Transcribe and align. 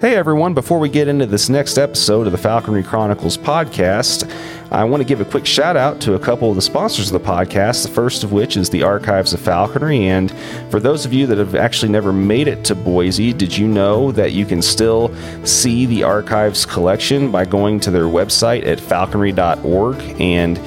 Hey 0.00 0.14
everyone, 0.14 0.54
before 0.54 0.78
we 0.78 0.88
get 0.88 1.08
into 1.08 1.26
this 1.26 1.48
next 1.48 1.76
episode 1.76 2.26
of 2.26 2.32
the 2.32 2.38
Falconry 2.38 2.84
Chronicles 2.84 3.36
podcast, 3.36 4.32
I 4.70 4.84
want 4.84 5.00
to 5.00 5.04
give 5.04 5.20
a 5.20 5.24
quick 5.24 5.44
shout 5.44 5.76
out 5.76 6.00
to 6.02 6.14
a 6.14 6.20
couple 6.20 6.50
of 6.50 6.54
the 6.54 6.62
sponsors 6.62 7.10
of 7.10 7.20
the 7.20 7.28
podcast, 7.28 7.82
the 7.82 7.92
first 7.92 8.22
of 8.22 8.30
which 8.30 8.56
is 8.56 8.70
the 8.70 8.84
Archives 8.84 9.32
of 9.32 9.40
Falconry. 9.40 10.06
And 10.06 10.30
for 10.70 10.78
those 10.78 11.04
of 11.04 11.12
you 11.12 11.26
that 11.26 11.38
have 11.38 11.56
actually 11.56 11.90
never 11.90 12.12
made 12.12 12.46
it 12.46 12.64
to 12.66 12.76
Boise, 12.76 13.32
did 13.32 13.58
you 13.58 13.66
know 13.66 14.12
that 14.12 14.30
you 14.30 14.46
can 14.46 14.62
still 14.62 15.12
see 15.44 15.84
the 15.84 16.04
Archives 16.04 16.64
collection 16.64 17.32
by 17.32 17.44
going 17.44 17.80
to 17.80 17.90
their 17.90 18.04
website 18.04 18.64
at 18.68 18.78
falconry.org? 18.78 19.98
And 20.20 20.60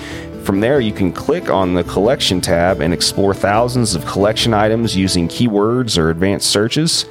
from 0.43 0.59
there, 0.59 0.82
you 0.82 0.91
can 0.91 1.13
click 1.13 1.50
on 1.50 1.73
the 1.73 1.86
collection 1.86 2.41
tab 2.41 2.82
and 2.82 2.93
explore 2.93 3.34
thousands 3.34 3.95
of 3.95 4.05
collection 4.05 4.54
items 4.54 4.93
using 4.93 5.29
keywords 5.29 5.98
or 5.98 6.09
advanced 6.09 6.50
searches. 6.50 7.05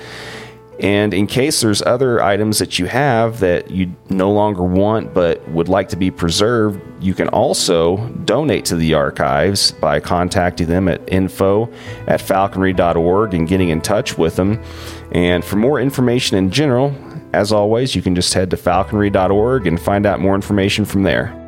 And 0.81 1.12
in 1.12 1.27
case 1.27 1.61
there's 1.61 1.83
other 1.83 2.23
items 2.23 2.59
that 2.59 2.79
you 2.79 2.87
have 2.87 3.41
that 3.41 3.71
you 3.71 3.95
no 4.09 4.33
longer 4.33 4.62
want 4.62 5.12
but 5.12 5.47
would 5.51 5.69
like 5.69 5.91
to 5.91 5.97
be 5.97 6.11
preserved, 6.11 6.80
you 7.02 7.12
can 7.12 7.29
also 7.29 8.09
donate 8.25 8.65
to 8.66 8.77
the 8.77 8.95
archives 8.95 9.73
by 9.73 10.01
contacting 10.01 10.69
them 10.69 10.88
at 10.88 11.01
info 11.12 11.71
at 12.07 12.21
falconry.org 12.21 13.35
and 13.35 13.47
getting 13.47 13.69
in 13.69 13.80
touch 13.80 14.16
with 14.16 14.37
them. 14.37 14.62
And 15.12 15.45
for 15.45 15.57
more 15.57 15.80
information 15.80 16.38
in 16.38 16.51
general, 16.51 16.95
as 17.33 17.52
always, 17.52 17.95
you 17.95 18.02
can 18.02 18.15
just 18.15 18.33
head 18.35 18.51
to 18.51 18.57
falconry.org 18.57 19.66
and 19.66 19.80
find 19.80 20.07
out 20.07 20.21
more 20.21 20.35
information 20.35 20.85
from 20.85 21.02
there. 21.02 21.40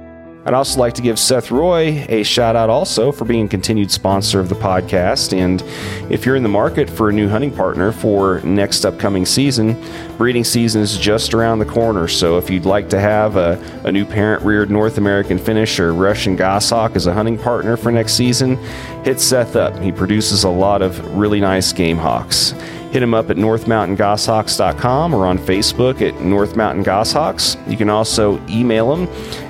I'd 0.45 0.55
also 0.55 0.81
like 0.81 0.95
to 0.95 1.03
give 1.03 1.21
Seth 1.21 1.53
Roy 1.53 2.05
a 2.09 2.25
shout 2.25 2.57
out 2.57 2.69
also 2.69 3.13
for 3.13 3.25
being 3.25 3.47
a 3.47 3.49
continued 3.49 3.93
sponsor 3.93 4.41
of 4.41 4.49
the 4.49 4.57
podcast. 4.57 5.33
And 5.33 5.63
if 6.11 6.27
you're 6.27 6.35
in 6.35 6.43
the 6.43 6.49
market 6.49 6.91
for 6.91 7.11
a 7.11 7.13
new 7.13 7.29
hunting 7.29 7.53
partner 7.53 7.93
for 7.93 8.41
next 8.41 8.85
upcoming 8.85 9.25
season, 9.25 9.81
breeding 10.19 10.43
season 10.43 10.83
is 10.83 10.99
just 10.99 11.33
around 11.33 11.61
the 11.61 11.65
corner. 11.65 12.09
So 12.09 12.39
if 12.39 12.51
you'd 12.51 12.65
like 12.65 12.89
to 12.91 12.99
have 12.99 13.37
a, 13.37 13.53
a 13.85 13.93
new 13.93 14.05
parent 14.05 14.43
reared 14.43 14.69
North 14.69 14.99
American 14.99 15.39
Finnish 15.39 15.79
or 15.79 15.95
Russian 15.95 16.35
Goshawk 16.35 16.97
as 16.97 17.07
a 17.07 17.15
hunting 17.15 17.39
partner 17.39 17.77
for 17.77 17.93
next 17.93 18.15
season, 18.15 18.57
hit 19.05 19.21
Seth 19.21 19.55
up. 19.55 19.79
He 19.79 19.93
produces 19.93 20.43
a 20.43 20.51
lot 20.51 20.83
of 20.83 21.17
really 21.17 21.41
nice 21.41 21.73
game 21.73 21.99
hawks. 21.99 22.51
Hit 22.91 23.03
him 23.03 23.15
up 23.15 23.31
at 23.31 23.39
northmountaingoshawks.com 23.39 25.15
or 25.15 25.25
on 25.27 25.39
Facebook 25.39 26.07
at 26.07 26.21
North 26.21 26.57
Mountain 26.57 26.83
Goshawks. 26.83 27.57
You 27.67 27.79
can 27.79 27.89
also 27.89 28.39
email 28.49 28.95
him 28.95 29.07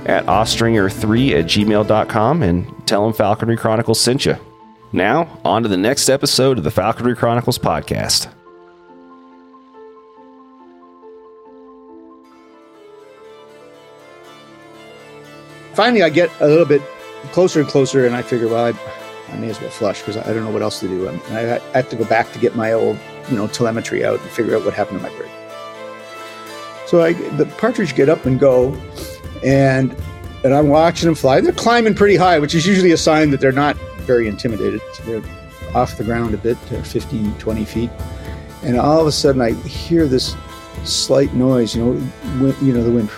at 0.07 0.27
ostringer3 0.27 1.39
at 1.39 1.45
gmail.com 1.47 2.43
and 2.43 2.87
tell 2.87 3.05
them 3.05 3.13
Falconry 3.13 3.57
Chronicles 3.57 4.01
sent 4.01 4.27
you. 4.27 4.37
Now, 4.93 5.41
on 5.45 5.63
to 5.63 5.69
the 5.69 5.77
next 5.77 6.09
episode 6.09 6.59
of 6.59 6.65
the 6.65 6.71
Falconry 6.71 7.17
Chronicles 7.17 7.59
podcast. 7.59 8.31
Finally, 15.73 16.03
I 16.03 16.11
get 16.11 16.31
a 16.41 16.47
little 16.47 16.67
bit 16.67 16.83
closer 17.33 17.61
and 17.61 17.69
closer, 17.69 18.07
and 18.07 18.15
I 18.15 18.21
figure, 18.21 18.49
well, 18.49 18.67
I, 18.67 19.33
I 19.33 19.39
may 19.39 19.49
as 19.49 19.59
well 19.61 19.71
flush 19.71 20.01
because 20.01 20.19
I 20.19 20.33
don't 20.35 20.45
know 20.45 20.51
what 20.51 20.61
else 20.61 20.81
to 20.81 20.89
do. 20.89 21.09
And 21.09 21.21
I, 21.31 21.57
I 21.57 21.77
have 21.77 21.89
to 21.89 21.97
go 21.97 22.05
back 22.05 22.31
to 22.33 22.39
get 22.39 22.55
my 22.55 22.73
old, 22.73 22.99
you 23.31 23.37
know, 23.37 23.47
telemetry 23.47 24.05
out 24.05 24.21
and 24.21 24.29
figure 24.29 24.55
out 24.55 24.65
what 24.67 24.75
happened 24.75 25.01
to 25.01 25.09
my 25.09 25.17
bird. 25.17 25.31
So 26.87 27.01
I, 27.01 27.15
the 27.15 27.47
partridge 27.57 27.95
get 27.95 28.11
up 28.11 28.27
and 28.27 28.39
go, 28.39 28.77
and 29.45 29.95
and 30.45 30.55
I'm 30.55 30.69
watching 30.69 31.07
them 31.07 31.15
fly. 31.15 31.41
They're 31.41 31.53
climbing 31.53 31.95
pretty 31.95 32.17
high, 32.17 32.39
which 32.39 32.55
is 32.55 32.67
usually 32.67 32.93
a 32.93 32.97
sign 32.97 33.31
that 33.31 33.41
they're 33.41 33.53
not 33.53 33.77
very 34.03 34.27
intimidated. 34.27 34.81
They're 35.05 35.23
off 35.75 35.97
the 35.97 36.05
ground 36.05 36.35
a 36.35 36.39
bit, 36.39 36.57
15, 36.59 37.39
20 37.39 37.65
feet. 37.65 37.91
And 38.63 38.79
all 38.79 39.01
of 39.01 39.07
a 39.07 39.13
sudden, 39.13 39.41
I 39.41 39.53
hear 39.53 40.07
this 40.07 40.37
slight 40.85 41.33
noise. 41.35 41.77
You 41.77 41.85
know, 41.85 41.91
wind, 42.41 42.57
you 42.61 42.73
know 42.73 42.83
the 42.83 42.91
wind. 42.91 43.11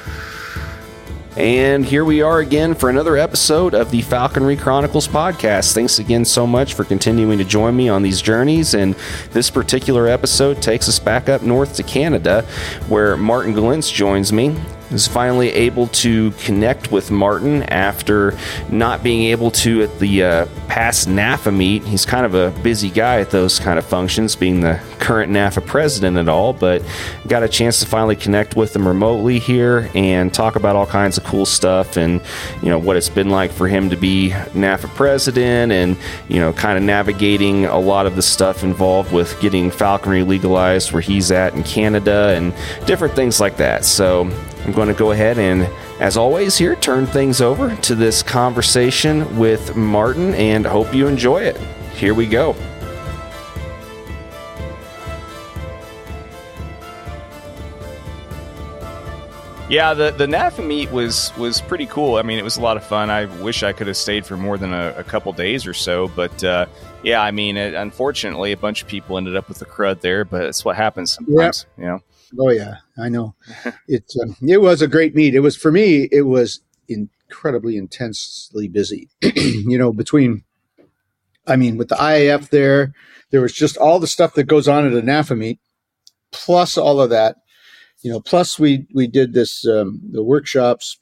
And 1.36 1.84
here 1.84 2.04
we 2.04 2.22
are 2.22 2.38
again 2.38 2.76
for 2.76 2.90
another 2.90 3.16
episode 3.16 3.74
of 3.74 3.90
the 3.90 4.02
Falconry 4.02 4.56
Chronicles 4.56 5.08
podcast. 5.08 5.74
Thanks 5.74 5.98
again 5.98 6.24
so 6.24 6.46
much 6.46 6.74
for 6.74 6.84
continuing 6.84 7.38
to 7.38 7.44
join 7.44 7.74
me 7.74 7.88
on 7.88 8.02
these 8.02 8.22
journeys. 8.22 8.74
And 8.74 8.94
this 9.32 9.50
particular 9.50 10.06
episode 10.06 10.62
takes 10.62 10.88
us 10.88 11.00
back 11.00 11.28
up 11.28 11.42
north 11.42 11.74
to 11.76 11.82
Canada, 11.82 12.42
where 12.88 13.16
Martin 13.16 13.52
Geleynse 13.52 13.92
joins 13.92 14.32
me 14.32 14.54
is 14.90 15.06
finally 15.06 15.50
able 15.50 15.86
to 15.88 16.30
connect 16.32 16.92
with 16.92 17.10
Martin 17.10 17.62
after 17.64 18.36
not 18.70 19.02
being 19.02 19.24
able 19.24 19.50
to 19.50 19.82
at 19.82 19.98
the 19.98 20.22
uh, 20.22 20.46
past 20.68 21.08
NAFA 21.08 21.54
meet. 21.54 21.84
He's 21.84 22.04
kind 22.04 22.26
of 22.26 22.34
a 22.34 22.50
busy 22.62 22.90
guy 22.90 23.20
at 23.20 23.30
those 23.30 23.58
kind 23.58 23.78
of 23.78 23.84
functions, 23.84 24.36
being 24.36 24.60
the 24.60 24.80
current 24.98 25.32
NAFA 25.32 25.64
president 25.66 26.16
and 26.16 26.28
all, 26.28 26.52
but 26.52 26.82
got 27.26 27.42
a 27.42 27.48
chance 27.48 27.80
to 27.80 27.86
finally 27.86 28.16
connect 28.16 28.56
with 28.56 28.74
him 28.74 28.86
remotely 28.86 29.38
here 29.38 29.90
and 29.94 30.32
talk 30.32 30.56
about 30.56 30.76
all 30.76 30.86
kinds 30.86 31.18
of 31.18 31.24
cool 31.24 31.46
stuff 31.46 31.96
and, 31.96 32.20
you 32.62 32.70
know, 32.70 32.78
what 32.78 32.96
it's 32.96 33.08
been 33.08 33.30
like 33.30 33.50
for 33.52 33.68
him 33.68 33.90
to 33.90 33.96
be 33.96 34.30
NAFA 34.30 34.88
president 34.94 35.72
and, 35.72 35.96
you 36.28 36.40
know, 36.40 36.52
kind 36.52 36.78
of 36.78 36.84
navigating 36.84 37.66
a 37.66 37.78
lot 37.78 38.06
of 38.06 38.16
the 38.16 38.22
stuff 38.22 38.64
involved 38.64 39.12
with 39.12 39.38
getting 39.40 39.70
falconry 39.70 40.22
legalized 40.22 40.92
where 40.92 41.02
he's 41.02 41.30
at 41.30 41.54
in 41.54 41.62
Canada 41.62 42.34
and 42.36 42.54
different 42.86 43.14
things 43.14 43.40
like 43.40 43.56
that. 43.56 43.84
So, 43.84 44.30
I'm 44.64 44.72
going 44.72 44.88
to 44.88 44.94
go 44.94 45.10
ahead 45.10 45.38
and, 45.38 45.68
as 46.00 46.16
always, 46.16 46.56
here 46.56 46.74
turn 46.76 47.06
things 47.06 47.40
over 47.40 47.76
to 47.76 47.94
this 47.94 48.22
conversation 48.22 49.38
with 49.38 49.76
Martin 49.76 50.34
and 50.34 50.64
hope 50.64 50.94
you 50.94 51.06
enjoy 51.06 51.42
it. 51.42 51.58
Here 51.94 52.14
we 52.14 52.26
go. 52.26 52.56
Yeah, 59.66 59.94
the 59.94 60.10
the 60.10 60.26
NAFA 60.26 60.64
meet 60.64 60.90
was 60.92 61.32
was 61.38 61.62
pretty 61.62 61.86
cool. 61.86 62.16
I 62.16 62.22
mean, 62.22 62.38
it 62.38 62.44
was 62.44 62.58
a 62.58 62.60
lot 62.60 62.76
of 62.76 62.84
fun. 62.84 63.08
I 63.10 63.24
wish 63.42 63.62
I 63.62 63.72
could 63.72 63.86
have 63.86 63.96
stayed 63.96 64.26
for 64.26 64.36
more 64.36 64.58
than 64.58 64.74
a, 64.74 64.94
a 64.98 65.04
couple 65.04 65.32
days 65.32 65.66
or 65.66 65.72
so, 65.72 66.08
but 66.08 66.44
uh, 66.44 66.66
yeah, 67.02 67.22
I 67.22 67.30
mean, 67.30 67.56
it, 67.56 67.72
unfortunately, 67.74 68.52
a 68.52 68.58
bunch 68.58 68.82
of 68.82 68.88
people 68.88 69.16
ended 69.16 69.36
up 69.36 69.48
with 69.48 69.58
the 69.58 69.64
crud 69.64 70.00
there. 70.00 70.24
But 70.24 70.42
it's 70.42 70.64
what 70.66 70.76
happens 70.76 71.12
sometimes, 71.12 71.64
you 71.78 71.84
know. 71.84 72.02
Oh 72.38 72.50
yeah, 72.50 72.78
I 72.98 73.08
know. 73.08 73.34
it 73.88 74.12
um, 74.22 74.36
it 74.46 74.60
was 74.60 74.82
a 74.82 74.88
great 74.88 75.14
meet. 75.14 75.34
It 75.34 75.40
was 75.40 75.56
for 75.56 75.70
me. 75.70 76.08
It 76.10 76.22
was 76.22 76.60
incredibly 76.88 77.76
intensely 77.76 78.68
busy. 78.68 79.08
you 79.22 79.78
know, 79.78 79.92
between, 79.92 80.44
I 81.46 81.56
mean, 81.56 81.76
with 81.76 81.88
the 81.88 81.96
IAF 81.96 82.50
there, 82.50 82.92
there 83.30 83.40
was 83.40 83.52
just 83.52 83.76
all 83.76 83.98
the 83.98 84.06
stuff 84.06 84.34
that 84.34 84.44
goes 84.44 84.68
on 84.68 84.86
at 84.86 84.92
a 84.92 85.02
NAFA 85.02 85.36
meet, 85.36 85.60
plus 86.32 86.76
all 86.76 87.00
of 87.00 87.10
that. 87.10 87.36
You 88.02 88.12
know, 88.12 88.20
plus 88.20 88.58
we 88.58 88.86
we 88.94 89.06
did 89.06 89.32
this 89.32 89.66
um, 89.66 90.00
the 90.10 90.22
workshops 90.22 90.98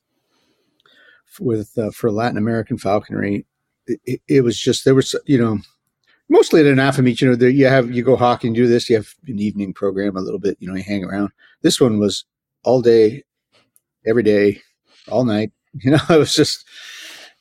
with 1.41 1.77
uh, 1.79 1.91
for 1.91 2.11
Latin 2.11 2.39
American 2.39 2.79
falconry. 2.79 3.47
It, 3.87 4.01
it, 4.05 4.21
it 4.29 4.41
was 4.43 4.59
just 4.59 4.85
there 4.85 4.95
was 4.95 5.17
you 5.27 5.39
know 5.39 5.59
mostly 6.33 6.61
at 6.61 6.67
an 6.67 6.77
NAFA 6.77 7.05
meet, 7.05 7.21
you 7.21 7.29
know, 7.29 7.37
there 7.37 7.51
you 7.51 7.67
have 7.67 7.91
you 7.91 8.03
go 8.03 8.17
hawking, 8.17 8.55
do 8.55 8.67
this, 8.67 8.89
you 8.89 8.97
have 8.97 9.15
an 9.27 9.39
evening 9.39 9.75
program 9.75 10.17
a 10.17 10.21
little 10.21 10.41
bit, 10.41 10.57
you 10.61 10.69
know, 10.69 10.75
you 10.75 10.83
hang 10.83 11.05
around. 11.05 11.31
This 11.61 11.81
one 11.81 11.99
was 11.99 12.25
all 12.65 12.81
day, 12.81 13.23
every 14.07 14.23
day, 14.23 14.61
all 15.09 15.25
night. 15.25 15.53
You 15.75 15.93
know, 15.93 16.01
it 16.11 16.19
was 16.19 16.35
just 16.35 16.67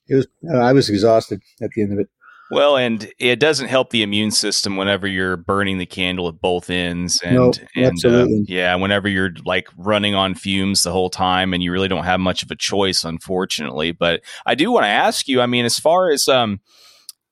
it 0.08 0.16
was 0.16 0.26
uh, 0.50 0.58
I 0.58 0.72
was 0.72 0.90
exhausted 0.90 1.42
at 1.62 1.72
the 1.72 1.82
end 1.82 1.92
of 1.92 2.00
it. 2.00 2.08
Well, 2.50 2.78
and 2.78 3.12
it 3.20 3.42
doesn't 3.42 3.68
help 3.68 3.90
the 3.90 4.04
immune 4.04 4.32
system 4.32 4.78
whenever 4.78 5.06
you're 5.06 5.36
burning 5.36 5.80
the 5.80 5.86
candle 5.86 6.30
at 6.30 6.40
both 6.40 6.70
ends, 6.70 7.20
and 7.22 7.36
nope, 7.36 7.56
and 7.76 8.06
uh, 8.06 8.28
yeah, 8.46 8.74
whenever 8.76 9.10
you're 9.10 9.34
like 9.44 9.68
running 9.76 10.16
on 10.16 10.34
fumes 10.36 10.84
the 10.84 10.94
whole 10.94 11.10
time, 11.10 11.54
and 11.54 11.62
you 11.62 11.74
really 11.74 11.90
don't 11.90 12.06
have 12.06 12.22
much 12.22 12.42
of 12.42 12.50
a 12.52 12.56
choice, 12.56 13.04
unfortunately. 13.04 13.92
But 13.92 14.22
I 14.46 14.56
do 14.56 14.72
want 14.72 14.86
to 14.86 14.90
ask 14.90 15.28
you. 15.28 15.42
I 15.42 15.46
mean, 15.46 15.66
as 15.66 15.78
far 15.78 16.10
as 16.10 16.30
um, 16.30 16.62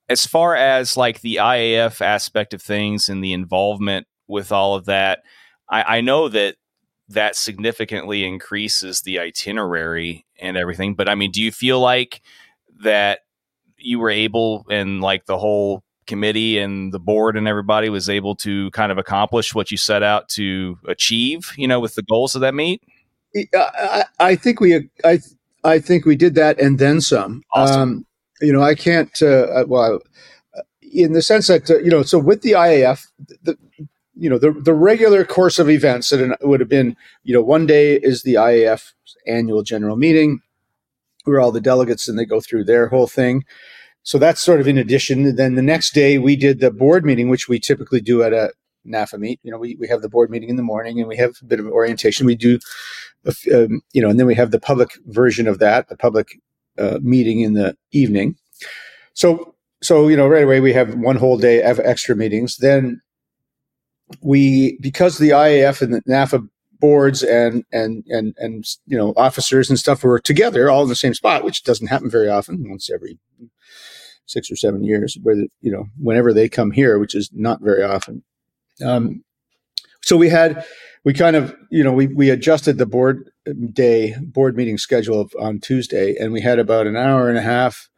as 0.10 0.26
far 0.26 0.56
as 0.56 0.98
like 0.98 1.22
the 1.22 1.36
IAF 1.36 2.02
aspect 2.02 2.54
of 2.54 2.62
things 2.62 3.10
and 3.10 3.24
the 3.24 3.34
involvement 3.34 4.08
with 4.28 4.52
all 4.52 4.76
of 4.76 4.86
that, 4.86 5.20
I, 5.70 5.98
I 5.98 6.02
know 6.02 6.28
that 6.30 6.56
that 7.10 7.36
significantly 7.36 8.26
increases 8.26 9.02
the 9.02 9.20
itinerary 9.20 10.26
and 10.40 10.58
everything. 10.58 10.96
But 10.96 11.10
I 11.10 11.16
mean, 11.16 11.32
do 11.32 11.42
you 11.42 11.52
feel 11.52 11.80
like 11.80 12.22
that 12.82 13.20
you 13.78 14.00
were 14.00 14.10
able 14.10 14.66
and 14.70 15.02
like 15.02 15.26
the 15.26 15.38
whole 15.38 15.84
committee 16.08 16.58
and 16.58 16.92
the 16.92 17.00
board 17.00 17.38
and 17.38 17.48
everybody 17.48 17.90
was 17.90 18.10
able 18.10 18.36
to 18.36 18.72
kind 18.72 18.92
of 18.92 18.98
accomplish 18.98 19.54
what 19.54 19.72
you 19.72 19.78
set 19.78 20.04
out 20.04 20.28
to 20.30 20.78
achieve, 20.88 21.54
you 21.56 21.68
know, 21.68 21.80
with 21.80 21.96
the 21.96 22.04
goals 22.04 22.36
of 22.36 22.42
that 22.42 22.54
meet? 22.54 22.82
I, 23.56 24.06
I 24.20 24.36
think 24.36 24.60
we, 24.60 24.90
I, 25.04 25.20
I 25.64 25.80
think 25.80 26.06
we 26.06 26.16
did 26.16 26.36
that 26.36 26.60
and 26.60 26.80
then 26.80 27.00
some. 27.00 27.44
Awesome. 27.54 27.82
Um, 27.82 28.06
you 28.42 28.54
know, 28.54 28.62
I 28.62 28.76
can't. 28.76 29.12
Uh, 29.22 29.48
uh, 29.48 29.64
well, 29.68 30.00
in 30.82 31.14
the 31.14 31.22
sense 31.22 31.48
that 31.48 31.70
uh, 31.70 31.80
you 31.80 31.90
know, 31.90 32.04
so 32.04 32.20
with 32.20 32.42
the 32.42 32.52
IAF, 32.52 33.08
the 33.44 33.58
you 34.16 34.30
know 34.30 34.38
the 34.38 34.52
the 34.52 34.74
regular 34.74 35.24
course 35.26 35.60
of 35.60 35.70
events 35.70 36.10
that 36.10 36.38
would 36.42 36.60
have 36.60 36.70
been, 36.70 36.96
you 37.24 37.34
know, 37.34 37.42
one 37.42 37.66
day 37.66 37.96
is 37.96 38.24
the 38.24 38.36
IAF 38.36 38.94
annual 39.28 39.64
general 39.64 39.96
meeting, 39.96 40.42
where 41.26 41.40
all 41.40 41.52
the 41.52 41.62
delegates 41.62 42.08
and 42.08 42.18
they 42.18 42.26
go 42.26 42.40
through 42.40 42.66
their 42.66 42.88
whole 42.88 43.08
thing. 43.08 43.46
So 44.04 44.18
that's 44.18 44.42
sort 44.42 44.60
of 44.60 44.68
in 44.68 44.78
addition. 44.78 45.36
then 45.36 45.56
the 45.56 45.62
next 45.62 45.94
day 45.94 46.18
we 46.18 46.36
did 46.36 46.60
the 46.60 46.72
board 46.72 47.06
meeting, 47.06 47.30
which 47.30 47.48
we 47.48 47.60
typically 47.60 48.02
do 48.02 48.24
at 48.24 48.34
a 48.34 48.52
NAFA 48.88 49.20
meet. 49.20 49.40
You 49.44 49.52
know, 49.52 49.58
we, 49.58 49.76
we 49.80 49.88
have 49.88 50.02
the 50.02 50.10
board 50.10 50.30
meeting 50.30 50.50
in 50.50 50.56
the 50.56 50.64
morning 50.64 51.00
and 51.00 51.08
we 51.08 51.18
have 51.18 51.36
a 51.42 51.46
bit 51.46 51.60
of 51.60 51.68
orientation. 51.68 52.26
We 52.26 52.36
do, 52.36 52.60
um, 53.54 53.82
you 53.94 54.02
know, 54.02 54.10
and 54.10 54.20
then 54.20 54.26
we 54.26 54.36
have 54.36 54.52
the 54.52 54.60
public 54.60 54.92
version 55.06 55.48
of 55.48 55.60
that, 55.60 55.90
the 55.90 55.98
public 55.98 56.40
uh, 56.80 57.00
meeting 57.02 57.42
in 57.42 57.54
the 57.54 57.76
evening. 57.92 58.36
So, 59.14 59.56
so 59.82 60.08
you 60.08 60.18
know, 60.18 60.28
right 60.28 60.44
away 60.44 60.60
we 60.60 60.74
have 60.74 60.96
one 60.96 61.18
whole 61.18 61.38
day 61.38 61.62
of 61.64 61.80
extra 61.80 62.16
meetings. 62.16 62.58
Then 62.58 63.02
we, 64.22 64.78
because 64.82 65.18
the 65.18 65.30
IAF 65.30 65.82
and 65.82 65.94
the 65.94 66.02
NAFA 66.02 66.48
boards 66.80 67.24
and 67.24 67.64
and 67.72 68.04
and 68.08 68.34
and 68.38 68.66
you 68.86 68.98
know 68.98 69.14
officers 69.18 69.70
and 69.70 69.78
stuff 69.78 70.04
were 70.04 70.20
together 70.20 70.70
all 70.70 70.84
in 70.84 70.90
the 70.90 70.96
same 70.96 71.14
spot, 71.14 71.44
which 71.44 71.64
doesn't 71.64 71.88
happen 71.88 72.10
very 72.10 72.30
often. 72.30 72.70
Once 72.70 72.90
every 72.90 73.20
six 74.26 74.52
or 74.52 74.56
seven 74.56 74.84
years, 74.84 75.18
where 75.22 75.36
you 75.62 75.72
know 75.72 75.86
whenever 75.98 76.34
they 76.34 76.48
come 76.48 76.72
here, 76.72 77.00
which 77.00 77.16
is 77.16 77.30
not 77.34 77.62
very 77.62 77.84
often. 77.84 78.24
Um, 78.84 79.24
so 80.02 80.16
we 80.16 80.30
had 80.30 80.66
we 81.06 81.14
kind 81.14 81.36
of 81.36 81.56
you 81.70 81.84
know 81.84 81.94
we 81.94 82.08
we 82.08 82.30
adjusted 82.30 82.78
the 82.78 82.86
board 82.86 83.32
day 83.72 84.16
board 84.22 84.56
meeting 84.56 84.78
schedule 84.78 85.22
of, 85.22 85.34
on 85.40 85.60
Tuesday, 85.60 86.16
and 86.20 86.32
we 86.32 86.42
had 86.42 86.60
about 86.60 86.88
an 86.88 86.96
hour 86.96 87.30
and 87.30 87.38
a 87.38 87.42
half. 87.42 87.90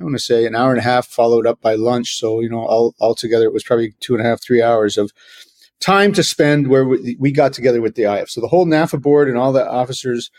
I 0.00 0.02
want 0.02 0.16
to 0.16 0.22
say 0.22 0.44
an 0.44 0.56
hour 0.56 0.70
and 0.70 0.80
a 0.80 0.82
half 0.82 1.06
followed 1.06 1.46
up 1.46 1.60
by 1.60 1.74
lunch. 1.74 2.18
So 2.18 2.40
you 2.40 2.48
know 2.48 2.64
all 2.64 2.94
altogether 3.00 3.44
it 3.44 3.52
was 3.52 3.64
probably 3.64 3.94
two 4.00 4.14
and 4.14 4.24
a 4.24 4.28
half 4.28 4.42
three 4.42 4.62
hours 4.62 4.98
of 4.98 5.12
time 5.80 6.12
to 6.12 6.22
spend 6.22 6.68
where 6.68 6.84
we, 6.84 7.16
we 7.20 7.30
got 7.30 7.52
together 7.52 7.80
with 7.80 7.94
the 7.94 8.04
IF. 8.04 8.30
So 8.30 8.40
the 8.40 8.48
whole 8.48 8.66
NAFA 8.66 9.00
board 9.00 9.28
and 9.28 9.36
all 9.36 9.52
the 9.52 9.68
officers 9.68 10.30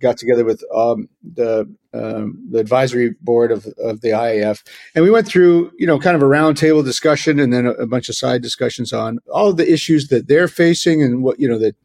got 0.00 0.16
together 0.16 0.44
with 0.44 0.62
um, 0.74 1.08
the 1.22 1.72
um, 1.92 2.44
the 2.50 2.58
advisory 2.58 3.14
board 3.20 3.52
of, 3.52 3.66
of 3.78 4.00
the 4.00 4.10
IAF, 4.10 4.64
and 4.94 5.04
we 5.04 5.10
went 5.10 5.26
through 5.26 5.70
you 5.78 5.86
know 5.86 5.98
kind 5.98 6.16
of 6.16 6.22
a 6.22 6.26
roundtable 6.26 6.84
discussion 6.84 7.38
and 7.38 7.52
then 7.52 7.66
a, 7.66 7.70
a, 7.72 7.86
bunch 7.86 8.08
of 8.08 8.16
side 8.16 8.42
discussions 8.42 8.92
on 8.92 9.18
all 9.32 9.52
the 9.52 9.70
issues 9.70 10.08
that 10.08 10.28
they're 10.28 10.48
facing 10.48 11.02
and 11.02 11.22
what 11.22 11.38
you 11.38 11.48
know 11.48 11.58
that 11.58 11.76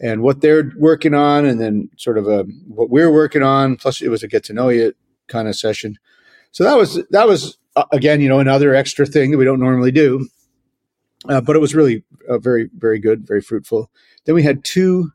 and 0.00 0.22
what 0.22 0.40
they're 0.40 0.72
working 0.76 1.14
on, 1.14 1.44
and 1.44 1.60
then 1.60 1.88
sort 1.96 2.18
of 2.18 2.26
a, 2.26 2.42
what 2.66 2.90
we're 2.90 3.12
working 3.12 3.42
on. 3.42 3.76
Plus, 3.76 4.02
it 4.02 4.08
was 4.08 4.22
a 4.22 4.28
get 4.28 4.44
to 4.44 4.52
know 4.52 4.68
you 4.68 4.92
kind 5.28 5.48
of 5.48 5.56
session. 5.56 5.96
So 6.50 6.64
that 6.64 6.76
was 6.76 7.02
that 7.10 7.28
was 7.28 7.56
uh, 7.76 7.84
again 7.92 8.20
you 8.20 8.28
know 8.28 8.40
another 8.40 8.74
extra 8.74 9.06
thing 9.06 9.30
that 9.30 9.38
we 9.38 9.44
don't 9.44 9.60
normally 9.60 9.92
do, 9.92 10.28
uh, 11.28 11.40
but 11.40 11.56
it 11.56 11.60
was 11.60 11.74
really 11.74 12.04
uh, 12.28 12.38
very 12.38 12.68
very 12.76 12.98
good, 12.98 13.26
very 13.26 13.40
fruitful. 13.40 13.90
Then 14.24 14.34
we 14.34 14.42
had 14.42 14.64
two 14.64 15.12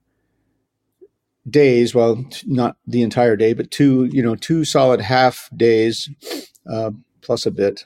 days 1.50 1.96
well 1.96 2.24
not 2.46 2.78
the 2.88 3.02
entire 3.02 3.36
day 3.36 3.54
but 3.54 3.72
two 3.72 4.06
you 4.12 4.22
know 4.22 4.36
two 4.36 4.66
solid 4.66 5.02
half 5.02 5.50
days 5.56 6.10
uh, 6.72 6.92
plus 7.22 7.46
a 7.46 7.52
bit 7.52 7.86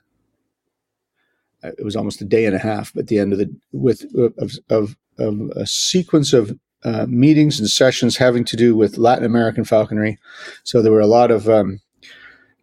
uh, 1.63 1.71
it 1.77 1.83
was 1.83 1.95
almost 1.95 2.21
a 2.21 2.25
day 2.25 2.45
and 2.45 2.55
a 2.55 2.59
half 2.59 2.95
at 2.97 3.07
the 3.07 3.19
end 3.19 3.33
of 3.33 3.39
the 3.39 3.53
with 3.71 4.05
of 4.37 4.57
of, 4.69 4.95
of 5.09 5.51
a 5.55 5.65
sequence 5.65 6.33
of 6.33 6.57
uh, 6.83 7.05
meetings 7.07 7.59
and 7.59 7.69
sessions 7.69 8.17
having 8.17 8.43
to 8.45 8.57
do 8.57 8.75
with 8.75 8.97
Latin 8.97 9.25
American 9.25 9.63
falconry. 9.63 10.17
So 10.63 10.81
there 10.81 10.91
were 10.91 10.99
a 10.99 11.07
lot 11.07 11.31
of 11.31 11.47
um, 11.49 11.79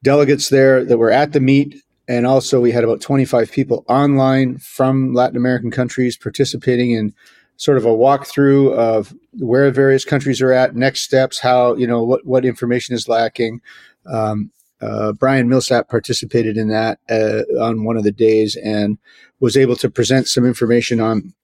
delegates 0.03 0.49
there 0.49 0.85
that 0.85 0.99
were 0.99 1.11
at 1.11 1.33
the 1.33 1.41
meet, 1.41 1.83
and 2.07 2.27
also 2.27 2.61
we 2.61 2.73
had 2.73 2.85
about 2.85 3.01
25 3.01 3.51
people 3.51 3.85
online 3.89 4.59
from 4.59 5.15
Latin 5.15 5.37
American 5.37 5.71
countries 5.71 6.17
participating 6.17 6.91
in 6.91 7.15
sort 7.61 7.77
of 7.77 7.85
a 7.85 7.89
walkthrough 7.89 8.73
of 8.73 9.15
where 9.35 9.71
various 9.71 10.03
countries 10.03 10.41
are 10.41 10.51
at, 10.51 10.75
next 10.75 11.03
steps, 11.03 11.39
how 11.39 11.77
you 11.77 11.87
know 11.87 12.03
what 12.03 12.25
what 12.25 12.47
information 12.47 12.95
is 12.95 13.07
lacking. 13.07 13.61
Um, 14.07 14.51
uh, 14.81 15.13
Brian 15.13 15.47
Millsap 15.47 15.91
participated 15.91 16.57
in 16.57 16.69
that 16.69 17.01
uh, 17.11 17.43
on 17.63 17.85
one 17.85 17.99
of 17.99 18.03
the 18.03 18.13
days 18.13 18.57
and 18.57 18.97
was 19.41 19.59
able 19.59 19.77
to 19.77 19.91
present 19.91 20.27
some 20.27 20.47
information 20.47 21.01
on 21.01 21.35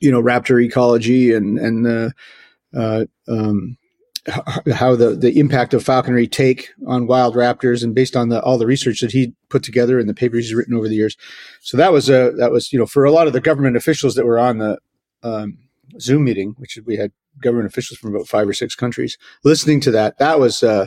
you 0.00 0.10
know 0.10 0.20
raptor 0.20 0.60
ecology 0.60 1.32
and 1.32 1.60
and 1.60 1.86
the 1.86 2.12
uh, 2.76 3.04
um, 3.28 3.78
how 4.72 4.96
the, 4.96 5.14
the 5.14 5.38
impact 5.38 5.74
of 5.74 5.84
falconry 5.84 6.26
take 6.26 6.70
on 6.88 7.06
wild 7.06 7.36
raptors 7.36 7.84
and 7.84 7.94
based 7.94 8.16
on 8.16 8.28
the, 8.28 8.42
all 8.42 8.58
the 8.58 8.66
research 8.66 9.00
that 9.00 9.12
he 9.12 9.32
put 9.48 9.62
together 9.62 10.00
and 10.00 10.08
the 10.08 10.14
papers 10.14 10.46
he's 10.46 10.54
written 10.54 10.74
over 10.74 10.88
the 10.88 10.96
years. 10.96 11.16
So 11.60 11.76
that 11.76 11.92
was 11.92 12.08
a, 12.10 12.32
that 12.36 12.50
was, 12.50 12.72
you 12.72 12.78
know, 12.80 12.86
for 12.86 13.04
a 13.04 13.12
lot 13.12 13.28
of 13.28 13.32
the 13.32 13.40
government 13.40 13.76
officials 13.76 14.16
that 14.16 14.26
were 14.26 14.40
on 14.40 14.58
the, 14.58 14.78
um, 15.26 15.58
Zoom 16.00 16.24
meeting, 16.24 16.54
which 16.58 16.78
we 16.84 16.96
had 16.96 17.12
government 17.42 17.68
officials 17.68 17.98
from 17.98 18.14
about 18.14 18.28
five 18.28 18.48
or 18.48 18.52
six 18.52 18.74
countries 18.74 19.18
listening 19.44 19.80
to 19.80 19.90
that. 19.90 20.18
That 20.18 20.40
was, 20.40 20.62
uh, 20.62 20.86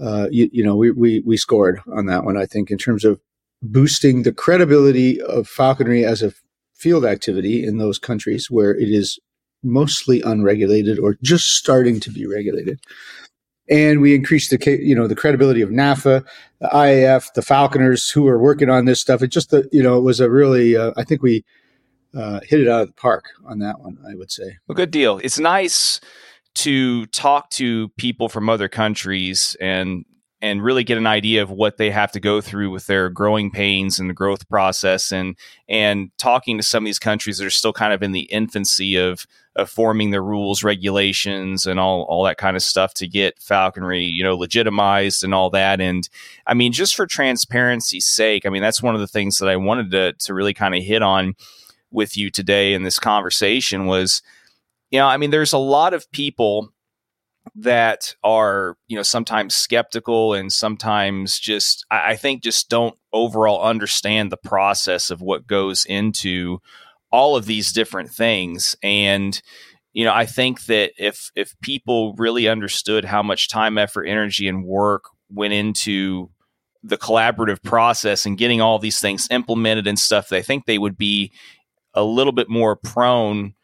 uh, 0.00 0.28
you, 0.30 0.48
you, 0.52 0.62
know, 0.62 0.76
we, 0.76 0.90
we, 0.90 1.20
we 1.26 1.36
scored 1.36 1.80
on 1.92 2.06
that 2.06 2.24
one, 2.24 2.36
I 2.36 2.46
think, 2.46 2.70
in 2.70 2.78
terms 2.78 3.04
of 3.04 3.20
boosting 3.62 4.22
the 4.22 4.32
credibility 4.32 5.20
of 5.22 5.48
falconry 5.48 6.04
as 6.04 6.22
a 6.22 6.32
field 6.74 7.04
activity 7.04 7.64
in 7.64 7.78
those 7.78 7.98
countries 7.98 8.50
where 8.50 8.74
it 8.74 8.88
is 8.88 9.18
mostly 9.64 10.22
unregulated 10.22 10.98
or 10.98 11.16
just 11.22 11.56
starting 11.56 11.98
to 12.00 12.10
be 12.10 12.26
regulated. 12.26 12.78
And 13.68 14.00
we 14.00 14.14
increased 14.14 14.50
the, 14.50 14.78
you 14.80 14.94
know, 14.94 15.08
the 15.08 15.16
credibility 15.16 15.60
of 15.60 15.70
NAFA, 15.70 16.24
the 16.60 16.68
IAF, 16.68 17.32
the 17.34 17.42
falconers 17.42 18.08
who 18.08 18.26
are 18.28 18.38
working 18.38 18.70
on 18.70 18.84
this 18.84 19.00
stuff. 19.00 19.22
It 19.22 19.28
just, 19.28 19.50
the, 19.50 19.68
you 19.72 19.82
know, 19.82 19.98
it 19.98 20.02
was 20.02 20.20
a 20.20 20.30
really, 20.30 20.76
uh, 20.76 20.92
I 20.96 21.04
think 21.04 21.22
we, 21.22 21.44
uh, 22.14 22.40
hit 22.42 22.60
it 22.60 22.68
out 22.68 22.82
of 22.82 22.88
the 22.88 22.94
park 22.94 23.26
on 23.46 23.58
that 23.60 23.80
one. 23.80 23.98
I 24.08 24.14
would 24.14 24.30
say. 24.30 24.58
Well, 24.66 24.76
good 24.76 24.90
deal. 24.90 25.20
It's 25.22 25.38
nice 25.38 26.00
to 26.56 27.06
talk 27.06 27.50
to 27.50 27.88
people 27.90 28.28
from 28.28 28.48
other 28.48 28.68
countries 28.68 29.56
and 29.60 30.04
and 30.40 30.62
really 30.62 30.84
get 30.84 30.98
an 30.98 31.06
idea 31.06 31.42
of 31.42 31.50
what 31.50 31.78
they 31.78 31.90
have 31.90 32.12
to 32.12 32.20
go 32.20 32.40
through 32.40 32.70
with 32.70 32.86
their 32.86 33.10
growing 33.10 33.50
pains 33.50 33.98
and 33.98 34.08
the 34.08 34.14
growth 34.14 34.48
process 34.48 35.10
and 35.10 35.36
and 35.68 36.10
talking 36.16 36.56
to 36.56 36.62
some 36.62 36.84
of 36.84 36.86
these 36.86 36.98
countries 36.98 37.38
that 37.38 37.46
are 37.46 37.50
still 37.50 37.72
kind 37.72 37.92
of 37.92 38.02
in 38.02 38.12
the 38.12 38.22
infancy 38.22 38.96
of 38.96 39.26
of 39.56 39.68
forming 39.68 40.10
their 40.10 40.22
rules 40.22 40.62
regulations 40.62 41.66
and 41.66 41.80
all 41.80 42.02
all 42.02 42.22
that 42.24 42.38
kind 42.38 42.56
of 42.56 42.62
stuff 42.62 42.94
to 42.94 43.08
get 43.08 43.40
falconry 43.40 44.04
you 44.04 44.22
know 44.22 44.36
legitimized 44.36 45.24
and 45.24 45.34
all 45.34 45.50
that 45.50 45.80
and 45.80 46.08
i 46.46 46.54
mean 46.54 46.72
just 46.72 46.94
for 46.94 47.06
transparency's 47.06 48.06
sake 48.06 48.46
i 48.46 48.48
mean 48.48 48.62
that's 48.62 48.82
one 48.82 48.94
of 48.94 49.00
the 49.00 49.08
things 49.08 49.38
that 49.38 49.48
i 49.48 49.56
wanted 49.56 49.90
to 49.90 50.12
to 50.14 50.34
really 50.34 50.54
kind 50.54 50.74
of 50.74 50.82
hit 50.82 51.02
on 51.02 51.34
with 51.90 52.16
you 52.16 52.30
today 52.30 52.74
in 52.74 52.82
this 52.82 52.98
conversation 52.98 53.86
was, 53.86 54.22
you 54.90 54.98
know, 54.98 55.06
I 55.06 55.16
mean, 55.16 55.30
there's 55.30 55.52
a 55.52 55.58
lot 55.58 55.94
of 55.94 56.10
people 56.12 56.72
that 57.54 58.14
are, 58.22 58.76
you 58.88 58.96
know, 58.96 59.02
sometimes 59.02 59.54
skeptical 59.54 60.34
and 60.34 60.52
sometimes 60.52 61.38
just, 61.38 61.84
I, 61.90 62.16
think, 62.16 62.42
just 62.42 62.68
don't 62.68 62.96
overall 63.12 63.62
understand 63.62 64.30
the 64.30 64.36
process 64.36 65.10
of 65.10 65.20
what 65.20 65.46
goes 65.46 65.84
into 65.86 66.60
all 67.10 67.36
of 67.36 67.46
these 67.46 67.72
different 67.72 68.10
things. 68.10 68.76
And, 68.82 69.40
you 69.92 70.04
know, 70.04 70.12
I 70.12 70.26
think 70.26 70.66
that 70.66 70.92
if 70.98 71.30
if 71.34 71.58
people 71.60 72.14
really 72.14 72.48
understood 72.48 73.04
how 73.04 73.22
much 73.22 73.48
time, 73.48 73.78
effort, 73.78 74.04
energy, 74.04 74.46
and 74.46 74.64
work 74.64 75.04
went 75.30 75.54
into 75.54 76.30
the 76.82 76.98
collaborative 76.98 77.62
process 77.62 78.24
and 78.24 78.38
getting 78.38 78.60
all 78.60 78.78
these 78.78 79.00
things 79.00 79.26
implemented 79.30 79.86
and 79.86 79.98
stuff, 79.98 80.32
I 80.32 80.42
think 80.42 80.66
they 80.66 80.78
would 80.78 80.96
be 80.96 81.32
a 81.98 82.04
little 82.04 82.32
bit 82.32 82.48
more 82.48 82.76
prone 82.76 83.54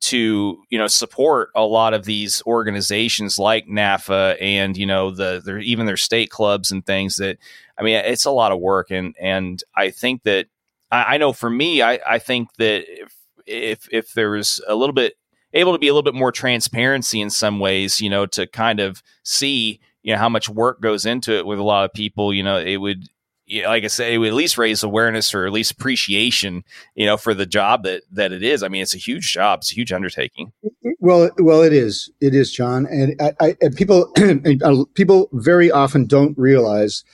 to 0.00 0.62
you 0.68 0.78
know 0.78 0.86
support 0.86 1.50
a 1.54 1.62
lot 1.62 1.94
of 1.94 2.04
these 2.04 2.42
organizations 2.46 3.38
like 3.38 3.66
NAFA 3.66 4.36
and 4.40 4.76
you 4.76 4.84
know 4.84 5.10
the 5.10 5.40
their 5.44 5.58
even 5.60 5.86
their 5.86 5.96
state 5.96 6.30
clubs 6.30 6.70
and 6.70 6.84
things 6.84 7.16
that 7.16 7.38
I 7.78 7.82
mean 7.82 7.96
it's 7.96 8.26
a 8.26 8.30
lot 8.30 8.52
of 8.52 8.60
work. 8.60 8.90
And 8.90 9.14
and 9.20 9.62
I 9.74 9.90
think 9.90 10.24
that 10.24 10.46
I, 10.90 11.14
I 11.14 11.16
know 11.16 11.32
for 11.32 11.48
me 11.48 11.80
I, 11.80 12.00
I 12.06 12.18
think 12.18 12.52
that 12.56 12.84
if 12.88 13.14
if 13.46 13.88
if 13.90 14.12
there 14.12 14.30
was 14.30 14.62
a 14.66 14.74
little 14.74 14.92
bit 14.92 15.14
able 15.54 15.72
to 15.72 15.78
be 15.78 15.88
a 15.88 15.94
little 15.94 16.02
bit 16.10 16.18
more 16.18 16.32
transparency 16.32 17.20
in 17.20 17.30
some 17.30 17.60
ways 17.60 18.00
you 18.00 18.10
know 18.10 18.26
to 18.26 18.46
kind 18.46 18.80
of 18.80 19.02
see 19.22 19.80
you 20.02 20.12
know 20.12 20.18
how 20.18 20.28
much 20.28 20.48
work 20.48 20.80
goes 20.82 21.06
into 21.06 21.32
it 21.38 21.46
with 21.46 21.58
a 21.58 21.62
lot 21.62 21.84
of 21.84 21.92
people 21.94 22.34
you 22.34 22.42
know 22.42 22.58
it 22.58 22.76
would 22.76 23.08
you 23.48 23.62
know, 23.62 23.68
like 23.68 23.82
I 23.82 23.86
said, 23.86 24.12
it 24.12 24.18
would 24.18 24.28
at 24.28 24.34
least 24.34 24.58
raise 24.58 24.82
awareness 24.82 25.34
or 25.34 25.46
at 25.46 25.52
least 25.52 25.72
appreciation, 25.72 26.64
you 26.94 27.06
know, 27.06 27.16
for 27.16 27.32
the 27.32 27.46
job 27.46 27.82
that 27.84 28.02
that 28.12 28.30
it 28.30 28.42
is. 28.42 28.62
I 28.62 28.68
mean, 28.68 28.82
it's 28.82 28.94
a 28.94 28.98
huge 28.98 29.32
job; 29.32 29.60
it's 29.60 29.72
a 29.72 29.74
huge 29.74 29.90
undertaking. 29.90 30.52
Well, 31.00 31.30
well, 31.38 31.62
it 31.62 31.72
is. 31.72 32.10
It 32.20 32.34
is, 32.34 32.52
John, 32.52 32.86
and 32.86 33.20
I, 33.20 33.32
I 33.40 33.56
and 33.62 33.74
people 33.74 34.12
uh, 34.62 34.84
people 34.94 35.30
very 35.32 35.70
often 35.70 36.04
don't 36.04 36.36
realize 36.36 37.04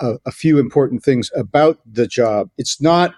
a, 0.00 0.18
a, 0.26 0.30
few 0.30 0.58
important 0.58 1.02
things 1.02 1.30
about 1.34 1.80
the 1.90 2.06
job. 2.06 2.50
It's 2.58 2.80
not. 2.80 3.14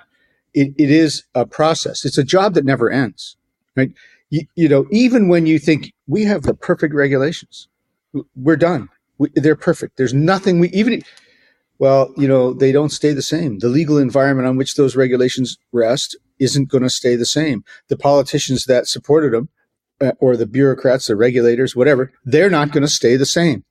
It, 0.55 0.73
it 0.79 0.91
is 0.91 1.25
a 1.35 1.47
process. 1.47 2.05
It's 2.05 2.19
a 2.19 2.25
job 2.25 2.55
that 2.55 2.65
never 2.65 2.91
ends, 2.91 3.37
right? 3.77 3.93
You, 4.31 4.43
you 4.55 4.69
know, 4.69 4.87
even 4.93 5.29
when 5.29 5.47
you 5.47 5.59
think 5.59 5.93
we 6.07 6.25
have 6.25 6.43
the 6.43 6.55
perfect 6.55 6.95
regulations, 6.95 7.69
we're 8.37 8.57
done. 8.57 8.89
We, 9.19 9.29
they're 9.35 9.57
perfect. 9.57 9.97
There's 9.97 10.15
nothing 10.15 10.61
we 10.61 10.69
even 10.71 11.03
well, 11.81 12.13
you 12.17 12.29
know, 12.29 12.53
they 12.53 12.73
don't 12.73 12.91
stay 12.91 13.13
the 13.15 13.23
same. 13.23 13.59
The 13.59 13.69
legal 13.69 13.97
environment 13.99 14.47
on 14.47 14.57
which 14.57 14.75
those 14.77 14.95
regulations 14.95 15.59
rest 15.73 16.17
isn't 16.39 16.69
going 16.69 16.83
to 16.85 16.91
stay 16.91 17.17
the 17.17 17.27
same. 17.27 17.65
The 17.89 17.97
politicians 17.97 18.67
that 18.67 18.87
supported 18.87 19.33
them, 19.33 19.49
uh, 20.01 20.13
or 20.21 20.37
the 20.37 20.47
bureaucrats, 20.47 21.07
the 21.07 21.17
regulators, 21.17 21.75
whatever, 21.75 22.13
they're 22.25 22.51
not 22.51 22.71
going 22.73 22.83
to 22.83 22.89
stay 22.89 23.17
the 23.17 23.27
same. 23.27 23.65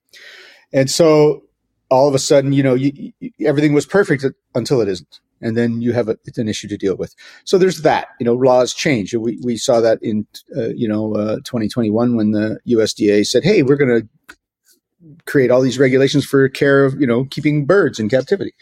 And 0.74 0.90
so 0.90 1.44
all 1.92 2.08
of 2.08 2.16
a 2.16 2.20
sudden, 2.20 2.52
you 2.52 2.64
know, 2.64 2.74
you, 2.74 3.14
you, 3.20 3.32
everything 3.46 3.74
was 3.74 3.86
perfect 3.86 4.26
until 4.56 4.82
it 4.82 4.90
isn't. 4.90 5.20
and 5.42 5.56
then 5.56 5.82
you 5.82 5.94
have 5.94 6.10
a, 6.10 6.18
an 6.38 6.48
issue 6.48 6.68
to 6.68 6.78
deal 6.78 6.96
with. 6.96 7.14
So 7.46 7.58
there's 7.58 7.82
that. 7.84 8.10
You 8.20 8.26
know, 8.26 8.34
laws 8.34 8.74
change. 8.74 9.14
We 9.14 9.40
we 9.44 9.58
saw 9.58 9.82
that 9.82 10.00
in 10.02 10.28
uh, 10.56 10.70
you 10.70 10.88
know 10.88 11.16
uh, 11.16 11.36
2021 11.46 12.16
when 12.16 12.32
the 12.32 12.60
USDA 12.68 13.26
said, 13.26 13.44
"Hey, 13.44 13.64
we're 13.64 13.78
going 13.78 14.02
to 14.02 14.36
create 15.26 15.52
all 15.52 15.62
these 15.62 15.80
regulations 15.80 16.26
for 16.26 16.48
care 16.50 16.86
of 16.86 17.00
you 17.00 17.08
know 17.08 17.26
keeping 17.26 17.66
birds 17.66 18.00
in 18.00 18.10
captivity." 18.10 18.54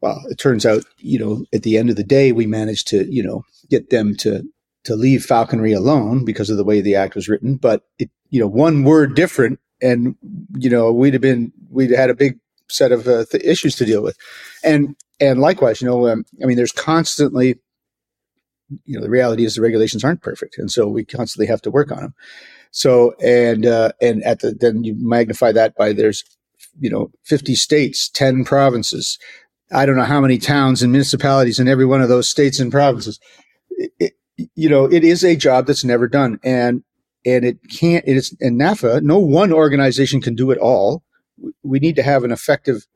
Well, 0.00 0.22
it 0.30 0.38
turns 0.38 0.64
out, 0.64 0.84
you 0.98 1.18
know, 1.18 1.44
at 1.52 1.64
the 1.64 1.76
end 1.76 1.90
of 1.90 1.96
the 1.96 2.04
day, 2.04 2.30
we 2.30 2.46
managed 2.46 2.86
to, 2.88 3.12
you 3.12 3.22
know, 3.22 3.44
get 3.68 3.90
them 3.90 4.14
to 4.16 4.44
to 4.84 4.96
leave 4.96 5.24
falconry 5.24 5.72
alone 5.72 6.24
because 6.24 6.50
of 6.50 6.56
the 6.56 6.64
way 6.64 6.80
the 6.80 6.94
act 6.94 7.14
was 7.14 7.28
written. 7.28 7.56
But 7.56 7.82
it, 7.98 8.10
you 8.30 8.40
know, 8.40 8.46
one 8.46 8.84
word 8.84 9.14
different, 9.14 9.58
and 9.82 10.14
you 10.56 10.70
know, 10.70 10.92
we'd 10.92 11.14
have 11.14 11.22
been 11.22 11.52
we'd 11.70 11.90
had 11.90 12.10
a 12.10 12.14
big 12.14 12.38
set 12.68 12.92
of 12.92 13.08
uh, 13.08 13.24
th- 13.30 13.42
issues 13.42 13.74
to 13.76 13.84
deal 13.84 14.02
with, 14.02 14.16
and 14.62 14.94
and 15.20 15.40
likewise, 15.40 15.82
you 15.82 15.88
know, 15.88 16.06
um, 16.08 16.24
I 16.42 16.46
mean, 16.46 16.56
there's 16.56 16.72
constantly, 16.72 17.58
you 18.84 18.96
know, 18.96 19.02
the 19.02 19.10
reality 19.10 19.44
is 19.44 19.56
the 19.56 19.62
regulations 19.62 20.04
aren't 20.04 20.22
perfect, 20.22 20.58
and 20.58 20.70
so 20.70 20.86
we 20.86 21.04
constantly 21.04 21.46
have 21.46 21.62
to 21.62 21.70
work 21.72 21.90
on 21.90 21.98
them. 21.98 22.14
So 22.70 23.14
and 23.22 23.66
uh, 23.66 23.92
and 24.00 24.22
at 24.24 24.40
the 24.40 24.52
then 24.52 24.84
you 24.84 24.94
magnify 24.98 25.52
that 25.52 25.74
by 25.76 25.92
there's 25.92 26.24
you 26.78 26.90
know 26.90 27.10
50 27.24 27.54
states 27.54 28.08
10 28.08 28.44
provinces. 28.44 29.18
I 29.72 29.84
don't 29.84 29.96
know 29.96 30.04
how 30.04 30.20
many 30.20 30.38
towns 30.38 30.82
and 30.82 30.92
municipalities 30.92 31.58
in 31.58 31.68
every 31.68 31.86
one 31.86 32.00
of 32.00 32.08
those 32.08 32.28
states 32.28 32.58
and 32.58 32.72
provinces. 32.72 33.20
It, 33.70 33.92
it, 33.98 34.12
you 34.54 34.68
know 34.68 34.84
it 34.84 35.04
is 35.04 35.24
a 35.24 35.36
job 35.36 35.66
that's 35.66 35.84
never 35.84 36.08
done. 36.08 36.38
And 36.42 36.82
and 37.24 37.44
it 37.44 37.58
can't 37.70 38.04
it 38.06 38.16
is 38.16 38.36
and 38.40 38.60
nafa 38.60 39.02
no 39.02 39.18
one 39.18 39.52
organization 39.52 40.20
can 40.20 40.34
do 40.34 40.50
it 40.50 40.58
all. 40.58 41.02
We 41.62 41.78
need 41.78 41.96
to 41.96 42.02
have 42.02 42.24
an 42.24 42.32
effective 42.32 42.86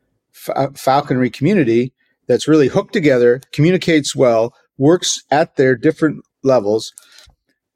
falconry 0.74 1.30
community 1.30 1.92
that's 2.28 2.48
really 2.48 2.68
hooked 2.68 2.92
together, 2.92 3.40
communicates 3.52 4.16
well, 4.16 4.54
works 4.78 5.22
at 5.30 5.56
their 5.56 5.76
different 5.76 6.24
levels, 6.42 6.92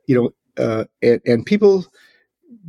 you 0.07 0.15
know, 0.15 0.31
uh, 0.59 0.85
and, 1.03 1.21
and, 1.27 1.47
people 1.47 1.87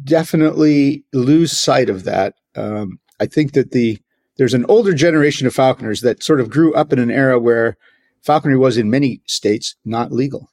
definitely 0.03 1.03
lose 1.13 1.58
sight 1.58 1.89
of 1.89 2.03
that. 2.03 2.36
Um, 2.56 3.00
I 3.20 3.25
think 3.25 3.53
that 3.53 3.72
the 3.72 4.00
there's 4.38 4.53
an 4.53 4.65
older 4.65 4.94
generation 4.94 5.48
of 5.48 5.53
falconers 5.53 6.01
that 6.01 6.24
sort 6.24 6.39
of 6.39 6.50
grew 6.50 6.74
up 6.75 6.94
in 6.94 7.00
an 7.00 7.10
era 7.10 7.39
where 7.39 7.77
falconry 8.22 8.58
was 8.58 8.77
in 8.77 8.89
many 8.89 9.22
states 9.25 9.75
not 9.84 10.12
legal. 10.12 10.51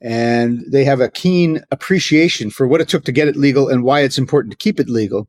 And 0.00 0.62
they 0.70 0.84
have 0.84 1.00
a 1.00 1.10
keen 1.10 1.62
appreciation 1.70 2.50
for 2.50 2.66
what 2.66 2.80
it 2.80 2.88
took 2.88 3.04
to 3.04 3.12
get 3.12 3.28
it 3.28 3.36
legal 3.36 3.68
and 3.68 3.82
why 3.82 4.00
it's 4.00 4.18
important 4.18 4.52
to 4.52 4.58
keep 4.58 4.78
it 4.78 4.88
legal 4.88 5.28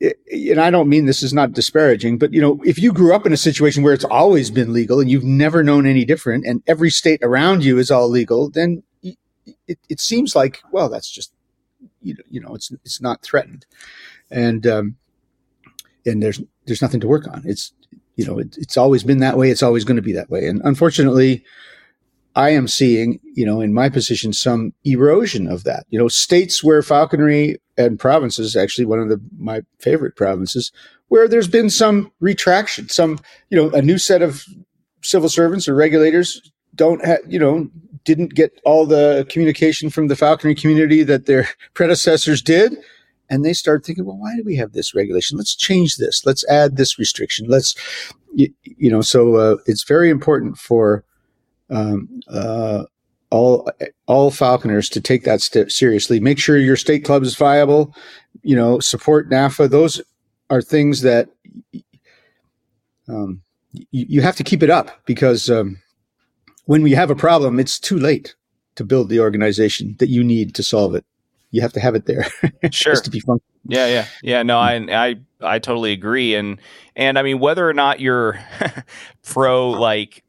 and 0.00 0.60
I 0.60 0.70
don't 0.70 0.88
mean 0.88 1.06
this 1.06 1.22
is 1.22 1.32
not 1.32 1.52
disparaging, 1.52 2.18
but 2.18 2.32
you 2.32 2.40
know, 2.40 2.60
if 2.64 2.78
you 2.78 2.92
grew 2.92 3.14
up 3.14 3.26
in 3.26 3.32
a 3.32 3.38
situation 3.38 3.82
where 3.82 3.92
it's 3.92 4.04
always 4.04 4.50
been 4.50 4.72
legal 4.72 5.00
and 5.00 5.10
you've 5.10 5.24
never 5.24 5.62
known 5.62 5.86
any 5.86 6.04
different, 6.04 6.44
and 6.46 6.62
every 6.66 6.90
state 6.90 7.20
around 7.22 7.64
you 7.64 7.78
is 7.78 7.90
all 7.90 8.08
legal, 8.08 8.50
then 8.50 8.82
it, 9.66 9.78
it 9.88 10.00
seems 10.00 10.34
like 10.34 10.62
well, 10.72 10.88
that's 10.88 11.10
just 11.10 11.32
you 12.02 12.14
know, 12.14 12.22
you 12.28 12.40
know, 12.40 12.54
it's 12.54 12.70
it's 12.84 13.00
not 13.00 13.22
threatened, 13.22 13.66
and 14.30 14.66
um, 14.66 14.96
and 16.06 16.22
there's 16.22 16.40
there's 16.66 16.82
nothing 16.82 17.00
to 17.00 17.08
work 17.08 17.26
on. 17.28 17.42
It's 17.44 17.72
you 18.16 18.24
know, 18.24 18.38
it, 18.38 18.56
it's 18.58 18.76
always 18.76 19.02
been 19.02 19.18
that 19.18 19.36
way. 19.36 19.50
It's 19.50 19.62
always 19.62 19.84
going 19.84 19.96
to 19.96 20.02
be 20.02 20.12
that 20.12 20.30
way, 20.30 20.46
and 20.46 20.60
unfortunately, 20.64 21.44
I 22.36 22.50
am 22.50 22.66
seeing, 22.66 23.20
you 23.34 23.46
know, 23.46 23.60
in 23.60 23.72
my 23.72 23.88
position, 23.88 24.32
some 24.32 24.72
erosion 24.84 25.46
of 25.46 25.64
that. 25.64 25.86
You 25.90 25.98
know, 25.98 26.08
states 26.08 26.64
where 26.64 26.82
falconry 26.82 27.60
and 27.76 27.98
provinces, 27.98 28.56
actually 28.56 28.86
one 28.86 29.00
of 29.00 29.08
the 29.08 29.20
my 29.38 29.62
favorite 29.78 30.16
provinces, 30.16 30.72
where 31.08 31.28
there's 31.28 31.48
been 31.48 31.70
some 31.70 32.10
retraction, 32.20 32.88
some, 32.88 33.20
you 33.50 33.56
know, 33.56 33.70
a 33.70 33.82
new 33.82 33.98
set 33.98 34.22
of 34.22 34.44
civil 35.02 35.28
servants 35.28 35.68
or 35.68 35.74
regulators 35.74 36.40
don't 36.74 37.04
have, 37.04 37.20
you 37.28 37.38
know, 37.38 37.68
didn't 38.04 38.34
get 38.34 38.60
all 38.64 38.86
the 38.86 39.26
communication 39.28 39.90
from 39.90 40.08
the 40.08 40.16
falconry 40.16 40.54
community 40.54 41.02
that 41.02 41.26
their 41.26 41.48
predecessors 41.74 42.42
did. 42.42 42.76
And 43.30 43.44
they 43.44 43.54
start 43.54 43.84
thinking, 43.84 44.04
well, 44.04 44.18
why 44.18 44.36
do 44.36 44.42
we 44.44 44.56
have 44.56 44.72
this 44.72 44.94
regulation? 44.94 45.38
Let's 45.38 45.56
change 45.56 45.96
this. 45.96 46.26
Let's 46.26 46.46
add 46.48 46.76
this 46.76 46.98
restriction. 46.98 47.46
Let's, 47.48 47.74
you, 48.34 48.52
you 48.62 48.90
know, 48.90 49.00
so 49.00 49.36
uh, 49.36 49.56
it's 49.66 49.82
very 49.82 50.10
important 50.10 50.58
for 50.58 51.04
um, 51.70 52.20
uh, 52.28 52.84
all 53.30 53.68
all 54.06 54.30
falconers 54.30 54.88
to 54.90 55.00
take 55.00 55.24
that 55.24 55.40
step 55.40 55.70
seriously. 55.70 56.20
Make 56.20 56.38
sure 56.38 56.56
your 56.56 56.76
state 56.76 57.04
club 57.04 57.22
is 57.22 57.34
viable. 57.34 57.94
You 58.42 58.54
know, 58.54 58.78
support 58.78 59.30
NAFA. 59.30 59.70
Those 59.70 60.00
are 60.50 60.62
things 60.62 61.00
that 61.00 61.28
um, 63.08 63.42
you, 63.72 64.06
you, 64.08 64.20
have 64.20 64.36
to 64.36 64.44
keep 64.44 64.62
it 64.62 64.70
up 64.70 65.04
because 65.04 65.50
um, 65.50 65.78
when 66.66 66.82
we 66.82 66.92
have 66.92 67.10
a 67.10 67.14
problem, 67.14 67.60
it's 67.60 67.78
too 67.78 67.98
late 67.98 68.34
to 68.76 68.84
build 68.84 69.08
the 69.08 69.20
organization 69.20 69.96
that 69.98 70.08
you 70.08 70.24
need 70.24 70.54
to 70.54 70.62
solve 70.62 70.94
it. 70.94 71.04
You 71.50 71.60
have 71.62 71.72
to 71.74 71.80
have 71.80 71.94
it 71.94 72.06
there. 72.06 72.26
sure. 72.70 72.96
to 72.96 73.10
be 73.10 73.20
fun. 73.20 73.38
Yeah, 73.66 73.86
yeah, 73.86 74.06
yeah. 74.22 74.42
No, 74.42 74.56
hmm. 74.56 74.90
I, 74.90 75.06
I, 75.08 75.16
I 75.40 75.58
totally 75.58 75.92
agree. 75.92 76.34
And, 76.34 76.60
and 76.96 77.18
I 77.18 77.22
mean, 77.22 77.38
whether 77.38 77.68
or 77.68 77.74
not 77.74 78.00
you're 78.00 78.40
pro 79.22 79.70
like 79.70 80.24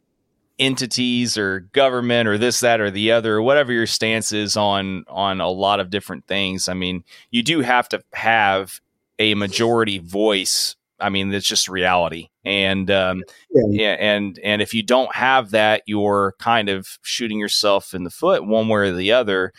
entities 0.58 1.38
or 1.38 1.62
government 1.74 2.28
or 2.28 2.38
this 2.38 2.62
that 2.62 2.80
or 2.80 2.90
the 2.90 3.12
other 3.12 3.36
or 3.36 3.42
whatever 3.42 3.74
your 3.74 3.88
stance 3.88 4.32
is 4.32 4.56
on 4.56 5.04
on 5.10 5.42
a 5.42 5.50
lot 5.50 5.82
of 5.82 5.90
different 5.90 6.26
things 6.28 6.70
i 6.70 6.74
mean 6.74 7.04
you 7.30 7.44
do 7.44 7.60
have 7.60 7.90
to 7.90 8.02
have 8.14 8.80
a 9.20 9.36
majority 9.36 9.98
voice 9.98 10.78
i 11.00 11.10
mean 11.10 11.34
it's 11.34 11.48
just 11.48 11.68
reality 11.68 12.30
and 12.44 12.92
um, 12.92 13.24
yeah. 13.50 13.64
yeah. 13.70 13.94
and 13.94 14.40
and 14.44 14.62
if 14.62 14.74
you 14.74 14.84
don't 14.84 15.14
have 15.16 15.52
that 15.52 15.84
you're 15.86 16.36
kind 16.40 16.70
of 16.70 16.98
shooting 17.02 17.40
yourself 17.40 17.94
in 17.94 18.04
the 18.04 18.10
foot 18.10 18.46
one 18.46 18.68
way 18.68 18.82
or 18.82 18.92
the 18.94 19.12
other 19.12 19.52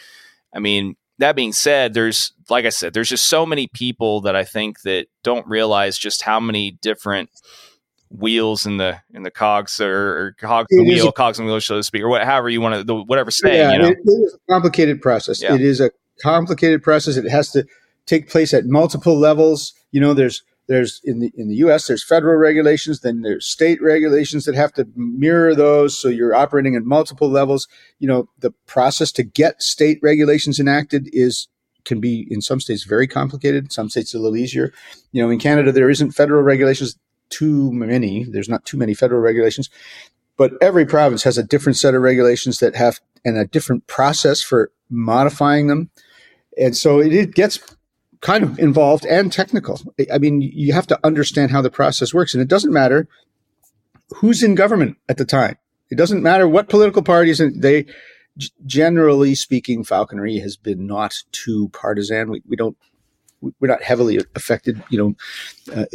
i 0.55 0.59
mean 0.59 0.97
that 1.19 1.37
being 1.37 1.53
said 1.53 1.95
there's 1.95 2.33
like 2.49 2.65
i 2.65 2.71
said 2.71 2.93
there's 2.93 3.09
just 3.09 3.29
so 3.29 3.45
many 3.45 3.69
people 3.69 4.21
that 4.21 4.37
i 4.37 4.45
think 4.45 4.83
that 4.83 5.07
don't 5.23 5.47
realize 5.47 5.99
just 5.99 6.23
how 6.23 6.41
many 6.41 6.73
different 6.83 7.31
wheels 8.11 8.67
in 8.67 8.77
the 8.77 9.01
in 9.13 9.23
the 9.23 9.31
cogs 9.31 9.81
or, 9.81 10.19
or 10.19 10.37
cogs 10.39 10.69
the 10.71 10.83
wheel, 10.83 11.09
a, 11.09 11.13
cogs 11.13 11.39
and 11.39 11.47
wheels, 11.47 11.67
so 11.67 11.77
to 11.77 11.83
speak, 11.83 12.03
or 12.03 12.09
what, 12.09 12.23
however 12.25 12.49
you 12.49 12.61
want 12.61 12.87
to, 12.87 13.03
whatever 13.03 13.31
saying. 13.31 13.57
Yeah, 13.57 13.73
you 13.73 13.79
know? 13.79 13.89
it, 13.89 13.99
it 14.05 14.11
is 14.11 14.35
a 14.35 14.53
complicated 14.53 15.03
process. 15.03 15.43
Yeah. 15.43 15.55
It 15.55 15.61
is 15.61 15.81
a 15.81 15.91
complicated 16.23 16.83
process. 16.83 17.17
It 17.17 17.29
has 17.29 17.51
to 17.53 17.67
take 18.07 18.29
place 18.29 18.55
at 18.55 18.67
multiple 18.67 19.19
levels. 19.19 19.75
You 19.91 20.01
know, 20.01 20.15
there's 20.15 20.43
there's 20.69 21.01
in 21.05 21.21
the 21.21 21.33
in 21.37 21.49
the 21.49 21.57
U.S. 21.57 21.87
there's 21.87 22.05
federal 22.05 22.37
regulations, 22.37 23.01
then 23.01 23.23
there's 23.23 23.47
state 23.47 23.81
regulations 23.81 24.45
that 24.45 24.55
have 24.55 24.73
to 24.75 24.87
mirror 24.97 25.55
those. 25.55 25.99
So 25.99 26.09
you're 26.09 26.35
operating 26.35 26.75
at 26.75 26.83
multiple 26.83 27.29
levels. 27.29 27.69
You 27.99 28.09
know, 28.09 28.29
the 28.39 28.51
process 28.67 29.13
to 29.13 29.23
get 29.23 29.63
state 29.63 29.99
regulations 30.03 30.59
enacted 30.59 31.09
is 31.13 31.49
can 31.85 32.01
be 32.01 32.27
in 32.31 32.41
some 32.41 32.61
states 32.61 32.85
very 32.85 33.07
complicated. 33.07 33.73
Some 33.73 33.89
states 33.89 34.13
a 34.13 34.19
little 34.19 34.37
easier. 34.37 34.73
You 35.13 35.23
know, 35.23 35.31
in 35.31 35.39
Canada 35.39 35.71
there 35.71 35.91
isn't 35.91 36.13
federal 36.13 36.43
regulations 36.43 36.97
too 37.29 37.73
many. 37.73 38.25
There's 38.25 38.49
not 38.49 38.65
too 38.65 38.77
many 38.77 38.95
federal 38.95 39.21
regulations, 39.21 39.71
but 40.37 40.53
every 40.61 40.85
province 40.85 41.23
has 41.23 41.39
a 41.39 41.43
different 41.45 41.77
set 41.77 41.95
of 41.95 42.03
regulations 42.03 42.59
that 42.59 42.75
have 42.77 43.01
and 43.25 43.37
a 43.37 43.47
different 43.47 43.87
process 43.87 44.43
for 44.43 44.71
modifying 44.91 45.67
them. 45.67 45.91
And 46.59 46.77
so 46.77 47.01
it, 47.01 47.13
it 47.13 47.35
gets 47.35 47.76
kind 48.21 48.45
of 48.45 48.59
involved 48.59 49.05
and 49.07 49.33
technical. 49.33 49.81
I 50.13 50.19
mean, 50.19 50.41
you 50.41 50.73
have 50.73 50.87
to 50.89 50.99
understand 51.05 51.51
how 51.51 51.63
the 51.63 51.71
process 51.71 52.15
works, 52.15 52.35
and 52.35 52.43
it 52.43 52.49
doesn't 52.49 52.73
matter 52.73 53.09
who's 54.17 54.43
in 54.43 54.55
government 54.55 54.97
at 55.09 55.17
the 55.17 55.25
time. 55.25 55.57
It 55.91 55.97
doesn't 55.97 56.23
matter 56.23 56.49
what 56.49 56.69
political 56.69 57.03
parties 57.03 57.41
and 57.41 57.63
they 57.63 57.87
generally 58.67 59.35
speaking, 59.35 59.85
falconry 59.85 60.39
has 60.39 60.57
been 60.57 60.87
not 60.87 61.15
too 61.33 61.69
partisan. 61.71 62.31
We, 62.31 62.43
we 62.47 62.57
don't 62.57 62.77
we're 63.41 63.69
not 63.69 63.83
heavily 63.83 64.21
affected. 64.35 64.83
You 64.91 65.17
know, 65.69 65.75
uh, 65.75 65.87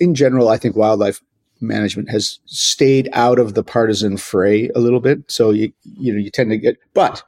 in 0.00 0.14
general, 0.14 0.48
I 0.48 0.56
think 0.56 0.76
wildlife 0.76 1.20
management 1.60 2.10
has 2.10 2.40
stayed 2.46 3.08
out 3.12 3.38
of 3.38 3.54
the 3.54 3.62
partisan 3.62 4.16
fray 4.16 4.70
a 4.74 4.80
little 4.80 5.00
bit. 5.00 5.30
So 5.30 5.50
you 5.50 5.72
you 5.84 6.12
know 6.12 6.18
you 6.18 6.30
tend 6.30 6.50
to 6.50 6.58
get, 6.58 6.78
but 6.94 7.22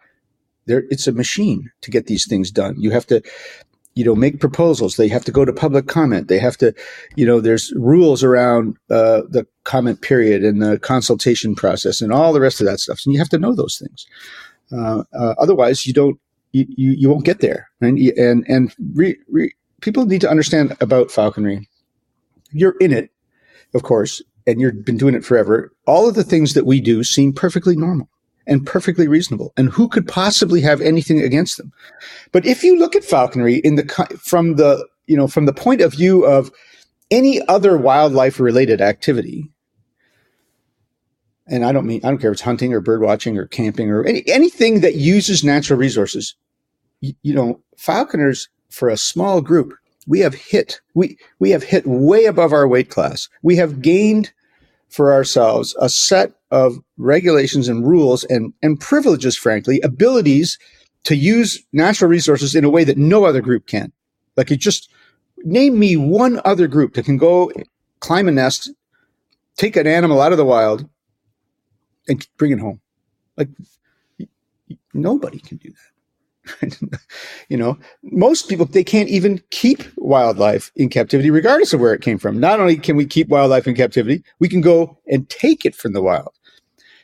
there 0.66 0.84
it's 0.90 1.06
a 1.06 1.12
machine 1.12 1.70
to 1.82 1.90
get 1.90 2.06
these 2.06 2.26
things 2.26 2.50
done. 2.50 2.76
You 2.78 2.90
have 2.90 3.06
to 3.08 3.22
you 3.94 4.04
know 4.04 4.14
make 4.14 4.40
proposals 4.40 4.96
they 4.96 5.08
have 5.08 5.24
to 5.24 5.32
go 5.32 5.44
to 5.44 5.52
public 5.52 5.86
comment 5.86 6.28
they 6.28 6.38
have 6.38 6.56
to 6.56 6.74
you 7.16 7.24
know 7.24 7.40
there's 7.40 7.72
rules 7.76 8.22
around 8.22 8.76
uh, 8.90 9.22
the 9.28 9.46
comment 9.64 10.02
period 10.02 10.42
and 10.42 10.60
the 10.60 10.78
consultation 10.78 11.54
process 11.54 12.00
and 12.00 12.12
all 12.12 12.32
the 12.32 12.40
rest 12.40 12.60
of 12.60 12.66
that 12.66 12.80
stuff 12.80 13.00
and 13.04 13.12
you 13.12 13.18
have 13.18 13.28
to 13.28 13.38
know 13.38 13.54
those 13.54 13.78
things 13.78 14.06
uh, 14.72 15.04
uh, 15.12 15.34
otherwise 15.38 15.86
you 15.86 15.92
don't 15.92 16.18
you, 16.54 16.66
you, 16.68 16.92
you 16.92 17.10
won't 17.10 17.26
get 17.26 17.40
there. 17.40 17.68
And 17.80 17.98
and 17.98 18.44
and 18.48 18.74
re, 18.94 19.16
re, 19.28 19.52
people 19.82 20.06
need 20.06 20.22
to 20.22 20.30
understand 20.30 20.74
about 20.80 21.10
falconry. 21.10 21.68
You're 22.52 22.76
in 22.80 22.92
it, 22.92 23.10
of 23.74 23.82
course, 23.82 24.22
and 24.46 24.60
you've 24.60 24.84
been 24.84 24.96
doing 24.96 25.16
it 25.16 25.24
forever. 25.24 25.72
All 25.86 26.08
of 26.08 26.14
the 26.14 26.24
things 26.24 26.54
that 26.54 26.64
we 26.64 26.80
do 26.80 27.02
seem 27.02 27.32
perfectly 27.32 27.76
normal 27.76 28.08
and 28.46 28.66
perfectly 28.66 29.08
reasonable. 29.08 29.52
And 29.56 29.68
who 29.68 29.88
could 29.88 30.06
possibly 30.06 30.60
have 30.60 30.80
anything 30.80 31.20
against 31.20 31.56
them? 31.56 31.72
But 32.32 32.46
if 32.46 32.62
you 32.62 32.78
look 32.78 32.94
at 32.94 33.04
falconry 33.04 33.56
in 33.56 33.76
the 33.76 34.18
from 34.22 34.56
the 34.56 34.86
you 35.06 35.16
know 35.16 35.28
from 35.28 35.46
the 35.46 35.52
point 35.52 35.80
of 35.80 35.92
view 35.92 36.24
of 36.24 36.50
any 37.10 37.40
other 37.48 37.76
wildlife 37.76 38.40
related 38.40 38.80
activity, 38.80 39.50
and 41.46 41.64
I 41.64 41.72
don't 41.72 41.86
mean 41.86 42.00
I 42.04 42.08
don't 42.08 42.18
care 42.18 42.30
if 42.30 42.34
it's 42.34 42.42
hunting 42.42 42.72
or 42.72 42.80
bird 42.80 43.02
watching 43.02 43.36
or 43.38 43.46
camping 43.46 43.90
or 43.90 44.04
any, 44.04 44.22
anything 44.26 44.80
that 44.80 44.96
uses 44.96 45.44
natural 45.44 45.78
resources. 45.78 46.34
You, 47.00 47.14
you 47.22 47.34
know, 47.34 47.60
falconers 47.76 48.48
for 48.70 48.88
a 48.88 48.96
small 48.96 49.40
group, 49.40 49.74
we 50.06 50.20
have 50.20 50.34
hit 50.34 50.80
we 50.94 51.18
we 51.38 51.50
have 51.50 51.62
hit 51.62 51.86
way 51.86 52.24
above 52.24 52.52
our 52.52 52.66
weight 52.66 52.90
class. 52.90 53.28
We 53.42 53.56
have 53.56 53.82
gained 53.82 54.32
for 54.88 55.12
ourselves 55.12 55.74
a 55.80 55.88
set 55.88 56.32
of 56.50 56.78
regulations 56.96 57.68
and 57.68 57.86
rules 57.86 58.24
and 58.24 58.52
and 58.62 58.80
privileges, 58.80 59.36
frankly, 59.36 59.80
abilities 59.80 60.58
to 61.04 61.16
use 61.16 61.62
natural 61.72 62.10
resources 62.10 62.54
in 62.54 62.64
a 62.64 62.70
way 62.70 62.84
that 62.84 62.96
no 62.96 63.24
other 63.24 63.40
group 63.40 63.66
can. 63.66 63.92
Like 64.36 64.50
you 64.50 64.56
just 64.56 64.90
name 65.44 65.78
me 65.78 65.96
one 65.96 66.40
other 66.44 66.66
group 66.66 66.94
that 66.94 67.04
can 67.04 67.18
go 67.18 67.52
climb 68.00 68.28
a 68.28 68.32
nest, 68.32 68.72
take 69.56 69.76
an 69.76 69.86
animal 69.86 70.20
out 70.20 70.32
of 70.32 70.38
the 70.38 70.44
wild, 70.44 70.88
and 72.08 72.26
bring 72.36 72.52
it 72.52 72.60
home. 72.60 72.80
Like 73.36 73.48
nobody 74.92 75.38
can 75.38 75.58
do 75.58 75.70
that. 75.70 75.93
you 77.48 77.56
know, 77.56 77.78
most 78.02 78.48
people 78.48 78.66
they 78.66 78.84
can't 78.84 79.08
even 79.08 79.42
keep 79.50 79.82
wildlife 79.96 80.70
in 80.76 80.88
captivity, 80.88 81.30
regardless 81.30 81.72
of 81.72 81.80
where 81.80 81.94
it 81.94 82.02
came 82.02 82.18
from. 82.18 82.38
Not 82.38 82.60
only 82.60 82.76
can 82.76 82.96
we 82.96 83.06
keep 83.06 83.28
wildlife 83.28 83.66
in 83.66 83.74
captivity, 83.74 84.22
we 84.38 84.48
can 84.48 84.60
go 84.60 84.98
and 85.06 85.28
take 85.28 85.64
it 85.64 85.74
from 85.74 85.92
the 85.92 86.02
wild. 86.02 86.32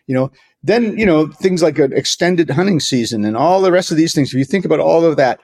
You 0.06 0.14
know, 0.14 0.32
then 0.62 0.96
you 0.98 1.06
know 1.06 1.28
things 1.28 1.62
like 1.62 1.78
an 1.78 1.92
extended 1.92 2.50
hunting 2.50 2.80
season 2.80 3.24
and 3.24 3.36
all 3.36 3.60
the 3.62 3.72
rest 3.72 3.90
of 3.90 3.96
these 3.96 4.14
things. 4.14 4.32
If 4.32 4.38
you 4.38 4.44
think 4.44 4.64
about 4.64 4.80
all 4.80 5.04
of 5.04 5.16
that 5.16 5.40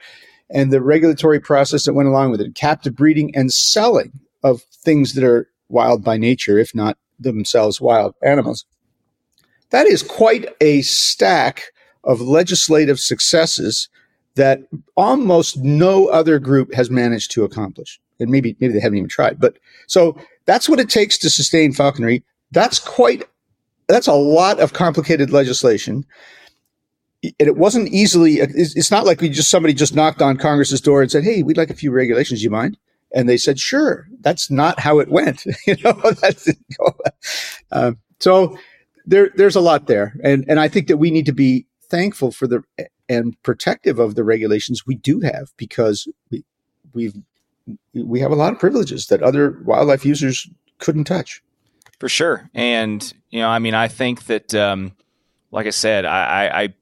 and 0.49 0.71
the 0.71 0.81
regulatory 0.81 1.39
process 1.39 1.85
that 1.85 1.93
went 1.93 2.09
along 2.09 2.31
with 2.31 2.41
it, 2.41 2.55
captive 2.55 2.95
breeding 2.95 3.35
and 3.35 3.51
selling 3.51 4.11
of 4.43 4.61
things 4.61 5.13
that 5.13 5.23
are 5.23 5.49
wild 5.69 6.03
by 6.03 6.17
nature, 6.17 6.57
if 6.57 6.73
not 6.75 6.97
themselves 7.19 7.81
wild 7.81 8.13
animals, 8.23 8.65
that 9.71 9.87
is 9.87 10.03
quite 10.03 10.53
a 10.61 10.81
stack 10.83 11.71
of 12.07 12.21
legislative 12.21 12.99
successes 12.99 13.89
that 14.35 14.61
almost 14.95 15.57
no 15.57 16.07
other 16.07 16.39
group 16.39 16.73
has 16.73 16.89
managed 16.89 17.31
to 17.31 17.43
accomplish. 17.43 17.99
And 18.19 18.31
maybe 18.31 18.55
maybe 18.59 18.73
they 18.73 18.79
haven't 18.79 18.97
even 18.97 19.09
tried. 19.09 19.39
But 19.39 19.57
so 19.85 20.17
that's 20.45 20.67
what 20.67 20.79
it 20.79 20.89
takes 20.89 21.17
to 21.19 21.29
sustain 21.29 21.73
falconry. 21.73 22.23
That's 22.51 22.79
quite 22.79 23.23
that's 23.87 24.07
a 24.07 24.13
lot 24.13 24.59
of 24.59 24.73
complicated 24.73 25.29
legislation. 25.31 26.05
And 27.23 27.47
it 27.47 27.57
wasn't 27.57 27.89
easily 27.89 28.35
it's 28.39 28.91
not 28.91 29.05
like 29.05 29.21
we 29.21 29.29
just 29.29 29.51
somebody 29.51 29.73
just 29.73 29.95
knocked 29.95 30.21
on 30.21 30.37
Congress's 30.37 30.81
door 30.81 31.01
and 31.01 31.11
said, 31.11 31.23
"Hey, 31.23 31.43
we'd 31.43 31.57
like 31.57 31.69
a 31.69 31.75
few 31.75 31.91
regulations, 31.91 32.43
you 32.43 32.49
mind?" 32.49 32.77
And 33.13 33.27
they 33.27 33.37
said, 33.37 33.59
"Sure." 33.59 34.07
That's 34.21 34.49
not 34.49 34.79
how 34.79 34.99
it 34.99 35.09
went. 35.09 35.45
you 35.67 35.75
know, 35.83 35.93
that's 36.21 36.49
um, 37.71 37.97
so 38.19 38.57
there, 39.05 39.31
there's 39.35 39.55
a 39.55 39.61
lot 39.61 39.87
there, 39.87 40.15
and 40.23 40.45
and 40.47 40.59
I 40.59 40.67
think 40.67 40.87
that 40.87 40.97
we 40.97 41.11
need 41.11 41.25
to 41.25 41.33
be 41.33 41.66
thankful 41.89 42.31
for 42.31 42.47
the 42.47 42.63
and 43.09 43.41
protective 43.43 43.99
of 43.99 44.15
the 44.15 44.23
regulations 44.23 44.85
we 44.85 44.95
do 44.95 45.21
have 45.21 45.51
because 45.57 46.07
we 46.29 46.43
we've 46.93 47.13
we 47.93 48.19
have 48.19 48.31
a 48.31 48.35
lot 48.35 48.53
of 48.53 48.59
privileges 48.59 49.07
that 49.07 49.21
other 49.21 49.61
wildlife 49.65 50.05
users 50.05 50.49
couldn't 50.79 51.05
touch. 51.05 51.41
For 51.99 52.09
sure, 52.09 52.49
and 52.53 53.11
you 53.31 53.39
know, 53.39 53.49
I 53.49 53.57
mean, 53.57 53.73
I 53.73 53.87
think 53.87 54.25
that, 54.25 54.53
um, 54.53 54.91
like 55.49 55.65
I 55.65 55.71
said, 55.71 56.05
I, 56.05 56.45
I, 56.45 56.63
I 56.63 56.73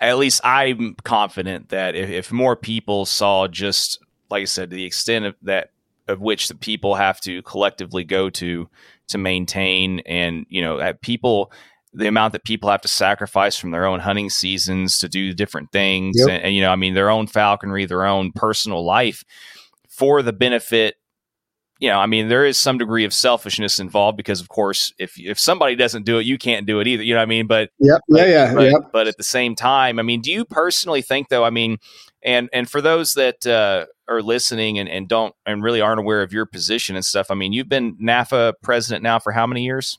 at 0.00 0.18
least 0.18 0.40
I'm 0.44 0.94
confident 1.02 1.70
that 1.70 1.96
if, 1.96 2.08
if 2.10 2.32
more 2.32 2.54
people 2.54 3.06
saw 3.06 3.48
just 3.48 3.98
like 4.30 4.42
I 4.42 4.44
said, 4.44 4.70
to 4.70 4.76
the 4.76 4.84
extent 4.84 5.24
of 5.24 5.34
that 5.42 5.70
of 6.08 6.20
which 6.20 6.48
the 6.48 6.54
people 6.54 6.94
have 6.94 7.20
to 7.22 7.42
collectively 7.42 8.04
go 8.04 8.30
to 8.30 8.68
to 9.08 9.18
maintain 9.18 10.00
and 10.00 10.46
you 10.48 10.62
know 10.62 10.78
that 10.78 11.00
people 11.00 11.52
the 11.92 12.06
amount 12.06 12.32
that 12.32 12.44
people 12.44 12.70
have 12.70 12.80
to 12.80 12.88
sacrifice 12.88 13.56
from 13.56 13.70
their 13.70 13.84
own 13.84 14.00
hunting 14.00 14.30
seasons 14.30 14.98
to 14.98 15.08
do 15.08 15.32
different 15.32 15.72
things 15.72 16.16
yep. 16.18 16.28
and, 16.28 16.44
and, 16.44 16.54
you 16.54 16.60
know 16.60 16.70
i 16.70 16.76
mean 16.76 16.94
their 16.94 17.10
own 17.10 17.26
falconry 17.26 17.84
their 17.84 18.04
own 18.04 18.32
personal 18.32 18.84
life 18.84 19.24
for 19.88 20.22
the 20.22 20.32
benefit 20.32 20.94
you 21.80 21.88
know 21.88 21.98
i 21.98 22.06
mean 22.06 22.28
there 22.28 22.44
is 22.44 22.56
some 22.56 22.78
degree 22.78 23.04
of 23.04 23.12
selfishness 23.12 23.78
involved 23.78 24.16
because 24.16 24.40
of 24.40 24.48
course 24.48 24.92
if 24.98 25.18
if 25.18 25.38
somebody 25.38 25.74
doesn't 25.74 26.04
do 26.04 26.18
it 26.18 26.26
you 26.26 26.38
can't 26.38 26.66
do 26.66 26.80
it 26.80 26.86
either 26.86 27.02
you 27.02 27.14
know 27.14 27.20
what 27.20 27.24
i 27.24 27.26
mean 27.26 27.46
but 27.46 27.70
yep. 27.78 28.00
yeah 28.08 28.26
yeah 28.26 28.54
but, 28.54 28.62
yep. 28.64 28.80
but 28.92 29.08
at 29.08 29.16
the 29.16 29.24
same 29.24 29.54
time 29.54 29.98
i 29.98 30.02
mean 30.02 30.20
do 30.20 30.30
you 30.30 30.44
personally 30.44 31.02
think 31.02 31.28
though 31.28 31.44
i 31.44 31.50
mean 31.50 31.76
and 32.22 32.48
and 32.52 32.70
for 32.70 32.80
those 32.80 33.14
that 33.14 33.46
uh, 33.46 33.86
are 34.08 34.22
listening 34.22 34.78
and, 34.78 34.88
and 34.88 35.08
don't 35.08 35.34
and 35.46 35.62
really 35.62 35.80
aren't 35.80 36.00
aware 36.00 36.22
of 36.22 36.32
your 36.32 36.44
position 36.44 36.96
and 36.96 37.04
stuff, 37.04 37.30
I 37.30 37.34
mean, 37.34 37.52
you've 37.52 37.68
been 37.68 37.96
NAFA 37.96 38.54
president 38.62 39.02
now 39.02 39.18
for 39.18 39.32
how 39.32 39.46
many 39.46 39.64
years? 39.64 39.98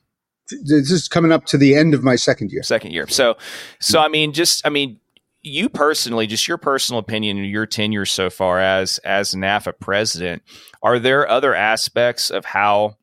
This 0.63 0.91
is 0.91 1.07
coming 1.07 1.31
up 1.31 1.45
to 1.47 1.57
the 1.57 1.75
end 1.75 1.93
of 1.93 2.03
my 2.03 2.15
second 2.15 2.51
year. 2.51 2.63
Second 2.63 2.91
year. 2.91 3.07
So, 3.07 3.37
so 3.79 3.99
I 3.99 4.07
mean, 4.07 4.33
just 4.33 4.65
I 4.65 4.69
mean, 4.69 4.99
you 5.43 5.69
personally, 5.69 6.27
just 6.27 6.47
your 6.47 6.57
personal 6.57 6.99
opinion, 6.99 7.37
your 7.37 7.65
tenure 7.65 8.05
so 8.05 8.29
far 8.29 8.59
as 8.59 8.97
as 8.99 9.33
NAFA 9.33 9.73
president, 9.79 10.43
are 10.83 10.99
there 10.99 11.27
other 11.27 11.55
aspects 11.55 12.29
of 12.29 12.45
how 12.45 12.97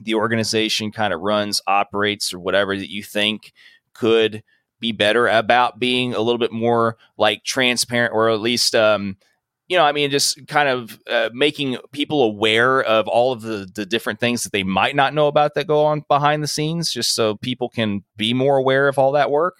the 0.00 0.14
organization 0.14 0.90
kind 0.90 1.14
of 1.14 1.20
runs, 1.20 1.60
operates, 1.66 2.34
or 2.34 2.38
whatever 2.38 2.76
that 2.76 2.90
you 2.90 3.02
think 3.02 3.52
could 3.94 4.42
be 4.80 4.92
better 4.92 5.28
about 5.28 5.78
being 5.78 6.14
a 6.14 6.20
little 6.20 6.38
bit 6.38 6.52
more 6.52 6.96
like 7.16 7.44
transparent, 7.44 8.12
or 8.12 8.28
at 8.28 8.40
least 8.40 8.74
um, 8.74 9.16
you 9.68 9.76
know, 9.78 9.84
I 9.84 9.92
mean, 9.92 10.10
just 10.10 10.46
kind 10.46 10.68
of 10.68 10.98
uh, 11.08 11.30
making 11.32 11.78
people 11.92 12.22
aware 12.22 12.82
of 12.82 13.08
all 13.08 13.32
of 13.32 13.42
the, 13.42 13.68
the 13.74 13.86
different 13.86 14.20
things 14.20 14.42
that 14.42 14.52
they 14.52 14.62
might 14.62 14.94
not 14.94 15.14
know 15.14 15.26
about 15.26 15.54
that 15.54 15.66
go 15.66 15.84
on 15.84 16.04
behind 16.08 16.42
the 16.42 16.48
scenes, 16.48 16.92
just 16.92 17.14
so 17.14 17.36
people 17.36 17.68
can 17.68 18.04
be 18.16 18.34
more 18.34 18.56
aware 18.56 18.88
of 18.88 18.98
all 18.98 19.12
that 19.12 19.30
work. 19.30 19.56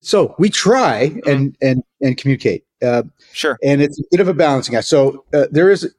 So 0.00 0.34
we 0.38 0.50
try 0.50 1.08
mm-hmm. 1.08 1.28
and 1.28 1.56
and 1.60 1.82
and 2.00 2.16
communicate. 2.16 2.64
Uh, 2.82 3.04
sure. 3.32 3.58
And 3.62 3.82
it's 3.82 3.98
a 3.98 4.04
bit 4.10 4.20
of 4.20 4.28
a 4.28 4.34
balancing 4.34 4.74
act. 4.74 4.86
So 4.86 5.24
uh, 5.32 5.46
there 5.50 5.70
is. 5.70 5.94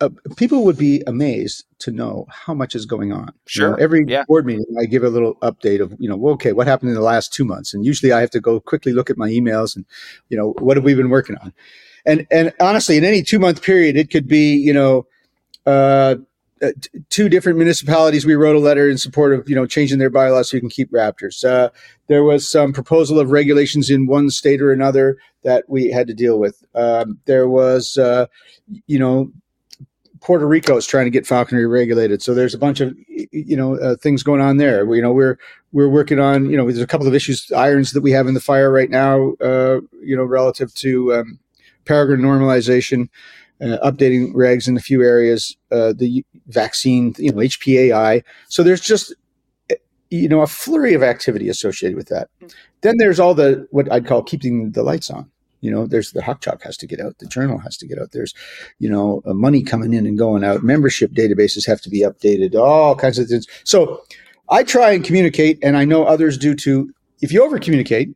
Uh, 0.00 0.08
people 0.36 0.64
would 0.64 0.76
be 0.76 1.04
amazed 1.06 1.64
to 1.78 1.92
know 1.92 2.26
how 2.28 2.52
much 2.52 2.74
is 2.74 2.84
going 2.84 3.12
on. 3.12 3.32
Sure. 3.46 3.66
You 3.66 3.70
know, 3.70 3.82
every 3.82 4.04
yeah. 4.08 4.24
board 4.26 4.44
meeting, 4.44 4.66
I 4.78 4.86
give 4.86 5.04
a 5.04 5.08
little 5.08 5.36
update 5.36 5.80
of, 5.80 5.94
you 6.00 6.08
know, 6.08 6.16
well, 6.16 6.34
okay, 6.34 6.52
what 6.52 6.66
happened 6.66 6.90
in 6.90 6.96
the 6.96 7.00
last 7.00 7.32
two 7.32 7.44
months? 7.44 7.72
And 7.72 7.86
usually 7.86 8.12
I 8.12 8.20
have 8.20 8.30
to 8.30 8.40
go 8.40 8.58
quickly 8.58 8.92
look 8.92 9.08
at 9.08 9.16
my 9.16 9.28
emails 9.28 9.76
and, 9.76 9.86
you 10.30 10.36
know, 10.36 10.52
what 10.58 10.76
have 10.76 10.82
we 10.82 10.94
been 10.94 11.10
working 11.10 11.36
on? 11.36 11.54
And 12.06 12.26
and 12.30 12.52
honestly, 12.60 12.96
in 12.96 13.04
any 13.04 13.22
two 13.22 13.38
month 13.38 13.62
period, 13.62 13.96
it 13.96 14.10
could 14.10 14.28
be 14.28 14.54
you 14.54 14.72
know. 14.72 15.06
Uh, 15.66 16.16
uh, 16.62 16.70
two 17.10 17.28
different 17.28 17.58
municipalities 17.58 18.24
we 18.24 18.34
wrote 18.34 18.54
a 18.54 18.60
letter 18.60 18.88
in 18.88 18.96
support 18.96 19.34
of 19.34 19.48
you 19.48 19.56
know 19.56 19.66
changing 19.66 19.98
their 19.98 20.08
bylaws 20.08 20.48
so 20.48 20.56
you 20.56 20.60
can 20.60 20.70
keep 20.70 20.90
raptors 20.92 21.44
uh, 21.44 21.68
there 22.06 22.22
was 22.22 22.48
some 22.48 22.72
proposal 22.72 23.18
of 23.18 23.32
regulations 23.32 23.90
in 23.90 24.06
one 24.06 24.30
state 24.30 24.62
or 24.62 24.70
another 24.70 25.16
that 25.42 25.64
we 25.68 25.90
had 25.90 26.06
to 26.06 26.14
deal 26.14 26.38
with 26.38 26.64
um, 26.76 27.18
there 27.24 27.48
was 27.48 27.98
uh, 27.98 28.26
you 28.86 29.00
know 29.00 29.32
Puerto 30.24 30.46
Rico 30.48 30.74
is 30.78 30.86
trying 30.86 31.04
to 31.04 31.10
get 31.10 31.26
falconry 31.26 31.66
regulated, 31.66 32.22
so 32.22 32.32
there's 32.32 32.54
a 32.54 32.58
bunch 32.58 32.80
of 32.80 32.96
you 33.08 33.56
know 33.56 33.76
uh, 33.78 33.94
things 33.96 34.22
going 34.22 34.40
on 34.40 34.56
there. 34.56 34.82
You 34.94 35.02
know, 35.02 35.12
we're 35.12 35.38
we're 35.72 35.88
working 35.88 36.18
on 36.18 36.48
you 36.48 36.56
know 36.56 36.64
there's 36.64 36.80
a 36.80 36.86
couple 36.86 37.06
of 37.06 37.14
issues 37.14 37.52
irons 37.52 37.92
that 37.92 38.00
we 38.00 38.10
have 38.12 38.26
in 38.26 38.32
the 38.32 38.40
fire 38.40 38.72
right 38.72 38.88
now. 38.88 39.34
Uh, 39.34 39.80
you 40.02 40.16
know, 40.16 40.24
relative 40.24 40.72
to 40.76 41.14
um, 41.14 41.38
peregrine 41.84 42.20
normalization, 42.20 43.08
uh, 43.60 43.78
updating 43.82 44.32
regs 44.34 44.68
in 44.68 44.76
a 44.76 44.80
few 44.80 45.02
areas, 45.02 45.56
uh, 45.70 45.92
the 45.96 46.24
vaccine, 46.48 47.14
you 47.18 47.32
know, 47.32 47.38
HPAI. 47.38 48.22
So 48.48 48.62
there's 48.62 48.80
just 48.80 49.14
eh, 49.70 49.76
you 50.10 50.28
know 50.28 50.42
a 50.42 50.46
flurry 50.46 50.94
of 50.94 51.02
activity 51.02 51.48
associated 51.48 51.96
with 51.96 52.08
that. 52.08 52.28
Then 52.80 52.96
there's 52.98 53.20
all 53.20 53.34
the 53.34 53.66
what 53.70 53.90
I'd 53.92 54.06
call 54.06 54.22
keeping 54.22 54.72
the 54.72 54.82
lights 54.82 55.10
on. 55.10 55.30
You 55.64 55.70
know, 55.70 55.86
there's 55.86 56.12
the 56.12 56.20
Hawk 56.20 56.42
Chalk 56.42 56.62
has 56.62 56.76
to 56.76 56.86
get 56.86 57.00
out, 57.00 57.18
the 57.18 57.26
journal 57.26 57.56
has 57.58 57.78
to 57.78 57.86
get 57.86 57.98
out. 57.98 58.12
There's, 58.12 58.34
you 58.80 58.90
know, 58.90 59.22
uh, 59.24 59.32
money 59.32 59.62
coming 59.62 59.94
in 59.94 60.06
and 60.06 60.18
going 60.18 60.44
out. 60.44 60.62
Membership 60.62 61.12
databases 61.12 61.66
have 61.66 61.80
to 61.80 61.88
be 61.88 62.02
updated. 62.02 62.54
All 62.54 62.94
kinds 62.94 63.18
of 63.18 63.28
things. 63.28 63.46
So 63.64 64.02
I 64.50 64.62
try 64.62 64.90
and 64.90 65.02
communicate, 65.02 65.58
and 65.62 65.74
I 65.78 65.86
know 65.86 66.04
others 66.04 66.36
do 66.36 66.54
too. 66.54 66.92
If 67.22 67.32
you 67.32 67.42
over 67.42 67.58
communicate, 67.58 68.10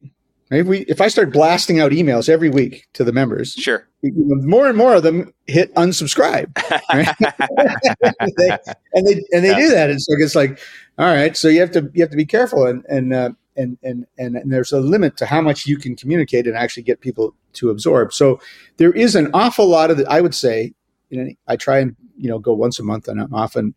We 0.50 0.80
if 0.80 1.00
I 1.00 1.08
start 1.08 1.32
blasting 1.32 1.78
out 1.78 1.92
emails 1.92 2.28
every 2.28 2.48
week 2.48 2.88
to 2.94 3.04
the 3.04 3.12
members, 3.12 3.52
sure, 3.52 3.86
more 4.02 4.66
and 4.66 4.78
more 4.78 4.94
of 4.94 5.02
them 5.02 5.32
hit 5.46 5.74
unsubscribe, 5.74 6.56
right? 6.92 7.14
they, 8.36 8.50
and 8.94 9.06
they 9.06 9.22
and 9.32 9.44
they 9.44 9.50
yeah. 9.50 9.58
do 9.58 9.68
that, 9.70 9.90
and 9.90 10.00
so 10.00 10.14
it's 10.18 10.34
like, 10.34 10.58
all 10.98 11.06
right, 11.06 11.36
so 11.36 11.48
you 11.48 11.60
have 11.60 11.70
to 11.72 11.90
you 11.92 12.02
have 12.02 12.10
to 12.10 12.16
be 12.16 12.24
careful, 12.24 12.66
and 12.66 12.82
and 12.88 13.12
uh, 13.12 13.30
and, 13.56 13.76
and 13.82 14.06
and 14.16 14.36
and 14.36 14.50
there's 14.50 14.72
a 14.72 14.80
limit 14.80 15.18
to 15.18 15.26
how 15.26 15.42
much 15.42 15.66
you 15.66 15.76
can 15.76 15.94
communicate 15.94 16.46
and 16.46 16.56
actually 16.56 16.82
get 16.82 17.00
people 17.00 17.34
to 17.54 17.68
absorb. 17.68 18.14
So 18.14 18.40
there 18.78 18.92
is 18.92 19.14
an 19.14 19.30
awful 19.34 19.66
lot 19.66 19.90
of 19.90 19.98
the, 19.98 20.10
I 20.10 20.22
would 20.22 20.34
say, 20.34 20.72
you 21.10 21.22
know, 21.22 21.30
I 21.46 21.56
try 21.56 21.78
and 21.78 21.94
you 22.16 22.30
know 22.30 22.38
go 22.38 22.54
once 22.54 22.78
a 22.78 22.84
month, 22.84 23.06
and 23.06 23.20
I'm 23.20 23.34
often 23.34 23.74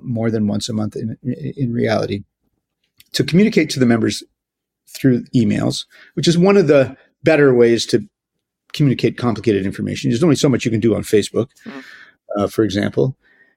more 0.00 0.30
than 0.30 0.46
once 0.46 0.70
a 0.70 0.72
month 0.72 0.96
in 0.96 1.18
in 1.22 1.72
reality 1.72 2.24
to 3.12 3.24
communicate 3.24 3.70
to 3.70 3.80
the 3.80 3.86
members 3.86 4.22
through 4.88 5.24
emails, 5.34 5.86
which 6.14 6.28
is 6.28 6.36
one 6.38 6.56
of 6.56 6.66
the 6.66 6.96
better 7.22 7.54
ways 7.54 7.86
to 7.86 8.06
communicate 8.72 9.16
complicated 9.16 9.64
information. 9.64 10.10
There's 10.10 10.22
only 10.22 10.36
so 10.36 10.48
much 10.48 10.64
you 10.64 10.70
can 10.70 10.80
do 10.80 10.94
on 10.94 11.02
Facebook, 11.02 11.48
mm-hmm. 11.66 11.80
uh, 12.36 12.48
for 12.48 12.64
example. 12.64 13.16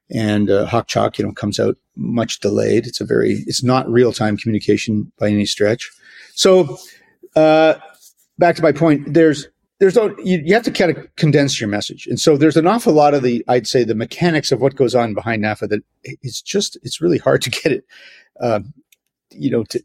and 0.09 0.49
uh, 0.49 0.65
Hawk 0.65 0.87
Chalk, 0.87 1.17
you 1.17 1.25
know, 1.25 1.33
comes 1.33 1.59
out 1.59 1.77
much 1.95 2.39
delayed. 2.39 2.85
It's 2.87 3.01
a 3.01 3.05
very, 3.05 3.43
it's 3.47 3.63
not 3.63 3.89
real 3.89 4.13
time 4.13 4.37
communication 4.37 5.11
by 5.17 5.29
any 5.29 5.45
stretch. 5.45 5.91
So, 6.33 6.77
uh, 7.35 7.75
back 8.37 8.55
to 8.55 8.61
my 8.61 8.71
point, 8.71 9.13
there's, 9.13 9.47
there's 9.79 9.95
no, 9.95 10.15
you, 10.19 10.41
you 10.43 10.53
have 10.53 10.63
to 10.63 10.71
kind 10.71 10.95
of 10.95 11.15
condense 11.17 11.59
your 11.59 11.69
message. 11.69 12.07
And 12.07 12.19
so 12.19 12.37
there's 12.37 12.57
an 12.57 12.67
awful 12.67 12.93
lot 12.93 13.13
of 13.13 13.21
the, 13.21 13.43
I'd 13.47 13.67
say 13.67 13.83
the 13.83 13.95
mechanics 13.95 14.51
of 14.51 14.61
what 14.61 14.75
goes 14.75 14.95
on 14.95 15.13
behind 15.13 15.43
NAFA 15.43 15.69
that 15.69 15.81
it's 16.03 16.41
just, 16.41 16.77
it's 16.83 17.01
really 17.01 17.17
hard 17.17 17.41
to 17.43 17.49
get 17.49 17.71
it, 17.71 17.85
uh, 18.41 18.61
you 19.31 19.51
know, 19.51 19.63
to, 19.65 19.83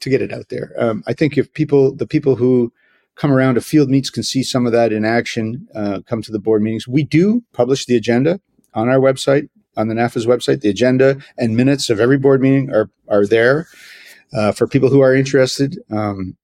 to 0.00 0.10
get 0.10 0.22
it 0.22 0.32
out 0.32 0.48
there. 0.48 0.72
Um, 0.78 1.02
I 1.06 1.12
think 1.12 1.36
if 1.36 1.52
people, 1.52 1.94
the 1.94 2.06
people 2.06 2.36
who 2.36 2.72
come 3.16 3.32
around 3.32 3.54
to 3.54 3.60
field 3.60 3.90
meets 3.90 4.10
can 4.10 4.22
see 4.22 4.42
some 4.42 4.66
of 4.66 4.72
that 4.72 4.92
in 4.92 5.04
action, 5.04 5.66
uh, 5.74 6.00
come 6.06 6.22
to 6.22 6.32
the 6.32 6.38
board 6.38 6.62
meetings. 6.62 6.88
We 6.88 7.04
do 7.04 7.42
publish 7.52 7.86
the 7.86 7.96
agenda 7.96 8.40
on 8.74 8.88
our 8.88 8.98
website, 8.98 9.48
on 9.76 9.88
the 9.88 9.94
NAFA's 9.94 10.26
website. 10.26 10.60
The 10.60 10.70
agenda 10.70 11.18
and 11.36 11.56
minutes 11.56 11.90
of 11.90 12.00
every 12.00 12.18
board 12.18 12.40
meeting 12.40 12.70
are, 12.70 12.90
are 13.08 13.26
there 13.26 13.68
uh, 14.32 14.52
for 14.52 14.66
people 14.66 14.88
who 14.88 15.00
are 15.00 15.14
interested. 15.14 15.78
Um, 15.90 16.36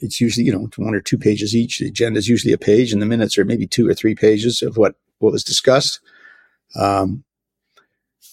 it's 0.00 0.20
usually, 0.20 0.44
you 0.44 0.52
know, 0.52 0.68
one 0.76 0.94
or 0.94 1.00
two 1.00 1.16
pages 1.16 1.54
each. 1.54 1.78
The 1.78 1.88
agenda 1.88 2.18
is 2.18 2.28
usually 2.28 2.52
a 2.52 2.58
page, 2.58 2.92
and 2.92 3.00
the 3.00 3.06
minutes 3.06 3.38
are 3.38 3.44
maybe 3.44 3.66
two 3.66 3.88
or 3.88 3.94
three 3.94 4.14
pages 4.14 4.62
of 4.62 4.76
what, 4.76 4.96
what 5.18 5.32
was 5.32 5.44
discussed. 5.44 6.00
Um, 6.74 7.24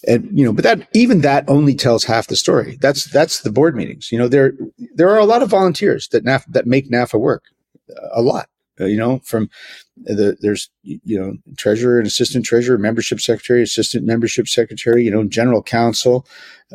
and 0.06 0.28
you 0.36 0.44
know, 0.44 0.52
but 0.52 0.64
that 0.64 0.88
even 0.94 1.20
that 1.20 1.44
only 1.48 1.74
tells 1.74 2.04
half 2.04 2.26
the 2.26 2.36
story. 2.36 2.78
That's 2.80 3.04
that's 3.04 3.40
the 3.40 3.52
board 3.52 3.76
meetings. 3.76 4.10
You 4.10 4.18
know, 4.18 4.28
there 4.28 4.52
there 4.94 5.10
are 5.10 5.18
a 5.18 5.24
lot 5.24 5.42
of 5.42 5.50
volunteers 5.50 6.08
that 6.08 6.24
NAF, 6.24 6.44
that 6.48 6.66
make 6.66 6.90
NAFA 6.90 7.18
work, 7.18 7.44
a 8.12 8.22
lot. 8.22 8.48
Uh, 8.80 8.86
you 8.86 8.96
know, 8.96 9.20
from 9.24 9.48
the 9.96 10.36
there's 10.40 10.68
you 10.82 11.20
know 11.20 11.36
treasurer 11.56 11.98
and 11.98 12.06
assistant 12.06 12.44
treasurer, 12.44 12.76
membership 12.76 13.20
secretary, 13.20 13.62
assistant 13.62 14.04
membership 14.04 14.48
secretary. 14.48 15.04
You 15.04 15.10
know, 15.10 15.24
general 15.24 15.62
counsel. 15.62 16.26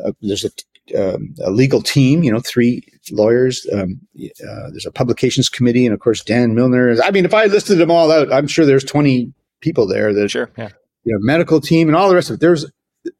Uh, 0.02 0.12
there's 0.22 0.44
a 0.44 0.50
um, 0.96 1.34
a 1.42 1.50
legal 1.50 1.82
team, 1.82 2.22
you 2.22 2.32
know, 2.32 2.40
three 2.40 2.82
lawyers. 3.12 3.66
Um, 3.72 4.00
uh, 4.16 4.70
there's 4.70 4.86
a 4.86 4.90
publications 4.90 5.48
committee, 5.48 5.86
and 5.86 5.94
of 5.94 6.00
course, 6.00 6.24
Dan 6.24 6.54
Milner. 6.54 6.96
I 7.02 7.10
mean, 7.10 7.24
if 7.24 7.34
I 7.34 7.46
listed 7.46 7.78
them 7.78 7.90
all 7.90 8.10
out, 8.10 8.32
I'm 8.32 8.46
sure 8.46 8.66
there's 8.66 8.84
20 8.84 9.32
people 9.60 9.86
there. 9.86 10.12
That 10.12 10.30
sure, 10.30 10.50
yeah. 10.56 10.70
You 11.04 11.14
know, 11.14 11.18
medical 11.20 11.60
team 11.60 11.88
and 11.88 11.96
all 11.96 12.08
the 12.08 12.14
rest 12.14 12.30
of 12.30 12.34
it. 12.34 12.40
There's 12.40 12.66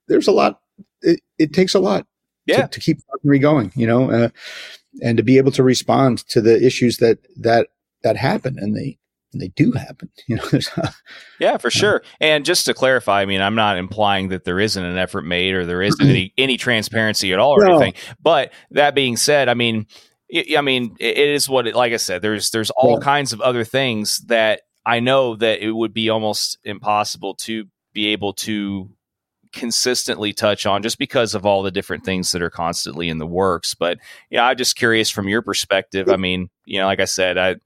there's 0.08 0.28
a 0.28 0.32
lot. 0.32 0.60
It, 1.02 1.20
it 1.38 1.52
takes 1.52 1.74
a 1.74 1.80
lot. 1.80 2.06
Yeah. 2.46 2.62
To, 2.62 2.68
to 2.68 2.80
keep 2.80 2.98
going, 3.40 3.72
you 3.76 3.86
know, 3.86 4.10
uh, 4.10 4.28
and 5.02 5.16
to 5.18 5.22
be 5.22 5.38
able 5.38 5.52
to 5.52 5.62
respond 5.62 6.26
to 6.28 6.40
the 6.40 6.64
issues 6.64 6.96
that 6.96 7.18
that 7.36 7.68
that 8.02 8.16
happen, 8.16 8.58
and 8.58 8.76
they 8.76 8.98
they 9.32 9.48
do 9.48 9.72
happen. 9.72 10.10
You 10.26 10.36
know. 10.36 10.60
yeah, 11.40 11.56
for 11.56 11.70
sure. 11.70 12.02
And 12.20 12.44
just 12.44 12.66
to 12.66 12.74
clarify, 12.74 13.22
I 13.22 13.26
mean, 13.26 13.40
I'm 13.40 13.56
not 13.56 13.78
implying 13.78 14.28
that 14.28 14.44
there 14.44 14.60
isn't 14.60 14.84
an 14.84 14.96
effort 14.96 15.22
made 15.22 15.54
or 15.54 15.66
there 15.66 15.82
isn't 15.82 16.06
any 16.06 16.32
any 16.38 16.56
transparency 16.56 17.32
at 17.32 17.38
all 17.38 17.52
or 17.52 17.66
no. 17.66 17.76
anything. 17.76 17.94
But 18.20 18.52
that 18.70 18.94
being 18.94 19.16
said, 19.16 19.48
I 19.48 19.54
mean, 19.54 19.86
it, 20.28 20.56
I 20.56 20.60
mean, 20.60 20.96
it 21.00 21.18
is 21.18 21.48
what 21.48 21.66
it. 21.66 21.74
Like 21.74 21.92
I 21.92 21.96
said, 21.96 22.22
there's 22.22 22.50
there's 22.50 22.70
all 22.70 22.98
yeah. 22.98 23.04
kinds 23.04 23.32
of 23.32 23.40
other 23.40 23.64
things 23.64 24.18
that 24.26 24.62
I 24.86 25.00
know 25.00 25.36
that 25.36 25.60
it 25.60 25.72
would 25.72 25.92
be 25.92 26.10
almost 26.10 26.58
impossible 26.64 27.34
to 27.42 27.64
be 27.92 28.08
able 28.08 28.34
to 28.34 28.90
consistently 29.52 30.32
touch 30.32 30.66
on 30.66 30.82
just 30.82 30.98
because 30.98 31.34
of 31.34 31.44
all 31.44 31.62
the 31.62 31.70
different 31.70 32.04
things 32.04 32.32
that 32.32 32.42
are 32.42 32.50
constantly 32.50 33.08
in 33.08 33.18
the 33.18 33.26
works. 33.26 33.74
But 33.74 33.98
yeah, 34.30 34.44
I'm 34.44 34.56
just 34.56 34.76
curious 34.76 35.10
from 35.10 35.28
your 35.28 35.42
perspective. 35.42 36.08
I 36.08 36.16
mean, 36.16 36.50
you 36.64 36.78
know, 36.78 36.86
like 36.86 37.00
I 37.00 37.04
said, 37.04 37.38
I 37.38 37.56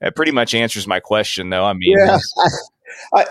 it 0.00 0.16
pretty 0.16 0.32
much 0.32 0.54
answers 0.54 0.86
my 0.86 1.00
question, 1.00 1.50
though. 1.50 1.64
I 1.64 1.74
mean, 1.74 1.96
yeah, 1.98 2.18
I, 3.14 3.20
I, 3.22 3.26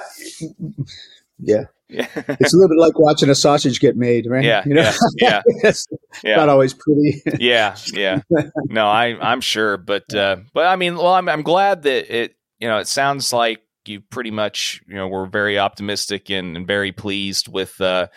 yeah. 1.40 1.64
Yeah. 1.92 2.06
it's 2.16 2.54
a 2.54 2.58
little 2.58 2.70
bit 2.70 2.78
like 2.78 3.00
watching 3.00 3.30
a 3.30 3.36
sausage 3.36 3.80
get 3.80 3.98
made, 3.98 4.28
right? 4.28 4.44
Yeah, 4.44 4.62
you 4.64 4.76
know? 4.76 4.92
yeah, 5.18 5.42
yeah. 5.64 5.70
it's 5.70 5.88
yeah. 6.24 6.36
not 6.36 6.48
always 6.48 6.76
pretty. 6.76 7.24
yeah, 7.40 7.76
yeah. 7.94 8.22
No, 8.66 8.86
I, 8.86 9.18
I'm 9.20 9.42
sure, 9.42 9.78
but, 9.78 10.14
uh, 10.14 10.38
but 10.54 10.68
I 10.68 10.76
mean, 10.76 10.96
well, 10.98 11.14
I'm, 11.14 11.28
I'm 11.28 11.42
glad 11.42 11.82
that 11.84 12.16
it, 12.16 12.36
you 12.60 12.68
know, 12.68 12.78
it 12.78 12.88
sounds 12.88 13.34
like 13.34 13.62
you 13.90 14.02
pretty 14.02 14.32
much, 14.32 14.82
you 14.88 14.96
know, 14.96 15.08
were 15.08 15.26
very 15.26 15.60
optimistic 15.60 16.30
and, 16.30 16.56
and 16.56 16.68
very 16.68 16.92
pleased 16.92 17.48
with, 17.48 17.80
uh, 17.82 18.08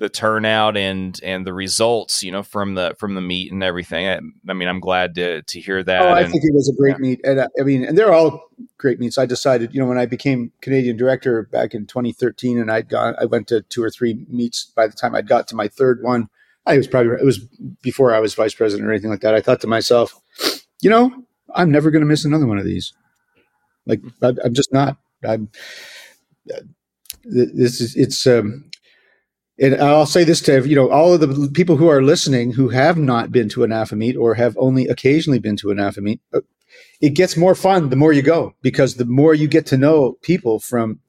the 0.00 0.08
turnout 0.08 0.78
and 0.78 1.20
and 1.22 1.46
the 1.46 1.52
results, 1.52 2.22
you 2.22 2.32
know, 2.32 2.42
from 2.42 2.74
the 2.74 2.96
from 2.98 3.14
the 3.14 3.20
meet 3.20 3.52
and 3.52 3.62
everything. 3.62 4.08
I, 4.08 4.18
I 4.50 4.54
mean, 4.54 4.66
I'm 4.66 4.80
glad 4.80 5.14
to 5.16 5.42
to 5.42 5.60
hear 5.60 5.82
that. 5.82 6.00
Oh, 6.00 6.08
I 6.08 6.22
and, 6.22 6.32
think 6.32 6.42
it 6.42 6.54
was 6.54 6.70
a 6.70 6.74
great 6.74 6.96
yeah. 6.96 7.02
meet, 7.02 7.20
and 7.22 7.40
uh, 7.40 7.48
I 7.60 7.64
mean, 7.64 7.84
and 7.84 7.98
they're 7.98 8.12
all 8.12 8.48
great 8.78 8.98
meets. 8.98 9.18
I 9.18 9.26
decided, 9.26 9.74
you 9.74 9.80
know, 9.80 9.86
when 9.86 9.98
I 9.98 10.06
became 10.06 10.52
Canadian 10.62 10.96
director 10.96 11.42
back 11.52 11.74
in 11.74 11.86
2013, 11.86 12.58
and 12.58 12.70
I'd 12.72 12.88
gone, 12.88 13.14
I 13.20 13.26
went 13.26 13.46
to 13.48 13.60
two 13.60 13.84
or 13.84 13.90
three 13.90 14.24
meets. 14.30 14.64
By 14.64 14.86
the 14.86 14.94
time 14.94 15.14
I 15.14 15.20
got 15.20 15.46
to 15.48 15.54
my 15.54 15.68
third 15.68 16.02
one, 16.02 16.30
I 16.64 16.78
was 16.78 16.88
probably 16.88 17.12
it 17.12 17.24
was 17.24 17.38
before 17.82 18.14
I 18.14 18.20
was 18.20 18.34
vice 18.34 18.54
president 18.54 18.88
or 18.88 18.92
anything 18.92 19.10
like 19.10 19.20
that. 19.20 19.34
I 19.34 19.42
thought 19.42 19.60
to 19.60 19.66
myself, 19.66 20.18
you 20.80 20.88
know, 20.88 21.12
I'm 21.54 21.70
never 21.70 21.90
going 21.90 22.00
to 22.00 22.08
miss 22.08 22.24
another 22.24 22.46
one 22.46 22.58
of 22.58 22.64
these. 22.64 22.94
Like 23.84 24.00
I, 24.22 24.32
I'm 24.42 24.54
just 24.54 24.72
not. 24.72 24.96
I'm. 25.26 25.50
Uh, 26.52 26.60
this 27.24 27.80
is 27.80 27.94
it's 27.96 28.26
um 28.26 28.70
and 29.60 29.74
I'll 29.74 30.06
say 30.06 30.24
this 30.24 30.40
to 30.42 30.66
you 30.66 30.74
know 30.74 30.90
all 30.90 31.12
of 31.12 31.20
the 31.20 31.50
people 31.52 31.76
who 31.76 31.88
are 31.88 32.02
listening 32.02 32.52
who 32.52 32.70
have 32.70 32.96
not 32.96 33.30
been 33.30 33.48
to 33.50 33.64
an 33.64 33.74
meet 33.92 34.16
or 34.16 34.34
have 34.34 34.56
only 34.58 34.86
occasionally 34.86 35.38
been 35.38 35.56
to 35.58 35.70
an 35.70 35.92
meet, 35.98 36.20
uh, 36.32 36.40
it 37.00 37.10
gets 37.10 37.36
more 37.36 37.54
fun 37.54 37.90
the 37.90 37.96
more 37.96 38.12
you 38.12 38.22
go 38.22 38.54
because 38.62 38.96
the 38.96 39.04
more 39.04 39.34
you 39.34 39.48
get 39.48 39.66
to 39.66 39.76
know 39.76 40.16
people 40.22 40.60
from 40.60 41.00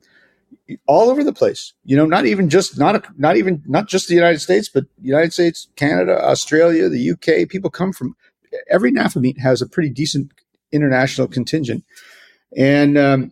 all 0.88 1.10
over 1.10 1.24
the 1.24 1.34
place. 1.34 1.74
You 1.84 1.98
know, 1.98 2.06
not 2.06 2.26
even 2.26 2.50
just 2.50 2.78
not 2.78 3.06
not 3.18 3.38
even 3.38 3.64
not 3.66 3.88
just 3.88 4.08
the 4.08 4.16
United 4.16 4.40
States, 4.40 4.70
but 4.70 4.86
United 5.02 5.34
States, 5.34 5.68
Canada, 5.76 6.24
Australia, 6.24 6.90
the 6.90 7.12
UK. 7.12 7.50
People 7.50 7.70
come 7.70 7.94
from 7.94 8.16
every 8.70 8.92
NAFA 8.92 9.22
meet 9.22 9.40
has 9.40 9.62
a 9.62 9.68
pretty 9.68 9.90
decent 9.90 10.32
international 10.72 11.28
contingent, 11.28 11.84
and 12.58 12.98
um, 12.98 13.32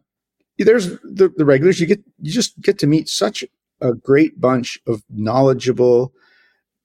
there's 0.66 0.90
the, 1.02 1.32
the 1.36 1.46
regulars. 1.46 1.80
You 1.80 1.88
get 1.88 2.04
you 2.20 2.32
just 2.32 2.60
get 2.62 2.78
to 2.80 2.88
meet 2.88 3.08
such 3.08 3.44
a 3.82 3.94
great 3.94 4.40
bunch 4.40 4.80
of 4.88 5.04
knowledgeable 5.10 6.14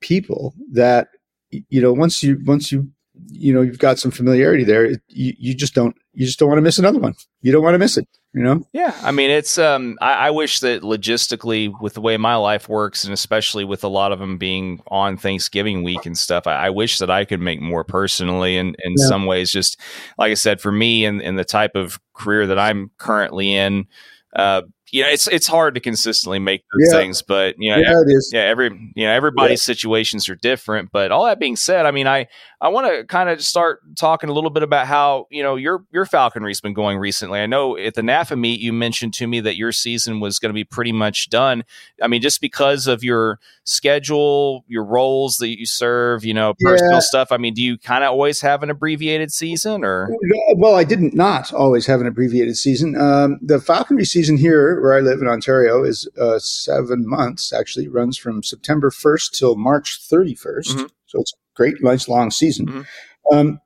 people 0.00 0.54
that 0.72 1.08
you 1.50 1.80
know 1.80 1.92
once 1.92 2.22
you 2.22 2.38
once 2.44 2.70
you 2.70 2.88
you 3.30 3.52
know 3.52 3.62
you've 3.62 3.78
got 3.78 3.98
some 3.98 4.10
familiarity 4.10 4.64
there 4.64 4.84
it, 4.84 5.00
you, 5.08 5.32
you 5.38 5.54
just 5.54 5.74
don't 5.74 5.96
you 6.14 6.27
just 6.27 6.38
don't 6.38 6.48
want 6.48 6.59
to 6.59 6.62
miss 6.62 6.79
another 6.79 6.98
one. 6.98 7.14
You 7.42 7.53
don't 7.53 7.62
want 7.62 7.74
to 7.74 7.79
miss 7.79 7.96
it 7.96 8.09
you 8.35 8.42
know? 8.42 8.66
Yeah 8.72 8.94
i 9.03 9.12
mean 9.12 9.31
it's 9.31 9.57
um 9.59 9.96
I, 10.03 10.27
I, 10.27 10.31
wish 10.31 10.61
that 10.61 10.83
logistically 10.83 11.72
with 11.81 11.94
the 11.94 12.00
way 12.00 12.16
my 12.16 12.35
life 12.35 12.68
works 12.68 13.05
and 13.05 13.14
especially 13.14 13.64
with 13.64 13.85
a 13.85 13.88
lot 13.88 14.11
of 14.11 14.18
them 14.18 14.37
being 14.37 14.83
on 14.88 15.16
thanksgiving 15.16 15.85
week 15.85 16.05
and 16.05 16.18
stuff 16.18 16.46
i, 16.48 16.66
I 16.66 16.70
wish 16.70 16.98
that 16.98 17.11
i 17.11 17.24
could 17.24 17.40
make 17.40 17.61
more 17.61 17.85
personally 17.85 18.59
and 18.59 18.77
in 18.85 18.94
yeah. 18.98 19.07
some 19.07 19.27
ways. 19.27 19.53
Just 19.53 19.79
like 20.18 20.33
i 20.33 20.35
said 20.35 20.61
for 20.61 20.72
me 20.72 21.05
and, 21.05 21.22
and 21.22 21.38
the 21.38 21.44
type 21.44 21.77
of 21.77 22.00
career 22.12 22.46
that 22.48 22.59
i'm 22.59 22.90
currently 22.98 23.55
in 23.55 23.87
uh, 24.35 24.62
you 24.94 25.02
know, 25.02 25.09
it's 25.09 25.26
it's 25.26 25.48
hard 25.48 25.74
to 25.74 25.80
consistently 25.80 26.38
make 26.38 26.62
those 26.72 26.88
yeah. 26.92 26.98
things, 27.00 27.20
but 27.20 27.57
you 27.59 27.68
know, 27.72 27.78
yeah, 27.78 27.90
every, 27.90 28.14
yeah, 28.30 28.40
every 28.42 28.92
you 28.94 29.04
know, 29.04 29.12
everybody's 29.12 29.61
yeah. 29.61 29.74
situations 29.74 30.28
are 30.28 30.37
different. 30.37 30.92
But 30.92 31.11
all 31.11 31.24
that 31.24 31.40
being 31.40 31.57
said, 31.57 31.85
I 31.85 31.90
mean, 31.90 32.07
I 32.07 32.28
I 32.61 32.68
want 32.68 32.87
to 32.87 33.04
kind 33.04 33.28
of 33.28 33.42
start 33.42 33.80
talking 33.96 34.30
a 34.30 34.33
little 34.33 34.50
bit 34.50 34.62
about 34.62 34.87
how 34.87 35.26
you 35.33 35.42
know 35.42 35.57
your 35.57 35.85
your 35.90 36.07
falconry's 36.07 36.61
been 36.61 36.74
going 36.74 36.98
recently. 36.98 37.40
I 37.40 37.46
know 37.46 37.76
at 37.76 37.94
the 37.94 38.02
NAFA 38.02 38.38
meet 38.38 38.61
you 38.61 38.72
mentioned 38.72 39.14
to 39.14 39.26
me 39.26 39.40
that 39.40 39.57
your 39.57 39.72
season 39.72 40.20
was 40.20 40.38
going 40.38 40.50
to 40.50 40.54
be 40.54 40.62
pretty 40.62 40.92
much 40.92 41.28
done. 41.28 41.64
I 42.00 42.07
mean, 42.07 42.22
just 42.22 42.40
because 42.40 42.87
of 42.87 43.02
your 43.02 43.40
schedule, 43.64 44.64
your 44.68 44.85
roles 44.85 45.38
that 45.38 45.59
you 45.59 45.66
serve, 45.66 46.24
you 46.24 46.35
know, 46.35 46.54
personal 46.61 47.00
stuff. 47.00 47.33
I 47.33 47.37
mean, 47.37 47.54
do 47.54 47.62
you 47.62 47.78
kind 47.78 48.04
of 48.04 48.11
always 48.11 48.40
have 48.42 48.62
an 48.62 48.70
abbreviated 48.70 49.33
season, 49.33 49.85
or? 49.85 50.09
Well, 50.54 50.76
I 50.76 50.85
didn't 50.85 51.14
not 51.14 51.52
always 51.52 51.87
have 51.87 52.00
an 52.00 52.07
abbreviated 52.07 52.57
season. 52.57 52.94
Um, 52.94 53.40
the 53.42 53.61
falconry 53.61 54.04
season 54.04 54.37
here 54.37 54.84
where 54.85 54.94
I 54.94 55.01
live 55.01 55.23
in 55.23 55.29
Ontario 55.29 55.83
is 55.83 56.07
uh, 56.20 56.38
seven 56.38 57.09
months. 57.09 57.55
Actually, 57.55 57.88
runs 57.88 58.18
from 58.18 58.42
September 58.42 58.90
1st 58.90 59.33
till 59.33 59.57
March 59.57 59.99
31st. 60.12 60.37
Mm-hmm. 60.37 60.85
So 61.07 61.20
it's 61.20 61.33
a 61.33 61.57
great, 61.57 61.83
nice, 61.83 62.07
long 62.07 62.31
season. 62.31 62.66
Mm-hmm. 62.66 63.35
Um, 63.35 63.61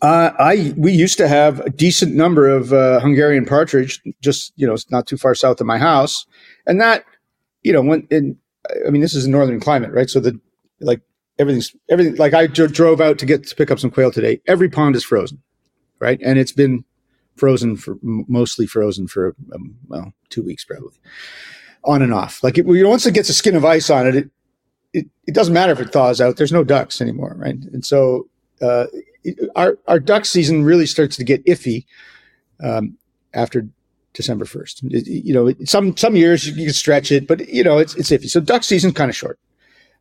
uh, 0.00 0.30
I 0.38 0.74
we 0.76 0.92
used 0.92 1.18
to 1.18 1.26
have 1.26 1.58
a 1.58 1.70
decent 1.70 2.14
number 2.14 2.48
of 2.48 2.72
uh, 2.72 3.00
Hungarian 3.00 3.44
partridge, 3.44 4.00
just 4.20 4.52
you 4.54 4.64
know, 4.64 4.74
it's 4.74 4.88
not 4.92 5.08
too 5.08 5.16
far 5.16 5.34
south 5.34 5.60
of 5.60 5.66
my 5.66 5.78
house, 5.78 6.24
and 6.68 6.80
that 6.80 7.04
you 7.64 7.72
know, 7.72 7.82
when 7.82 8.06
in 8.08 8.38
I 8.86 8.90
mean, 8.90 9.02
this 9.02 9.14
is 9.14 9.24
a 9.24 9.30
northern 9.30 9.58
climate, 9.58 9.90
right? 9.90 10.08
So 10.08 10.20
the 10.20 10.38
like 10.80 11.00
everything's 11.40 11.74
everything. 11.90 12.14
Like 12.14 12.32
I 12.32 12.46
d- 12.46 12.68
drove 12.68 13.00
out 13.00 13.18
to 13.18 13.26
get 13.26 13.44
to 13.48 13.56
pick 13.56 13.72
up 13.72 13.80
some 13.80 13.90
quail 13.90 14.12
today. 14.12 14.40
Every 14.46 14.68
pond 14.68 14.94
is 14.94 15.02
frozen, 15.02 15.42
right? 15.98 16.20
And 16.24 16.38
it's 16.38 16.52
been 16.52 16.84
frozen 17.36 17.76
for 17.76 17.96
mostly 18.02 18.66
frozen 18.66 19.08
for 19.08 19.34
um, 19.54 19.76
well 19.88 20.12
two 20.28 20.42
weeks 20.42 20.64
probably 20.64 20.98
on 21.84 22.02
and 22.02 22.12
off 22.12 22.42
like 22.42 22.58
it, 22.58 22.66
once 22.66 23.06
it 23.06 23.14
gets 23.14 23.28
a 23.28 23.34
skin 23.34 23.56
of 23.56 23.64
ice 23.64 23.90
on 23.90 24.06
it, 24.06 24.16
it 24.16 24.30
it, 24.92 25.06
it 25.26 25.34
doesn't 25.34 25.54
matter 25.54 25.72
if 25.72 25.80
it 25.80 25.92
thaws 25.92 26.20
out 26.20 26.36
there's 26.36 26.52
no 26.52 26.64
ducks 26.64 27.00
anymore 27.00 27.34
right 27.38 27.56
and 27.72 27.84
so 27.84 28.28
uh, 28.60 28.86
it, 29.24 29.50
our 29.56 29.78
our 29.88 29.98
duck 29.98 30.24
season 30.24 30.64
really 30.64 30.86
starts 30.86 31.16
to 31.16 31.24
get 31.24 31.44
iffy 31.46 31.84
um, 32.62 32.96
after 33.34 33.66
December 34.14 34.44
first. 34.44 34.82
You 34.82 35.34
know, 35.34 35.52
some 35.64 35.96
some 35.96 36.16
years 36.16 36.46
you 36.46 36.66
can 36.66 36.74
stretch 36.74 37.10
it, 37.10 37.26
but 37.26 37.48
you 37.48 37.64
know 37.64 37.78
it's 37.78 37.94
it's 37.94 38.10
iffy. 38.10 38.28
So 38.28 38.40
duck 38.40 38.62
season's 38.62 38.94
kind 38.94 39.10
of 39.10 39.16
short. 39.16 39.38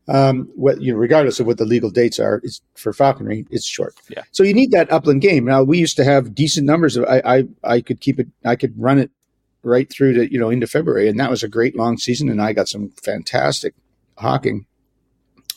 Um, 0.08 0.50
what 0.56 0.82
you 0.82 0.92
know, 0.92 0.98
regardless 0.98 1.40
of 1.40 1.46
what 1.46 1.58
the 1.58 1.66
legal 1.66 1.90
dates 1.90 2.20
are, 2.20 2.42
it's 2.44 2.62
for 2.76 2.92
falconry, 2.92 3.46
it's 3.52 3.66
short. 3.66 3.94
Yeah. 4.10 4.24
So 4.32 4.44
you 4.44 4.54
need 4.54 4.72
that 4.72 4.92
upland 4.92 5.22
game. 5.22 5.46
Now 5.46 5.64
we 5.64 5.78
used 5.78 5.96
to 5.98 6.04
have 6.04 6.34
decent 6.34 6.66
numbers. 6.66 6.98
Of, 6.98 7.06
I 7.06 7.22
I 7.26 7.44
I 7.64 7.82
could 7.82 8.02
keep 8.02 8.20
it. 8.20 8.28
I 8.44 8.56
could 8.56 8.74
run 8.78 8.98
it 8.98 9.12
right 9.64 9.90
through 9.90 10.14
to 10.14 10.32
you 10.32 10.40
know 10.40 10.50
into 10.50 10.68
February, 10.68 11.08
and 11.08 11.20
that 11.20 11.30
was 11.30 11.44
a 11.44 11.48
great 11.48 11.76
long 11.76 11.98
season. 11.98 12.30
And 12.30 12.42
I 12.42 12.54
got 12.54 12.68
some 12.68 12.90
fantastic 13.04 13.76
hawking 14.18 14.66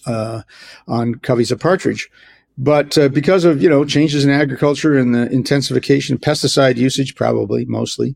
uh, 0.06 0.42
on 0.86 1.16
coveys 1.16 1.50
of 1.50 1.60
partridge. 1.60 2.10
But 2.56 2.96
uh, 2.96 3.08
because 3.08 3.44
of 3.44 3.62
you 3.62 3.68
know 3.68 3.84
changes 3.84 4.24
in 4.24 4.30
agriculture 4.30 4.96
and 4.96 5.14
the 5.14 5.30
intensification, 5.32 6.18
pesticide 6.18 6.76
usage, 6.76 7.14
probably 7.16 7.64
mostly, 7.64 8.14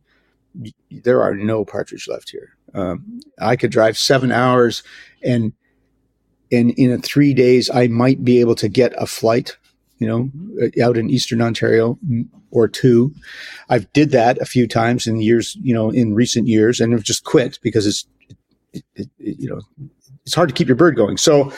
there 0.91 1.23
are 1.23 1.35
no 1.35 1.65
partridge 1.65 2.07
left 2.07 2.31
here. 2.31 2.55
Um, 2.75 3.21
I 3.41 3.57
could 3.57 3.71
drive 3.71 3.99
seven 3.99 4.31
hours, 4.31 4.83
and 5.23 5.53
and 6.51 6.71
in 6.73 7.01
three 7.03 7.35
days, 7.35 7.71
I 7.71 7.89
might 7.89 8.25
be 8.25 8.41
able 8.41 8.55
to 8.57 8.69
get 8.69 8.93
a 8.97 9.07
flight, 9.07 9.57
you 9.99 10.07
know, 10.07 10.31
uh, 10.63 10.85
out 10.85 10.97
in 10.97 11.11
eastern 11.11 11.43
Ontario 11.43 11.99
or 12.51 12.69
two. 12.69 13.15
I've 13.69 13.93
did 13.93 14.11
that 14.13 14.39
a 14.39 14.45
few 14.45 14.67
times 14.67 15.07
in 15.07 15.21
years, 15.21 15.57
you 15.61 15.75
know, 15.75 15.91
in 15.91 16.15
recent 16.15 16.49
years, 16.49 16.81
and 16.81 16.93
have 16.93 17.03
just 17.03 17.25
quit 17.25 17.59
because 17.63 17.87
it's, 17.87 18.07
it, 18.73 18.85
it, 18.95 19.09
you 19.19 19.49
know, 19.49 19.61
it's 20.25 20.35
hard 20.35 20.49
to 20.49 20.55
keep 20.55 20.69
your 20.69 20.77
bird 20.77 20.97
going. 20.97 21.17
So, 21.17 21.53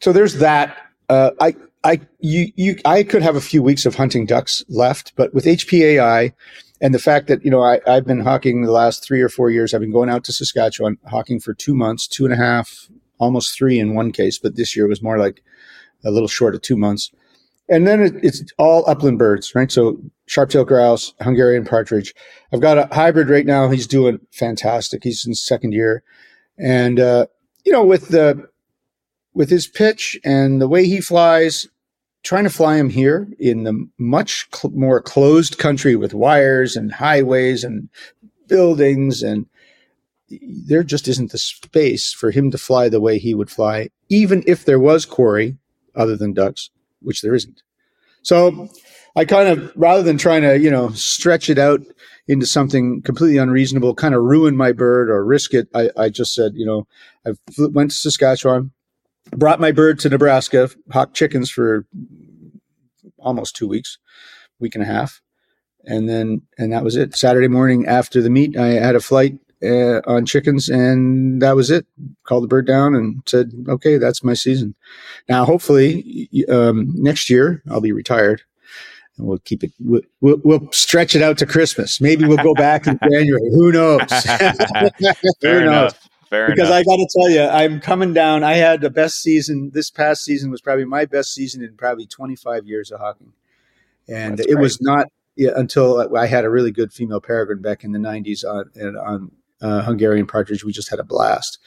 so 0.00 0.12
there's 0.12 0.34
that. 0.34 0.76
Uh, 1.08 1.30
I 1.40 1.54
I 1.84 2.00
you 2.20 2.52
you 2.56 2.76
I 2.84 3.02
could 3.02 3.22
have 3.22 3.36
a 3.36 3.40
few 3.40 3.62
weeks 3.62 3.86
of 3.86 3.94
hunting 3.94 4.26
ducks 4.26 4.64
left, 4.68 5.14
but 5.16 5.32
with 5.32 5.44
HPAI 5.44 6.32
and 6.80 6.94
the 6.94 6.98
fact 6.98 7.28
that 7.28 7.44
you 7.44 7.50
know 7.50 7.62
I, 7.62 7.80
I've 7.86 8.06
been 8.06 8.20
hawking 8.20 8.62
the 8.62 8.72
last 8.72 9.04
three 9.04 9.20
or 9.20 9.28
four 9.28 9.50
years, 9.50 9.72
I've 9.72 9.80
been 9.80 9.92
going 9.92 10.10
out 10.10 10.24
to 10.24 10.32
Saskatchewan 10.32 10.98
hawking 11.06 11.40
for 11.40 11.54
two 11.54 11.74
months, 11.74 12.06
two 12.06 12.24
and 12.24 12.34
a 12.34 12.36
half, 12.36 12.88
almost 13.18 13.56
three 13.56 13.78
in 13.78 13.94
one 13.94 14.12
case, 14.12 14.38
but 14.38 14.56
this 14.56 14.76
year 14.76 14.86
was 14.86 15.02
more 15.02 15.18
like 15.18 15.42
a 16.04 16.10
little 16.10 16.28
short 16.28 16.54
of 16.54 16.62
two 16.62 16.76
months. 16.76 17.10
And 17.68 17.86
then 17.86 18.00
it, 18.00 18.14
it's 18.22 18.42
all 18.58 18.88
upland 18.88 19.18
birds, 19.18 19.54
right? 19.54 19.70
So 19.70 20.00
sharp-tailed 20.26 20.68
grouse, 20.68 21.12
Hungarian 21.20 21.64
partridge. 21.64 22.14
I've 22.52 22.60
got 22.60 22.78
a 22.78 22.94
hybrid 22.94 23.28
right 23.28 23.44
now. 23.44 23.68
He's 23.68 23.86
doing 23.86 24.20
fantastic. 24.32 25.04
He's 25.04 25.26
in 25.26 25.34
second 25.34 25.72
year, 25.72 26.02
and 26.58 26.98
uh, 26.98 27.26
you 27.64 27.72
know 27.72 27.84
with 27.84 28.08
the 28.08 28.48
with 29.34 29.50
his 29.50 29.66
pitch 29.66 30.18
and 30.24 30.60
the 30.60 30.68
way 30.68 30.86
he 30.86 31.00
flies, 31.00 31.66
trying 32.22 32.44
to 32.44 32.50
fly 32.50 32.76
him 32.76 32.90
here 32.90 33.28
in 33.38 33.64
the 33.64 33.88
much 33.98 34.48
cl- 34.54 34.72
more 34.74 35.00
closed 35.00 35.58
country 35.58 35.94
with 35.94 36.14
wires 36.14 36.74
and 36.74 36.92
highways 36.92 37.64
and 37.64 37.88
buildings 38.48 39.22
and 39.22 39.46
there 40.30 40.82
just 40.82 41.08
isn't 41.08 41.32
the 41.32 41.38
space 41.38 42.12
for 42.12 42.30
him 42.30 42.50
to 42.50 42.58
fly 42.58 42.88
the 42.88 43.00
way 43.00 43.18
he 43.18 43.34
would 43.34 43.50
fly, 43.50 43.88
even 44.08 44.42
if 44.46 44.64
there 44.64 44.80
was 44.80 45.06
quarry 45.06 45.56
other 45.94 46.16
than 46.16 46.34
ducks, 46.34 46.70
which 47.00 47.22
there 47.22 47.34
isn't. 47.34 47.62
So 48.22 48.68
I 49.16 49.24
kind 49.24 49.48
of, 49.48 49.72
rather 49.74 50.02
than 50.02 50.18
trying 50.18 50.42
to, 50.42 50.58
you 50.58 50.70
know, 50.70 50.90
stretch 50.90 51.48
it 51.48 51.58
out 51.58 51.80
into 52.26 52.46
something 52.46 53.00
completely 53.02 53.38
unreasonable, 53.38 53.94
kind 53.94 54.14
of 54.14 54.22
ruin 54.22 54.56
my 54.56 54.72
bird 54.72 55.08
or 55.08 55.24
risk 55.24 55.54
it, 55.54 55.68
I, 55.74 55.90
I 55.96 56.08
just 56.08 56.34
said, 56.34 56.52
you 56.54 56.66
know, 56.66 56.86
I 57.26 57.32
went 57.58 57.90
to 57.90 57.96
Saskatchewan, 57.96 58.72
brought 59.30 59.60
my 59.60 59.72
bird 59.72 59.98
to 60.00 60.08
Nebraska, 60.08 60.68
hawked 60.92 61.16
chickens 61.16 61.50
for 61.50 61.86
almost 63.18 63.56
two 63.56 63.66
weeks, 63.66 63.98
week 64.60 64.74
and 64.74 64.84
a 64.84 64.86
half. 64.86 65.22
And 65.84 66.08
then, 66.08 66.42
and 66.58 66.72
that 66.72 66.84
was 66.84 66.96
it. 66.96 67.16
Saturday 67.16 67.48
morning 67.48 67.86
after 67.86 68.20
the 68.20 68.30
meet, 68.30 68.56
I 68.58 68.68
had 68.68 68.94
a 68.94 69.00
flight 69.00 69.38
uh, 69.62 70.00
on 70.06 70.26
chickens, 70.26 70.68
and 70.68 71.42
that 71.42 71.56
was 71.56 71.70
it. 71.70 71.86
Called 72.24 72.44
the 72.44 72.48
bird 72.48 72.66
down 72.66 72.94
and 72.94 73.22
said, 73.26 73.52
"Okay, 73.68 73.98
that's 73.98 74.22
my 74.22 74.34
season." 74.34 74.74
Now, 75.28 75.44
hopefully, 75.44 76.28
um, 76.48 76.92
next 76.94 77.28
year 77.30 77.62
I'll 77.70 77.80
be 77.80 77.92
retired, 77.92 78.42
and 79.16 79.26
we'll 79.26 79.38
keep 79.38 79.64
it. 79.64 79.72
We'll, 79.80 80.02
we'll, 80.20 80.70
stretch 80.72 81.16
it 81.16 81.22
out 81.22 81.38
to 81.38 81.46
Christmas. 81.46 82.00
Maybe 82.00 82.24
we'll 82.24 82.36
go 82.38 82.54
back 82.54 82.86
in 82.86 82.98
January. 83.10 83.50
Who 83.52 83.72
knows? 83.72 84.00
Who 85.42 85.64
knows? 85.64 85.94
Fair 86.30 86.48
because 86.48 86.68
enough. 86.68 86.80
I 86.80 86.84
got 86.84 86.96
to 86.96 87.08
tell 87.16 87.30
you, 87.30 87.42
I'm 87.42 87.80
coming 87.80 88.12
down. 88.12 88.44
I 88.44 88.54
had 88.54 88.82
the 88.82 88.90
best 88.90 89.22
season. 89.22 89.70
This 89.72 89.90
past 89.90 90.24
season 90.24 90.50
was 90.50 90.60
probably 90.60 90.84
my 90.84 91.06
best 91.06 91.32
season 91.32 91.62
in 91.62 91.74
probably 91.76 92.06
25 92.06 92.66
years 92.66 92.90
of 92.90 93.00
hawking, 93.00 93.32
and 94.08 94.36
That's 94.36 94.48
it 94.48 94.54
great. 94.54 94.62
was 94.62 94.80
not 94.80 95.08
yeah, 95.36 95.52
until 95.56 96.14
I 96.16 96.26
had 96.26 96.44
a 96.44 96.50
really 96.50 96.70
good 96.70 96.92
female 96.92 97.20
peregrine 97.20 97.62
back 97.62 97.82
in 97.82 97.92
the 97.92 97.98
90s 97.98 98.44
on 98.44 98.96
on 98.98 99.30
uh, 99.60 99.82
Hungarian 99.82 100.26
partridge. 100.26 100.64
We 100.64 100.72
just 100.72 100.90
had 100.90 100.98
a 100.98 101.04
blast. 101.04 101.58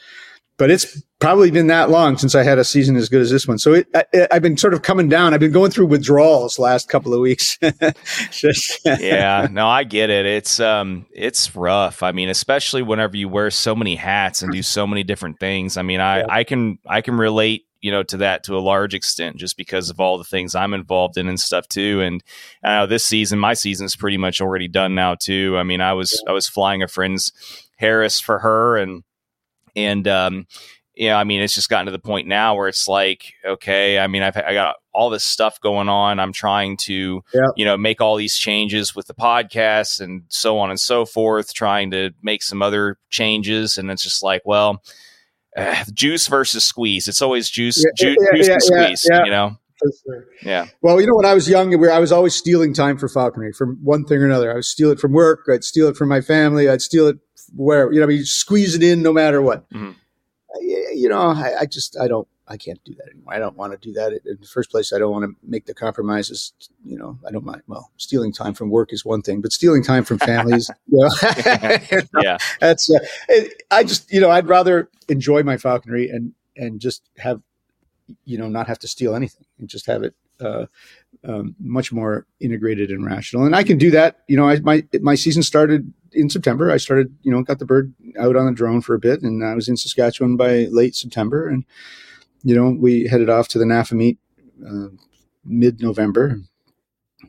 But 0.58 0.70
it's 0.70 1.02
probably 1.18 1.50
been 1.50 1.68
that 1.68 1.88
long 1.88 2.18
since 2.18 2.34
I 2.34 2.42
had 2.42 2.58
a 2.58 2.64
season 2.64 2.94
as 2.94 3.08
good 3.08 3.22
as 3.22 3.30
this 3.30 3.48
one. 3.48 3.58
So 3.58 3.72
it, 3.72 3.88
I, 3.94 4.28
I've 4.30 4.42
been 4.42 4.56
sort 4.56 4.74
of 4.74 4.82
coming 4.82 5.08
down. 5.08 5.32
I've 5.32 5.40
been 5.40 5.50
going 5.50 5.70
through 5.70 5.86
withdrawals 5.86 6.58
last 6.58 6.88
couple 6.88 7.14
of 7.14 7.20
weeks. 7.20 7.58
Just, 8.30 8.80
yeah, 8.84 9.48
no, 9.50 9.66
I 9.66 9.84
get 9.84 10.10
it. 10.10 10.26
It's 10.26 10.60
um, 10.60 11.06
it's 11.10 11.56
rough. 11.56 12.02
I 12.02 12.12
mean, 12.12 12.28
especially 12.28 12.82
whenever 12.82 13.16
you 13.16 13.28
wear 13.28 13.50
so 13.50 13.74
many 13.74 13.96
hats 13.96 14.42
and 14.42 14.52
do 14.52 14.62
so 14.62 14.86
many 14.86 15.02
different 15.02 15.40
things. 15.40 15.76
I 15.76 15.82
mean, 15.82 16.00
I 16.00 16.18
Yeah. 16.18 16.26
I 16.28 16.44
can 16.44 16.78
I 16.86 17.00
can 17.00 17.16
relate 17.16 17.64
you 17.80 17.90
know 17.90 18.02
to 18.04 18.18
that 18.18 18.44
to 18.44 18.56
a 18.56 18.60
large 18.60 18.94
extent 18.94 19.36
just 19.36 19.56
because 19.56 19.90
of 19.90 20.00
all 20.00 20.16
the 20.16 20.24
things 20.24 20.54
I'm 20.54 20.72
involved 20.72 21.18
in 21.18 21.28
and 21.28 21.40
stuff 21.40 21.66
too. 21.68 22.00
And 22.00 22.22
I 22.62 22.78
know 22.78 22.86
this 22.86 23.04
season, 23.04 23.38
my 23.38 23.54
season's 23.54 23.96
pretty 23.96 24.16
much 24.16 24.40
already 24.40 24.68
done 24.68 24.94
now 24.94 25.16
too. 25.16 25.56
I 25.58 25.64
mean, 25.64 25.80
I 25.80 25.92
was 25.92 26.22
I 26.28 26.32
was 26.32 26.48
flying 26.48 26.82
a 26.82 26.88
friend's 26.88 27.32
Harris 27.82 28.20
for 28.20 28.38
her 28.38 28.76
and 28.78 29.02
and 29.76 30.06
um 30.08 30.46
you 30.94 31.08
know, 31.08 31.16
I 31.16 31.24
mean, 31.24 31.40
it's 31.40 31.54
just 31.54 31.70
gotten 31.70 31.86
to 31.86 31.90
the 31.92 31.98
point 31.98 32.28
now 32.28 32.54
where 32.54 32.68
it's 32.68 32.86
like, 32.86 33.32
okay, 33.46 33.98
I 33.98 34.08
mean, 34.08 34.22
I've 34.22 34.36
I 34.36 34.52
got 34.52 34.76
all 34.92 35.08
this 35.08 35.24
stuff 35.24 35.58
going 35.62 35.88
on. 35.88 36.20
I'm 36.20 36.34
trying 36.34 36.76
to, 36.88 37.22
Yeah. 37.32 37.40
you 37.56 37.64
know, 37.64 37.78
make 37.78 38.02
all 38.02 38.14
these 38.16 38.36
changes 38.36 38.94
with 38.94 39.06
the 39.06 39.14
podcast 39.14 40.02
and 40.02 40.24
so 40.28 40.58
on 40.58 40.68
and 40.68 40.78
so 40.78 41.06
forth, 41.06 41.54
trying 41.54 41.90
to 41.92 42.10
make 42.22 42.42
some 42.42 42.60
other 42.60 42.98
changes. 43.08 43.78
And 43.78 43.90
it's 43.90 44.02
just 44.02 44.22
like, 44.22 44.42
well, 44.44 44.82
uh, 45.56 45.82
juice 45.94 46.26
versus 46.26 46.62
squeeze. 46.62 47.08
It's 47.08 47.22
always 47.22 47.48
juice, 47.48 47.82
Yeah, 47.82 47.92
ju- 47.96 48.16
yeah, 48.20 48.36
juice 48.36 48.48
yeah, 48.48 48.52
and 48.52 48.62
squeeze, 48.62 49.08
yeah. 49.10 49.24
you 49.24 49.30
know? 49.30 49.56
Sure. 50.06 50.26
Yeah. 50.44 50.66
Well, 50.82 51.00
you 51.00 51.06
know, 51.06 51.16
when 51.16 51.24
I 51.26 51.32
was 51.34 51.48
young, 51.48 51.74
I 51.88 51.98
was 51.98 52.12
always 52.12 52.34
stealing 52.34 52.72
time 52.74 52.98
for 52.98 53.08
falconry 53.08 53.52
from 53.52 53.78
one 53.82 54.04
thing 54.04 54.18
or 54.18 54.26
another. 54.26 54.50
I 54.52 54.54
would 54.56 54.64
steal 54.66 54.90
it 54.90 55.00
from 55.00 55.12
work. 55.12 55.46
I'd 55.52 55.64
steal 55.64 55.88
it 55.88 55.96
from 55.96 56.08
my 56.10 56.20
family. 56.20 56.68
I'd 56.68 56.82
steal 56.82 57.08
it 57.08 57.16
where 57.54 57.92
you 57.92 57.98
know, 58.00 58.04
I 58.06 58.08
mean, 58.08 58.24
squeeze 58.24 58.74
it 58.74 58.82
in 58.82 59.02
no 59.02 59.12
matter 59.12 59.40
what. 59.42 59.68
Mhm. 59.70 59.94
You 60.94 61.08
know, 61.08 61.20
I, 61.30 61.60
I 61.60 61.66
just 61.66 61.96
I 61.98 62.06
don't 62.08 62.28
I 62.46 62.56
can't 62.56 62.82
do 62.84 62.94
that 62.94 63.08
anymore. 63.10 63.32
I 63.34 63.38
don't 63.38 63.56
want 63.56 63.72
to 63.72 63.78
do 63.78 63.92
that 63.94 64.12
in 64.12 64.36
the 64.40 64.46
first 64.46 64.70
place. 64.70 64.92
I 64.92 64.98
don't 64.98 65.10
want 65.10 65.24
to 65.24 65.34
make 65.48 65.64
the 65.64 65.74
compromises. 65.74 66.52
You 66.84 66.98
know, 66.98 67.18
I 67.26 67.30
don't 67.30 67.44
mind. 67.44 67.62
Well, 67.66 67.90
stealing 67.96 68.32
time 68.32 68.52
from 68.52 68.68
work 68.68 68.92
is 68.92 69.04
one 69.04 69.22
thing, 69.22 69.40
but 69.40 69.52
stealing 69.52 69.82
time 69.82 70.04
from 70.04 70.18
families, 70.18 70.70
you 70.86 70.98
know, 70.98 71.78
Yeah. 72.22 72.36
that's 72.60 72.90
uh, 72.90 72.98
it, 73.28 73.62
I 73.70 73.84
just 73.84 74.12
you 74.12 74.20
know 74.20 74.30
I'd 74.30 74.46
rather 74.46 74.90
enjoy 75.08 75.42
my 75.42 75.56
falconry 75.56 76.10
and 76.10 76.32
and 76.56 76.80
just 76.80 77.02
have 77.18 77.40
you 78.24 78.36
know 78.36 78.48
not 78.48 78.66
have 78.66 78.78
to 78.80 78.88
steal 78.88 79.14
anything 79.14 79.46
and 79.58 79.68
just 79.68 79.86
have 79.86 80.02
it 80.02 80.14
uh, 80.40 80.66
um, 81.24 81.54
much 81.60 81.92
more 81.92 82.26
integrated 82.40 82.90
and 82.90 83.04
rational. 83.04 83.44
And 83.44 83.54
I 83.54 83.62
can 83.62 83.78
do 83.78 83.90
that. 83.92 84.20
You 84.28 84.36
know, 84.36 84.48
I, 84.48 84.60
my 84.60 84.84
my 85.00 85.14
season 85.14 85.42
started 85.42 85.92
in 86.12 86.28
September. 86.28 86.70
I 86.70 86.76
started 86.76 87.14
you 87.22 87.30
know 87.30 87.42
got 87.42 87.58
the 87.58 87.64
bird 87.64 87.92
out 88.18 88.36
on 88.36 88.46
the 88.46 88.52
drone 88.52 88.80
for 88.80 88.94
a 88.94 88.98
bit, 88.98 89.22
and 89.22 89.44
I 89.44 89.54
was 89.54 89.68
in 89.68 89.76
Saskatchewan 89.76 90.36
by 90.36 90.66
late 90.70 90.94
September, 90.94 91.48
and 91.48 91.64
you 92.42 92.54
know 92.54 92.76
we 92.78 93.06
headed 93.06 93.30
off 93.30 93.48
to 93.48 93.58
the 93.58 93.64
NAFA 93.64 93.92
meet 93.92 94.18
uh, 94.66 94.88
mid 95.44 95.80
November. 95.80 96.40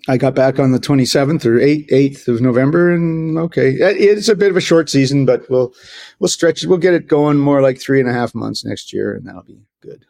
I 0.08 0.18
got 0.18 0.34
back 0.34 0.60
on 0.60 0.72
the 0.72 0.80
27th 0.80 1.46
or 1.46 1.60
8th, 1.60 1.90
8th 1.90 2.28
of 2.28 2.42
November, 2.42 2.92
and 2.92 3.38
okay, 3.38 3.74
it's 3.80 4.28
a 4.28 4.36
bit 4.36 4.50
of 4.50 4.58
a 4.58 4.62
short 4.62 4.90
season, 4.90 5.26
but 5.26 5.48
we'll 5.50 5.72
we'll 6.20 6.28
stretch 6.28 6.64
it. 6.64 6.68
We'll 6.68 6.80
get 6.80 6.96
it 6.96 7.08
going 7.08 7.38
more 7.38 7.62
like 7.62 7.80
three 7.80 8.00
and 8.00 8.10
a 8.10 8.14
half 8.14 8.34
months 8.34 8.66
next 8.66 8.92
year, 8.92 9.14
and 9.14 9.26
that'll 9.26 9.44
be 9.44 9.62
good. 9.82 10.04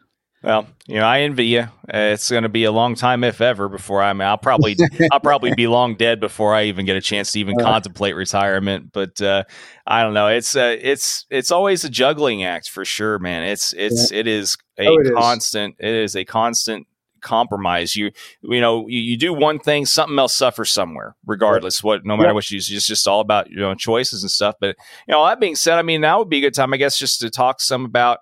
Well, 0.43 0.67
you 0.88 0.95
know, 0.95 1.06
I 1.06 1.21
envy 1.21 1.45
you. 1.45 1.62
Uh, 1.62 2.12
it's 2.12 2.29
going 2.29 2.43
to 2.43 2.49
be 2.49 2.65
a 2.65 2.71
long 2.71 2.95
time, 2.95 3.23
if 3.23 3.39
ever, 3.39 3.69
before 3.69 4.03
I'm. 4.03 4.19
I'll 4.19 4.38
probably, 4.38 4.75
I'll 5.12 5.21
probably 5.21 5.56
be 5.56 5.67
long 5.67 5.95
dead 5.95 6.19
before 6.19 6.53
I 6.53 6.63
even 6.65 6.86
get 6.86 6.97
a 6.97 7.01
chance 7.01 7.32
to 7.32 7.39
even 7.39 7.56
Uh. 7.60 7.63
contemplate 7.63 8.15
retirement. 8.15 8.91
But 8.91 9.21
uh, 9.21 9.45
I 9.88 10.03
don't 10.03 10.13
know. 10.13 10.27
It's, 10.27 10.53
uh, 10.56 10.75
it's, 10.82 11.25
it's 11.29 11.49
always 11.49 11.86
a 11.86 11.89
juggling 11.89 12.43
act 12.43 12.69
for 12.69 12.84
sure, 12.84 13.19
man. 13.19 13.43
It's, 13.43 13.71
it's, 13.73 14.12
it 14.12 14.27
is 14.27 14.58
a 14.77 14.86
Oh, 14.88 14.97
it 14.99 15.08
is. 15.08 15.13
constant. 15.13 15.75
It 15.79 15.93
is 15.93 16.13
a 16.15 16.25
constant 16.25 16.88
compromise. 17.21 17.95
You, 17.95 18.12
you 18.41 18.60
know, 18.60 18.86
you, 18.89 18.99
you 18.99 19.17
do 19.17 19.34
one 19.34 19.60
thing, 19.60 19.86
something 19.86 20.19
else 20.19 20.36
suffers 20.36 20.71
somewhere, 20.71 21.15
regardless. 21.25 21.82
What, 21.82 22.06
no 22.06 22.17
matter 22.17 22.29
Yeah. 22.29 22.34
what 22.34 22.51
you 22.51 22.60
do, 22.60 22.75
it's 22.75 22.86
just 22.86 23.08
all 23.08 23.21
about 23.21 23.49
your 23.49 23.67
own 23.69 23.77
choices 23.77 24.23
and 24.23 24.29
stuff. 24.29 24.56
But 24.60 24.75
you 25.08 25.13
know, 25.13 25.25
that 25.25 25.39
being 25.39 25.56
said, 25.56 25.77
I 25.79 25.84
mean, 25.84 26.01
now 26.01 26.19
would 26.19 26.27
be 26.29 26.39
a 26.39 26.41
good 26.41 26.53
time, 26.53 26.73
I 26.73 26.77
guess, 26.77 26.99
just 26.99 27.21
to 27.21 27.29
talk 27.29 27.62
some 27.62 27.86
about 27.86 28.19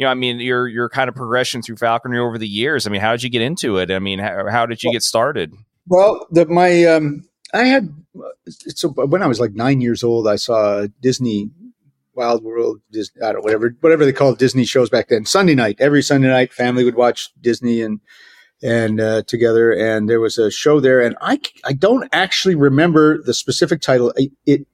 you 0.00 0.06
know, 0.06 0.10
I 0.12 0.14
mean, 0.14 0.40
your 0.40 0.66
your 0.66 0.88
kind 0.88 1.10
of 1.10 1.14
progression 1.14 1.60
through 1.60 1.76
falconry 1.76 2.18
over 2.18 2.38
the 2.38 2.48
years. 2.48 2.86
I 2.86 2.90
mean, 2.90 3.02
how 3.02 3.10
did 3.10 3.22
you 3.22 3.28
get 3.28 3.42
into 3.42 3.76
it? 3.76 3.90
I 3.90 3.98
mean, 3.98 4.18
how, 4.18 4.48
how 4.50 4.64
did 4.64 4.82
you 4.82 4.90
get 4.90 5.02
started? 5.02 5.52
Well, 5.88 6.26
the, 6.30 6.46
my 6.46 6.84
um, 6.86 7.24
I 7.52 7.64
had 7.64 7.94
so 8.68 8.88
when 8.88 9.22
I 9.22 9.26
was 9.26 9.40
like 9.40 9.52
nine 9.52 9.82
years 9.82 10.02
old, 10.02 10.26
I 10.26 10.36
saw 10.36 10.86
Disney 11.02 11.50
Wild 12.14 12.42
World, 12.42 12.80
Disney, 12.90 13.20
I 13.20 13.32
don't 13.32 13.44
whatever 13.44 13.76
whatever 13.82 14.06
they 14.06 14.12
called 14.14 14.38
Disney 14.38 14.64
shows 14.64 14.88
back 14.88 15.08
then. 15.08 15.26
Sunday 15.26 15.54
night, 15.54 15.76
every 15.78 16.00
Sunday 16.00 16.28
night, 16.28 16.54
family 16.54 16.82
would 16.82 16.94
watch 16.94 17.28
Disney 17.38 17.82
and 17.82 18.00
and 18.62 19.02
uh, 19.02 19.22
together, 19.26 19.70
and 19.70 20.08
there 20.08 20.20
was 20.20 20.38
a 20.38 20.50
show 20.50 20.80
there, 20.80 21.02
and 21.02 21.14
I 21.20 21.40
I 21.62 21.74
don't 21.74 22.08
actually 22.10 22.54
remember 22.54 23.22
the 23.22 23.34
specific 23.34 23.82
title. 23.82 24.14
It, 24.16 24.32
it 24.46 24.66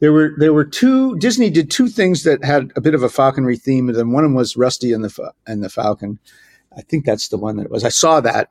there 0.00 0.12
were 0.12 0.34
there 0.38 0.52
were 0.52 0.64
two 0.64 1.16
Disney 1.18 1.50
did 1.50 1.70
two 1.70 1.88
things 1.88 2.24
that 2.24 2.42
had 2.42 2.72
a 2.74 2.80
bit 2.80 2.94
of 2.94 3.02
a 3.02 3.08
falconry 3.08 3.56
theme, 3.56 3.88
and 3.88 3.96
then 3.96 4.12
one 4.12 4.24
of 4.24 4.30
them 4.30 4.34
was 4.34 4.56
Rusty 4.56 4.92
and 4.92 5.04
the 5.04 5.32
and 5.46 5.62
the 5.62 5.68
Falcon. 5.68 6.18
I 6.76 6.82
think 6.82 7.04
that's 7.04 7.28
the 7.28 7.36
one 7.36 7.56
that 7.56 7.66
it 7.66 7.70
was. 7.70 7.84
I 7.84 7.90
saw 7.90 8.20
that, 8.20 8.50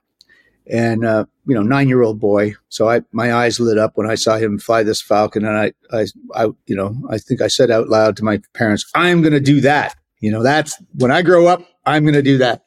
and 0.68 1.04
uh, 1.04 1.26
you 1.48 1.56
know, 1.56 1.64
nine 1.64 1.88
year 1.88 2.04
old 2.04 2.20
boy. 2.20 2.54
So 2.70 2.90
I 2.90 3.02
my 3.12 3.34
eyes 3.34 3.60
lit 3.60 3.78
up 3.78 3.98
when 3.98 4.10
I 4.10 4.16
saw 4.16 4.38
him 4.38 4.60
fly 4.60 4.84
this 4.84 5.02
Falcon, 5.02 5.44
and 5.44 5.58
I 5.58 5.74
I 5.92 6.06
I 6.36 6.44
you 6.68 6.76
know 6.76 6.96
I 7.10 7.18
think 7.18 7.42
I 7.42 7.48
said 7.48 7.72
out 7.72 7.90
loud 7.90 8.16
to 8.18 8.24
my 8.24 8.40
parents, 8.54 8.86
"I'm 8.94 9.22
going 9.22 9.34
to 9.34 9.40
do 9.40 9.60
that." 9.62 9.96
You 10.20 10.32
know, 10.32 10.44
that's 10.44 10.82
when 10.98 11.12
I 11.12 11.22
grow 11.22 11.48
up, 11.48 11.64
I'm 11.86 12.04
going 12.04 12.14
to 12.14 12.22
do 12.22 12.38
that. 12.40 12.64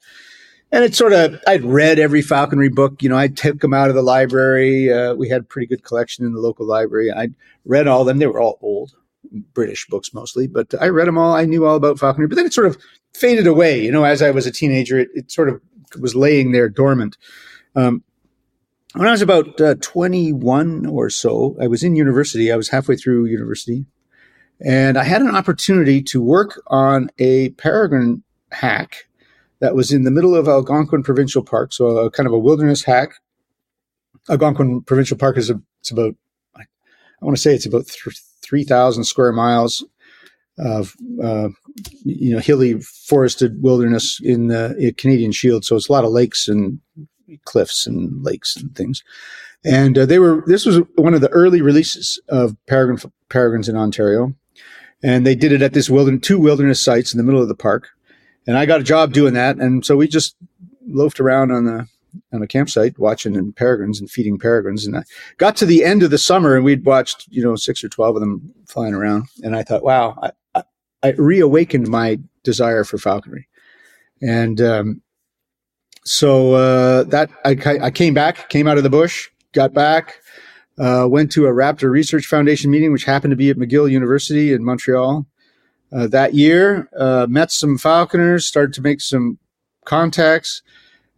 And 0.72 0.85
it's 0.85 0.96
sort 0.96 1.12
of, 1.12 1.38
I'd 1.46 1.64
read 1.64 1.98
every 1.98 2.22
falconry 2.22 2.70
book. 2.70 3.02
You 3.02 3.11
know, 3.11 3.18
I 3.18 3.28
took 3.28 3.61
them 3.61 3.74
out 3.74 3.90
of 3.90 3.94
the 3.94 4.02
library. 4.02 4.90
Uh, 4.90 5.14
we 5.14 5.28
had 5.28 5.42
a 5.42 5.44
pretty 5.44 5.66
good 5.66 5.85
collection 5.85 6.24
in 6.24 6.32
the 6.32 6.40
local 6.40 6.66
library. 6.66 7.12
I 7.12 7.28
read 7.66 7.87
all 7.87 8.00
of 8.00 8.06
them. 8.06 8.18
They 8.18 8.26
were 8.26 8.40
all 8.40 8.58
old 8.62 8.94
British 9.52 9.87
books 9.87 10.14
mostly, 10.14 10.46
but 10.46 10.74
I 10.80 10.88
read 10.88 11.08
them 11.08 11.18
all. 11.18 11.35
I 11.35 11.44
knew 11.44 11.66
all 11.66 11.76
about 11.76 11.98
falconry, 11.98 12.26
but 12.26 12.37
then 12.37 12.46
it 12.46 12.54
sort 12.54 12.66
of 12.66 12.78
faded 13.12 13.46
away. 13.46 13.85
You 13.85 13.92
know, 13.92 14.04
as 14.04 14.22
I 14.22 14.30
was 14.30 14.46
a 14.46 14.50
teenager, 14.50 14.98
it, 14.98 15.11
it 15.14 15.30
sort 15.30 15.50
of 15.50 15.61
was 16.00 16.14
laying 16.14 16.52
there 16.52 16.70
dormant. 16.70 17.18
Um, 17.76 18.02
when 18.94 19.08
I 19.08 19.12
was 19.12 19.22
about 19.22 19.61
uh, 19.61 19.74
21 19.80 20.87
or 20.87 21.11
so, 21.11 21.54
I 21.61 21.66
was 21.66 21.82
in 21.82 21.96
university. 21.96 22.50
I 22.50 22.56
was 22.56 22.70
halfway 22.70 22.96
through 22.96 23.26
university, 23.26 23.85
and 24.64 24.96
I 24.96 25.04
had 25.04 25.20
an 25.20 25.35
opportunity 25.35 26.02
to 26.04 26.22
work 26.22 26.62
on 26.68 27.11
a 27.18 27.50
peregrine 27.50 28.22
hack 28.50 29.06
that 29.62 29.77
was 29.77 29.92
in 29.92 30.03
the 30.03 30.11
middle 30.11 30.35
of 30.35 30.48
Algonquin 30.48 31.05
Provincial 31.05 31.42
Park, 31.42 31.72
so 31.72 31.96
a 31.98 32.11
kind 32.11 32.27
of 32.27 32.33
a 32.33 32.38
wilderness 32.38 32.83
hack. 32.83 33.14
Algonquin 34.29 34.83
Provincial 34.83 35.16
Park 35.16 35.38
is 35.38 35.51
a, 35.51 35.61
it's 35.81 35.92
about 35.92 36.16
I 36.57 37.25
want 37.25 37.37
to 37.37 37.40
say 37.40 37.55
it's 37.55 37.64
about 37.64 37.87
th- 37.87 38.20
three 38.42 38.64
thousand 38.64 39.05
square 39.05 39.33
miles 39.33 39.85
of 40.59 40.96
uh, 41.22 41.51
you 42.05 42.35
know 42.35 42.40
hilly 42.40 42.81
forested 42.81 43.62
wilderness 43.62 44.20
in 44.20 44.48
the 44.48 44.92
Canadian 44.98 45.31
Shield. 45.31 45.64
So 45.64 45.77
it's 45.77 45.88
a 45.88 45.92
lot 45.92 46.05
of 46.05 46.11
lakes 46.11 46.48
and 46.48 46.81
cliffs 47.44 47.87
and 47.87 48.22
lakes 48.22 48.57
and 48.57 48.75
things. 48.75 49.05
And 49.64 49.96
uh, 49.96 50.07
they 50.07 50.18
were 50.18 50.42
this 50.44 50.66
was 50.66 50.79
one 50.96 51.14
of 51.14 51.20
the 51.20 51.31
early 51.31 51.62
releases 51.62 52.20
of 52.29 52.57
peregrine 52.66 52.98
peregrines 53.29 53.68
in 53.68 53.77
Ontario, 53.77 54.35
and 55.05 55.25
they 55.25 55.37
did 55.37 55.53
it 55.53 55.62
at 55.62 55.72
this 55.72 55.88
wilderness 55.88 56.27
two 56.27 56.40
wilderness 56.40 56.81
sites 56.81 57.14
in 57.14 57.18
the 57.18 57.25
middle 57.25 57.40
of 57.40 57.48
the 57.48 57.55
park 57.55 57.90
and 58.46 58.57
I 58.57 58.66
got 58.66 58.81
a 58.81 58.85
job 58.85 59.12
doing 59.12 59.35
that. 59.35 59.57
And 59.57 59.85
so 59.85 59.96
we 59.96 60.09
just 60.09 60.37
loafed 60.87 61.20
around 61.20 61.52
on 61.52 61.64
the 61.64 61.87
on 62.33 62.42
a 62.42 62.46
campsite 62.46 62.98
watching 62.98 63.37
and 63.37 63.55
peregrines 63.55 64.00
and 64.00 64.11
feeding 64.11 64.38
peregrines. 64.38 64.87
And 64.87 64.96
I 64.96 65.05
got 65.38 65.57
to 65.57 65.66
the 65.66 65.85
end 65.85 66.02
of 66.02 66.11
the 66.11 66.18
summer 66.18 66.57
and 66.57 66.64
we'd 66.64 66.85
watched, 66.85 67.26
you 67.31 67.42
know, 67.42 67.57
six 67.57 67.83
or 67.83 67.88
12 67.88 68.16
of 68.16 68.20
them 68.20 68.52
flying 68.66 68.94
around. 68.94 69.26
And 69.42 69.57
I 69.57 69.62
thought, 69.62 69.83
wow, 69.83 70.18
I, 70.22 70.31
I, 70.55 70.62
I 71.02 71.11
reawakened 71.12 71.88
my 71.88 72.18
desire 72.42 72.85
for 72.85 72.98
falconry. 72.98 73.48
And, 74.20 74.61
um, 74.61 75.02
so, 76.05 76.55
uh, 76.55 77.05
that 77.05 77.31
I, 77.44 77.57
I 77.81 77.90
came 77.90 78.12
back, 78.12 78.48
came 78.48 78.66
out 78.66 78.76
of 78.76 78.83
the 78.83 78.90
bush, 78.90 79.31
got 79.52 79.72
back, 79.72 80.16
uh, 80.78 81.07
went 81.09 81.31
to 81.33 81.46
a 81.46 81.50
Raptor 81.50 81.90
Research 81.90 82.26
Foundation 82.26 82.70
meeting, 82.70 82.92
which 82.92 83.05
happened 83.05 83.31
to 83.31 83.37
be 83.37 83.50
at 83.50 83.57
McGill 83.57 83.90
University 83.90 84.52
in 84.52 84.64
Montreal 84.64 85.26
uh, 85.94 86.07
that 86.09 86.35
year. 86.35 86.88
Uh, 86.98 87.26
met 87.28 87.50
some 87.50 87.78
falconers, 87.78 88.46
started 88.46 88.72
to 88.74 88.83
make 88.83 89.00
some 89.00 89.38
contacts, 89.85 90.62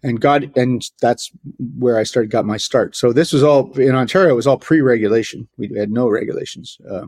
and 0.02 0.20
got 0.20 0.44
and 0.56 0.82
that's 1.00 1.30
where 1.78 1.98
I 1.98 2.02
started 2.02 2.30
got 2.30 2.44
my 2.44 2.56
start. 2.56 2.96
So 2.96 3.12
this 3.12 3.32
was 3.32 3.42
all 3.42 3.72
in 3.78 3.94
Ontario. 3.94 4.30
It 4.32 4.37
was 4.37 4.46
all 4.46 4.58
pre-regulation. 4.58 5.48
We 5.56 5.70
had 5.76 5.90
no 5.90 6.08
regulations, 6.08 6.78
uh, 6.90 7.06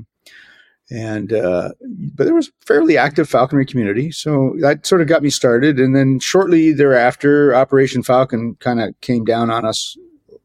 and 0.91 1.33
uh, 1.33 1.71
but 2.15 2.25
there 2.25 2.35
was 2.35 2.51
fairly 2.65 2.97
active 2.97 3.29
falconry 3.29 3.67
community. 3.67 4.11
So 4.13 4.55
that 4.61 4.87
sort 4.87 5.01
of 5.01 5.09
got 5.09 5.23
me 5.23 5.31
started. 5.31 5.81
And 5.81 5.95
then 5.95 6.21
shortly 6.21 6.73
thereafter, 6.73 7.55
Operation 7.55 8.03
Falcon 8.03 8.57
kind 8.61 8.81
of 8.81 8.99
came 9.01 9.25
down 9.25 9.51
on 9.51 9.65
us, 9.65 9.97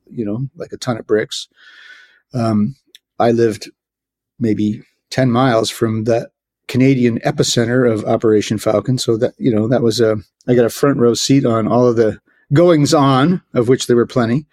you 0.10 0.26
know, 0.26 0.48
like 0.56 0.72
a 0.74 0.78
ton 0.78 0.98
of 0.98 1.08
bricks. 1.08 1.48
Um, 2.34 2.76
I 3.20 3.32
lived 3.32 3.70
maybe 4.40 4.82
10 5.12 5.32
miles 5.32 5.70
from 5.70 6.06
that 6.06 6.32
Canadian 6.72 7.20
epicenter 7.20 7.92
of 7.92 8.06
Operation 8.06 8.58
Falcon. 8.58 8.98
So 8.98 9.18
that, 9.18 9.34
you 9.38 9.54
know, 9.54 9.68
that 9.68 9.82
was 9.82 10.00
a, 10.00 10.16
I 10.48 10.56
got 10.56 10.64
a 10.66 10.70
front 10.70 10.98
row 11.00 11.14
seat 11.14 11.46
on 11.46 11.68
all 11.68 11.86
of 11.86 11.98
the 11.98 12.20
goings 12.54 12.94
on, 12.94 13.42
of 13.54 13.68
which 13.68 13.88
there 13.88 13.98
were 13.98 14.08
plenty. 14.08 14.46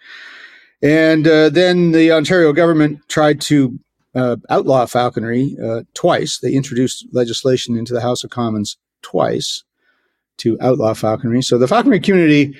And 0.81 1.25
uh, 1.25 1.47
then 1.49 1.93
the 1.93 2.11
Ontario 2.11 2.51
government 2.51 2.99
tried 3.07 3.39
to 3.41 3.79
uh, 4.15 4.35
outlaw 4.49 4.85
falconry 4.85 5.55
uh, 5.63 5.83
twice. 5.93 6.39
They 6.39 6.51
introduced 6.51 7.07
legislation 7.13 7.77
into 7.77 7.93
the 7.93 8.01
House 8.01 8.25
of 8.25 8.31
Commons 8.31 8.77
twice 9.01 9.63
to 10.39 10.57
outlaw 10.59 10.93
falconry. 10.93 11.41
So 11.41 11.57
the 11.57 11.69
falconry 11.69 12.01
community, 12.01 12.53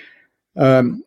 um, 0.56 1.04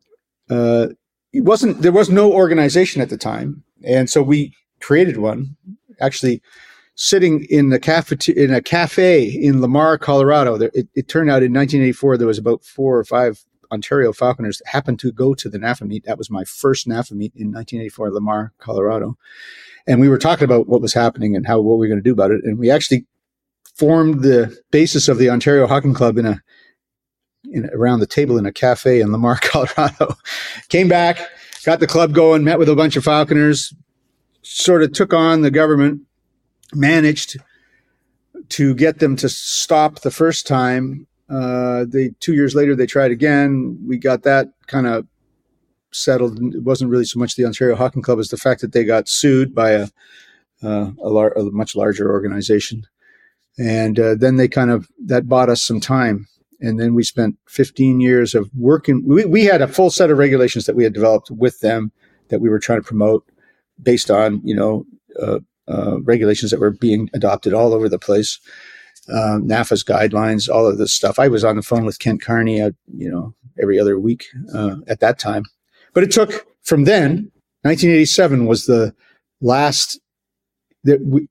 uh, 0.50 0.88
wasn't 1.34 1.80
there 1.80 1.92
was 1.92 2.10
no 2.10 2.30
organization 2.30 3.00
at 3.00 3.08
the 3.08 3.16
time, 3.16 3.62
and 3.82 4.10
so 4.10 4.22
we 4.22 4.52
created 4.80 5.16
one. 5.16 5.56
Actually, 6.00 6.42
sitting 6.94 7.44
in 7.48 7.70
the 7.70 8.32
in 8.36 8.52
a 8.52 8.60
cafe 8.60 9.24
in 9.24 9.60
Lamar, 9.60 9.98
Colorado. 9.98 10.56
There, 10.56 10.70
it, 10.74 10.88
it, 10.94 11.08
turned 11.08 11.30
out 11.30 11.42
in 11.42 11.52
1984 11.52 12.18
there 12.18 12.26
was 12.26 12.38
about 12.38 12.64
four 12.64 12.98
or 12.98 13.04
five 13.04 13.44
Ontario 13.70 14.12
Falconers 14.12 14.58
that 14.58 14.68
happened 14.68 14.98
to 15.00 15.12
go 15.12 15.34
to 15.34 15.48
the 15.48 15.58
NAFA 15.58 15.86
meet. 15.86 16.04
That 16.04 16.18
was 16.18 16.30
my 16.30 16.44
first 16.44 16.86
NAFA 16.86 17.12
meet 17.12 17.32
in 17.34 17.52
1984, 17.52 18.10
Lamar, 18.10 18.52
Colorado, 18.58 19.16
and 19.86 20.00
we 20.00 20.08
were 20.08 20.18
talking 20.18 20.44
about 20.44 20.68
what 20.68 20.82
was 20.82 20.94
happening 20.94 21.34
and 21.34 21.46
how 21.46 21.60
what 21.60 21.78
we 21.78 21.86
were 21.86 21.88
going 21.88 22.02
to 22.02 22.08
do 22.08 22.12
about 22.12 22.30
it. 22.30 22.44
And 22.44 22.58
we 22.58 22.70
actually 22.70 23.06
formed 23.74 24.22
the 24.22 24.56
basis 24.70 25.08
of 25.08 25.18
the 25.18 25.30
Ontario 25.30 25.66
Hawking 25.66 25.94
Club 25.94 26.18
in 26.18 26.26
a 26.26 26.42
in, 27.50 27.68
around 27.72 28.00
the 28.00 28.06
table 28.06 28.38
in 28.38 28.46
a 28.46 28.52
cafe 28.52 29.00
in 29.00 29.10
Lamar, 29.12 29.38
Colorado. 29.42 30.16
Came 30.68 30.88
back, 30.88 31.18
got 31.64 31.80
the 31.80 31.86
club 31.86 32.14
going, 32.14 32.44
met 32.44 32.58
with 32.58 32.68
a 32.68 32.76
bunch 32.76 32.96
of 32.96 33.04
falconers, 33.04 33.74
sort 34.42 34.82
of 34.82 34.92
took 34.92 35.14
on 35.14 35.40
the 35.40 35.50
government 35.50 36.02
managed 36.74 37.38
to 38.50 38.74
get 38.74 38.98
them 38.98 39.16
to 39.16 39.28
stop 39.28 40.00
the 40.00 40.10
first 40.10 40.46
time. 40.46 41.06
Uh, 41.28 41.84
they 41.88 42.10
two 42.20 42.34
years 42.34 42.54
later 42.54 42.74
they 42.74 42.86
tried 42.86 43.10
again. 43.10 43.78
We 43.86 43.98
got 43.98 44.22
that 44.24 44.48
kind 44.66 44.86
of 44.86 45.06
settled. 45.92 46.38
It 46.54 46.62
wasn't 46.62 46.90
really 46.90 47.04
so 47.04 47.18
much 47.18 47.36
the 47.36 47.44
Ontario 47.46 47.76
Hawking 47.76 48.02
Club 48.02 48.18
as 48.18 48.28
the 48.28 48.36
fact 48.36 48.60
that 48.60 48.72
they 48.72 48.84
got 48.84 49.08
sued 49.08 49.54
by 49.54 49.70
a 49.70 49.88
uh, 50.62 50.92
a, 51.02 51.08
lar- 51.08 51.32
a, 51.32 51.42
much 51.44 51.74
larger 51.74 52.10
organization, 52.10 52.84
and 53.58 53.98
uh, 53.98 54.14
then 54.14 54.36
they 54.36 54.48
kind 54.48 54.70
of 54.70 54.88
that 55.04 55.28
bought 55.28 55.48
us 55.48 55.62
some 55.62 55.80
time. 55.80 56.26
And 56.60 56.78
then 56.78 56.94
we 56.94 57.02
spent 57.02 57.36
15 57.48 58.00
years 58.00 58.36
of 58.36 58.48
working. 58.56 59.02
We, 59.04 59.24
we 59.24 59.44
had 59.46 59.62
a 59.62 59.66
full 59.66 59.90
set 59.90 60.10
of 60.10 60.18
regulations 60.18 60.66
that 60.66 60.76
we 60.76 60.84
had 60.84 60.92
developed 60.92 61.28
with 61.28 61.58
them 61.58 61.90
that 62.28 62.40
we 62.40 62.48
were 62.48 62.60
trying 62.60 62.78
to 62.78 62.86
promote 62.86 63.26
based 63.82 64.12
on 64.12 64.40
you 64.44 64.54
know 64.54 64.86
uh, 65.20 65.40
uh, 65.68 66.00
regulations 66.02 66.50
that 66.50 66.60
were 66.60 66.70
being 66.70 67.08
adopted 67.14 67.54
all 67.54 67.72
over 67.72 67.88
the 67.88 67.98
place. 67.98 68.38
Um, 69.08 69.48
NAFA's 69.48 69.82
guidelines, 69.82 70.48
all 70.48 70.66
of 70.66 70.78
this 70.78 70.92
stuff. 70.92 71.18
I 71.18 71.28
was 71.28 71.44
on 71.44 71.56
the 71.56 71.62
phone 71.62 71.84
with 71.84 71.98
Kent 71.98 72.22
Carnie, 72.22 72.64
uh, 72.64 72.70
you 72.94 73.10
know, 73.10 73.34
every 73.60 73.78
other 73.78 73.98
week 73.98 74.26
uh, 74.54 74.76
at 74.86 75.00
that 75.00 75.18
time. 75.18 75.44
But 75.92 76.04
it 76.04 76.10
took 76.10 76.46
from 76.62 76.84
then. 76.84 77.30
1987 77.62 78.46
was 78.46 78.66
the 78.66 78.94
last 79.40 80.00
that 80.84 81.00
we, 81.04 81.28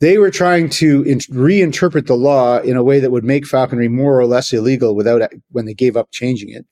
they 0.00 0.18
were 0.18 0.30
trying 0.30 0.70
to 0.70 1.02
in, 1.02 1.18
reinterpret 1.18 2.06
the 2.06 2.14
law 2.14 2.58
in 2.58 2.76
a 2.76 2.82
way 2.82 3.00
that 3.00 3.10
would 3.10 3.24
make 3.24 3.46
falconry 3.46 3.88
more 3.88 4.18
or 4.18 4.26
less 4.26 4.52
illegal 4.52 4.94
without 4.94 5.22
when 5.50 5.66
they 5.66 5.74
gave 5.74 5.96
up 5.96 6.10
changing 6.10 6.50
it. 6.50 6.64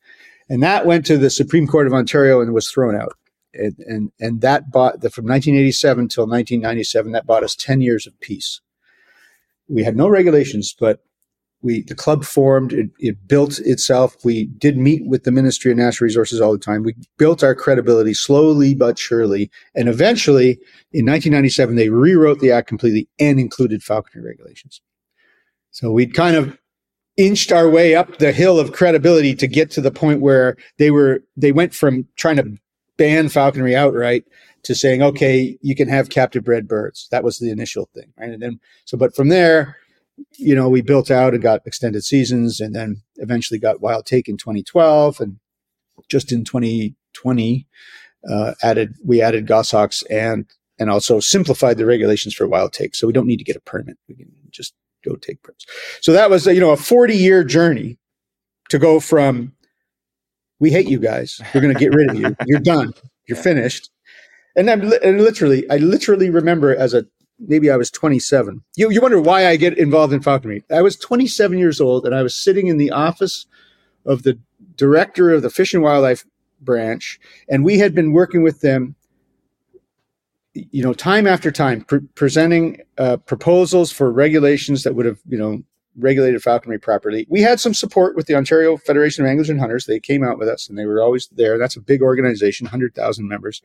And 0.49 0.63
that 0.63 0.87
went 0.87 1.05
to 1.07 1.19
the 1.19 1.29
Supreme 1.29 1.67
Court 1.67 1.87
of 1.87 1.93
Ontario 1.93 2.41
and 2.41 2.55
was 2.55 2.71
thrown 2.71 2.95
out 2.95 3.13
and 3.59 3.77
and, 3.79 4.13
and 4.21 4.41
that 4.41 4.71
bought 4.71 5.01
the, 5.01 5.11
from 5.11 5.25
1987 5.25 6.09
till 6.09 6.25
1997 6.25 7.13
that 7.13 7.27
bought 7.27 7.45
us 7.45 7.55
10 7.57 7.81
years 7.81 8.07
of 8.07 8.19
peace. 8.21 8.61
We 9.69 9.85
had 9.85 9.97
no 9.97 10.09
regulations 10.09 10.75
but 10.79 11.01
we 11.63 11.83
the 11.83 11.95
club 11.95 12.25
formed 12.25 12.73
it, 12.73 12.91
it 12.99 13.27
built 13.27 13.59
itself. 13.61 14.17
We 14.25 14.47
did 14.47 14.77
meet 14.77 15.07
with 15.07 15.25
the 15.25 15.33
ministry 15.33 15.71
of 15.71 15.79
natural 15.79 16.07
resources 16.07 16.41
all 16.41 16.53
the 16.53 16.59
time. 16.59 16.83
We 16.83 16.95
built 17.19 17.43
our 17.43 17.55
credibility 17.55 18.15
slowly 18.15 18.75
but 18.75 18.99
surely 18.99 19.51
and 19.75 19.89
eventually 19.89 20.59
in 20.93 21.07
1997 21.07 21.77
they 21.77 21.89
rewrote 21.89 22.41
the 22.41 22.53
act 22.53 22.69
completely 22.69 23.09
and 23.19 23.41
included 23.41 23.83
falconry 23.83 24.25
regulations. 24.25 24.81
So 25.71 25.91
we'd 25.91 26.15
kind 26.15 26.37
of 26.37 26.59
inched 27.17 27.51
our 27.51 27.69
way 27.69 27.95
up 27.95 28.19
the 28.19 28.33
hill 28.33 28.59
of 28.59 28.73
credibility 28.73 29.35
to 29.35 29.47
get 29.47 29.71
to 29.73 29.81
the 29.81 29.91
point 29.91 30.21
where 30.21 30.57
they 30.79 30.91
were 30.91 31.23
they 31.37 31.53
went 31.53 31.75
from 31.75 32.07
trying 32.17 32.37
to 32.37 32.57
ban 32.97 33.29
falconry 33.29 33.77
outright 33.77 34.25
to 34.65 34.75
saying, 34.75 35.03
okay, 35.03 35.57
you 35.63 35.75
can 35.75 35.89
have 35.89 36.09
captive 36.09 36.45
bred 36.45 36.67
birds. 36.67 37.09
That 37.11 37.25
was 37.25 37.39
the 37.39 37.51
initial 37.51 37.89
thing, 37.95 38.13
right? 38.19 38.31
And 38.31 38.43
then 38.43 38.61
so, 38.85 38.97
but 38.97 39.15
from 39.15 39.29
there, 39.29 39.77
you 40.33 40.55
know, 40.55 40.69
we 40.69 40.83
built 40.83 41.11
out 41.11 41.35
and 41.35 41.43
got 41.43 41.67
extended 41.67 42.03
seasons, 42.05 42.61
and 42.61 42.75
then 42.75 43.03
eventually 43.17 43.61
got 43.61 43.81
wild 43.81 44.07
take 44.07 44.29
in 44.29 44.37
2012, 44.37 45.21
and 45.21 45.39
just 46.09 46.33
in 46.33 46.45
2020, 46.45 47.67
uh, 48.31 48.55
added 48.63 48.95
we 49.05 49.21
added 49.21 49.47
goshawks 49.47 50.03
and 50.05 50.47
and 50.79 50.91
also 50.91 51.21
simplified 51.21 51.79
the 51.79 51.87
regulations 51.87 52.35
for 52.35 52.47
wild 52.47 52.73
take, 52.73 52.95
so 52.95 53.07
we 53.07 53.13
don't 53.13 53.27
need 53.27 53.39
to 53.39 53.45
get 53.45 53.57
a 53.57 53.61
permit. 53.61 53.99
We 54.09 54.15
can 54.15 54.31
just 54.51 54.75
go 55.05 55.17
take 55.17 55.43
birds. 55.43 55.67
So 56.01 56.13
that 56.13 56.31
was 56.31 56.47
you 56.47 56.61
know 56.61 56.71
a 56.71 56.77
40 56.77 57.17
year 57.17 57.45
journey 57.45 57.99
to 58.71 58.79
go 58.79 59.01
from 59.01 59.53
we 60.59 60.71
hate 60.71 60.89
you 60.89 60.99
guys, 60.99 61.41
we're 61.55 61.61
going 61.61 61.75
to 61.75 61.81
get 61.81 61.95
rid 61.95 62.11
of 62.11 62.19
you, 62.19 62.37
you're 62.47 62.61
done, 62.61 62.93
you're 63.27 63.39
finished, 63.39 63.91
and 64.57 64.71
I'm 64.71 64.81
li- 64.81 64.99
and 65.03 65.21
literally 65.21 65.69
I 65.71 65.77
literally 65.77 66.31
remember 66.31 66.75
as 66.75 66.95
a 66.95 67.07
maybe 67.39 67.71
I 67.71 67.77
was 67.77 67.91
27. 67.91 68.63
You, 68.77 68.91
you 68.91 69.01
wonder 69.01 69.21
why 69.21 69.47
I 69.47 69.57
get 69.57 69.79
involved 69.79 70.13
in 70.13 70.23
falconry. 70.23 70.65
I 70.71 70.83
was 70.83 70.97
27 70.97 71.59
years 71.59 71.81
old 71.81 72.07
and 72.07 72.15
I 72.15 72.23
was 72.23 72.35
sitting 72.35 72.67
in 72.67 72.79
the 72.79 72.91
office 72.91 73.47
of 74.05 74.23
the 74.23 74.39
director 74.77 75.31
of 75.33 75.43
the 75.43 75.51
Fish 75.51 75.75
and 75.75 75.83
Wildlife 75.83 76.25
branch, 76.61 77.21
and 77.49 77.65
we 77.65 77.79
had 77.79 77.95
been 77.95 78.13
working 78.13 78.43
with 78.43 78.61
them, 78.61 78.95
you 80.55 80.83
know, 80.83 80.95
time 80.95 81.27
after 81.27 81.51
time, 81.51 81.83
pre- 81.83 82.01
presenting 82.15 82.81
uh, 82.99 83.19
proposals 83.19 83.93
for 83.93 84.11
regulations 84.11 84.85
that 84.85 84.95
would 84.95 85.07
have, 85.07 85.19
you 85.29 85.37
know, 85.37 85.63
regulated 85.99 86.43
falconry 86.43 86.79
properly. 86.79 87.27
We 87.29 87.41
had 87.41 87.61
some 87.61 87.75
support 87.75 88.17
with 88.17 88.27
the 88.27 88.35
Ontario 88.35 88.77
Federation 88.77 89.25
of 89.25 89.31
Anglers 89.31 89.51
and 89.51 89.61
Hunters. 89.61 89.87
They 89.87 90.01
came 90.01 90.23
out 90.23 90.39
with 90.39 90.49
us, 90.49 90.69
and 90.69 90.79
they 90.79 90.87
were 90.87 91.03
always 91.03 91.29
there. 91.29 91.59
That's 91.59 91.77
a 91.77 91.81
big 91.81 92.03
organization, 92.03 92.67
100,000 92.67 93.29
members. 93.29 93.63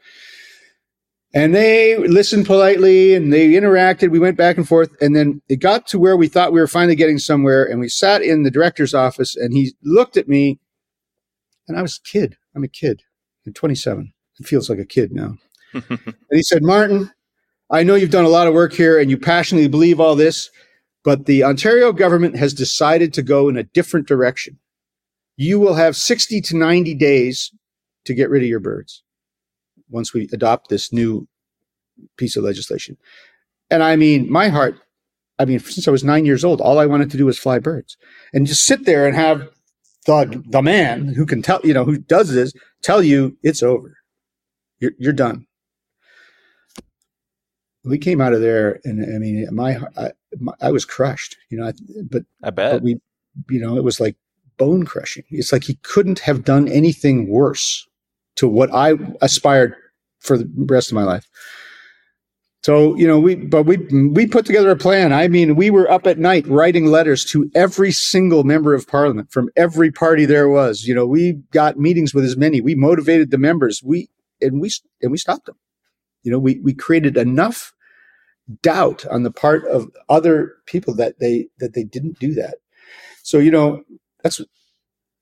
And 1.34 1.56
they 1.56 1.98
listened 1.98 2.46
politely 2.46 3.14
and 3.14 3.32
they 3.32 3.52
interacted. 3.52 4.12
We 4.12 4.20
went 4.20 4.36
back 4.36 4.58
and 4.58 4.68
forth. 4.68 4.90
And 5.00 5.16
then 5.16 5.42
it 5.48 5.58
got 5.58 5.88
to 5.88 6.00
where 6.00 6.18
we 6.18 6.28
thought 6.28 6.52
we 6.52 6.60
were 6.60 6.68
finally 6.68 6.96
getting 6.96 7.20
somewhere. 7.20 7.64
And 7.64 7.80
we 7.80 7.88
sat 7.88 8.22
in 8.22 8.44
the 8.44 8.52
director's 8.52 8.94
office 8.94 9.36
and 9.38 9.54
he 9.54 9.74
looked 9.82 10.18
at 10.18 10.28
me. 10.28 10.60
And 11.68 11.78
I 11.78 11.82
was 11.82 12.02
a 12.04 12.10
kid. 12.10 12.36
I'm 12.54 12.66
a 12.66 12.68
kid. 12.68 13.04
I'm 13.46 13.54
27. 13.54 14.12
It 14.40 14.46
feels 14.46 14.70
like 14.70 14.80
a 14.80 14.86
kid 14.86 15.14
now. 15.14 15.36
and 15.74 16.16
he 16.32 16.44
said, 16.44 16.64
Martin, 16.64 17.10
I 17.72 17.84
know 17.84 17.96
you've 17.96 18.12
done 18.12 18.26
a 18.26 18.30
lot 18.30 18.48
of 18.48 18.54
work 18.54 18.74
here 18.74 19.00
and 19.00 19.10
you 19.10 19.18
passionately 19.18 19.70
believe 19.70 20.02
all 20.02 20.16
this, 20.16 20.50
but 21.04 21.26
the 21.26 21.44
Ontario 21.44 21.92
government 21.92 22.36
has 22.38 22.54
decided 22.54 23.14
to 23.14 23.22
go 23.22 23.50
in 23.50 23.58
a 23.58 23.64
different 23.64 24.08
direction. 24.08 24.60
You 25.38 25.60
will 25.60 25.76
have 25.76 25.96
60 25.96 26.42
to 26.42 26.58
90 26.58 26.94
days 26.96 27.52
to 28.06 28.14
get 28.14 28.30
rid 28.30 28.44
of 28.44 28.50
your 28.50 28.60
birds 28.60 29.04
once 29.90 30.14
we 30.14 30.30
adopt 30.32 30.70
this 30.70 30.94
new 30.94 31.28
piece 32.18 32.36
of 32.36 32.44
legislation. 32.44 32.98
And 33.70 33.84
I 33.84 33.96
mean, 33.96 34.32
my 34.32 34.50
heart, 34.50 34.76
I 35.40 35.46
mean, 35.46 35.60
since 35.60 35.88
I 35.88 35.92
was 35.92 36.04
nine 36.04 36.26
years 36.26 36.44
old, 36.44 36.62
all 36.62 36.80
I 36.80 36.86
wanted 36.86 37.10
to 37.12 37.18
do 37.18 37.26
was 37.26 37.40
fly 37.40 37.60
birds 37.60 37.98
and 38.34 38.46
just 38.46 38.66
sit 38.66 38.86
there 38.86 39.08
and 39.08 39.16
have 39.16 39.50
the, 40.06 40.44
the 40.48 40.62
man 40.62 41.08
who 41.10 41.26
can 41.26 41.42
tell, 41.42 41.62
you 41.64 41.74
know, 41.74 41.86
who 41.86 41.98
does 41.98 42.34
this 42.34 42.54
tell 42.82 43.02
you 43.02 43.38
it's 43.44 43.64
over. 43.64 43.98
You're, 44.80 44.94
you're 44.98 45.14
done. 45.14 45.48
We 47.84 47.98
came 47.98 48.22
out 48.22 48.34
of 48.34 48.42
there 48.42 48.80
and 48.84 49.04
I 49.04 49.18
mean, 49.18 49.48
my, 49.52 49.80
I, 49.98 50.12
my, 50.40 50.54
I 50.62 50.72
was 50.72 50.86
crushed, 50.86 51.36
you 51.50 51.58
know, 51.58 51.72
but 52.10 52.24
I 52.44 52.52
bet 52.52 52.74
but 52.74 52.82
we, 52.84 52.98
you 53.50 53.60
know, 53.60 53.76
it 53.78 53.84
was 53.84 54.00
like 54.00 54.16
bone 54.58 54.86
crushing. 54.86 55.24
It's 55.30 55.52
like 55.52 55.64
he 55.64 55.76
couldn't 55.82 56.20
have 56.20 56.44
done 56.44 56.68
anything 56.68 57.28
worse 57.28 57.88
to 58.36 58.48
what 58.48 58.74
I 58.74 58.94
aspired 59.22 59.76
for 60.20 60.38
the 60.38 60.50
rest 60.56 60.92
of 60.92 60.96
my 60.96 61.04
life. 61.04 61.28
So, 62.64 62.96
you 62.96 63.08
know, 63.08 63.20
we, 63.20 63.34
but 63.36 63.64
we, 63.64 63.78
we 64.10 64.28
put 64.28 64.46
together 64.46 64.70
a 64.70 64.76
plan. 64.76 65.12
I 65.12 65.28
mean, 65.28 65.56
we 65.56 65.72
were 65.72 65.90
up 65.90 66.06
at 66.06 66.20
night 66.20 66.46
writing 66.48 66.86
letters 66.86 67.26
to 67.26 67.50
every 67.56 67.92
single 67.92 68.44
member 68.44 68.76
of 68.76 68.88
parliament 68.88 69.32
from 69.32 69.50
every 69.56 69.92
party 69.92 70.26
there 70.26 70.48
was. 70.48 70.84
You 70.84 70.94
know, 70.94 71.08
we 71.08 71.42
got 71.52 71.80
meetings 71.80 72.14
with 72.14 72.24
as 72.24 72.38
many. 72.38 72.62
We 72.62 72.76
motivated 72.76 73.32
the 73.32 73.40
members. 73.40 73.82
We, 73.84 74.10
and 74.42 74.62
we, 74.62 74.70
and 75.02 75.12
we 75.12 75.18
stopped 75.18 75.48
them. 75.48 75.56
You 76.24 76.32
know, 76.32 76.40
we, 76.40 76.60
we 76.60 76.74
created 76.74 77.18
enough 77.18 77.74
doubt 78.62 79.06
on 79.08 79.24
the 79.24 79.32
part 79.32 79.68
of 79.68 79.90
other 80.10 80.56
people 80.66 80.94
that 80.96 81.20
they, 81.20 81.48
that 81.60 81.74
they 81.74 81.84
didn't 81.84 82.20
do 82.20 82.34
that. 82.36 82.56
So, 83.24 83.38
you 83.38 83.52
know, 83.52 83.84
that's, 84.24 84.42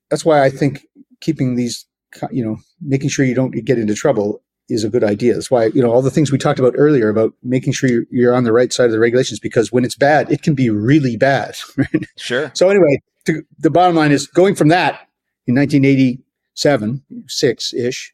that's 0.09 0.25
why 0.25 0.43
I 0.43 0.49
think 0.49 0.85
keeping 1.21 1.55
these, 1.55 1.85
you 2.31 2.43
know, 2.43 2.57
making 2.81 3.09
sure 3.09 3.25
you 3.25 3.35
don't 3.35 3.51
get 3.51 3.77
into 3.77 3.93
trouble 3.93 4.41
is 4.69 4.83
a 4.83 4.89
good 4.89 5.03
idea. 5.03 5.33
That's 5.33 5.51
why, 5.51 5.65
you 5.65 5.81
know, 5.81 5.91
all 5.91 6.01
the 6.01 6.11
things 6.11 6.31
we 6.31 6.37
talked 6.37 6.59
about 6.59 6.73
earlier 6.77 7.09
about 7.09 7.33
making 7.43 7.73
sure 7.73 7.89
you're, 7.89 8.05
you're 8.11 8.35
on 8.35 8.43
the 8.43 8.53
right 8.53 8.71
side 8.71 8.85
of 8.85 8.91
the 8.91 8.99
regulations, 8.99 9.39
because 9.39 9.71
when 9.71 9.83
it's 9.83 9.95
bad, 9.95 10.31
it 10.31 10.41
can 10.41 10.53
be 10.53 10.69
really 10.69 11.17
bad. 11.17 11.55
Right? 11.77 12.05
Sure. 12.17 12.51
So 12.53 12.69
anyway, 12.69 13.01
to, 13.25 13.43
the 13.57 13.69
bottom 13.69 13.95
line 13.95 14.11
is 14.11 14.27
going 14.27 14.55
from 14.55 14.67
that 14.69 15.07
in 15.47 15.55
1987, 15.55 17.03
six 17.27 17.73
ish, 17.73 18.13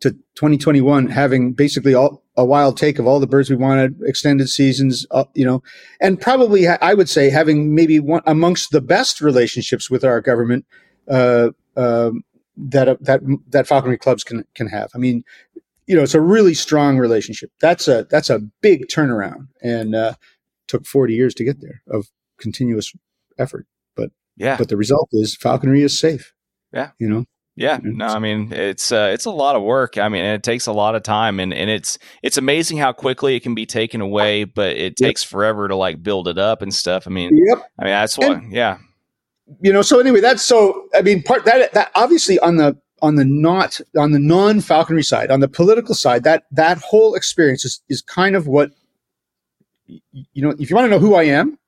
to 0.00 0.10
2021, 0.10 1.08
having 1.08 1.52
basically 1.52 1.94
all 1.94 2.22
a 2.36 2.44
wild 2.44 2.76
take 2.76 2.98
of 2.98 3.06
all 3.06 3.18
the 3.18 3.26
birds 3.26 3.48
we 3.48 3.56
wanted, 3.56 3.98
extended 4.02 4.48
seasons, 4.48 5.06
uh, 5.10 5.24
you 5.34 5.44
know, 5.44 5.62
and 6.00 6.20
probably 6.20 6.68
I 6.68 6.92
would 6.92 7.08
say 7.08 7.30
having 7.30 7.74
maybe 7.74 7.98
one 7.98 8.22
amongst 8.26 8.72
the 8.72 8.82
best 8.82 9.20
relationships 9.20 9.90
with 9.90 10.04
our 10.04 10.20
government, 10.20 10.66
uh, 11.08 11.50
um, 11.76 12.24
that 12.56 12.88
uh, 12.88 12.96
that 13.00 13.20
that 13.48 13.66
falconry 13.66 13.98
clubs 13.98 14.24
can 14.24 14.44
can 14.54 14.68
have. 14.68 14.90
I 14.94 14.98
mean, 14.98 15.24
you 15.86 15.96
know, 15.96 16.02
it's 16.02 16.14
a 16.14 16.20
really 16.20 16.54
strong 16.54 16.98
relationship. 16.98 17.50
That's 17.60 17.88
a 17.88 18.06
that's 18.10 18.30
a 18.30 18.40
big 18.60 18.88
turnaround, 18.88 19.48
and 19.62 19.94
uh, 19.94 20.14
took 20.68 20.86
forty 20.86 21.14
years 21.14 21.34
to 21.34 21.44
get 21.44 21.60
there 21.60 21.82
of 21.88 22.08
continuous 22.38 22.92
effort. 23.38 23.66
But 23.94 24.10
yeah, 24.36 24.56
but 24.56 24.68
the 24.68 24.76
result 24.76 25.08
is 25.12 25.36
falconry 25.36 25.82
is 25.82 25.98
safe. 25.98 26.32
Yeah, 26.72 26.90
you 26.98 27.08
know. 27.08 27.24
Yeah, 27.56 27.78
no, 27.82 28.06
I 28.06 28.18
mean 28.18 28.52
it's 28.52 28.92
uh, 28.92 29.10
it's 29.14 29.24
a 29.24 29.30
lot 29.30 29.56
of 29.56 29.62
work. 29.62 29.96
I 29.96 30.10
mean, 30.10 30.24
it 30.24 30.42
takes 30.42 30.66
a 30.66 30.72
lot 30.72 30.94
of 30.94 31.02
time, 31.02 31.40
and, 31.40 31.54
and 31.54 31.70
it's 31.70 31.98
it's 32.22 32.36
amazing 32.36 32.76
how 32.76 32.92
quickly 32.92 33.34
it 33.34 33.40
can 33.40 33.54
be 33.54 33.64
taken 33.64 34.02
away, 34.02 34.44
but 34.44 34.76
it 34.76 34.94
takes 34.96 35.24
yep. 35.24 35.30
forever 35.30 35.66
to 35.66 35.74
like 35.74 36.02
build 36.02 36.28
it 36.28 36.36
up 36.36 36.60
and 36.60 36.74
stuff. 36.74 37.06
I 37.06 37.10
mean, 37.10 37.30
yep. 37.34 37.70
I 37.78 37.84
mean 37.84 37.92
that's 37.92 38.18
why, 38.18 38.46
yeah 38.50 38.78
you 39.60 39.72
know 39.72 39.82
so 39.82 40.00
anyway 40.00 40.20
that's 40.20 40.42
so 40.42 40.88
i 40.94 41.02
mean 41.02 41.22
part 41.22 41.44
that 41.44 41.72
that 41.72 41.90
obviously 41.94 42.38
on 42.40 42.56
the 42.56 42.76
on 43.02 43.14
the 43.16 43.24
not 43.24 43.80
on 43.96 44.12
the 44.12 44.18
non 44.18 44.60
falconry 44.60 45.02
side 45.02 45.30
on 45.30 45.40
the 45.40 45.48
political 45.48 45.94
side 45.94 46.24
that 46.24 46.44
that 46.50 46.78
whole 46.78 47.14
experience 47.14 47.64
is 47.64 47.80
is 47.88 48.02
kind 48.02 48.34
of 48.34 48.46
what 48.46 48.70
you 49.86 50.42
know 50.42 50.50
if 50.58 50.68
you 50.68 50.76
want 50.76 50.86
to 50.86 50.90
know 50.90 50.98
who 50.98 51.14
i 51.14 51.22
am 51.22 51.58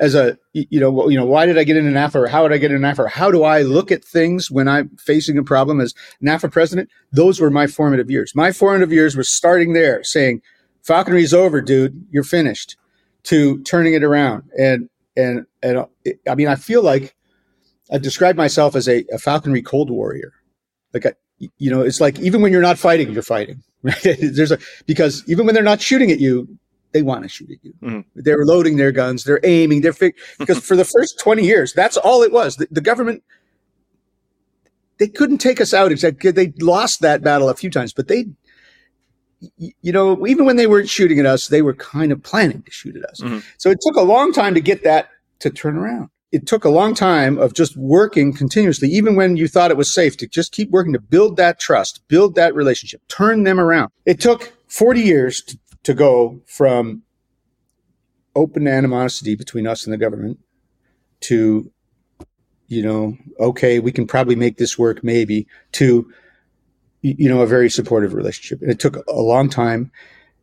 as 0.00 0.14
a 0.14 0.36
you 0.52 0.80
know 0.80 1.08
you 1.08 1.16
know 1.16 1.26
why 1.26 1.46
did 1.46 1.58
i 1.58 1.64
get 1.64 1.76
into 1.76 1.90
NAFA 1.90 2.14
or 2.16 2.26
how 2.26 2.48
did 2.48 2.54
i 2.54 2.58
get 2.58 2.72
into 2.72 2.86
NAFA 2.86 3.00
or 3.00 3.08
how 3.08 3.30
do 3.30 3.44
i 3.44 3.62
look 3.62 3.92
at 3.92 4.04
things 4.04 4.50
when 4.50 4.66
i'm 4.66 4.88
facing 4.96 5.38
a 5.38 5.44
problem 5.44 5.80
as 5.80 5.94
NAFA 6.22 6.50
president 6.50 6.88
those 7.12 7.40
were 7.40 7.50
my 7.50 7.66
formative 7.66 8.10
years 8.10 8.34
my 8.34 8.50
formative 8.50 8.92
years 8.92 9.16
was 9.16 9.28
starting 9.28 9.74
there 9.74 10.02
saying 10.02 10.40
falconry 10.82 11.22
is 11.22 11.34
over 11.34 11.60
dude 11.60 12.04
you're 12.10 12.24
finished 12.24 12.76
to 13.24 13.62
turning 13.62 13.94
it 13.94 14.02
around 14.02 14.42
and 14.58 14.88
and 15.16 15.46
and 15.62 15.84
i 16.28 16.34
mean 16.34 16.48
i 16.48 16.56
feel 16.56 16.82
like 16.82 17.14
I've 17.92 18.02
described 18.02 18.38
myself 18.38 18.76
as 18.76 18.88
a, 18.88 19.04
a 19.12 19.18
falconry 19.18 19.62
cold 19.62 19.90
warrior. 19.90 20.32
Like, 20.94 21.06
I, 21.06 21.12
you 21.58 21.70
know, 21.70 21.80
it's 21.80 22.00
like 22.00 22.18
even 22.20 22.42
when 22.42 22.52
you're 22.52 22.62
not 22.62 22.78
fighting, 22.78 23.12
you're 23.12 23.22
fighting. 23.22 23.62
Right? 23.82 24.18
There's 24.20 24.52
a 24.52 24.58
because 24.84 25.24
even 25.26 25.46
when 25.46 25.54
they're 25.54 25.64
not 25.64 25.80
shooting 25.80 26.10
at 26.10 26.20
you, 26.20 26.58
they 26.92 27.02
want 27.02 27.22
to 27.22 27.28
shoot 27.28 27.50
at 27.50 27.58
you. 27.62 27.74
Mm. 27.82 28.04
They're 28.14 28.44
loading 28.44 28.76
their 28.76 28.92
guns, 28.92 29.24
they're 29.24 29.40
aiming, 29.44 29.80
they're 29.80 29.92
fig- 29.92 30.16
because 30.38 30.58
for 30.58 30.76
the 30.76 30.84
first 30.84 31.18
20 31.20 31.44
years, 31.44 31.72
that's 31.72 31.96
all 31.96 32.22
it 32.22 32.32
was. 32.32 32.56
The, 32.56 32.68
the, 32.70 32.80
government 32.80 33.22
they 34.98 35.08
couldn't 35.08 35.38
take 35.38 35.60
us 35.60 35.72
out 35.72 35.92
except 35.92 36.20
they 36.20 36.52
lost 36.60 37.00
that 37.00 37.22
battle 37.22 37.48
a 37.48 37.54
few 37.54 37.70
times, 37.70 37.92
but 37.92 38.08
they 38.08 38.26
you 39.56 39.90
know, 39.90 40.26
even 40.26 40.44
when 40.44 40.56
they 40.56 40.66
weren't 40.66 40.90
shooting 40.90 41.18
at 41.18 41.24
us, 41.24 41.48
they 41.48 41.62
were 41.62 41.72
kind 41.72 42.12
of 42.12 42.22
planning 42.22 42.62
to 42.62 42.70
shoot 42.70 42.94
at 42.94 43.04
us. 43.04 43.22
Mm-hmm. 43.22 43.38
So 43.56 43.70
it 43.70 43.78
took 43.80 43.96
a 43.96 44.02
long 44.02 44.34
time 44.34 44.52
to 44.52 44.60
get 44.60 44.84
that 44.84 45.08
to 45.38 45.48
turn 45.48 45.78
around 45.78 46.10
it 46.32 46.46
took 46.46 46.64
a 46.64 46.70
long 46.70 46.94
time 46.94 47.38
of 47.38 47.54
just 47.54 47.76
working 47.76 48.32
continuously, 48.32 48.88
even 48.88 49.16
when 49.16 49.36
you 49.36 49.48
thought 49.48 49.70
it 49.70 49.76
was 49.76 49.92
safe 49.92 50.16
to 50.18 50.28
just 50.28 50.52
keep 50.52 50.70
working 50.70 50.92
to 50.92 51.00
build 51.00 51.36
that 51.36 51.58
trust, 51.58 52.06
build 52.08 52.34
that 52.36 52.54
relationship, 52.54 53.00
turn 53.08 53.42
them 53.42 53.58
around. 53.58 53.90
It 54.06 54.20
took 54.20 54.52
40 54.68 55.00
years 55.00 55.42
to, 55.42 55.58
to 55.82 55.94
go 55.94 56.40
from 56.46 57.02
open 58.34 58.66
animosity 58.66 59.34
between 59.34 59.66
us 59.66 59.84
and 59.84 59.92
the 59.92 59.98
government 59.98 60.38
to, 61.20 61.70
you 62.68 62.82
know, 62.82 63.16
okay, 63.38 63.78
we 63.78 63.92
can 63.92 64.06
probably 64.06 64.36
make 64.36 64.56
this 64.56 64.78
work, 64.78 65.02
maybe, 65.02 65.46
to, 65.72 66.10
you 67.02 67.28
know, 67.28 67.42
a 67.42 67.46
very 67.46 67.68
supportive 67.68 68.14
relationship. 68.14 68.62
And 68.62 68.70
it 68.70 68.78
took 68.78 68.96
a 69.08 69.20
long 69.20 69.48
time. 69.48 69.90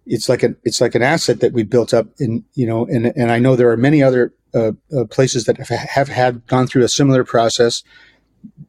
It's 0.06 0.30
like 0.30 0.44
an, 0.44 0.58
it's 0.64 0.82
like 0.82 0.96
an 0.96 1.04
asset 1.04 1.40
that 1.40 1.54
we 1.54 1.64
built 1.64 1.94
up 1.94 2.08
in, 2.20 2.44
you 2.54 2.66
know, 2.66 2.86
and, 2.86 3.08
and 3.08 3.32
I 3.32 3.40
know 3.40 3.56
there 3.56 3.72
are 3.72 3.78
many 3.78 4.04
other 4.04 4.34
uh, 4.54 4.72
uh, 4.96 5.06
places 5.06 5.46
that 5.46 5.58
have, 5.58 5.70
have, 5.70 6.08
had 6.08 6.46
gone 6.48 6.68
through 6.68 6.84
a 6.84 6.90
similar 6.90 7.24
process, 7.24 7.84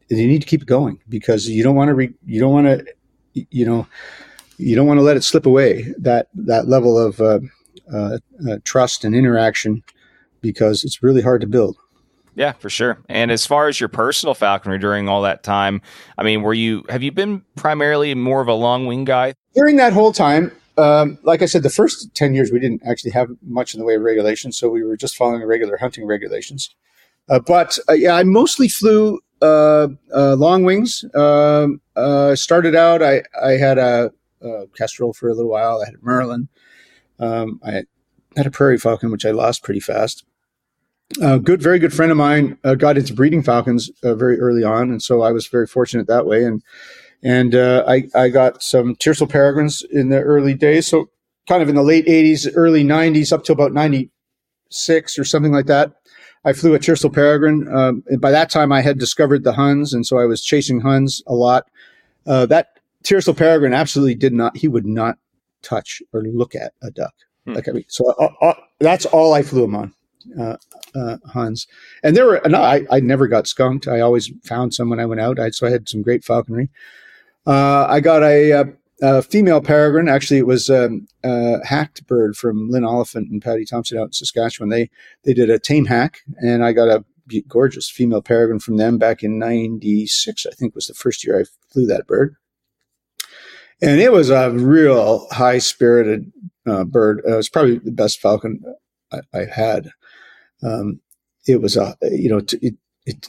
you 0.09 0.27
need 0.27 0.41
to 0.41 0.47
keep 0.47 0.66
going 0.66 1.01
because 1.09 1.49
you 1.49 1.62
don't 1.62 1.77
want 1.77 1.89
to 1.89 1.95
re, 1.95 2.12
you 2.27 2.41
don't 2.41 2.53
want 2.53 2.66
to 2.66 2.85
you 3.51 3.64
know 3.64 3.87
you 4.59 4.76
don't 4.76 4.86
want 4.86 4.98
to 4.98 5.02
let 5.02 5.16
it 5.16 5.24
slip 5.24 5.46
away 5.46 5.94
that 5.98 6.28
that 6.34 6.68
level 6.68 6.98
of 6.98 7.20
uh, 7.20 7.40
uh, 7.92 8.18
uh, 8.48 8.56
trust 8.64 9.04
and 9.04 9.14
interaction 9.14 9.82
because 10.40 10.84
it's 10.84 11.02
really 11.02 11.22
hard 11.22 11.40
to 11.40 11.46
build. 11.46 11.76
Yeah, 12.34 12.52
for 12.52 12.70
sure. 12.70 13.02
And 13.09 13.32
as 13.32 13.46
far 13.46 13.66
as 13.66 13.80
your 13.80 13.88
personal 13.88 14.34
falconry 14.34 14.78
during 14.78 15.09
all 15.09 15.22
that 15.22 15.42
time, 15.42 15.80
I 16.16 16.22
mean, 16.22 16.42
were 16.42 16.54
you 16.54 16.84
have 16.88 17.02
you 17.02 17.11
been 17.11 17.42
primarily 17.56 18.14
more 18.14 18.40
of 18.40 18.48
a 18.48 18.54
long 18.54 18.86
wing 18.86 19.04
guy 19.04 19.34
during 19.54 19.76
that 19.76 19.92
whole 19.92 20.12
time? 20.12 20.52
Um, 20.76 21.18
like 21.24 21.42
I 21.42 21.46
said, 21.46 21.64
the 21.64 21.70
first 21.70 22.14
ten 22.14 22.34
years 22.34 22.52
we 22.52 22.61
didn't 22.61 22.82
actually 22.86 23.11
have 23.12 23.28
much 23.42 23.74
in 23.74 23.80
the 23.80 23.86
way 23.86 23.94
of 23.94 24.02
regulations, 24.02 24.56
so 24.56 24.68
we 24.68 24.84
were 24.84 24.96
just 24.96 25.16
following 25.16 25.42
regular 25.44 25.76
hunting 25.76 26.06
regulations. 26.06 26.74
Uh, 27.28 27.40
but 27.40 27.78
uh, 27.88 27.92
yeah, 27.92 28.14
I 28.14 28.22
mostly 28.22 28.68
flew 28.68 29.20
uh, 29.42 29.88
uh, 30.14 30.34
long 30.34 30.64
wings. 30.64 31.04
Um, 31.14 31.80
uh, 31.96 32.34
started 32.34 32.74
out, 32.74 33.02
I, 33.02 33.22
I 33.42 33.52
had 33.52 33.78
a, 33.78 34.12
a, 34.43 34.66
Kestrel 34.76 35.12
for 35.12 35.28
a 35.28 35.34
little 35.34 35.51
while. 35.51 35.80
I 35.82 35.86
had 35.86 35.95
a 35.95 35.99
Merlin. 36.03 36.49
Um, 37.18 37.61
I 37.64 37.82
had 38.36 38.47
a 38.47 38.51
Prairie 38.51 38.78
Falcon, 38.78 39.11
which 39.11 39.26
I 39.26 39.30
lost 39.30 39.62
pretty 39.62 39.80
fast. 39.80 40.24
A 41.22 41.39
good, 41.39 41.62
very 41.62 41.78
good 41.78 41.95
friend 41.95 42.12
of 42.12 42.18
mine 42.18 42.59
uh, 42.64 42.74
got 42.74 42.99
into 42.99 43.14
breeding 43.14 43.43
falcons 43.43 43.91
uh, 44.03 44.14
very 44.14 44.39
early 44.39 44.62
on, 44.62 44.91
and 44.91 45.03
so 45.03 45.22
I 45.22 45.32
was 45.32 45.47
very 45.47 45.66
fortunate 45.66 46.07
that 46.07 46.26
way. 46.26 46.45
And 46.45 46.62
and 47.22 47.55
uh, 47.55 47.84
I 47.89 48.09
I 48.14 48.28
got 48.28 48.62
some 48.62 48.95
Tiercel 48.95 49.28
peregrines 49.28 49.82
in 49.91 50.11
the 50.11 50.20
early 50.20 50.55
days, 50.55 50.86
so 50.86 51.09
kind 51.49 51.62
of 51.62 51.68
in 51.68 51.74
the 51.74 51.82
late 51.82 52.07
'80s, 52.07 52.47
early 52.55 52.84
'90s, 52.84 53.32
up 53.32 53.43
to 53.45 53.53
about 53.53 53.72
'96 53.72 55.18
or 55.18 55.24
something 55.24 55.53
like 55.53 55.66
that. 55.66 55.95
I 56.45 56.53
flew 56.53 56.74
a 56.74 56.78
Tiercel 56.78 57.12
Peregrine. 57.12 57.68
Um, 57.74 58.05
and 58.07 58.20
by 58.20 58.30
that 58.30 58.51
time, 58.51 58.72
I 58.72 58.80
had 58.80 58.99
discovered 58.99 59.45
the 59.45 59.55
Huns, 59.55 59.93
and 59.93 60.07
so 60.07 60.18
I 60.18 60.26
was 60.26 60.43
chasing 60.43 60.80
Huns 60.80 61.22
a 61.26 61.34
lot. 61.34 61.66
Uh, 62.26 62.47
that 62.47 62.78
Tiercel 63.09 63.36
Peregrine 63.36 63.72
absolutely 63.72 64.14
did 64.14 64.34
not. 64.34 64.56
He 64.56 64.68
would 64.68 64.84
not 64.84 65.16
touch 65.62 66.02
or 66.12 66.22
look 66.22 66.54
at 66.54 66.72
a 66.82 66.90
duck. 66.90 67.14
Hmm. 67.46 67.54
Like 67.54 67.68
I 67.68 67.72
mean, 67.72 67.84
so 67.88 68.12
uh, 68.18 68.28
uh, 68.42 68.54
that's 68.80 69.06
all 69.06 69.32
I 69.32 69.42
flew 69.42 69.64
him 69.64 69.74
on. 69.74 69.94
Uh, 70.38 70.56
uh, 70.94 71.16
Huns, 71.32 71.66
and 72.02 72.14
there 72.14 72.26
were. 72.26 72.42
No, 72.46 72.61
I, 72.61 72.84
I 72.90 73.00
never 73.00 73.28
got 73.28 73.46
skunked. 73.46 73.88
I 73.88 74.00
always 74.00 74.30
found 74.44 74.74
some 74.74 74.90
when 74.90 75.00
I 75.00 75.06
went 75.06 75.22
out. 75.22 75.38
I, 75.38 75.50
so 75.50 75.66
I 75.66 75.70
had 75.70 75.88
some 75.88 76.02
great 76.02 76.22
falconry. 76.22 76.68
Uh, 77.46 77.86
I 77.88 78.00
got 78.00 78.22
a, 78.22 78.74
uh, 79.00 79.22
female 79.22 79.62
peregrine. 79.62 80.09
Actually, 80.09 80.38
it 80.38 80.46
was 80.46 80.68
um, 80.68 81.06
a 81.24 81.64
hacked 81.64 82.06
bird 82.06 82.36
from 82.36 82.68
Lynn 82.68 82.84
Oliphant 82.84 83.30
and 83.30 83.40
Patty 83.40 83.64
Thompson 83.64 83.96
out 83.96 84.09
in 84.09 84.12
Saskatchewan. 84.12 84.68
They 84.68 84.90
they 85.24 85.32
did 85.32 85.48
a 85.48 85.59
tame 85.59 85.86
hack, 85.86 86.20
and 86.38 86.62
I 86.62 86.72
got 86.72 86.88
a 86.88 87.04
gorgeous 87.46 87.88
female 87.88 88.20
peregrine 88.20 88.59
from 88.59 88.76
them 88.76 88.98
back 88.98 89.22
in 89.22 89.38
'96. 89.38 90.44
I 90.44 90.50
think 90.50 90.74
was 90.74 90.86
the 90.86 90.94
first 90.94 91.24
year 91.24 91.40
I 91.40 91.44
flew 91.72 91.86
that 91.86 92.06
bird, 92.06 92.36
and 93.81 94.01
it 94.01 94.12
was 94.12 94.31
a 94.31 94.51
real 94.51 95.26
high 95.31 95.59
spirited 95.59 96.31
uh, 96.66 96.85
bird. 96.85 97.22
It 97.26 97.35
was 97.35 97.49
probably 97.49 97.79
the 97.79 97.93
best 97.93 98.20
falcon 98.20 98.62
I, 99.12 99.20
I 99.35 99.45
had. 99.45 99.91
Um, 100.62 101.01
it 101.47 101.62
was 101.62 101.76
a 101.76 101.97
you 102.03 102.29
know 102.29 102.39
it, 102.39 102.55
it 103.07 103.29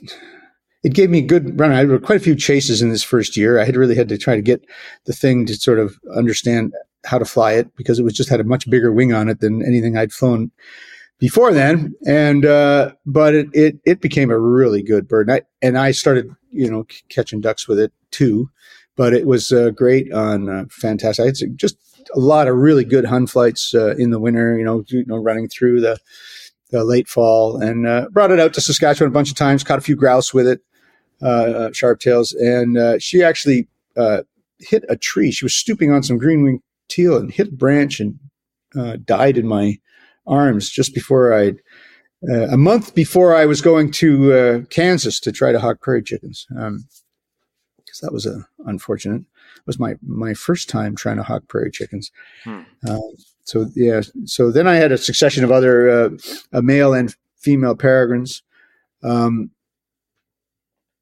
it 0.84 0.94
gave 0.94 1.10
me 1.10 1.22
good 1.22 1.60
run. 1.60 1.72
I 1.72 1.86
had 1.86 2.04
quite 2.04 2.20
a 2.20 2.24
few 2.24 2.36
chases 2.36 2.82
in 2.82 2.90
this 2.90 3.04
first 3.04 3.36
year. 3.36 3.60
I 3.60 3.66
had 3.66 3.76
really 3.76 3.96
had 3.96 4.10
to 4.10 4.18
try 4.18 4.36
to 4.36 4.42
get 4.42 4.66
the 5.06 5.14
thing 5.14 5.46
to 5.46 5.56
sort 5.56 5.80
of 5.80 5.98
understand 6.16 6.74
how 7.06 7.18
to 7.18 7.26
fly 7.26 7.54
it 7.54 7.74
because 7.76 8.00
it 8.00 8.04
was 8.04 8.14
just 8.14 8.30
had 8.30 8.40
a 8.40 8.46
much 8.46 8.70
bigger 8.70 8.92
wing 8.92 9.14
on 9.14 9.30
it 9.30 9.40
than 9.40 9.66
anything 9.66 9.98
I'd 9.98 10.14
flown 10.14 10.52
before 11.18 11.54
then. 11.54 11.94
And 12.06 12.46
uh, 12.46 12.94
but 13.06 13.36
it, 13.36 13.48
it 13.54 13.80
it 13.86 14.02
became 14.02 14.32
a 14.32 14.40
really 14.40 14.82
good 14.82 15.08
bird, 15.08 15.30
and 15.30 15.36
I, 15.36 15.42
and 15.62 15.78
I 15.78 15.92
started 15.92 16.30
you 16.52 16.70
know 16.70 16.86
c- 16.90 17.04
catching 17.10 17.42
ducks 17.42 17.68
with 17.68 17.80
it 17.80 17.92
too. 18.12 18.50
But 19.00 19.14
it 19.14 19.26
was 19.26 19.54
uh, 19.54 19.70
great 19.70 20.12
on 20.12 20.50
uh, 20.50 20.66
fantastic. 20.70 21.26
It's 21.30 21.44
just 21.56 21.78
a 22.14 22.20
lot 22.20 22.50
of 22.50 22.58
really 22.58 22.84
good 22.84 23.06
hun 23.06 23.28
flights 23.28 23.74
uh, 23.74 23.96
in 23.96 24.10
the 24.10 24.20
winter. 24.20 24.58
You 24.60 24.66
know, 24.66 24.84
you 24.90 25.06
know, 25.08 25.16
running 25.16 25.48
through 25.48 25.80
the 25.80 25.98
the 26.72 26.84
late 26.84 27.08
fall 27.08 27.62
and 27.62 27.88
uh, 27.88 28.08
brought 28.12 28.32
it 28.32 28.42
out 28.42 28.54
to 28.56 28.62
Saskatchewan 28.62 29.10
a 29.10 29.14
bunch 29.14 29.30
of 29.32 29.38
times, 29.38 29.64
caught 29.64 29.80
a 29.80 29.82
few 29.90 29.96
grouse 29.96 30.34
with 30.34 30.48
it 30.48 30.60
uh, 31.22 31.26
uh, 31.26 31.70
sharptails, 31.70 32.36
and 32.38 32.78
uh, 32.78 33.00
she 33.00 33.24
actually 33.24 33.70
hit 34.60 34.84
a 34.90 34.98
tree. 34.98 35.32
She 35.32 35.46
was 35.46 35.56
stooping 35.56 35.94
on 35.94 36.04
some 36.04 36.18
green 36.18 36.44
wing 36.44 36.62
teal 36.90 37.16
and 37.16 37.32
hit 37.32 37.48
a 37.48 37.56
branch 37.56 38.02
and 38.02 38.20
died 39.06 39.38
in 39.38 39.48
my 39.48 39.78
arms 40.28 40.70
just 40.70 40.94
before 40.94 41.34
I. 41.34 41.54
A 42.52 42.58
month 42.58 42.96
before 42.96 43.34
I 43.34 43.46
was 43.46 43.62
going 43.62 43.92
to 43.92 44.68
Kansas 44.70 45.22
to 45.22 45.32
try 45.32 45.54
to 45.54 45.60
hawk 45.60 45.80
prairie 45.80 46.04
chickens, 46.04 46.46
because 46.50 46.99
um, 48.04 48.08
that 48.08 48.14
was 48.14 48.26
a 48.26 48.48
unfortunate. 48.66 49.22
It 49.22 49.68
was 49.68 49.80
my 49.80 49.96
my 50.06 50.34
first 50.34 50.70
time 50.70 50.96
trying 50.96 51.18
to 51.18 51.24
hawk 51.24 51.48
prairie 51.48 51.72
chickens. 51.72 52.12
Hmm. 52.44 52.62
so 53.44 53.68
yeah, 53.76 54.02
so 54.26 54.52
then 54.52 54.68
I 54.68 54.76
had 54.76 54.92
a 54.92 54.98
succession 54.98 55.44
of 55.44 55.52
other 55.52 56.12
male 56.52 56.94
and 56.94 57.16
female 57.38 57.76
peregrines. 57.76 58.44
Um, 59.04 59.52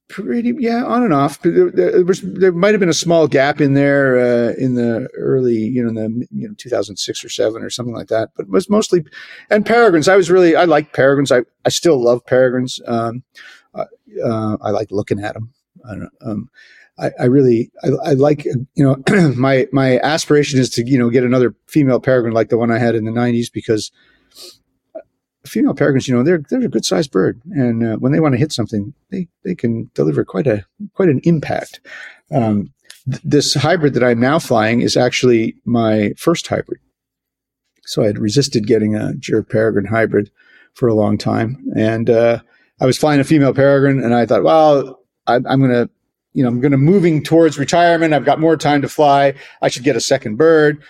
pretty 0.10 0.54
yeah 0.58 0.86
on 0.86 1.04
and 1.04 1.14
off 1.14 1.41
there, 1.41 1.70
there, 1.70 2.06
was 2.06 2.22
there 2.22 2.54
might 2.54 2.74
have 2.74 2.80
been 2.80 2.88
a 2.88 2.93
small 2.93 3.28
gap 3.28 3.60
in 3.60 3.74
there 3.74 4.18
uh, 4.18 4.54
in 4.54 4.76
the 4.76 5.08
early 5.18 5.56
you 5.56 5.84
know 5.84 5.89
in 5.89 5.95
the 5.95 6.28
you 6.32 6.48
know 6.48 6.54
2006 6.58 7.26
or 7.26 7.30
7 7.30 7.62
or 7.62 7.70
something 7.70 7.93
like 7.93 8.08
that 8.08 8.30
but 8.36 8.43
it 8.43 8.50
was 8.50 8.70
mostly 8.70 9.04
and 9.50 9.66
peregrines 9.66 10.08
i 10.08 10.16
was 10.16 10.32
really 10.32 10.56
i 10.56 10.64
like 10.64 10.93
peregrines 10.93 11.32
i 11.32 11.41
i 11.66 11.70
still 11.70 12.02
love 12.02 12.26
peregrines 12.26 12.80
um, 12.88 13.24
uh, 13.74 13.86
uh, 14.24 14.58
i 14.62 14.70
like 14.70 14.91
looking 14.91 15.22
at 15.22 15.34
them 15.34 15.52
i 15.86 15.89
don't 15.89 16.02
know 16.02 16.10
um, 16.22 16.50
I, 17.00 17.12
I 17.20 17.26
really 17.26 17.72
I, 17.84 17.89
I, 18.04 18.14
like 18.14 18.45
you 18.45 18.68
know 18.76 18.98
my 19.36 19.68
my 19.72 20.00
aspiration 20.00 20.60
is 20.60 20.70
to 20.72 20.88
you 20.88 20.98
know 20.98 21.10
get 21.10 21.24
another 21.24 21.54
female 21.68 22.00
peregrine 22.00 22.34
like 22.34 22.50
the 22.50 22.58
one 22.58 22.72
I 22.72 22.80
had 22.80 22.95
in 22.95 23.06
the 23.06 23.12
90s 23.12 23.52
because 23.52 23.91
female 25.48 25.74
peregrines, 25.74 26.08
you 26.08 26.16
know, 26.16 26.24
they're 26.24 26.43
they're 26.50 26.66
a 26.66 26.70
good 26.70 26.86
sized 26.86 27.12
bird, 27.12 27.41
and 27.52 27.84
uh, 27.84 27.95
when 27.95 28.12
they 28.12 28.20
want 28.20 28.34
to 28.34 28.39
hit 28.39 28.52
something, 28.52 28.93
they 29.10 29.28
they 29.43 29.56
can 29.56 29.89
deliver 29.93 30.24
quite 30.24 30.48
a 30.48 30.66
quite 30.93 31.10
an 31.10 31.22
impact. 31.24 31.80
Um, 32.32 32.74
th- 33.10 33.22
this 33.24 33.54
hybrid 33.54 33.93
that 33.95 34.04
I'm 34.04 34.20
now 34.20 34.39
flying 34.39 34.82
is 34.82 34.98
actually 34.98 35.56
my 35.66 36.14
first 36.18 36.48
hybrid, 36.48 36.80
so 37.84 38.04
I 38.04 38.08
had 38.08 38.20
resisted 38.20 38.68
getting 38.68 38.95
a 38.95 39.14
Gyr 39.16 39.43
peregrine 39.43 39.86
hybrid 39.86 40.30
for 40.74 40.88
a 40.88 40.93
long 40.93 41.18
time, 41.18 41.66
and 41.76 42.10
uh, 42.10 42.39
I 42.80 42.86
was 42.86 42.98
flying 42.98 43.20
a 43.20 43.24
female 43.24 43.54
peregrine, 43.54 44.04
and 44.04 44.14
I 44.14 44.26
thought, 44.26 44.43
well, 44.43 45.00
I'm 45.26 45.43
going 45.43 45.72
to 45.72 45.89
you 46.38 46.44
know, 46.44 46.50
I'm 46.50 46.62
going 46.62 46.72
to 46.72 46.78
moving 46.78 47.24
towards 47.24 47.58
retirement. 47.58 48.14
I've 48.14 48.24
got 48.24 48.40
more 48.40 48.56
time 48.56 48.84
to 48.84 48.88
fly. 48.88 49.34
I 49.64 49.70
should 49.70 49.84
get 49.84 49.96
a 49.96 50.00
second 50.00 50.36
bird. 50.36 50.84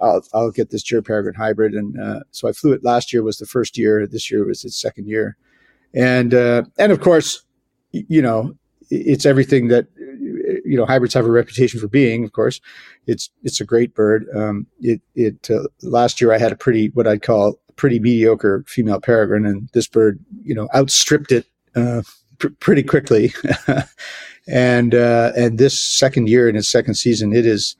I'll, 0.00 0.22
I'll 0.32 0.50
get 0.50 0.70
this 0.70 0.82
Gyr 0.82 1.02
Peregrine 1.02 1.34
hybrid. 1.34 1.74
And 1.74 2.00
uh, 2.00 2.20
so 2.30 2.48
I 2.48 2.52
flew 2.52 2.72
it 2.72 2.82
last 2.82 3.12
year 3.12 3.22
was 3.22 3.36
the 3.36 3.44
first 3.44 3.76
year. 3.76 4.06
This 4.06 4.30
year 4.30 4.46
was 4.46 4.64
its 4.64 4.80
second 4.80 5.06
year. 5.06 5.36
And, 5.92 6.32
uh, 6.32 6.62
and 6.78 6.90
of 6.90 7.02
course, 7.02 7.42
you 7.92 8.22
know, 8.22 8.54
it's 8.88 9.26
everything 9.26 9.68
that, 9.68 9.88
you 9.98 10.78
know, 10.78 10.86
hybrids 10.86 11.12
have 11.12 11.26
a 11.26 11.30
reputation 11.30 11.78
for 11.78 11.88
being, 11.88 12.24
of 12.24 12.32
course. 12.32 12.58
It's, 13.06 13.28
it's 13.42 13.60
a 13.60 13.66
great 13.66 13.94
bird. 13.94 14.24
Um, 14.34 14.66
it, 14.80 15.02
it, 15.14 15.50
uh, 15.50 15.64
last 15.82 16.18
year 16.18 16.32
I 16.32 16.38
had 16.38 16.52
a 16.52 16.56
pretty, 16.56 16.88
what 16.94 17.06
I'd 17.06 17.20
call 17.20 17.60
pretty 17.76 18.00
mediocre 18.00 18.64
female 18.66 19.02
peregrine 19.02 19.44
and 19.44 19.68
this 19.74 19.86
bird, 19.86 20.18
you 20.44 20.54
know, 20.54 20.66
outstripped 20.74 21.30
it, 21.30 21.44
uh, 21.76 22.00
pr- 22.38 22.48
pretty 22.58 22.82
quickly. 22.82 23.34
and, 24.48 24.94
uh, 24.94 25.32
and 25.36 25.58
this 25.58 25.78
second 25.78 26.28
year 26.28 26.48
in 26.48 26.56
its 26.56 26.70
second 26.70 26.94
season, 26.94 27.32
it 27.32 27.46
is, 27.46 27.76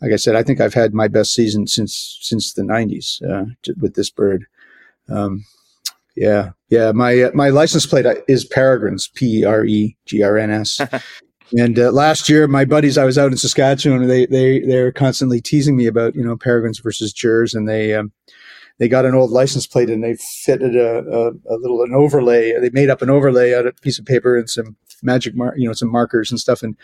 like 0.00 0.12
I 0.12 0.16
said, 0.16 0.36
I 0.36 0.42
think 0.42 0.60
I've 0.60 0.74
had 0.74 0.94
my 0.94 1.08
best 1.08 1.34
season 1.34 1.66
since 1.66 2.18
since 2.20 2.54
the 2.54 2.62
'90s 2.62 3.22
uh, 3.22 3.46
with 3.80 3.94
this 3.94 4.10
bird. 4.10 4.46
Um, 5.08 5.44
yeah, 6.16 6.50
yeah. 6.68 6.92
My 6.92 7.22
uh, 7.22 7.30
my 7.34 7.50
license 7.50 7.86
plate 7.86 8.04
uh, 8.04 8.16
is 8.26 8.44
Peregrines, 8.44 9.08
P 9.14 9.40
E 9.40 9.44
R 9.44 9.64
E 9.64 9.96
G 10.06 10.22
R 10.22 10.36
N 10.36 10.50
S. 10.50 10.80
And 11.54 11.78
uh, 11.78 11.92
last 11.92 12.28
year, 12.30 12.48
my 12.48 12.64
buddies, 12.64 12.96
I 12.96 13.04
was 13.04 13.18
out 13.18 13.30
in 13.30 13.36
Saskatchewan, 13.36 14.06
they 14.08 14.26
they 14.26 14.60
they're 14.60 14.92
constantly 14.92 15.40
teasing 15.40 15.76
me 15.76 15.86
about 15.86 16.14
you 16.14 16.24
know 16.24 16.36
peregrines 16.36 16.78
versus 16.78 17.12
Gyrs, 17.12 17.52
and 17.54 17.68
they 17.68 17.94
um, 17.94 18.10
they 18.78 18.88
got 18.88 19.04
an 19.04 19.14
old 19.14 19.30
license 19.30 19.66
plate 19.66 19.90
and 19.90 20.02
they 20.02 20.16
fitted 20.16 20.74
a, 20.74 20.98
a, 20.98 21.30
a, 21.54 21.56
little 21.56 21.82
an 21.82 21.94
overlay. 21.94 22.58
They 22.58 22.70
made 22.70 22.90
up 22.90 23.02
an 23.02 23.10
overlay 23.10 23.54
out 23.54 23.66
of 23.66 23.74
a 23.76 23.80
piece 23.80 23.98
of 23.98 24.06
paper 24.06 24.36
and 24.36 24.48
some 24.48 24.76
magic 25.02 25.34
mar- 25.34 25.54
you 25.56 25.66
know 25.66 25.74
some 25.74 25.90
markers 25.90 26.30
and 26.30 26.40
stuff, 26.40 26.62
and 26.62 26.76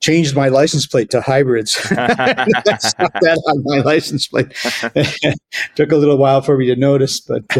changed 0.00 0.34
my 0.34 0.48
license 0.48 0.86
plate 0.86 1.10
to 1.10 1.20
hybrids. 1.20 1.74
that 1.90 3.42
on 3.46 3.62
my 3.64 3.80
license 3.82 4.26
plate. 4.26 4.52
Took 5.74 5.92
a 5.92 5.96
little 5.96 6.16
while 6.16 6.40
for 6.40 6.56
me 6.56 6.66
to 6.66 6.76
notice, 6.76 7.20
but 7.20 7.44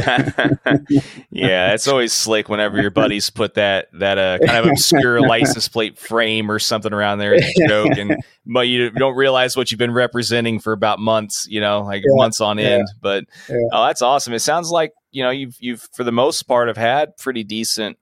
yeah, 1.31 1.75
it's 1.75 1.87
always 1.87 2.13
slick 2.13 2.49
whenever 2.49 2.81
your 2.81 2.91
buddies 2.91 3.31
put 3.31 3.55
that 3.55 3.89
that 3.93 4.19
uh, 4.19 4.39
kind 4.45 4.65
of 4.65 4.73
obscure 4.73 5.21
license 5.21 5.69
plate 5.69 5.99
frame 5.99 6.51
or 6.51 6.59
something 6.59 6.93
around 6.93 7.19
there 7.19 7.35
as 7.35 7.45
a 7.45 7.69
joke, 7.69 7.97
and 7.97 8.17
but 8.47 8.69
you 8.69 8.91
don't 8.91 9.17
realize 9.17 9.57
what 9.57 9.71
you've 9.71 9.79
been 9.79 9.93
representing 9.93 10.59
for 10.59 10.73
about 10.73 10.99
months, 10.99 11.47
you 11.49 11.61
know, 11.61 11.83
like 11.83 12.03
yeah, 12.03 12.15
months 12.15 12.41
on 12.41 12.59
end. 12.59 12.87
Yeah, 12.89 12.99
but 13.01 13.25
yeah. 13.49 13.57
oh, 13.73 13.87
that's 13.87 14.03
awesome. 14.03 14.33
It 14.33 14.41
sounds 14.41 14.71
like 14.71 14.93
you 15.11 15.23
know 15.23 15.31
you've 15.31 15.57
you've 15.61 15.89
for 15.93 16.05
the 16.05 16.13
most 16.13 16.45
part 16.45 16.69
have 16.69 16.77
had 16.77 17.17
pretty 17.19 17.45
decent 17.45 17.99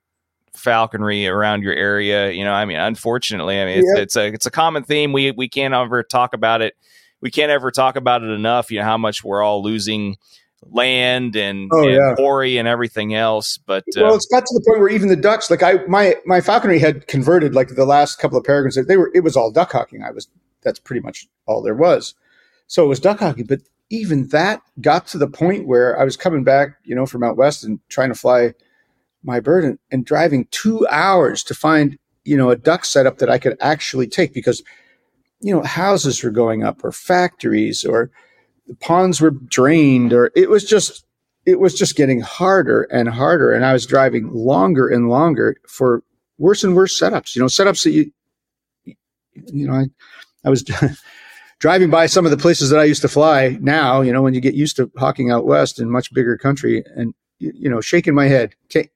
falconry 0.58 1.26
around 1.26 1.62
your 1.62 1.74
area. 1.74 2.30
You 2.30 2.44
know, 2.44 2.52
I 2.52 2.64
mean, 2.64 2.78
unfortunately, 2.78 3.60
I 3.60 3.64
mean, 3.64 3.78
it's, 3.78 3.98
it's 3.98 4.16
a 4.16 4.26
it's 4.26 4.46
a 4.46 4.50
common 4.50 4.82
theme. 4.82 5.12
We 5.12 5.30
we 5.30 5.48
can't 5.48 5.74
ever 5.74 6.02
talk 6.02 6.34
about 6.34 6.62
it 6.62 6.74
we 7.20 7.30
can't 7.30 7.50
ever 7.50 7.70
talk 7.70 7.96
about 7.96 8.22
it 8.22 8.30
enough. 8.30 8.70
You 8.70 8.78
know 8.78 8.84
how 8.84 8.98
much 8.98 9.24
we're 9.24 9.42
all 9.42 9.62
losing 9.62 10.16
land 10.62 11.36
and, 11.36 11.70
Oh, 11.72 11.82
and 11.82 11.92
yeah. 11.92 12.14
quarry 12.16 12.58
and 12.58 12.66
everything 12.66 13.14
else. 13.14 13.58
But 13.58 13.84
Well, 13.96 14.12
uh, 14.12 14.16
it's 14.16 14.26
got 14.26 14.44
to 14.44 14.54
the 14.54 14.64
point 14.66 14.80
where 14.80 14.88
even 14.88 15.08
the 15.08 15.16
ducks, 15.16 15.50
like 15.50 15.62
I, 15.62 15.84
my 15.86 16.16
my 16.26 16.40
falconry 16.40 16.78
had 16.78 17.06
converted. 17.06 17.54
Like 17.54 17.68
the 17.68 17.84
last 17.86 18.18
couple 18.18 18.38
of 18.38 18.44
peregrines, 18.44 18.78
they 18.86 18.96
were 18.96 19.10
it 19.14 19.20
was 19.20 19.36
all 19.36 19.50
duck 19.50 19.72
hawking. 19.72 20.02
I 20.02 20.10
was 20.10 20.28
that's 20.62 20.78
pretty 20.78 21.00
much 21.00 21.26
all 21.46 21.62
there 21.62 21.74
was. 21.74 22.14
So 22.66 22.84
it 22.84 22.88
was 22.88 23.00
duck 23.00 23.20
hawking, 23.20 23.46
but 23.46 23.60
even 23.90 24.28
that 24.28 24.60
got 24.80 25.06
to 25.08 25.18
the 25.18 25.28
point 25.28 25.66
where 25.66 25.98
I 25.98 26.04
was 26.04 26.16
coming 26.16 26.44
back, 26.44 26.76
you 26.84 26.94
know, 26.94 27.06
from 27.06 27.22
out 27.22 27.38
west 27.38 27.64
and 27.64 27.80
trying 27.88 28.10
to 28.10 28.14
fly 28.14 28.52
my 29.28 29.38
burden 29.40 29.78
and, 29.92 30.04
driving 30.04 30.48
two 30.50 30.86
hours 30.90 31.44
to 31.44 31.54
find, 31.54 31.98
you 32.24 32.36
know, 32.36 32.50
a 32.50 32.56
duck 32.56 32.84
setup 32.84 33.18
that 33.18 33.30
I 33.30 33.38
could 33.38 33.56
actually 33.60 34.08
take 34.08 34.32
because, 34.34 34.62
you 35.40 35.54
know, 35.54 35.62
houses 35.62 36.22
were 36.24 36.30
going 36.30 36.64
up 36.64 36.82
or 36.82 36.90
factories 36.90 37.84
or 37.84 38.10
the 38.66 38.74
ponds 38.74 39.20
were 39.20 39.30
drained 39.30 40.12
or 40.12 40.32
it 40.34 40.50
was 40.50 40.64
just 40.64 41.04
it 41.46 41.60
was 41.60 41.78
just 41.78 41.96
getting 41.96 42.20
harder 42.20 42.82
and 42.84 43.08
harder. 43.08 43.52
And 43.52 43.64
i 43.64 43.72
was 43.72 43.86
driving 43.86 44.30
longer 44.32 44.88
and 44.88 45.08
longer 45.08 45.56
for 45.66 46.02
worse 46.38 46.64
and 46.64 46.74
worse 46.74 46.98
setups 46.98 47.34
you 47.34 47.42
know 47.42 47.46
setups 47.46 47.84
that 47.84 47.90
you 47.90 48.10
you 48.84 49.66
know 49.66 49.74
i, 49.74 49.84
I 50.44 50.50
was 50.50 50.64
driving 51.58 51.90
by 51.90 52.06
some 52.06 52.24
of 52.24 52.30
the 52.30 52.36
places 52.36 52.70
that 52.70 52.80
i 52.80 52.84
used 52.84 53.02
to 53.02 53.08
fly 53.08 53.58
now 53.60 54.00
you 54.00 54.12
know 54.12 54.22
when 54.22 54.34
you 54.34 54.40
get 54.40 54.54
used 54.54 54.76
to 54.76 54.90
hawking 54.96 55.30
out 55.30 55.46
west 55.46 55.80
in 55.80 55.90
much 55.90 56.12
bigger 56.14 56.38
country 56.38 56.84
and 56.96 57.12
you, 57.38 57.68
know 57.68 57.80
shaking 57.80 58.14
my 58.14 58.26
head 58.26 58.54
Ca- 58.72 58.90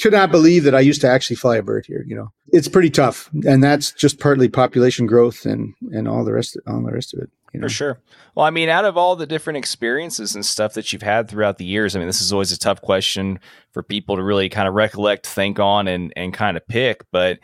could 0.00 0.12
not 0.12 0.30
believe 0.30 0.64
that 0.64 0.74
i 0.74 0.80
used 0.80 1.00
to 1.00 1.08
actually 1.08 1.36
fly 1.36 1.56
a 1.56 1.62
bird 1.62 1.84
here 1.86 2.04
you 2.06 2.14
know 2.14 2.32
it's 2.48 2.68
pretty 2.68 2.90
tough 2.90 3.30
and 3.46 3.62
that's 3.62 3.92
just 3.92 4.20
partly 4.20 4.48
population 4.48 5.06
growth 5.06 5.44
and 5.44 5.74
and 5.92 6.08
all 6.08 6.24
the 6.24 6.32
rest 6.32 6.58
all 6.66 6.82
the 6.82 6.92
rest 6.92 7.14
of 7.14 7.20
it 7.20 7.30
you 7.52 7.60
know 7.60 7.66
For 7.66 7.72
sure. 7.72 8.00
Well, 8.34 8.44
I 8.44 8.50
mean, 8.50 8.68
out 8.68 8.84
of 8.84 8.96
all 8.96 9.14
the 9.14 9.28
different 9.28 9.58
experiences 9.58 10.34
and 10.34 10.44
stuff 10.44 10.74
that 10.74 10.92
you've 10.92 11.02
had 11.02 11.28
throughout 11.28 11.56
the 11.56 11.64
years, 11.64 11.94
I 11.94 12.00
mean, 12.00 12.08
this 12.08 12.20
is 12.20 12.32
always 12.32 12.50
a 12.50 12.58
tough 12.58 12.82
question 12.82 13.38
for 13.70 13.84
people 13.84 14.16
to 14.16 14.24
really 14.24 14.48
kind 14.48 14.66
of 14.66 14.74
recollect, 14.74 15.24
think 15.24 15.60
on, 15.60 15.86
and 15.86 16.12
and 16.16 16.34
kind 16.34 16.56
of 16.56 16.66
pick. 16.66 17.04
But 17.12 17.38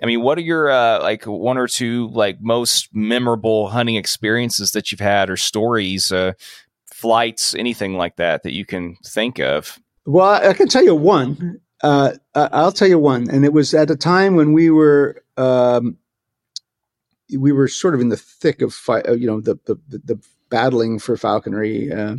I 0.00 0.06
mean, 0.06 0.22
what 0.22 0.38
are 0.38 0.42
your 0.42 0.70
uh, 0.70 1.02
like 1.02 1.24
one 1.24 1.58
or 1.58 1.66
two 1.66 2.08
like 2.12 2.38
most 2.40 2.90
memorable 2.94 3.66
hunting 3.68 3.96
experiences 3.96 4.70
that 4.70 4.92
you've 4.92 5.00
had, 5.00 5.30
or 5.30 5.36
stories, 5.36 6.12
uh, 6.12 6.34
flights, 6.94 7.52
anything 7.52 7.94
like 7.94 8.14
that 8.16 8.44
that 8.44 8.52
you 8.52 8.64
can 8.64 8.96
think 9.04 9.40
of? 9.40 9.80
Well, 10.04 10.48
I 10.48 10.52
can 10.52 10.68
tell 10.68 10.84
you 10.84 10.94
one. 10.94 11.60
Uh, 11.86 12.12
I'll 12.34 12.72
tell 12.72 12.88
you 12.88 12.98
one, 12.98 13.30
and 13.30 13.44
it 13.44 13.52
was 13.52 13.72
at 13.72 13.92
a 13.92 13.96
time 13.96 14.34
when 14.34 14.52
we 14.52 14.70
were 14.70 15.22
um, 15.36 15.98
we 17.38 17.52
were 17.52 17.68
sort 17.68 17.94
of 17.94 18.00
in 18.00 18.08
the 18.08 18.16
thick 18.16 18.60
of 18.60 18.76
uh, 18.88 19.12
you 19.12 19.28
know 19.28 19.40
the 19.40 19.56
the, 19.66 19.78
the, 19.88 20.18
battling 20.48 20.98
for 20.98 21.16
falconry, 21.16 21.92
uh, 21.92 22.16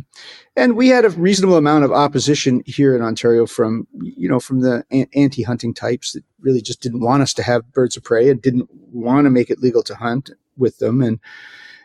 and 0.56 0.74
we 0.74 0.88
had 0.88 1.04
a 1.04 1.10
reasonable 1.10 1.58
amount 1.58 1.84
of 1.84 1.92
opposition 1.92 2.62
here 2.64 2.96
in 2.96 3.02
Ontario 3.02 3.44
from 3.44 3.86
you 4.00 4.26
know 4.26 4.40
from 4.40 4.60
the 4.60 4.84
anti-hunting 5.14 5.74
types 5.74 6.12
that 6.12 6.24
really 6.40 6.62
just 6.62 6.80
didn't 6.80 7.00
want 7.00 7.22
us 7.22 7.34
to 7.34 7.42
have 7.42 7.70
birds 7.74 7.94
of 7.94 8.02
prey 8.02 8.30
and 8.30 8.40
didn't 8.40 8.70
want 8.72 9.26
to 9.26 9.30
make 9.30 9.50
it 9.50 9.58
legal 9.58 9.82
to 9.82 9.94
hunt 9.94 10.30
with 10.56 10.78
them, 10.78 11.02
and 11.02 11.20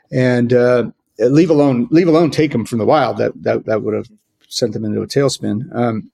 and 0.10 0.54
uh, 0.54 0.90
leave 1.20 1.50
alone 1.50 1.90
leave 1.92 2.08
alone 2.08 2.32
take 2.32 2.54
them 2.54 2.66
from 2.66 2.78
the 2.78 2.86
wild. 2.86 3.18
That 3.18 3.34
that 3.44 3.66
that 3.66 3.82
would 3.82 3.94
have 3.94 4.08
sent 4.48 4.72
them 4.72 4.86
into 4.86 5.02
a 5.02 5.08
tailspin. 5.08 5.76
Um, 5.76 6.13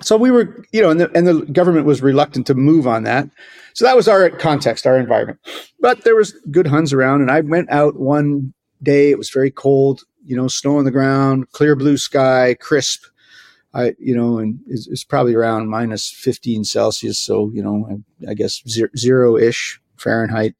so 0.00 0.16
we 0.16 0.30
were, 0.30 0.64
you 0.72 0.80
know, 0.80 0.90
and 0.90 1.00
the, 1.00 1.10
and 1.14 1.26
the 1.26 1.40
government 1.46 1.86
was 1.86 2.02
reluctant 2.02 2.46
to 2.46 2.54
move 2.54 2.86
on 2.86 3.02
that. 3.04 3.28
So 3.74 3.84
that 3.84 3.96
was 3.96 4.08
our 4.08 4.30
context, 4.30 4.86
our 4.86 4.98
environment. 4.98 5.40
But 5.80 6.04
there 6.04 6.16
was 6.16 6.32
good 6.50 6.66
Huns 6.66 6.92
around, 6.92 7.20
and 7.20 7.30
I 7.30 7.40
went 7.40 7.70
out 7.70 7.96
one 7.96 8.52
day. 8.82 9.10
It 9.10 9.18
was 9.18 9.30
very 9.30 9.50
cold, 9.50 10.02
you 10.24 10.36
know, 10.36 10.48
snow 10.48 10.78
on 10.78 10.84
the 10.84 10.90
ground, 10.90 11.50
clear 11.52 11.74
blue 11.76 11.96
sky, 11.96 12.56
crisp. 12.60 13.04
I, 13.74 13.94
you 13.98 14.16
know, 14.16 14.38
and 14.38 14.60
it's, 14.66 14.86
it's 14.88 15.04
probably 15.04 15.34
around 15.34 15.68
minus 15.68 16.10
15 16.10 16.64
Celsius. 16.64 17.18
So, 17.18 17.50
you 17.52 17.62
know, 17.62 17.86
I, 18.26 18.30
I 18.30 18.34
guess 18.34 18.62
zero 18.96 19.36
ish 19.36 19.80
Fahrenheit, 19.96 20.54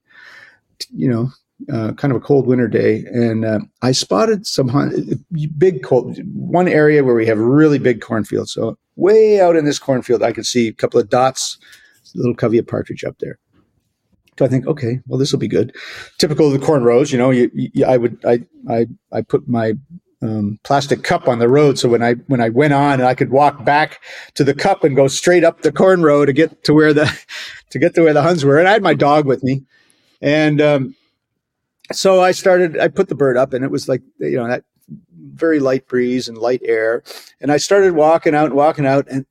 you 0.94 1.08
know, 1.08 1.30
uh, 1.72 1.92
kind 1.94 2.12
of 2.12 2.16
a 2.16 2.24
cold 2.24 2.46
winter 2.46 2.68
day, 2.68 3.04
and 3.06 3.44
uh, 3.44 3.58
I 3.82 3.92
spotted 3.92 4.46
some 4.46 4.68
hun- 4.68 5.24
big 5.58 5.82
cold 5.82 6.18
one 6.34 6.68
area 6.68 7.02
where 7.02 7.14
we 7.14 7.26
have 7.26 7.38
really 7.38 7.78
big 7.78 8.00
cornfields. 8.00 8.52
So 8.52 8.78
way 8.96 9.40
out 9.40 9.56
in 9.56 9.64
this 9.64 9.78
cornfield, 9.78 10.22
I 10.22 10.32
could 10.32 10.46
see 10.46 10.68
a 10.68 10.72
couple 10.72 11.00
of 11.00 11.08
dots, 11.08 11.58
little 12.14 12.34
covey 12.34 12.58
of 12.58 12.66
partridge 12.66 13.04
up 13.04 13.18
there. 13.18 13.38
So 14.38 14.44
I 14.44 14.48
think, 14.48 14.68
okay, 14.68 15.00
well, 15.08 15.18
this 15.18 15.32
will 15.32 15.40
be 15.40 15.48
good. 15.48 15.74
Typical 16.18 16.46
of 16.46 16.52
the 16.52 16.64
corn 16.64 16.84
rows, 16.84 17.10
you 17.10 17.18
know. 17.18 17.30
You, 17.30 17.50
you, 17.52 17.84
I 17.84 17.96
would, 17.96 18.24
I, 18.24 18.38
I, 18.68 18.86
I 19.12 19.22
put 19.22 19.48
my 19.48 19.74
um, 20.22 20.60
plastic 20.62 21.02
cup 21.02 21.26
on 21.26 21.40
the 21.40 21.48
road, 21.48 21.78
so 21.78 21.88
when 21.88 22.02
I 22.02 22.14
when 22.28 22.40
I 22.40 22.48
went 22.48 22.72
on, 22.72 23.00
I 23.00 23.14
could 23.14 23.30
walk 23.30 23.64
back 23.64 24.00
to 24.34 24.44
the 24.44 24.54
cup 24.54 24.84
and 24.84 24.94
go 24.94 25.08
straight 25.08 25.44
up 25.44 25.62
the 25.62 25.72
corn 25.72 26.02
row 26.02 26.24
to 26.24 26.32
get 26.32 26.64
to 26.64 26.74
where 26.74 26.92
the 26.92 27.12
to 27.70 27.78
get 27.78 27.94
to 27.96 28.02
where 28.02 28.14
the 28.14 28.22
Huns 28.22 28.44
were. 28.44 28.58
And 28.58 28.68
I 28.68 28.72
had 28.72 28.82
my 28.82 28.94
dog 28.94 29.26
with 29.26 29.42
me, 29.42 29.64
and 30.22 30.60
um, 30.60 30.96
so 31.92 32.20
I 32.20 32.32
started. 32.32 32.78
I 32.78 32.88
put 32.88 33.08
the 33.08 33.14
bird 33.14 33.36
up, 33.36 33.52
and 33.52 33.64
it 33.64 33.70
was 33.70 33.88
like 33.88 34.02
you 34.18 34.36
know 34.36 34.48
that 34.48 34.64
very 35.34 35.60
light 35.60 35.86
breeze 35.86 36.28
and 36.28 36.38
light 36.38 36.60
air, 36.64 37.02
and 37.40 37.52
I 37.52 37.56
started 37.56 37.94
walking 37.94 38.34
out 38.34 38.46
and 38.46 38.54
walking 38.54 38.86
out, 38.86 39.06
and 39.10 39.26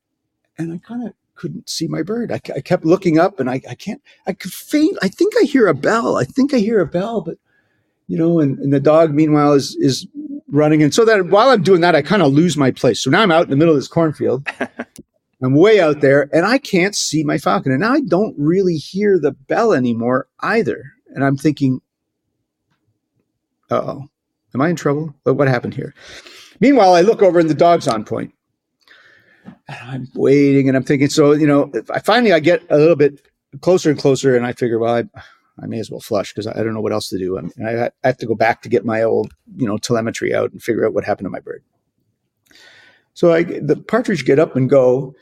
and 0.58 0.74
I 0.74 0.78
kind 0.78 1.08
of 1.08 1.14
couldn't 1.36 1.70
see 1.70 1.88
my 1.88 2.02
bird. 2.02 2.32
I, 2.32 2.42
I, 2.56 2.62
kept 2.62 2.84
looking 2.84 3.20
up, 3.20 3.40
and 3.40 3.50
I, 3.50 3.62
I 3.70 3.76
can't. 3.76 4.02
I 4.26 4.34
could 4.34 4.52
faint. 4.52 4.98
I 5.02 5.08
think 5.08 5.34
I 5.40 5.44
hear 5.44 5.68
a 5.68 5.74
bell. 5.74 6.18
I 6.18 6.24
think 6.24 6.54
I 6.54 6.58
hear 6.58 6.80
a 6.80 6.88
bell, 6.88 7.22
but 7.22 7.38
you 8.08 8.18
know, 8.18 8.40
and, 8.40 8.58
and 8.60 8.74
the 8.74 8.80
dog 8.80 9.14
meanwhile 9.14 9.54
is 9.54 9.76
is 9.80 10.08
running, 10.50 10.84
and 10.84 10.94
so 10.94 11.06
that 11.06 11.28
while 11.28 11.50
I'm 11.50 11.64
doing 11.64 11.82
that, 11.82 11.96
I 11.96 12.02
kind 12.02 12.22
of 12.22 12.34
lose 12.34 12.58
my 12.58 12.72
place. 12.72 13.02
So 13.02 13.10
now 13.10 13.22
I'm 13.22 13.32
out 13.32 13.44
in 13.44 13.50
the 13.50 13.56
middle 13.56 13.74
of 13.74 13.80
this 13.80 13.88
cornfield. 13.88 14.48
I'm 15.44 15.54
way 15.54 15.80
out 15.80 16.02
there, 16.02 16.30
and 16.34 16.46
I 16.46 16.58
can't 16.58 16.96
see 16.96 17.24
my 17.24 17.38
falcon, 17.38 17.72
and 17.72 17.82
now 17.82 17.94
I 17.94 18.02
don't 18.02 18.36
really 18.38 18.76
hear 18.76 19.20
the 19.20 19.34
bell 19.34 19.74
anymore 19.74 20.28
either. 20.40 20.84
And 21.14 21.24
I'm 21.24 21.38
thinking, 21.38 21.80
oh, 23.70 24.08
am 24.54 24.62
I 24.62 24.70
in 24.70 24.76
trouble? 24.76 25.14
What 25.24 25.48
happened 25.48 25.74
here? 25.74 25.94
Meanwhile, 26.60 26.94
I 26.94 27.02
look 27.02 27.22
over 27.22 27.40
and 27.40 27.50
the 27.50 27.54
dog's 27.54 27.88
on 27.88 28.04
point. 28.04 28.34
And 29.46 29.78
I'm 29.82 30.08
waiting 30.16 30.68
and 30.68 30.76
I'm 30.76 30.84
thinking, 30.84 31.10
so, 31.10 31.32
you 31.32 31.48
know, 31.48 31.72
I 31.90 32.00
finally 32.00 32.34
I 32.34 32.40
get 32.40 32.64
a 32.70 32.78
little 32.78 32.96
bit 32.96 33.22
closer 33.62 33.90
and 33.90 34.00
closer 34.00 34.36
and 34.36 34.46
I 34.46 34.54
figure, 34.54 34.80
well, 34.80 34.96
I, 34.96 35.04
I 35.62 35.66
may 35.68 35.80
as 35.80 35.90
well 35.90 36.00
flush 36.00 36.34
because 36.34 36.48
I, 36.48 36.60
I 36.60 36.64
don't 36.64 36.74
know 36.74 36.82
what 36.82 36.92
else 36.92 37.10
to 37.10 37.18
do. 37.18 37.38
And 37.38 37.52
I, 37.66 37.86
I 37.86 37.92
have 38.04 38.18
to 38.18 38.26
go 38.26 38.36
back 38.36 38.62
to 38.64 38.70
get 38.70 38.86
my 38.86 39.04
old, 39.04 39.34
you 39.56 39.66
know, 39.66 39.78
telemetry 39.78 40.34
out 40.34 40.52
and 40.52 40.62
figure 40.62 40.86
out 40.86 40.94
what 40.94 41.06
happened 41.06 41.26
to 41.26 41.32
my 41.32 41.40
bird. 41.40 41.64
So 43.14 43.34
I, 43.34 43.44
the 43.44 43.78
partridge 43.78 44.26
get 44.26 44.38
up 44.38 44.56
and 44.56 44.70
go 44.70 45.16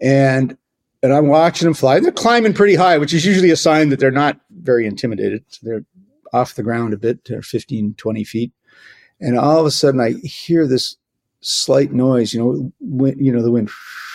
and, 0.00 0.56
and 1.02 1.12
I'm 1.12 1.28
watching 1.28 1.66
them 1.66 1.74
fly. 1.74 2.00
They're 2.00 2.10
climbing 2.10 2.54
pretty 2.54 2.74
high, 2.74 2.98
which 2.98 3.12
is 3.12 3.24
usually 3.24 3.50
a 3.50 3.56
sign 3.56 3.90
that 3.90 4.00
they're 4.00 4.10
not 4.10 4.40
very 4.50 4.86
intimidated. 4.86 5.44
They're 5.62 5.84
off 6.32 6.54
the 6.54 6.62
ground 6.62 6.94
a 6.94 6.98
bit, 6.98 7.24
they're 7.24 7.42
15, 7.42 7.94
20 7.94 8.24
feet. 8.24 8.52
And 9.20 9.38
all 9.38 9.58
of 9.58 9.66
a 9.66 9.70
sudden 9.70 10.00
I 10.00 10.12
hear 10.26 10.66
this 10.66 10.96
slight 11.40 11.92
noise, 11.92 12.34
you 12.34 12.40
know, 12.40 12.72
wind, 12.80 13.24
you 13.24 13.32
know, 13.32 13.42
the 13.42 13.50
wind. 13.50 13.70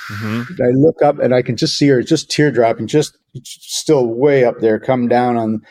Mm-hmm. 0.09 0.61
I 0.61 0.69
look 0.71 1.01
up 1.01 1.19
and 1.19 1.33
I 1.33 1.41
can 1.41 1.55
just 1.55 1.77
see 1.77 1.87
her 1.87 2.03
just 2.03 2.29
teardropping, 2.29 2.87
just 2.87 3.17
still 3.43 4.07
way 4.07 4.43
up 4.43 4.59
there, 4.59 4.79
come 4.79 5.07
down 5.07 5.37
on, 5.37 5.61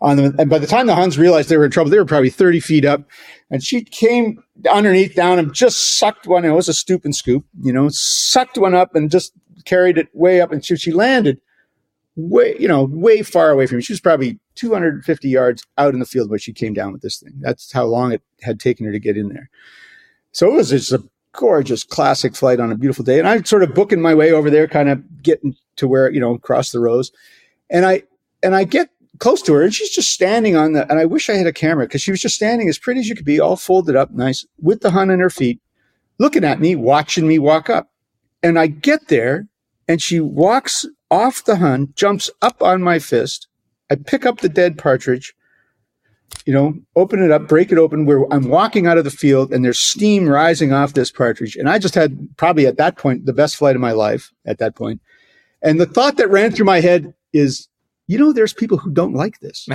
on 0.00 0.16
them. 0.16 0.34
And 0.38 0.48
by 0.48 0.58
the 0.58 0.66
time 0.66 0.86
the 0.86 0.94
Huns 0.94 1.18
realized 1.18 1.48
they 1.48 1.58
were 1.58 1.66
in 1.66 1.70
trouble, 1.70 1.90
they 1.90 1.98
were 1.98 2.04
probably 2.04 2.30
30 2.30 2.60
feet 2.60 2.84
up 2.84 3.02
and 3.50 3.62
she 3.62 3.84
came 3.84 4.42
underneath 4.70 5.14
down 5.14 5.38
and 5.38 5.52
just 5.52 5.98
sucked 5.98 6.26
one. 6.26 6.44
It 6.44 6.50
was 6.50 6.68
a 6.68 6.74
stoop 6.74 7.04
and 7.04 7.14
scoop, 7.14 7.44
you 7.60 7.72
know, 7.72 7.88
sucked 7.90 8.56
one 8.56 8.74
up 8.74 8.94
and 8.94 9.10
just 9.10 9.32
carried 9.66 9.98
it 9.98 10.08
way 10.14 10.40
up 10.40 10.52
and 10.52 10.64
she, 10.64 10.76
she 10.76 10.92
landed 10.92 11.40
way, 12.16 12.56
you 12.58 12.68
know, 12.68 12.84
way 12.84 13.22
far 13.22 13.50
away 13.50 13.66
from 13.66 13.78
me. 13.78 13.82
She 13.82 13.92
was 13.92 14.00
probably 14.00 14.38
250 14.60 15.28
yards 15.28 15.64
out 15.78 15.94
in 15.94 16.00
the 16.00 16.06
field 16.06 16.28
where 16.28 16.38
she 16.38 16.52
came 16.52 16.74
down 16.74 16.92
with 16.92 17.00
this 17.00 17.18
thing. 17.18 17.32
That's 17.40 17.72
how 17.72 17.86
long 17.86 18.12
it 18.12 18.22
had 18.42 18.60
taken 18.60 18.84
her 18.84 18.92
to 18.92 18.98
get 18.98 19.16
in 19.16 19.30
there. 19.30 19.48
So 20.32 20.48
it 20.48 20.54
was 20.54 20.68
just 20.68 20.92
a 20.92 21.02
gorgeous 21.32 21.82
classic 21.82 22.36
flight 22.36 22.60
on 22.60 22.70
a 22.70 22.76
beautiful 22.76 23.04
day. 23.04 23.18
And 23.18 23.26
I'm 23.26 23.44
sort 23.46 23.62
of 23.62 23.74
booking 23.74 24.02
my 24.02 24.14
way 24.14 24.32
over 24.32 24.50
there, 24.50 24.68
kind 24.68 24.90
of 24.90 25.22
getting 25.22 25.56
to 25.76 25.88
where, 25.88 26.10
you 26.10 26.20
know, 26.20 26.34
across 26.34 26.72
the 26.72 26.80
rows. 26.80 27.10
And 27.70 27.86
I, 27.86 28.02
and 28.42 28.54
I 28.54 28.64
get 28.64 28.90
close 29.18 29.40
to 29.42 29.54
her 29.54 29.62
and 29.62 29.74
she's 29.74 29.94
just 29.94 30.12
standing 30.12 30.56
on 30.56 30.74
the, 30.74 30.90
and 30.90 31.00
I 31.00 31.06
wish 31.06 31.30
I 31.30 31.34
had 31.34 31.46
a 31.46 31.52
camera 31.52 31.86
because 31.86 32.02
she 32.02 32.10
was 32.10 32.20
just 32.20 32.36
standing 32.36 32.68
as 32.68 32.78
pretty 32.78 33.00
as 33.00 33.08
you 33.08 33.14
could 33.14 33.24
be, 33.24 33.40
all 33.40 33.56
folded 33.56 33.96
up 33.96 34.10
nice 34.10 34.46
with 34.60 34.80
the 34.80 34.90
hun 34.90 35.10
on 35.10 35.20
her 35.20 35.30
feet, 35.30 35.60
looking 36.18 36.44
at 36.44 36.60
me, 36.60 36.76
watching 36.76 37.26
me 37.26 37.38
walk 37.38 37.70
up. 37.70 37.90
And 38.42 38.58
I 38.58 38.66
get 38.66 39.08
there 39.08 39.48
and 39.88 40.02
she 40.02 40.20
walks 40.20 40.84
off 41.10 41.44
the 41.44 41.56
hun, 41.56 41.92
jumps 41.96 42.30
up 42.42 42.62
on 42.62 42.82
my 42.82 42.98
fist. 42.98 43.48
I 43.90 43.96
pick 43.96 44.24
up 44.24 44.40
the 44.40 44.48
dead 44.48 44.78
partridge, 44.78 45.34
you 46.46 46.52
know, 46.52 46.74
open 46.96 47.22
it 47.22 47.30
up, 47.30 47.48
break 47.48 47.72
it 47.72 47.78
open 47.78 48.06
where 48.06 48.24
I'm 48.32 48.48
walking 48.48 48.86
out 48.86 48.98
of 48.98 49.04
the 49.04 49.10
field 49.10 49.52
and 49.52 49.64
there's 49.64 49.78
steam 49.78 50.28
rising 50.28 50.72
off 50.72 50.94
this 50.94 51.10
partridge. 51.10 51.56
And 51.56 51.68
I 51.68 51.78
just 51.78 51.94
had 51.94 52.28
probably 52.36 52.66
at 52.66 52.76
that 52.78 52.96
point 52.96 53.26
the 53.26 53.32
best 53.32 53.56
flight 53.56 53.74
of 53.74 53.82
my 53.82 53.92
life 53.92 54.32
at 54.46 54.58
that 54.58 54.76
point. 54.76 55.00
And 55.62 55.80
the 55.80 55.86
thought 55.86 56.16
that 56.16 56.30
ran 56.30 56.52
through 56.52 56.66
my 56.66 56.80
head 56.80 57.12
is, 57.32 57.68
you 58.06 58.18
know, 58.18 58.32
there's 58.32 58.52
people 58.52 58.78
who 58.78 58.90
don't 58.90 59.14
like 59.14 59.40
this. 59.40 59.66
they 59.66 59.74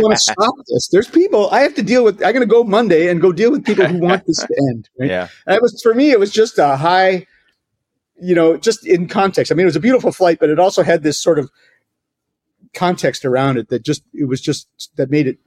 want 0.00 0.16
to 0.16 0.20
stop 0.32 0.54
this. 0.68 0.88
There's 0.88 1.08
people 1.08 1.50
I 1.50 1.60
have 1.60 1.74
to 1.74 1.82
deal 1.82 2.04
with. 2.04 2.22
I'm 2.22 2.32
going 2.32 2.40
to 2.40 2.46
go 2.46 2.64
Monday 2.64 3.08
and 3.08 3.20
go 3.20 3.32
deal 3.32 3.50
with 3.50 3.64
people 3.64 3.86
who 3.86 3.98
want 3.98 4.26
this 4.26 4.38
to 4.38 4.68
end. 4.70 4.88
Right? 4.98 5.10
Yeah. 5.10 5.28
And 5.46 5.56
it 5.56 5.62
was 5.62 5.80
for 5.82 5.94
me. 5.94 6.10
It 6.10 6.18
was 6.18 6.32
just 6.32 6.58
a 6.58 6.76
high, 6.76 7.26
you 8.20 8.34
know, 8.34 8.56
just 8.56 8.86
in 8.86 9.08
context. 9.08 9.52
I 9.52 9.54
mean, 9.54 9.64
it 9.64 9.66
was 9.66 9.76
a 9.76 9.80
beautiful 9.80 10.12
flight, 10.12 10.38
but 10.40 10.50
it 10.50 10.58
also 10.58 10.82
had 10.82 11.02
this 11.02 11.18
sort 11.18 11.38
of 11.38 11.50
context 12.74 13.24
around 13.24 13.56
it 13.58 13.68
that 13.68 13.82
just 13.82 14.02
it 14.14 14.28
was 14.28 14.40
just 14.40 14.68
that 14.96 15.10
made 15.10 15.26
it 15.26 15.38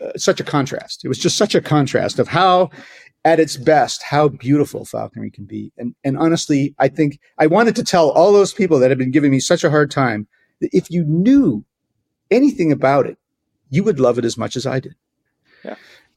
uh, 0.00 0.12
such 0.16 0.40
a 0.40 0.44
contrast. 0.44 1.04
It 1.04 1.08
was 1.08 1.18
just 1.18 1.36
such 1.36 1.54
a 1.54 1.60
contrast 1.60 2.18
of 2.18 2.28
how 2.28 2.70
at 3.24 3.38
its 3.38 3.56
best 3.56 4.02
how 4.02 4.28
beautiful 4.28 4.84
falconry 4.84 5.30
can 5.30 5.44
be. 5.44 5.72
And 5.78 5.94
and 6.04 6.16
honestly, 6.18 6.74
I 6.78 6.88
think 6.88 7.18
I 7.38 7.46
wanted 7.46 7.76
to 7.76 7.84
tell 7.84 8.10
all 8.10 8.32
those 8.32 8.52
people 8.52 8.78
that 8.80 8.90
have 8.90 8.98
been 8.98 9.10
giving 9.10 9.30
me 9.30 9.40
such 9.40 9.64
a 9.64 9.70
hard 9.70 9.90
time 9.90 10.26
that 10.60 10.70
if 10.72 10.90
you 10.90 11.04
knew 11.04 11.64
anything 12.30 12.72
about 12.72 13.06
it, 13.06 13.18
you 13.70 13.84
would 13.84 14.00
love 14.00 14.18
it 14.18 14.24
as 14.24 14.36
much 14.36 14.56
as 14.56 14.66
I 14.66 14.80
did. 14.80 14.94
Yeah. 15.64 15.76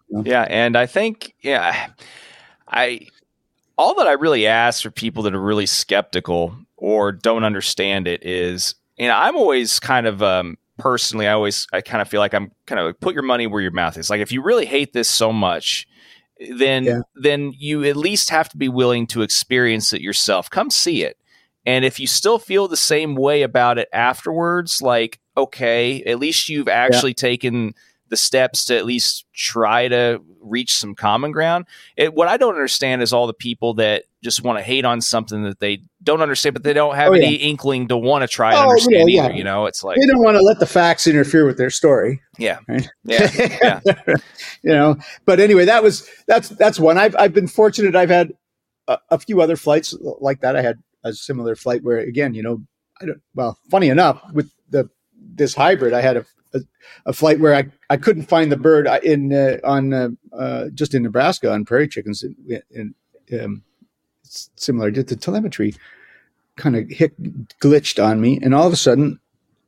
Yeah, 0.09 0.45
and 0.49 0.77
I 0.77 0.85
think 0.85 1.35
yeah, 1.41 1.87
I 2.67 3.07
all 3.77 3.95
that 3.95 4.07
I 4.07 4.13
really 4.13 4.47
ask 4.47 4.83
for 4.83 4.91
people 4.91 5.23
that 5.23 5.35
are 5.35 5.41
really 5.41 5.65
skeptical 5.65 6.55
or 6.77 7.11
don't 7.11 7.43
understand 7.43 8.07
it 8.07 8.25
is, 8.25 8.75
you 8.97 9.07
know, 9.07 9.15
I'm 9.15 9.35
always 9.35 9.79
kind 9.79 10.07
of 10.07 10.23
um, 10.23 10.57
personally, 10.77 11.27
I 11.27 11.33
always 11.33 11.67
I 11.73 11.81
kind 11.81 12.01
of 12.01 12.07
feel 12.07 12.19
like 12.19 12.33
I'm 12.33 12.51
kind 12.65 12.79
of 12.79 12.87
like, 12.87 12.99
put 12.99 13.13
your 13.13 13.23
money 13.23 13.47
where 13.47 13.61
your 13.61 13.71
mouth 13.71 13.97
is. 13.97 14.09
Like 14.09 14.21
if 14.21 14.31
you 14.31 14.41
really 14.41 14.65
hate 14.65 14.93
this 14.93 15.09
so 15.09 15.31
much, 15.33 15.87
then 16.57 16.83
yeah. 16.83 16.99
then 17.15 17.53
you 17.57 17.83
at 17.85 17.95
least 17.95 18.29
have 18.29 18.49
to 18.49 18.57
be 18.57 18.69
willing 18.69 19.07
to 19.07 19.21
experience 19.21 19.93
it 19.93 20.01
yourself. 20.01 20.49
Come 20.49 20.69
see 20.69 21.03
it. 21.03 21.17
And 21.65 21.83
if 21.83 21.99
you 21.99 22.07
still 22.07 22.37
feel 22.37 22.67
the 22.67 22.77
same 22.77 23.15
way 23.15 23.41
about 23.41 23.77
it 23.77 23.89
afterwards, 23.91 24.81
like 24.81 25.19
okay, 25.37 26.01
at 26.03 26.19
least 26.19 26.49
you've 26.49 26.69
actually 26.69 27.11
yeah. 27.11 27.15
taken 27.21 27.73
the 28.09 28.17
steps 28.17 28.65
to 28.65 28.77
at 28.77 28.85
least 28.85 29.25
try 29.33 29.87
to 29.87 30.21
reach 30.39 30.75
some 30.75 30.93
common 30.93 31.31
ground. 31.31 31.65
It, 31.97 32.13
what 32.13 32.27
I 32.27 32.37
don't 32.37 32.53
understand 32.53 33.01
is 33.01 33.11
all 33.11 33.27
the 33.27 33.33
people 33.33 33.73
that 33.75 34.03
just 34.23 34.43
want 34.43 34.59
to 34.59 34.63
hate 34.63 34.85
on 34.85 35.01
something 35.01 35.43
that 35.43 35.59
they 35.59 35.81
don't 36.05 36.21
understand, 36.21 36.53
but 36.53 36.63
they 36.63 36.73
don't 36.73 36.95
have 36.95 37.09
oh, 37.09 37.15
any 37.15 37.37
yeah. 37.37 37.49
inkling 37.49 37.87
to 37.89 37.97
want 37.97 38.21
to 38.21 38.27
try 38.27 38.51
and 38.51 38.59
oh, 38.59 38.69
understand 38.69 39.09
yeah, 39.09 39.23
either. 39.23 39.33
Yeah. 39.33 39.37
You 39.37 39.43
know, 39.43 39.65
it's 39.65 39.83
like 39.83 39.97
they 39.99 40.05
don't 40.05 40.23
want 40.23 40.37
to 40.37 40.41
let 40.41 40.59
the 40.59 40.65
facts 40.65 41.07
interfere 41.07 41.45
with 41.45 41.57
their 41.57 41.69
story. 41.69 42.21
Yeah, 42.37 42.59
right? 42.67 42.87
yeah, 43.03 43.29
yeah. 43.35 43.79
you 44.63 44.71
know. 44.71 44.95
But 45.25 45.39
anyway, 45.39 45.65
that 45.65 45.83
was 45.83 46.09
that's 46.27 46.49
that's 46.49 46.79
one. 46.79 46.97
I've 46.97 47.15
I've 47.17 47.33
been 47.33 47.47
fortunate. 47.47 47.95
I've 47.95 48.09
had 48.09 48.31
a, 48.87 48.99
a 49.09 49.19
few 49.19 49.41
other 49.41 49.57
flights 49.57 49.93
like 50.21 50.41
that. 50.41 50.55
I 50.55 50.61
had 50.61 50.81
a 51.03 51.13
similar 51.13 51.55
flight 51.55 51.83
where, 51.83 51.97
again, 51.97 52.33
you 52.33 52.43
know, 52.43 52.63
I 53.01 53.05
don't. 53.05 53.21
Well, 53.33 53.57
funny 53.69 53.89
enough, 53.89 54.21
with 54.31 54.51
the 54.69 54.89
this 55.19 55.55
hybrid, 55.55 55.93
I 55.93 56.01
had 56.01 56.17
a 56.17 56.25
a, 56.53 56.61
a, 57.07 57.13
flight 57.13 57.39
where 57.39 57.53
I, 57.53 57.65
I 57.89 57.97
couldn't 57.97 58.29
find 58.29 58.51
the 58.51 58.57
bird 58.57 58.87
in 59.03 59.33
uh, 59.33 59.57
on 59.63 59.93
uh, 59.93 60.09
uh, 60.33 60.65
just 60.73 60.93
in 60.93 61.03
Nebraska 61.03 61.51
on 61.51 61.65
prairie 61.65 61.87
chickens 61.87 62.23
in, 62.23 62.61
in 62.71 62.95
um, 63.41 63.63
similar 64.55 64.91
to 64.91 65.03
the 65.03 65.15
telemetry 65.15 65.75
kind 66.55 66.75
of 66.75 66.89
hit 66.89 67.13
glitched 67.59 68.03
on 68.03 68.21
me 68.21 68.39
and 68.41 68.55
all 68.55 68.67
of 68.67 68.73
a 68.73 68.77
sudden 68.77 69.19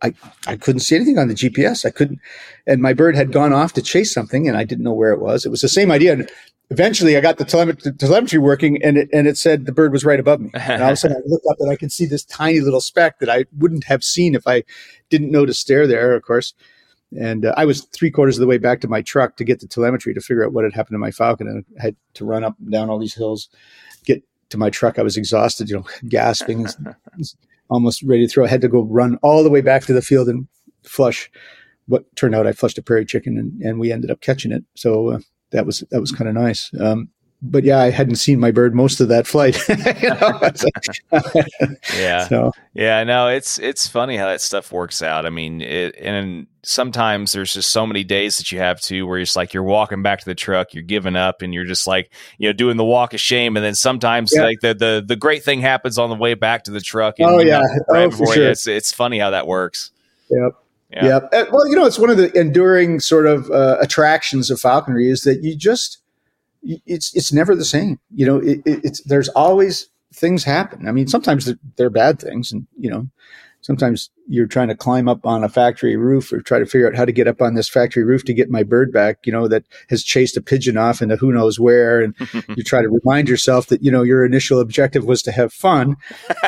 I, 0.01 0.14
I 0.45 0.58
couldn't 0.58 0.82
see 0.82 0.95
anything 0.95 1.18
on 1.18 1.28
the 1.28 1.34
GPS. 1.34 1.86
I 1.86 1.89
couldn't, 1.89 2.20
and 2.66 2.82
my 2.82 2.93
bird 2.93 3.16
had 3.16 3.32
gone 3.32 3.53
off 3.53 3.74
to 3.74 3.82
chase 3.82 4.14
something, 4.14 4.47
and 4.47 4.58
I 4.58 4.64
didn't 4.64 4.84
know 4.84 4.93
where 4.93 5.12
it 5.12 5.20
was. 5.20 5.45
It 5.45 5.49
was 5.49 5.62
the 5.62 5.70
same 5.70 5.91
idea. 5.91 6.14
And 6.14 6.30
eventually, 6.70 7.18
I 7.18 7.22
got 7.22 7.38
the, 7.38 7.45
the 7.45 7.91
telemetry 7.93 8.38
working, 8.38 8.82
and 8.84 8.97
it 8.97 9.10
and 9.12 9.28
it 9.28 9.38
said 9.38 9.66
the 9.66 9.72
bird 9.72 9.91
was 9.91 10.05
right 10.05 10.20
above 10.20 10.39
me. 10.39 10.51
And 10.55 10.84
all 10.84 10.89
of 10.89 10.93
a 10.93 10.97
sudden, 10.97 11.18
I 11.18 11.22
look 11.26 11.41
up 11.49 11.58
and 11.60 11.72
I 11.72 11.76
can 11.76 11.89
see 11.89 12.05
this 12.05 12.24
tiny 12.24 12.60
little 12.60 12.82
speck 12.82 13.20
that 13.20 13.30
I 13.30 13.45
wouldn't 13.58 13.86
have 13.86 14.03
seen 14.03 14.36
if 14.36 14.45
I 14.45 14.64
didn't 15.10 15.32
know 15.32 15.45
to 15.45 15.53
stare 15.53 15.88
there. 15.88 16.14
Of 16.14 16.22
course, 16.22 16.53
and 17.18 17.45
uh, 17.45 17.53
I 17.58 17.66
was 17.66 17.86
three 17.86 18.12
quarters 18.12 18.38
of 18.38 18.41
the 18.41 18.47
way 18.47 18.58
back 18.58 18.82
to 18.82 18.88
my 18.88 19.01
truck 19.01 19.38
to 19.38 19.43
get 19.43 19.62
the 19.62 19.68
telemetry 19.68 20.14
to 20.14 20.22
figure 20.22 20.45
out 20.45 20.53
what 20.53 20.64
had 20.64 20.74
happened 20.74 20.95
to 20.95 20.99
my 20.99 21.12
Falcon. 21.12 21.47
And 21.47 21.66
I 21.80 21.82
had 21.82 21.95
to 22.16 22.26
run 22.26 22.43
up 22.43 22.55
and 22.60 22.72
down 22.72 22.89
all 22.89 22.99
these 22.99 23.16
hills, 23.16 23.49
get 24.05 24.24
to 24.50 24.58
my 24.58 24.70
truck. 24.70 25.00
I 25.00 25.04
was 25.04 25.18
exhausted, 25.18 25.70
you 25.70 25.78
know, 25.78 25.86
gasping, 26.10 26.68
almost 27.70 28.04
ready 28.04 28.26
to 28.26 28.32
throw. 28.32 28.45
I 28.45 28.50
had 28.50 28.62
to 28.62 28.68
go 28.68 28.84
run 28.84 29.18
all 29.22 29.43
the 29.43 29.50
way 29.50 29.62
back 29.62 29.86
to 29.86 29.93
the 29.93 30.02
field 30.02 30.30
and 30.30 30.48
flush. 30.84 31.30
What 31.88 32.04
turned 32.16 32.36
out 32.36 32.48
I 32.48 32.52
flushed 32.52 32.78
a 32.78 32.82
prairie 32.82 33.06
chicken 33.06 33.38
and, 33.38 33.62
and 33.62 33.80
we 33.80 33.91
ended 33.91 34.12
up 34.12 34.22
catching 34.22 34.52
it. 34.52 34.64
So 34.76 35.12
uh, 35.12 35.20
that 35.52 35.66
was 35.66 35.84
that 35.91 36.02
was 36.02 36.12
kind 36.12 36.28
of 36.28 36.36
nice. 36.36 36.72
Um, 36.80 37.10
but 37.42 37.64
yeah, 37.64 37.80
I 37.80 37.92
hadn't 37.92 38.16
seen 38.16 38.40
my 38.40 38.52
bird 38.52 38.74
most 38.74 39.00
of 39.00 39.10
that 39.10 39.28
flight. 39.28 39.58
yeah. 41.96 42.28
So 42.28 42.52
yeah, 42.74 43.04
no, 43.04 43.28
it's 43.28 43.60
it's 43.60 43.88
funny 43.88 44.18
how 44.18 44.28
that 44.28 44.42
stuff 44.42 44.72
works 44.72 45.04
out. 45.04 45.26
I 45.26 45.30
mean, 45.30 45.62
it, 45.62 45.96
and 45.98 46.48
sometimes 46.64 47.34
there's 47.34 47.54
just 47.54 47.72
so 47.72 47.86
many 47.86 48.04
days 48.04 48.38
that 48.38 48.52
you 48.52 48.60
have 48.60 48.82
to 48.82 49.04
where 49.04 49.20
it's 49.20 49.36
like 49.36 49.54
you're 49.54 49.64
walking 49.64 50.02
back 50.02 50.20
to 50.20 50.26
the 50.26 50.36
truck, 50.36 50.74
you're 50.74 50.84
giving 50.84 51.16
up, 51.16 51.44
and 51.44 51.54
you're 51.54 51.66
just 51.66 51.86
like 51.86 52.12
you 52.40 52.50
know 52.50 52.54
doing 52.54 52.78
the 52.78 52.86
walk 52.86 53.14
of 53.14 53.20
shame. 53.20 53.56
And 53.56 53.64
then 53.64 53.76
sometimes 53.76 54.34
yeah. 54.36 54.44
like 54.44 54.60
the, 54.62 54.74
the 54.74 55.04
the 55.06 55.16
great 55.16 55.44
thing 55.44 55.62
happens 55.62 56.00
on 56.00 56.10
the 56.10 56.16
way 56.16 56.34
back 56.34 56.64
to 56.64 56.72
the 56.72 56.82
truck. 56.82 57.20
And, 57.20 57.30
oh 57.30 57.40
yeah, 57.40 57.62
right 57.88 58.08
oh, 58.08 58.12
for 58.12 58.34
sure. 58.34 58.50
It's 58.50 58.66
it's 58.66 58.92
funny 58.92 59.20
how 59.20 59.30
that 59.30 59.46
works. 59.46 59.92
Yep. 60.30 60.54
Yeah. 60.90 61.18
Uh, 61.18 61.46
well, 61.52 61.68
you 61.68 61.76
know, 61.76 61.86
it's 61.86 62.00
one 62.00 62.10
of 62.10 62.18
the 62.18 62.36
enduring 62.38 63.02
sort 63.02 63.28
of 63.28 63.52
uh, 63.52 63.78
attractions 63.82 64.50
of 64.50 64.60
falconry 64.60 65.10
is 65.10 65.22
that 65.22 65.44
you 65.44 65.56
just 65.56 66.00
it's 66.64 67.16
it's 67.16 67.34
never 67.34 67.55
the 67.55 67.66
same. 67.66 67.99
You 68.14 68.26
know, 68.26 68.38
it, 68.38 68.62
it's 68.66 69.01
there's 69.03 69.30
always 69.30 69.89
things 70.14 70.43
happen. 70.43 70.88
I 70.88 70.91
mean, 70.91 71.08
sometimes 71.08 71.45
they're, 71.45 71.60
they're, 71.76 71.89
bad 71.89 72.20
things, 72.20 72.51
and 72.51 72.68
you 72.78 72.89
know, 72.89 73.08
sometimes 73.62 74.10
you're 74.28 74.47
trying 74.47 74.68
to 74.68 74.76
climb 74.76 75.08
up 75.08 75.26
on 75.26 75.43
a 75.43 75.49
factory 75.49 75.95
roof 75.95 76.32
or 76.32 76.41
try 76.41 76.60
to 76.60 76.66
figure 76.66 76.88
out 76.88 76.95
how 76.95 77.05
to 77.05 77.12
get 77.12 77.28
up 77.28 77.41
on 77.41 77.53
this 77.53 77.70
factory 77.70 78.03
roof 78.03 78.24
to 78.26 78.34
get 78.34 78.49
my 78.49 78.64
bird 78.64 78.91
back. 78.91 79.20
You 79.26 79.32
know, 79.32 79.47
that 79.47 79.64
has 79.89 80.03
chased 80.03 80.38
a 80.38 80.41
pigeon 80.41 80.78
off 80.78 81.01
into 81.01 81.16
who 81.16 81.32
knows 81.32 81.60
where, 81.60 82.01
and 82.01 82.16
you 82.55 82.64
try 82.64 82.82
to 82.82 82.89
remind 82.89 83.30
yourself 83.30 83.68
that 83.68 83.84
you 83.84 83.91
know 83.91 84.03
your 84.03 84.26
initial 84.26 84.60
objective 84.60 85.05
was 85.05 85.22
to 85.24 85.32
have 85.32 85.53
fun. 85.53 85.95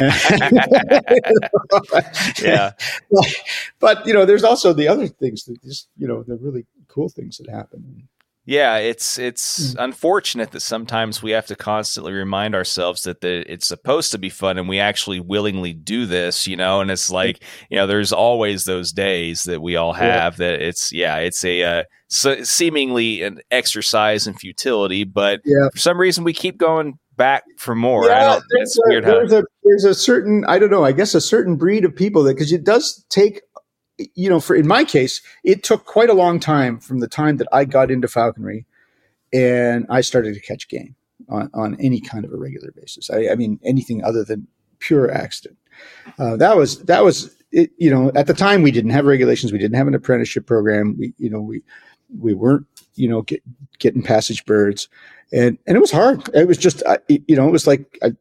yeah, 2.41 2.71
but, 3.11 3.27
but 3.79 4.07
you 4.07 4.13
know, 4.13 4.25
there's 4.25 4.43
also 4.43 4.73
the 4.73 4.87
other 4.87 5.07
things 5.07 5.45
that 5.45 5.61
just 5.63 5.87
you 5.97 6.07
know 6.07 6.23
the 6.23 6.37
really 6.37 6.65
cool 6.87 7.09
things 7.09 7.37
that 7.37 7.49
happen. 7.49 8.07
Yeah, 8.49 8.77
it's 8.77 9.19
it's 9.19 9.75
mm. 9.75 9.83
unfortunate 9.83 10.49
that 10.53 10.61
sometimes 10.61 11.21
we 11.21 11.29
have 11.31 11.45
to 11.45 11.55
constantly 11.55 12.13
remind 12.13 12.55
ourselves 12.55 13.03
that 13.03 13.21
the, 13.21 13.45
it's 13.47 13.67
supposed 13.67 14.11
to 14.13 14.17
be 14.17 14.31
fun 14.31 14.57
and 14.57 14.67
we 14.67 14.79
actually 14.79 15.19
willingly 15.19 15.71
do 15.71 16.07
this, 16.07 16.47
you 16.47 16.55
know. 16.55 16.81
And 16.81 16.89
it's 16.89 17.11
like 17.11 17.43
you 17.69 17.77
know, 17.77 17.85
there's 17.85 18.11
always 18.11 18.65
those 18.65 18.91
days 18.91 19.43
that 19.43 19.61
we 19.61 19.75
all 19.75 19.93
have 19.93 20.39
yeah. 20.39 20.47
that 20.47 20.61
it's 20.63 20.91
yeah, 20.91 21.17
it's 21.17 21.45
a 21.45 21.61
uh, 21.61 21.83
so 22.07 22.41
seemingly 22.41 23.21
an 23.21 23.39
exercise 23.51 24.25
in 24.25 24.33
futility, 24.33 25.03
but 25.03 25.41
yeah. 25.45 25.69
for 25.71 25.77
some 25.77 25.99
reason 25.99 26.23
we 26.23 26.33
keep 26.33 26.57
going 26.57 26.97
back 27.17 27.43
for 27.57 27.75
more. 27.75 28.05
Yeah, 28.05 28.39
there's, 28.49 28.79
a, 28.79 29.01
there's 29.01 29.33
a, 29.33 29.43
there's 29.63 29.83
a 29.83 29.93
certain 29.93 30.43
I 30.47 30.57
don't 30.57 30.71
know, 30.71 30.85
I 30.85 30.91
guess 30.91 31.13
a 31.13 31.21
certain 31.21 31.55
breed 31.55 31.85
of 31.85 31.95
people 31.95 32.23
that 32.23 32.33
because 32.33 32.51
it 32.51 32.63
does 32.63 33.05
take 33.09 33.41
you 34.15 34.29
know, 34.29 34.39
for 34.39 34.55
in 34.55 34.67
my 34.67 34.83
case, 34.83 35.21
it 35.43 35.63
took 35.63 35.85
quite 35.85 36.09
a 36.09 36.13
long 36.13 36.39
time 36.39 36.79
from 36.79 36.99
the 36.99 37.07
time 37.07 37.37
that 37.37 37.47
I 37.51 37.65
got 37.65 37.91
into 37.91 38.07
falconry 38.07 38.65
and 39.33 39.85
I 39.89 40.01
started 40.01 40.33
to 40.33 40.39
catch 40.39 40.67
game 40.69 40.95
on, 41.29 41.49
on 41.53 41.77
any 41.79 42.01
kind 42.01 42.25
of 42.25 42.33
a 42.33 42.37
regular 42.37 42.71
basis. 42.71 43.09
I, 43.09 43.29
I 43.29 43.35
mean, 43.35 43.59
anything 43.63 44.03
other 44.03 44.23
than 44.23 44.47
pure 44.79 45.11
accident. 45.11 45.57
Uh, 46.17 46.35
that 46.37 46.57
was 46.57 46.83
that 46.85 47.03
was 47.03 47.35
it, 47.51 47.71
you 47.77 47.89
know 47.89 48.11
at 48.15 48.27
the 48.27 48.33
time 48.33 48.61
we 48.61 48.71
didn't 48.71 48.91
have 48.91 49.05
regulations. 49.05 49.51
We 49.51 49.59
didn't 49.59 49.77
have 49.77 49.87
an 49.87 49.95
apprenticeship 49.95 50.45
program. 50.45 50.97
We 50.97 51.13
you 51.17 51.29
know 51.29 51.41
we 51.41 51.61
we 52.17 52.33
weren't 52.33 52.65
you 52.95 53.07
know 53.07 53.21
get, 53.21 53.41
getting 53.79 54.01
passage 54.01 54.45
birds, 54.45 54.87
and 55.31 55.57
and 55.67 55.77
it 55.77 55.79
was 55.79 55.91
hard. 55.91 56.29
It 56.33 56.47
was 56.47 56.57
just 56.57 56.83
I, 56.87 56.99
you 57.07 57.35
know 57.35 57.47
it 57.47 57.51
was 57.51 57.67
like 57.67 57.97
I 58.03 58.13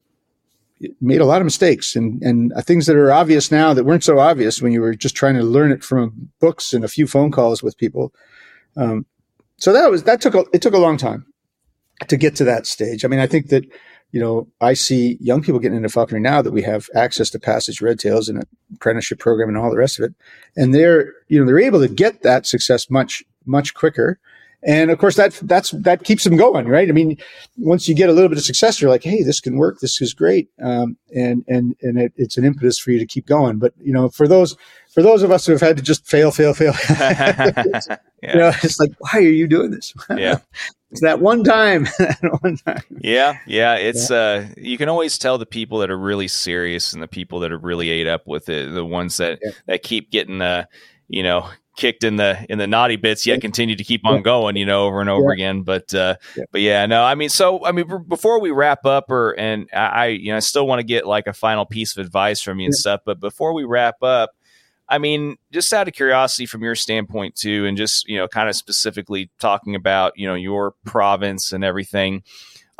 made 1.00 1.20
a 1.20 1.24
lot 1.24 1.40
of 1.40 1.44
mistakes 1.44 1.96
and 1.96 2.22
and 2.22 2.52
things 2.62 2.86
that 2.86 2.96
are 2.96 3.12
obvious 3.12 3.50
now 3.50 3.74
that 3.74 3.84
weren't 3.84 4.04
so 4.04 4.18
obvious 4.18 4.62
when 4.62 4.72
you 4.72 4.80
were 4.80 4.94
just 4.94 5.14
trying 5.14 5.34
to 5.34 5.42
learn 5.42 5.72
it 5.72 5.82
from 5.82 6.30
books 6.40 6.72
and 6.72 6.84
a 6.84 6.88
few 6.88 7.06
phone 7.06 7.30
calls 7.30 7.62
with 7.62 7.76
people. 7.76 8.12
Um, 8.76 9.06
so 9.56 9.72
that 9.72 9.90
was 9.90 10.04
that 10.04 10.20
took 10.20 10.34
a, 10.34 10.44
it 10.52 10.62
took 10.62 10.74
a 10.74 10.78
long 10.78 10.96
time 10.96 11.26
to 12.06 12.16
get 12.16 12.36
to 12.36 12.44
that 12.44 12.66
stage. 12.66 13.04
I 13.04 13.08
mean, 13.08 13.20
I 13.20 13.26
think 13.26 13.48
that 13.48 13.64
you 14.12 14.20
know 14.20 14.48
I 14.60 14.74
see 14.74 15.18
young 15.20 15.42
people 15.42 15.60
getting 15.60 15.76
into 15.76 15.88
falconry 15.88 16.20
now 16.20 16.42
that 16.42 16.52
we 16.52 16.62
have 16.62 16.88
access 16.94 17.30
to 17.30 17.40
passage 17.40 17.80
red 17.80 17.98
tails 17.98 18.28
and 18.28 18.38
an 18.38 18.48
apprenticeship 18.74 19.18
program 19.18 19.48
and 19.48 19.58
all 19.58 19.70
the 19.70 19.76
rest 19.76 19.98
of 19.98 20.04
it, 20.04 20.14
and 20.56 20.74
they're 20.74 21.12
you 21.28 21.40
know 21.40 21.46
they're 21.46 21.58
able 21.58 21.80
to 21.80 21.88
get 21.88 22.22
that 22.22 22.46
success 22.46 22.88
much 22.88 23.22
much 23.46 23.74
quicker 23.74 24.20
and 24.64 24.90
of 24.90 24.98
course, 24.98 25.14
that 25.16 25.34
that's 25.42 25.70
that 25.70 26.02
keeps 26.02 26.24
them 26.24 26.36
going, 26.36 26.66
right? 26.66 26.88
I 26.88 26.92
mean, 26.92 27.16
once 27.58 27.88
you 27.88 27.94
get 27.94 28.08
a 28.08 28.12
little 28.12 28.28
bit 28.28 28.38
of 28.38 28.44
success, 28.44 28.80
you're 28.80 28.90
like, 28.90 29.04
"Hey, 29.04 29.22
this 29.22 29.40
can 29.40 29.56
work. 29.56 29.78
This 29.80 30.00
is 30.00 30.12
great," 30.12 30.48
um, 30.60 30.96
and 31.14 31.44
and 31.46 31.76
and 31.80 31.98
it, 31.98 32.12
it's 32.16 32.36
an 32.36 32.44
impetus 32.44 32.76
for 32.76 32.90
you 32.90 32.98
to 32.98 33.06
keep 33.06 33.26
going. 33.26 33.58
But 33.58 33.72
you 33.80 33.92
know, 33.92 34.08
for 34.08 34.26
those 34.26 34.56
for 34.92 35.02
those 35.02 35.22
of 35.22 35.30
us 35.30 35.46
who 35.46 35.52
have 35.52 35.60
had 35.60 35.76
to 35.76 35.82
just 35.82 36.06
fail, 36.08 36.32
fail, 36.32 36.54
fail, 36.54 36.72
yeah. 36.90 37.98
you 38.22 38.34
know, 38.34 38.52
it's 38.64 38.80
like, 38.80 38.90
why 38.98 39.20
are 39.20 39.20
you 39.20 39.46
doing 39.46 39.70
this? 39.70 39.94
yeah, 40.10 40.38
it's 40.90 41.02
that 41.02 41.20
one 41.20 41.44
time. 41.44 41.86
one 42.40 42.56
time. 42.56 42.82
Yeah, 42.98 43.38
yeah. 43.46 43.76
It's 43.76 44.10
yeah. 44.10 44.16
uh 44.16 44.46
you 44.56 44.76
can 44.76 44.88
always 44.88 45.18
tell 45.18 45.38
the 45.38 45.46
people 45.46 45.78
that 45.78 45.90
are 45.90 45.98
really 45.98 46.26
serious 46.26 46.92
and 46.92 47.00
the 47.00 47.08
people 47.08 47.38
that 47.40 47.52
are 47.52 47.58
really 47.58 47.90
ate 47.90 48.08
up 48.08 48.26
with 48.26 48.48
it, 48.48 48.72
the 48.72 48.84
ones 48.84 49.18
that 49.18 49.38
yeah. 49.40 49.50
that 49.66 49.84
keep 49.84 50.10
getting 50.10 50.38
the 50.38 50.66
you 51.06 51.22
know 51.22 51.48
kicked 51.78 52.02
in 52.02 52.16
the 52.16 52.44
in 52.50 52.58
the 52.58 52.66
naughty 52.66 52.96
bits 52.96 53.24
yet 53.24 53.40
continue 53.40 53.76
to 53.76 53.84
keep 53.84 54.04
on 54.04 54.20
going 54.20 54.56
you 54.56 54.66
know 54.66 54.84
over 54.84 55.00
and 55.00 55.08
over 55.08 55.28
yeah. 55.28 55.34
again 55.34 55.62
but 55.62 55.94
uh 55.94 56.16
yeah. 56.36 56.44
but 56.50 56.60
yeah 56.60 56.86
no 56.86 57.04
i 57.04 57.14
mean 57.14 57.28
so 57.28 57.64
i 57.64 57.70
mean 57.70 57.86
b- 57.86 58.04
before 58.08 58.40
we 58.40 58.50
wrap 58.50 58.84
up 58.84 59.08
or 59.12 59.30
and 59.38 59.68
i 59.72 60.06
you 60.06 60.32
know 60.32 60.36
i 60.36 60.40
still 60.40 60.66
want 60.66 60.80
to 60.80 60.82
get 60.82 61.06
like 61.06 61.28
a 61.28 61.32
final 61.32 61.64
piece 61.64 61.96
of 61.96 62.04
advice 62.04 62.42
from 62.42 62.58
you 62.58 62.64
and 62.64 62.74
stuff 62.74 63.00
but 63.06 63.20
before 63.20 63.52
we 63.52 63.62
wrap 63.62 64.02
up 64.02 64.32
i 64.88 64.98
mean 64.98 65.36
just 65.52 65.72
out 65.72 65.86
of 65.86 65.94
curiosity 65.94 66.46
from 66.46 66.64
your 66.64 66.74
standpoint 66.74 67.36
too 67.36 67.64
and 67.64 67.76
just 67.76 68.08
you 68.08 68.16
know 68.16 68.26
kind 68.26 68.48
of 68.48 68.56
specifically 68.56 69.30
talking 69.38 69.76
about 69.76 70.12
you 70.16 70.26
know 70.26 70.34
your 70.34 70.74
province 70.84 71.52
and 71.52 71.62
everything 71.62 72.24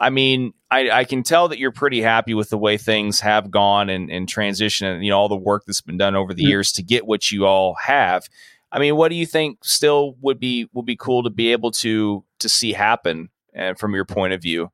I 0.00 0.10
mean, 0.10 0.54
I, 0.70 0.90
I, 0.90 1.04
can 1.04 1.24
tell 1.24 1.48
that 1.48 1.58
you're 1.58 1.72
pretty 1.72 2.00
happy 2.00 2.32
with 2.32 2.50
the 2.50 2.58
way 2.58 2.76
things 2.76 3.18
have 3.18 3.50
gone 3.50 3.90
and, 3.90 4.10
and 4.10 4.28
transition 4.28 4.86
and 4.86 5.04
you 5.04 5.10
know 5.10 5.18
all 5.18 5.28
the 5.28 5.36
work 5.36 5.64
that's 5.66 5.80
been 5.80 5.96
done 5.96 6.14
over 6.14 6.32
the 6.32 6.42
mm-hmm. 6.42 6.50
years 6.50 6.70
to 6.72 6.84
get 6.84 7.06
what 7.06 7.32
you 7.32 7.46
all 7.46 7.74
have. 7.74 8.28
I 8.70 8.78
mean, 8.78 8.96
what 8.96 9.08
do 9.08 9.14
you 9.14 9.26
think 9.26 9.64
still 9.64 10.16
would 10.20 10.38
be 10.38 10.68
would 10.72 10.86
be 10.86 10.96
cool 10.96 11.22
to 11.22 11.30
be 11.30 11.52
able 11.52 11.70
to 11.72 12.24
to 12.38 12.48
see 12.48 12.72
happen 12.72 13.30
uh, 13.56 13.74
from 13.74 13.94
your 13.94 14.04
point 14.04 14.32
of 14.32 14.42
view? 14.42 14.70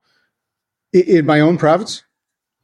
In 0.92 1.26
my 1.26 1.40
own 1.40 1.59
province, 1.59 2.05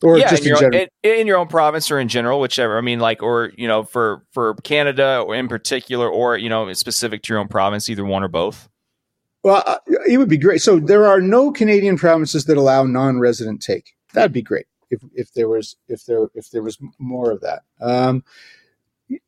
or 0.02 0.18
yeah, 0.18 0.30
just 0.30 0.44
in, 0.44 0.48
your, 0.48 0.72
in, 0.72 0.88
in, 1.02 1.20
in, 1.20 1.26
your 1.26 1.36
own 1.36 1.48
province 1.48 1.90
or 1.90 1.98
in 1.98 2.08
general, 2.08 2.40
whichever. 2.40 2.78
I 2.78 2.80
mean, 2.80 3.00
like, 3.00 3.22
or 3.22 3.52
you 3.56 3.68
know, 3.68 3.82
for 3.82 4.24
for 4.32 4.54
Canada 4.56 5.22
or 5.26 5.34
in 5.34 5.48
particular, 5.48 6.08
or 6.08 6.36
you 6.36 6.48
know, 6.48 6.72
specific 6.72 7.22
to 7.22 7.32
your 7.32 7.40
own 7.40 7.48
province, 7.48 7.88
either 7.88 8.04
one 8.04 8.22
or 8.22 8.28
both. 8.28 8.68
Well, 9.42 9.62
uh, 9.66 9.78
it 10.06 10.18
would 10.18 10.28
be 10.28 10.36
great. 10.36 10.60
So 10.60 10.78
there 10.78 11.06
are 11.06 11.20
no 11.20 11.50
Canadian 11.50 11.96
provinces 11.96 12.44
that 12.44 12.58
allow 12.58 12.84
non-resident 12.84 13.62
take. 13.62 13.94
That'd 14.12 14.32
be 14.32 14.42
great 14.42 14.66
if 14.90 15.00
if 15.14 15.32
there 15.32 15.48
was 15.48 15.76
if 15.88 16.04
there 16.04 16.28
if 16.34 16.50
there 16.50 16.62
was 16.62 16.78
more 16.98 17.30
of 17.30 17.40
that. 17.40 17.62
Um, 17.80 18.24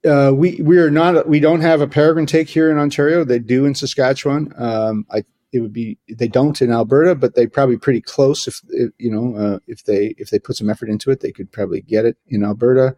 uh, 0.04 0.32
we 0.34 0.60
we 0.62 0.78
are 0.78 0.90
not 0.90 1.28
we 1.28 1.40
don't 1.40 1.60
have 1.60 1.80
a 1.80 1.86
peregrine 1.86 2.26
take 2.26 2.48
here 2.48 2.70
in 2.70 2.78
Ontario. 2.78 3.24
They 3.24 3.38
do 3.38 3.64
in 3.64 3.74
Saskatchewan. 3.74 4.52
Um, 4.56 5.06
I 5.10 5.24
it 5.52 5.60
would 5.60 5.72
be 5.72 5.98
they 6.08 6.28
don't 6.28 6.60
in 6.62 6.72
Alberta, 6.72 7.14
but 7.14 7.34
they 7.34 7.46
probably 7.46 7.76
pretty 7.76 8.00
close. 8.00 8.48
If, 8.48 8.60
if 8.70 8.90
you 8.98 9.10
know 9.10 9.36
uh, 9.36 9.58
if 9.66 9.84
they 9.84 10.14
if 10.18 10.30
they 10.30 10.38
put 10.38 10.56
some 10.56 10.70
effort 10.70 10.88
into 10.88 11.10
it, 11.10 11.20
they 11.20 11.32
could 11.32 11.52
probably 11.52 11.82
get 11.82 12.04
it 12.04 12.16
in 12.28 12.44
Alberta. 12.44 12.96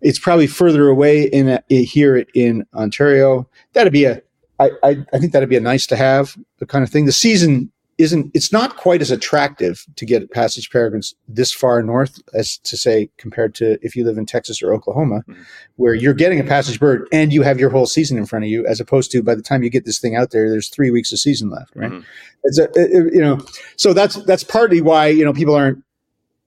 It's 0.00 0.18
probably 0.18 0.46
further 0.46 0.86
away 0.86 1.24
in 1.24 1.48
a, 1.48 1.62
here 1.84 2.24
in 2.34 2.64
Ontario. 2.72 3.48
That'd 3.72 3.92
be 3.92 4.04
a 4.04 4.22
I, 4.60 4.70
I 4.82 5.06
I 5.12 5.18
think 5.18 5.32
that'd 5.32 5.48
be 5.48 5.56
a 5.56 5.60
nice 5.60 5.86
to 5.88 5.96
have 5.96 6.36
kind 6.68 6.84
of 6.84 6.90
thing. 6.90 7.06
The 7.06 7.12
season 7.12 7.72
isn't 7.98 8.30
it's 8.32 8.52
not 8.52 8.76
quite 8.76 9.02
as 9.02 9.10
attractive 9.10 9.84
to 9.96 10.06
get 10.06 10.30
passage 10.30 10.70
peregrines 10.70 11.14
this 11.26 11.52
far 11.52 11.82
north 11.82 12.22
as 12.32 12.58
to 12.58 12.76
say 12.76 13.10
compared 13.16 13.54
to 13.56 13.76
if 13.82 13.96
you 13.96 14.04
live 14.04 14.16
in 14.16 14.24
Texas 14.24 14.62
or 14.62 14.72
Oklahoma, 14.72 15.24
mm-hmm. 15.28 15.42
where 15.76 15.94
you're 15.94 16.14
getting 16.14 16.38
a 16.38 16.44
passage 16.44 16.78
bird 16.78 17.08
and 17.12 17.32
you 17.32 17.42
have 17.42 17.58
your 17.58 17.70
whole 17.70 17.86
season 17.86 18.16
in 18.16 18.24
front 18.24 18.44
of 18.44 18.50
you, 18.50 18.64
as 18.66 18.78
opposed 18.78 19.10
to 19.10 19.22
by 19.22 19.34
the 19.34 19.42
time 19.42 19.64
you 19.64 19.70
get 19.70 19.84
this 19.84 19.98
thing 19.98 20.14
out 20.14 20.30
there, 20.30 20.48
there's 20.48 20.68
three 20.68 20.92
weeks 20.92 21.12
of 21.12 21.18
season 21.18 21.50
left, 21.50 21.74
right? 21.74 21.90
Mm-hmm. 21.90 22.04
It's 22.44 22.58
a, 22.58 22.68
it, 22.74 23.14
you 23.14 23.20
know, 23.20 23.40
so 23.76 23.92
that's 23.92 24.14
that's 24.24 24.44
partly 24.44 24.80
why 24.80 25.08
you 25.08 25.24
know 25.24 25.32
people 25.32 25.54
aren't 25.54 25.82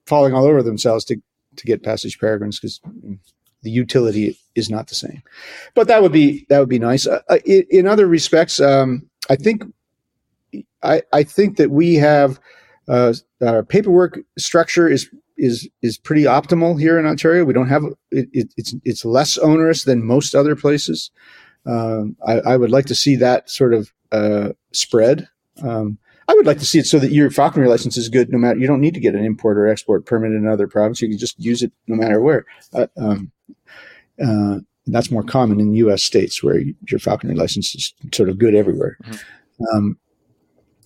falling 0.08 0.34
all 0.34 0.46
over 0.46 0.64
themselves 0.64 1.04
to 1.06 1.18
to 1.58 1.66
get 1.66 1.84
passage 1.84 2.18
peregrines 2.18 2.60
because 2.60 2.80
the 3.62 3.70
utility 3.70 4.38
is 4.56 4.70
not 4.70 4.88
the 4.88 4.96
same. 4.96 5.22
But 5.76 5.90
that 5.90 6.02
would 6.02 6.14
be 6.14 6.46
that 6.48 6.60
would 6.60 6.70
be 6.70 6.80
nice. 6.80 7.08
Uh, 7.08 7.22
uh 7.30 7.40
in, 7.46 7.66
in, 7.70 7.88
other 7.88 8.08
respects, 8.08 8.62
um, 8.62 9.10
I 9.30 9.36
think 9.36 9.64
I, 10.84 11.02
I 11.14 11.24
think 11.24 11.58
that 11.58 11.72
we 11.72 11.96
have 11.96 12.40
uh, 12.88 13.14
our 13.46 13.64
paperwork 13.64 14.20
structure 14.38 14.88
is 14.88 15.10
is 15.38 15.68
is 15.82 15.98
pretty 15.98 16.24
optimal 16.24 16.80
here 16.80 17.00
in 17.00 17.06
Ontario. 17.06 17.44
We 17.44 17.54
don't 17.54 17.68
have 17.68 17.84
it, 18.12 18.30
it, 18.32 18.54
it's 18.58 18.76
it's 18.84 19.06
less 19.06 19.38
onerous 19.38 19.84
than 19.84 20.06
most 20.06 20.36
other 20.36 20.56
places. 20.56 21.12
Um, 21.66 22.16
I, 22.26 22.40
I, 22.40 22.58
would 22.58 22.72
like 22.72 22.88
to 22.88 22.96
see 22.96 23.16
that 23.18 23.48
sort 23.48 23.76
of 23.76 23.94
uh, 24.12 24.50
spread. 24.72 25.28
Um, 25.62 26.00
I 26.28 26.34
would 26.34 26.48
like 26.48 26.58
to 26.58 26.66
see 26.66 26.80
it 26.80 26.88
so 26.88 26.98
that 26.98 27.12
your 27.12 27.30
falconry 27.30 27.68
license 27.68 27.98
is 27.98 28.10
good 28.10 28.32
no 28.32 28.40
matter. 28.40 28.58
You 28.58 28.66
don't 28.66 28.82
need 28.82 28.96
to 28.96 29.00
get 29.00 29.14
an 29.14 29.24
import 29.24 29.60
or 29.60 29.68
export 29.68 30.08
permit 30.08 30.32
in 30.32 30.38
another 30.38 30.68
province. 30.68 31.04
You 31.04 31.10
can 31.10 31.20
just 31.20 31.40
use 31.40 31.62
it 31.62 31.72
no 31.88 31.96
matter 31.96 32.20
where. 32.20 32.46
Uh, 32.74 32.88
um, 32.98 33.32
uh, 34.24 34.60
that's 34.88 35.12
more 35.12 35.24
common 35.24 35.60
in 35.60 35.76
U.S. 35.76 36.02
states 36.02 36.42
where 36.42 36.62
your 36.88 37.00
falconry 37.00 37.36
license 37.36 37.76
is 37.76 37.94
sort 38.12 38.30
of 38.30 38.40
good 38.40 38.56
everywhere. 38.56 38.98
Mm-hmm. 39.04 39.76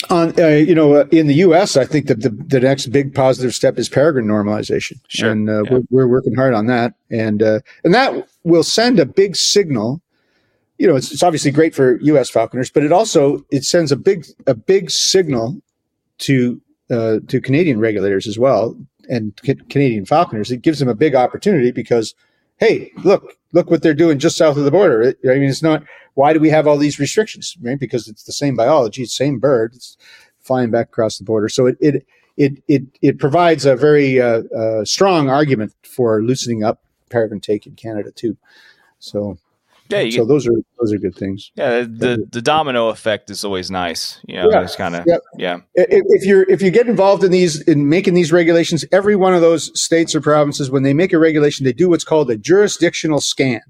On 0.10 0.40
uh, 0.40 0.48
you 0.48 0.76
know 0.76 0.96
uh, 0.96 1.06
in 1.12 1.28
the 1.28 1.36
U.S., 1.36 1.78
I 1.78 1.86
think 1.86 2.08
that 2.08 2.22
the, 2.22 2.30
the 2.30 2.60
next 2.60 2.88
big 2.88 3.16
positive 3.16 3.56
step 3.56 3.80
is 3.80 3.90
peregrine 3.90 4.28
normalization, 4.28 5.00
sure. 5.08 5.32
and 5.32 5.50
uh, 5.50 5.64
yeah. 5.64 5.72
we're, 5.72 5.84
we're, 5.90 6.08
working 6.08 6.36
hard 6.36 6.54
on 6.54 6.68
that, 6.68 6.94
and 7.10 7.42
uh, 7.42 7.60
and 7.84 7.94
that 7.94 8.28
will 8.44 8.64
send 8.64 9.00
a 9.00 9.06
big 9.06 9.36
signal. 9.36 10.02
You 10.78 10.88
know, 10.88 10.96
it's, 10.98 11.14
it's 11.14 11.24
obviously 11.24 11.52
great 11.52 11.74
for 11.74 11.98
U.S. 12.02 12.30
falconers, 12.30 12.70
but 12.70 12.84
it 12.84 12.92
also 12.92 13.46
it 13.52 13.64
sends 13.64 13.92
a 13.92 13.96
big 13.96 14.26
a 14.48 14.54
big 14.54 14.92
signal 14.92 15.62
to 16.20 16.62
uh, 16.92 17.20
to 17.30 17.40
Canadian 17.40 17.80
regulators 17.80 18.28
as 18.28 18.38
well 18.38 18.78
and 19.10 19.40
c- 19.44 19.56
Canadian 19.70 20.06
falconers. 20.06 20.52
It 20.52 20.62
gives 20.62 20.80
them 20.80 20.90
a 20.90 20.96
big 20.96 21.16
opportunity 21.16 21.72
because 21.72 22.14
hey, 22.58 22.92
look, 23.04 23.34
look 23.52 23.70
what 23.70 23.82
they're 23.82 23.94
doing 23.94 24.20
just 24.20 24.38
south 24.38 24.58
of 24.58 24.64
the 24.64 24.72
border. 24.72 25.16
I 25.24 25.36
mean, 25.36 25.50
it's 25.50 25.64
not, 25.64 25.84
why 26.14 26.34
do 26.34 26.40
we 26.40 26.50
have 26.50 26.68
all 26.68 26.78
these 26.78 27.00
restrictions? 27.00 27.56
Right? 27.62 27.80
Because 27.80 28.08
it's 28.08 28.24
the 28.24 28.32
same 28.32 28.56
biology, 28.56 29.06
same 29.06 29.40
bird, 29.40 29.74
it's 29.76 29.98
flying 30.40 30.72
back 30.72 30.88
across 30.88 31.18
the 31.18 31.24
border. 31.24 31.50
So 31.50 31.66
it, 31.66 31.78
it, 31.80 32.06
it, 32.38 32.64
it, 32.68 32.84
it 33.02 33.20
provides 33.20 33.66
a 33.66 33.76
very 33.76 34.22
uh, 34.22 34.44
uh, 34.56 34.86
strong 34.86 35.30
argument 35.30 35.74
for 35.84 36.22
loosening 36.22 36.64
up 36.64 36.82
peregrine 37.10 37.42
take 37.42 37.66
in 37.68 37.76
Canada 37.76 38.12
too. 38.12 38.38
So 39.00 39.38
yeah, 39.90 40.10
so 40.10 40.18
get, 40.18 40.28
those 40.28 40.48
are 40.48 40.54
those 40.80 40.94
are 40.94 40.98
good 40.98 41.16
things. 41.16 41.52
Yeah, 41.56 41.82
the 41.82 42.28
the 42.32 42.42
domino 42.42 42.90
effect 42.90 43.30
is 43.30 43.44
always 43.44 43.70
nice. 43.70 44.20
You 44.28 44.38
know, 44.38 44.50
yeah, 44.52 44.62
it's 44.62 44.76
kind 44.76 44.96
of 44.96 45.04
yeah. 45.06 45.18
yeah. 45.38 45.60
If 45.76 46.26
you're 46.26 46.50
if 46.50 46.62
you 46.62 46.72
get 46.72 46.88
involved 46.88 47.24
in 47.24 47.32
these 47.32 47.62
in 47.62 47.88
making 47.88 48.16
these 48.16 48.32
regulations, 48.32 48.84
every 48.92 49.16
one 49.16 49.36
of 49.36 49.42
those 49.42 49.80
states 49.80 50.16
or 50.16 50.22
provinces, 50.22 50.72
when 50.72 50.84
they 50.84 50.94
make 50.94 51.14
a 51.14 51.20
regulation, 51.20 51.66
they 51.66 51.74
do 51.74 51.90
what's 51.90 52.04
called 52.04 52.32
a 52.32 52.38
jurisdictional 52.38 53.22
scan. 53.22 53.62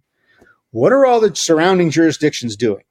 What 0.71 0.93
are 0.93 1.05
all 1.05 1.19
the 1.19 1.35
surrounding 1.35 1.89
jurisdictions 1.89 2.55
doing? 2.55 2.83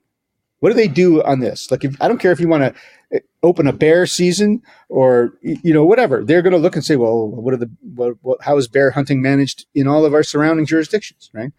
What 0.60 0.70
do 0.70 0.76
they 0.76 0.88
do 0.88 1.22
on 1.22 1.40
this? 1.40 1.70
Like, 1.70 1.84
if, 1.84 2.00
I 2.00 2.08
don't 2.08 2.18
care 2.18 2.32
if 2.32 2.40
you 2.40 2.48
want 2.48 2.62
to 2.62 2.80
eh, 3.12 3.20
open 3.42 3.66
a 3.66 3.72
bear 3.72 4.06
season 4.06 4.62
or 4.88 5.34
you 5.42 5.72
know 5.72 5.84
whatever, 5.84 6.24
they're 6.24 6.42
going 6.42 6.54
to 6.54 6.58
look 6.58 6.76
and 6.76 6.84
say, 6.84 6.96
well, 6.96 7.28
what 7.28 7.54
are 7.54 7.58
the 7.58 7.70
what, 7.94 8.16
what, 8.22 8.42
how 8.42 8.56
is 8.58 8.68
bear 8.68 8.90
hunting 8.90 9.22
managed 9.22 9.66
in 9.74 9.86
all 9.86 10.04
of 10.04 10.14
our 10.14 10.22
surrounding 10.22 10.66
jurisdictions, 10.66 11.30
right? 11.32 11.52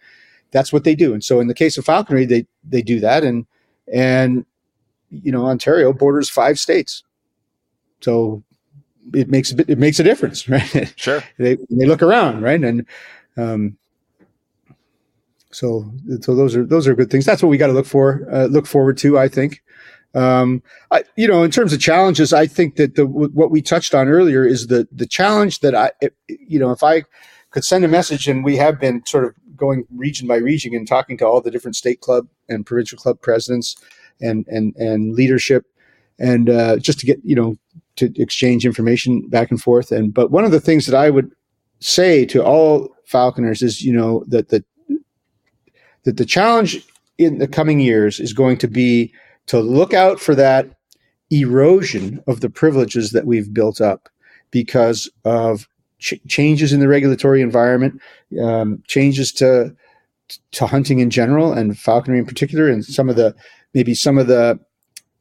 That's 0.56 0.72
what 0.72 0.86
they 0.86 0.96
do. 0.96 1.14
And 1.14 1.22
so 1.22 1.42
in 1.42 1.48
the 1.48 1.54
case 1.54 1.78
of 1.78 1.84
falconry, 1.84 2.26
they 2.26 2.48
they 2.64 2.82
do 2.82 3.02
that, 3.02 3.26
and 3.26 3.46
and 3.92 4.46
you 5.10 5.32
know 5.32 5.46
Ontario 5.46 5.92
borders 5.92 6.30
five 6.30 6.58
states, 6.58 7.04
so 8.00 8.42
it 9.14 9.30
makes 9.30 9.52
a 9.52 9.56
bit, 9.56 9.70
it 9.70 9.78
makes 9.78 10.00
a 10.00 10.04
difference, 10.04 10.48
right? 10.56 10.94
Sure. 10.96 11.22
they 11.38 11.58
they 11.70 11.86
look 11.86 12.02
around, 12.02 12.42
right, 12.42 12.64
and 12.64 12.86
um, 13.36 13.78
so 15.52 15.92
so 16.22 16.34
those 16.34 16.56
are 16.56 16.66
those 16.66 16.88
are 16.88 16.96
good 16.96 17.12
things. 17.12 17.26
That's 17.26 17.44
what 17.44 17.50
we 17.50 17.58
got 17.58 17.68
to 17.68 17.74
look 17.74 17.86
for, 17.86 18.26
uh, 18.32 18.46
look 18.46 18.66
forward 18.66 18.98
to. 19.00 19.20
I 19.20 19.28
think. 19.28 19.62
Um, 20.14 20.64
I, 20.92 21.04
you 21.18 21.28
know, 21.28 21.44
in 21.44 21.52
terms 21.52 21.74
of 21.74 21.82
challenges, 21.82 22.32
I 22.32 22.48
think 22.48 22.78
that 22.78 22.96
the 22.96 23.06
what 23.06 23.52
we 23.52 23.62
touched 23.62 23.94
on 23.94 24.08
earlier 24.08 24.46
is 24.46 24.68
the 24.68 24.88
the 24.90 25.06
challenge 25.06 25.60
that 25.60 25.76
I, 25.76 25.92
you 26.30 26.60
know, 26.60 26.72
if 26.72 26.82
I 26.82 27.04
could 27.50 27.66
send 27.66 27.84
a 27.84 27.90
message, 27.90 28.30
and 28.30 28.42
we 28.46 28.56
have 28.56 28.80
been 28.80 29.06
sort 29.06 29.26
of 29.26 29.36
going 29.58 29.86
region 29.96 30.28
by 30.28 30.38
region 30.38 30.74
and 30.74 30.88
talking 30.88 31.18
to 31.18 31.26
all 31.26 31.42
the 31.42 31.52
different 31.52 31.76
state 31.76 32.02
club 32.02 32.28
and 32.50 32.66
provincial 32.66 32.98
club 32.98 33.22
presidents 33.22 33.76
and 34.22 34.48
and 34.48 34.76
and 34.76 35.14
leadership, 35.14 35.66
and 36.20 36.50
uh, 36.50 36.78
just 36.78 37.00
to 37.00 37.06
get 37.06 37.20
you 37.24 37.36
know 37.36 37.58
to 37.98 38.12
exchange 38.22 38.66
information 38.66 39.28
back 39.30 39.52
and 39.52 39.62
forth. 39.62 39.92
And 39.92 40.14
but 40.14 40.32
one 40.32 40.46
of 40.46 40.52
the 40.52 40.60
things 40.60 40.86
that 40.86 40.96
I 40.96 41.10
would 41.10 41.32
say 41.80 42.26
to 42.26 42.44
all 42.44 42.96
falconers 43.06 43.62
is 43.62 43.82
you 43.82 43.94
know 43.94 44.24
that 44.28 44.50
the 44.50 44.64
that 46.04 46.18
the 46.18 46.26
challenge 46.26 46.86
in 47.18 47.40
the 47.40 47.48
coming 47.48 47.80
years 47.80 48.20
is 48.20 48.34
going 48.34 48.58
to 48.58 48.68
be 48.68 49.14
to 49.48 49.60
look 49.60 49.94
out 49.94 50.20
for 50.20 50.36
that 50.36 50.70
erosion 51.32 52.24
of 52.28 52.42
the 52.42 52.50
privileges 52.50 53.12
that 53.12 53.26
we've 53.26 53.54
built 53.54 53.82
up 53.82 54.10
because 54.52 55.10
of 55.24 55.68
ch- 56.06 56.22
changes 56.28 56.72
in 56.72 56.80
the 56.80 56.88
regulatory 56.88 57.42
environment, 57.42 58.00
um, 58.42 58.84
changes 58.88 59.32
to 59.34 59.76
to 60.52 60.66
hunting 60.66 61.00
in 61.00 61.10
general 61.10 61.54
and 61.54 61.78
falconry 61.78 62.18
in 62.18 62.26
particular, 62.26 62.68
and 62.70 62.86
some 62.86 63.10
of 63.10 63.16
the 63.16 63.36
maybe 63.74 63.94
some 63.94 64.18
of 64.18 64.28
the 64.28 64.60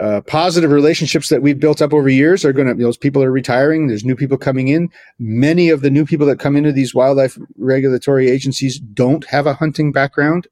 uh, 0.00 0.20
positive 0.26 0.70
relationships 0.70 1.28
that 1.28 1.40
we've 1.40 1.60
built 1.60 1.80
up 1.80 1.94
over 1.94 2.08
years 2.08 2.44
are 2.44 2.52
going 2.52 2.66
to 2.66 2.74
those 2.74 2.96
people 2.96 3.22
are 3.22 3.30
retiring 3.30 3.86
there's 3.86 4.04
new 4.04 4.16
people 4.16 4.36
coming 4.36 4.68
in. 4.68 4.90
Many 5.18 5.70
of 5.70 5.80
the 5.80 5.90
new 5.90 6.04
people 6.04 6.26
that 6.26 6.38
come 6.38 6.56
into 6.56 6.72
these 6.72 6.94
wildlife 6.94 7.38
regulatory 7.56 8.28
agencies 8.28 8.78
don't 8.78 9.24
have 9.26 9.46
a 9.46 9.54
hunting 9.54 9.92
background 9.92 10.48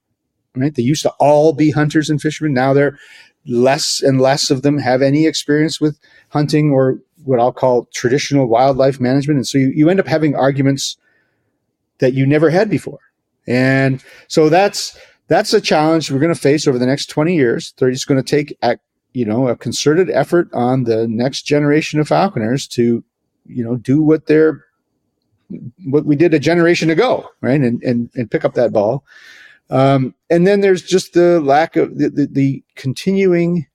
right? 0.56 0.74
They 0.74 0.82
used 0.82 1.02
to 1.02 1.12
all 1.18 1.52
be 1.52 1.70
hunters 1.70 2.10
and 2.10 2.20
fishermen. 2.20 2.54
Now 2.54 2.72
they're 2.72 2.98
less 3.46 4.00
and 4.02 4.20
less 4.20 4.50
of 4.50 4.62
them 4.62 4.78
have 4.78 5.02
any 5.02 5.26
experience 5.26 5.80
with 5.80 5.98
hunting 6.28 6.70
or 6.70 6.98
what 7.24 7.40
I'll 7.40 7.52
call 7.52 7.88
traditional 7.94 8.46
wildlife 8.46 9.00
management. 9.00 9.38
And 9.38 9.46
so 9.46 9.58
you, 9.58 9.72
you 9.74 9.88
end 9.88 10.00
up 10.00 10.06
having 10.06 10.34
arguments 10.34 10.96
that 11.98 12.14
you 12.14 12.26
never 12.26 12.50
had 12.50 12.68
before. 12.68 13.00
And 13.46 14.02
so 14.28 14.48
that's 14.48 14.96
that's 15.28 15.52
a 15.52 15.60
challenge 15.60 16.10
we're 16.10 16.20
going 16.20 16.34
to 16.34 16.40
face 16.40 16.66
over 16.66 16.78
the 16.78 16.86
next 16.86 17.06
20 17.06 17.34
years. 17.34 17.74
They're 17.78 17.90
just 17.90 18.06
going 18.06 18.22
to 18.22 18.28
take 18.28 18.56
you 19.12 19.24
know 19.24 19.48
a 19.48 19.56
concerted 19.56 20.10
effort 20.10 20.48
on 20.52 20.84
the 20.84 21.06
next 21.08 21.42
generation 21.42 22.00
of 22.00 22.08
falconers 22.08 22.66
to 22.68 23.04
you 23.46 23.64
know 23.64 23.76
do 23.76 24.02
what 24.02 24.26
they're 24.26 24.64
what 25.84 26.06
we 26.06 26.16
did 26.16 26.34
a 26.34 26.38
generation 26.38 26.90
ago, 26.90 27.28
right? 27.40 27.60
And 27.60 27.82
and 27.82 28.10
and 28.14 28.30
pick 28.30 28.44
up 28.44 28.54
that 28.54 28.72
ball. 28.72 29.04
Um, 29.70 30.14
and 30.28 30.46
then 30.46 30.60
there's 30.60 30.82
just 30.82 31.14
the 31.14 31.40
lack 31.40 31.76
of 31.76 31.96
the, 31.96 32.10
the, 32.10 32.26
the 32.26 32.64
continuing 32.74 33.66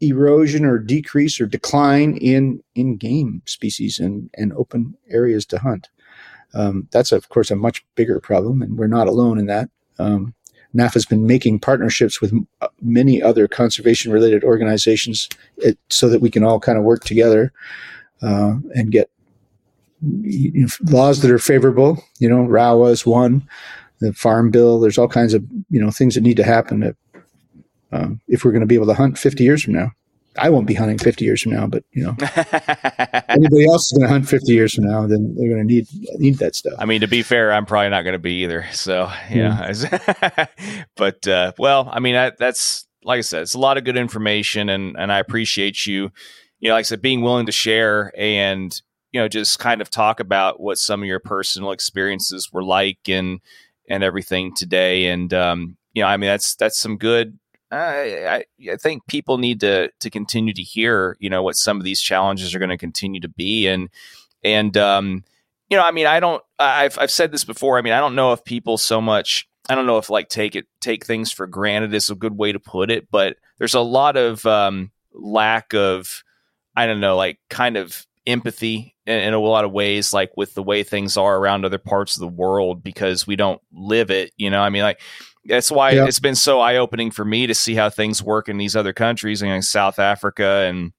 erosion 0.00 0.64
or 0.64 0.78
decrease 0.78 1.40
or 1.40 1.46
decline 1.46 2.16
in 2.18 2.62
in 2.74 2.96
game 2.96 3.42
species 3.46 3.98
and 3.98 4.30
and 4.34 4.52
open 4.54 4.96
areas 5.08 5.46
to 5.46 5.58
hunt. 5.58 5.88
Um, 6.54 6.88
that's 6.90 7.12
of 7.12 7.28
course 7.28 7.50
a 7.50 7.56
much 7.56 7.84
bigger 7.94 8.20
problem, 8.20 8.62
and 8.62 8.78
we're 8.78 8.86
not 8.86 9.08
alone 9.08 9.38
in 9.38 9.46
that. 9.46 9.68
Um, 9.98 10.34
NAF 10.74 10.94
has 10.94 11.06
been 11.06 11.26
making 11.26 11.60
partnerships 11.60 12.20
with 12.20 12.34
uh, 12.60 12.68
many 12.82 13.22
other 13.22 13.48
conservation 13.48 14.12
related 14.12 14.44
organizations 14.44 15.28
it, 15.58 15.78
so 15.88 16.08
that 16.08 16.20
we 16.20 16.30
can 16.30 16.44
all 16.44 16.60
kind 16.60 16.76
of 16.76 16.84
work 16.84 17.04
together 17.04 17.52
uh, 18.22 18.56
and 18.74 18.92
get 18.92 19.10
you 20.02 20.62
know, 20.62 20.68
laws 20.90 21.22
that 21.22 21.30
are 21.30 21.38
favorable. 21.38 22.02
You 22.18 22.28
know, 22.28 22.42
RAWA 22.42 22.90
is 22.90 23.06
one, 23.06 23.48
the 24.00 24.12
Farm 24.12 24.50
Bill. 24.50 24.80
There's 24.80 24.98
all 24.98 25.08
kinds 25.08 25.34
of 25.34 25.44
you 25.70 25.80
know 25.80 25.90
things 25.90 26.14
that 26.14 26.22
need 26.22 26.36
to 26.36 26.44
happen 26.44 26.80
to, 26.80 26.96
um, 27.92 28.20
if 28.28 28.44
we're 28.44 28.52
going 28.52 28.60
to 28.60 28.66
be 28.66 28.74
able 28.74 28.86
to 28.86 28.94
hunt 28.94 29.18
50 29.18 29.44
years 29.44 29.62
from 29.62 29.74
now. 29.74 29.92
I 30.38 30.50
won't 30.50 30.66
be 30.66 30.74
hunting 30.74 30.98
50 30.98 31.24
years 31.24 31.42
from 31.42 31.52
now, 31.52 31.66
but 31.66 31.84
you 31.92 32.04
know, 32.04 32.16
anybody 33.28 33.66
else 33.66 33.90
is 33.90 33.92
going 33.96 34.06
to 34.06 34.12
hunt 34.12 34.28
50 34.28 34.52
years 34.52 34.74
from 34.74 34.84
now, 34.84 35.06
then 35.06 35.34
they're 35.34 35.48
going 35.48 35.66
to 35.66 35.74
need 35.74 35.86
need 36.18 36.38
that 36.38 36.54
stuff. 36.54 36.74
I 36.78 36.84
mean, 36.84 37.00
to 37.00 37.08
be 37.08 37.22
fair, 37.22 37.52
I'm 37.52 37.66
probably 37.66 37.90
not 37.90 38.02
going 38.02 38.12
to 38.12 38.18
be 38.18 38.42
either. 38.42 38.66
So 38.72 39.10
yeah, 39.30 39.70
mm. 39.70 40.48
but 40.96 41.26
uh, 41.26 41.52
well, 41.58 41.88
I 41.90 42.00
mean, 42.00 42.14
that, 42.14 42.38
that's 42.38 42.86
like 43.02 43.18
I 43.18 43.22
said, 43.22 43.42
it's 43.42 43.54
a 43.54 43.58
lot 43.58 43.78
of 43.78 43.84
good 43.84 43.96
information, 43.96 44.68
and 44.68 44.96
and 44.98 45.10
I 45.10 45.20
appreciate 45.20 45.86
you, 45.86 46.10
you 46.58 46.68
know, 46.68 46.74
like 46.74 46.80
I 46.80 46.88
said, 46.88 47.02
being 47.02 47.22
willing 47.22 47.46
to 47.46 47.52
share 47.52 48.12
and 48.16 48.78
you 49.12 49.20
know 49.20 49.28
just 49.28 49.58
kind 49.58 49.80
of 49.80 49.88
talk 49.88 50.20
about 50.20 50.60
what 50.60 50.78
some 50.78 51.02
of 51.02 51.06
your 51.06 51.20
personal 51.20 51.72
experiences 51.72 52.50
were 52.52 52.64
like 52.64 53.08
and 53.08 53.40
and 53.88 54.02
everything 54.02 54.54
today, 54.54 55.06
and 55.06 55.32
um, 55.32 55.76
you 55.94 56.02
know, 56.02 56.08
I 56.08 56.18
mean, 56.18 56.28
that's 56.28 56.56
that's 56.56 56.78
some 56.78 56.98
good 56.98 57.38
I, 57.70 58.44
I 58.70 58.76
think 58.76 59.06
people 59.06 59.38
need 59.38 59.60
to 59.60 59.90
to 60.00 60.10
continue 60.10 60.52
to 60.52 60.62
hear, 60.62 61.16
you 61.18 61.28
know, 61.28 61.42
what 61.42 61.56
some 61.56 61.78
of 61.78 61.84
these 61.84 62.00
challenges 62.00 62.54
are 62.54 62.58
going 62.58 62.70
to 62.70 62.78
continue 62.78 63.20
to 63.20 63.28
be, 63.28 63.66
and 63.66 63.88
and 64.44 64.76
um, 64.76 65.24
you 65.68 65.76
know, 65.76 65.84
I 65.84 65.90
mean, 65.90 66.06
I 66.06 66.20
don't. 66.20 66.42
I've 66.58 66.98
I've 66.98 67.10
said 67.10 67.32
this 67.32 67.44
before. 67.44 67.78
I 67.78 67.82
mean, 67.82 67.92
I 67.92 67.98
don't 67.98 68.14
know 68.14 68.32
if 68.32 68.44
people 68.44 68.78
so 68.78 69.00
much. 69.00 69.48
I 69.68 69.74
don't 69.74 69.86
know 69.86 69.98
if 69.98 70.10
like 70.10 70.28
take 70.28 70.54
it 70.54 70.66
take 70.80 71.04
things 71.04 71.32
for 71.32 71.46
granted 71.46 71.92
is 71.92 72.08
a 72.08 72.14
good 72.14 72.36
way 72.36 72.52
to 72.52 72.60
put 72.60 72.90
it, 72.90 73.10
but 73.10 73.36
there's 73.58 73.74
a 73.74 73.80
lot 73.80 74.16
of 74.16 74.46
um, 74.46 74.92
lack 75.12 75.74
of, 75.74 76.22
I 76.76 76.86
don't 76.86 77.00
know, 77.00 77.16
like 77.16 77.40
kind 77.50 77.76
of 77.76 78.06
empathy 78.26 78.94
in, 79.06 79.18
in, 79.18 79.34
a 79.34 79.40
lot 79.40 79.64
of 79.64 79.72
ways, 79.72 80.12
like 80.12 80.36
with 80.36 80.54
the 80.54 80.62
way 80.62 80.82
things 80.82 81.16
are 81.16 81.36
around 81.36 81.64
other 81.64 81.78
parts 81.78 82.16
of 82.16 82.20
the 82.20 82.28
world 82.28 82.84
because 82.84 83.26
we 83.26 83.34
don't 83.34 83.60
live 83.72 84.10
it. 84.10 84.32
You 84.36 84.50
know, 84.50 84.60
I 84.60 84.70
mean, 84.70 84.82
like 84.82 85.00
that's 85.48 85.70
why 85.70 85.92
yeah. 85.92 86.06
it's 86.06 86.18
been 86.18 86.34
so 86.34 86.60
eye 86.60 86.76
opening 86.76 87.10
for 87.10 87.24
me 87.24 87.46
to 87.46 87.54
see 87.54 87.74
how 87.74 87.90
things 87.90 88.22
work 88.22 88.48
in 88.48 88.58
these 88.58 88.76
other 88.76 88.92
countries, 88.92 89.42
you 89.42 89.48
know, 89.48 89.60
South 89.60 89.98
Africa 89.98 90.66
and 90.68 90.92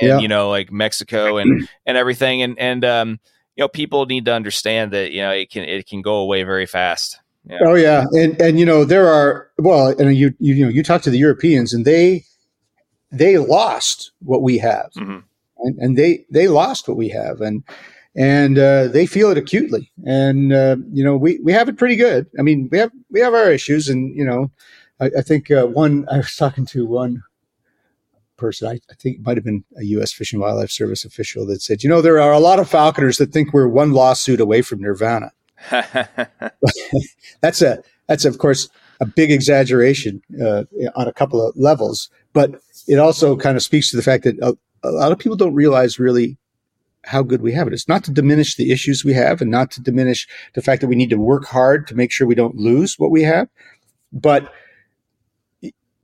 and 0.00 0.08
yeah. 0.08 0.18
you 0.18 0.28
know 0.28 0.50
like 0.50 0.72
Mexico 0.72 1.36
and 1.36 1.68
and 1.86 1.96
everything. 1.96 2.42
And 2.42 2.58
and 2.58 2.84
um, 2.84 3.20
you 3.56 3.62
know, 3.62 3.68
people 3.68 4.06
need 4.06 4.24
to 4.26 4.32
understand 4.32 4.92
that 4.92 5.12
you 5.12 5.22
know 5.22 5.30
it 5.30 5.50
can 5.50 5.64
it 5.64 5.86
can 5.86 6.02
go 6.02 6.16
away 6.16 6.42
very 6.42 6.66
fast. 6.66 7.20
Yeah. 7.46 7.58
Oh 7.66 7.74
yeah, 7.74 8.04
and 8.12 8.40
and 8.40 8.58
you 8.58 8.64
know 8.64 8.84
there 8.84 9.06
are 9.06 9.50
well, 9.58 9.88
and 9.88 10.16
you 10.16 10.34
you, 10.38 10.54
you 10.54 10.64
know 10.64 10.70
you 10.70 10.82
talk 10.82 11.02
to 11.02 11.10
the 11.10 11.18
Europeans 11.18 11.74
and 11.74 11.84
they 11.84 12.24
they 13.12 13.38
lost 13.38 14.12
what 14.20 14.42
we 14.42 14.58
have, 14.58 14.90
mm-hmm. 14.96 15.18
and, 15.58 15.78
and 15.78 15.98
they 15.98 16.24
they 16.30 16.48
lost 16.48 16.88
what 16.88 16.96
we 16.96 17.10
have, 17.10 17.40
and 17.40 17.62
and 18.16 18.58
uh, 18.58 18.88
they 18.88 19.06
feel 19.06 19.30
it 19.30 19.38
acutely. 19.38 19.90
And 20.06 20.52
uh, 20.52 20.76
you 20.92 21.04
know, 21.04 21.16
we 21.16 21.38
we 21.40 21.52
have 21.52 21.68
it 21.68 21.76
pretty 21.76 21.96
good. 21.96 22.26
I 22.38 22.42
mean, 22.42 22.68
we 22.70 22.78
have 22.78 22.92
we 23.10 23.20
have 23.20 23.34
our 23.34 23.50
issues, 23.50 23.88
and 23.88 24.14
you 24.16 24.24
know, 24.24 24.50
I, 25.00 25.10
I 25.18 25.22
think 25.22 25.50
uh, 25.50 25.66
one 25.66 26.06
I 26.10 26.18
was 26.18 26.36
talking 26.36 26.66
to 26.66 26.86
one 26.86 27.22
person, 28.36 28.68
I, 28.68 28.80
I 28.90 28.94
think 28.98 29.16
it 29.16 29.22
might 29.24 29.36
have 29.36 29.44
been 29.44 29.64
a 29.76 29.84
U.S. 29.84 30.12
Fish 30.12 30.32
and 30.32 30.40
Wildlife 30.40 30.70
Service 30.70 31.04
official 31.04 31.46
that 31.46 31.62
said, 31.62 31.82
you 31.82 31.88
know, 31.88 32.00
there 32.00 32.20
are 32.20 32.32
a 32.32 32.40
lot 32.40 32.58
of 32.58 32.68
falconers 32.68 33.18
that 33.18 33.32
think 33.32 33.52
we're 33.52 33.68
one 33.68 33.92
lawsuit 33.92 34.40
away 34.40 34.62
from 34.62 34.80
nirvana. 34.80 35.32
that's 37.40 37.62
a 37.62 37.82
that's 38.08 38.24
of 38.24 38.38
course 38.38 38.68
a 39.00 39.06
big 39.06 39.30
exaggeration 39.30 40.22
uh, 40.42 40.64
on 40.94 41.08
a 41.08 41.12
couple 41.12 41.44
of 41.44 41.56
levels, 41.56 42.10
but 42.32 42.60
it 42.86 42.98
also 42.98 43.36
kind 43.36 43.56
of 43.56 43.62
speaks 43.62 43.90
to 43.90 43.96
the 43.96 44.02
fact 44.02 44.24
that 44.24 44.38
a, 44.40 44.56
a 44.86 44.90
lot 44.90 45.10
of 45.12 45.18
people 45.18 45.36
don't 45.36 45.54
realize 45.54 45.98
really 45.98 46.36
how 47.04 47.22
good 47.22 47.42
we 47.42 47.52
have 47.52 47.66
it. 47.66 47.72
It's 47.72 47.88
not 47.88 48.04
to 48.04 48.10
diminish 48.10 48.56
the 48.56 48.72
issues 48.72 49.04
we 49.04 49.12
have 49.14 49.40
and 49.40 49.50
not 49.50 49.70
to 49.72 49.82
diminish 49.82 50.26
the 50.54 50.62
fact 50.62 50.80
that 50.80 50.88
we 50.88 50.96
need 50.96 51.10
to 51.10 51.16
work 51.16 51.46
hard 51.46 51.86
to 51.88 51.94
make 51.94 52.10
sure 52.10 52.26
we 52.26 52.34
don't 52.34 52.56
lose 52.56 52.98
what 52.98 53.10
we 53.10 53.22
have. 53.22 53.48
But 54.12 54.52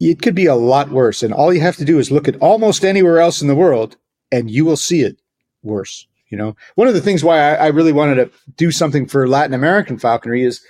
it 0.01 0.23
could 0.23 0.35
be 0.35 0.47
a 0.47 0.55
lot 0.55 0.91
worse. 0.91 1.23
And 1.23 1.33
all 1.33 1.53
you 1.53 1.61
have 1.61 1.77
to 1.77 1.85
do 1.85 1.99
is 1.99 2.11
look 2.11 2.27
at 2.29 2.37
almost 2.37 2.85
anywhere 2.85 3.21
else 3.21 3.43
in 3.43 3.49
the 3.49 3.55
world 3.55 3.97
and 4.33 4.51
you 4.51 4.65
will 4.65 4.77
see 4.77 5.03
it 5.03 5.21
worse. 5.63 6.07
You 6.29 6.39
know, 6.39 6.57
one 6.77 6.89
of 6.89 6.95
the 6.95 7.01
things 7.01 7.25
why 7.25 7.39
I, 7.39 7.55
I 7.55 7.67
really 7.69 7.93
wanted 7.93 8.15
to 8.17 8.31
do 8.57 8.71
something 8.71 9.07
for 9.07 9.29
Latin 9.29 9.53
American 9.53 9.99
falconry 9.99 10.45
is 10.45 10.65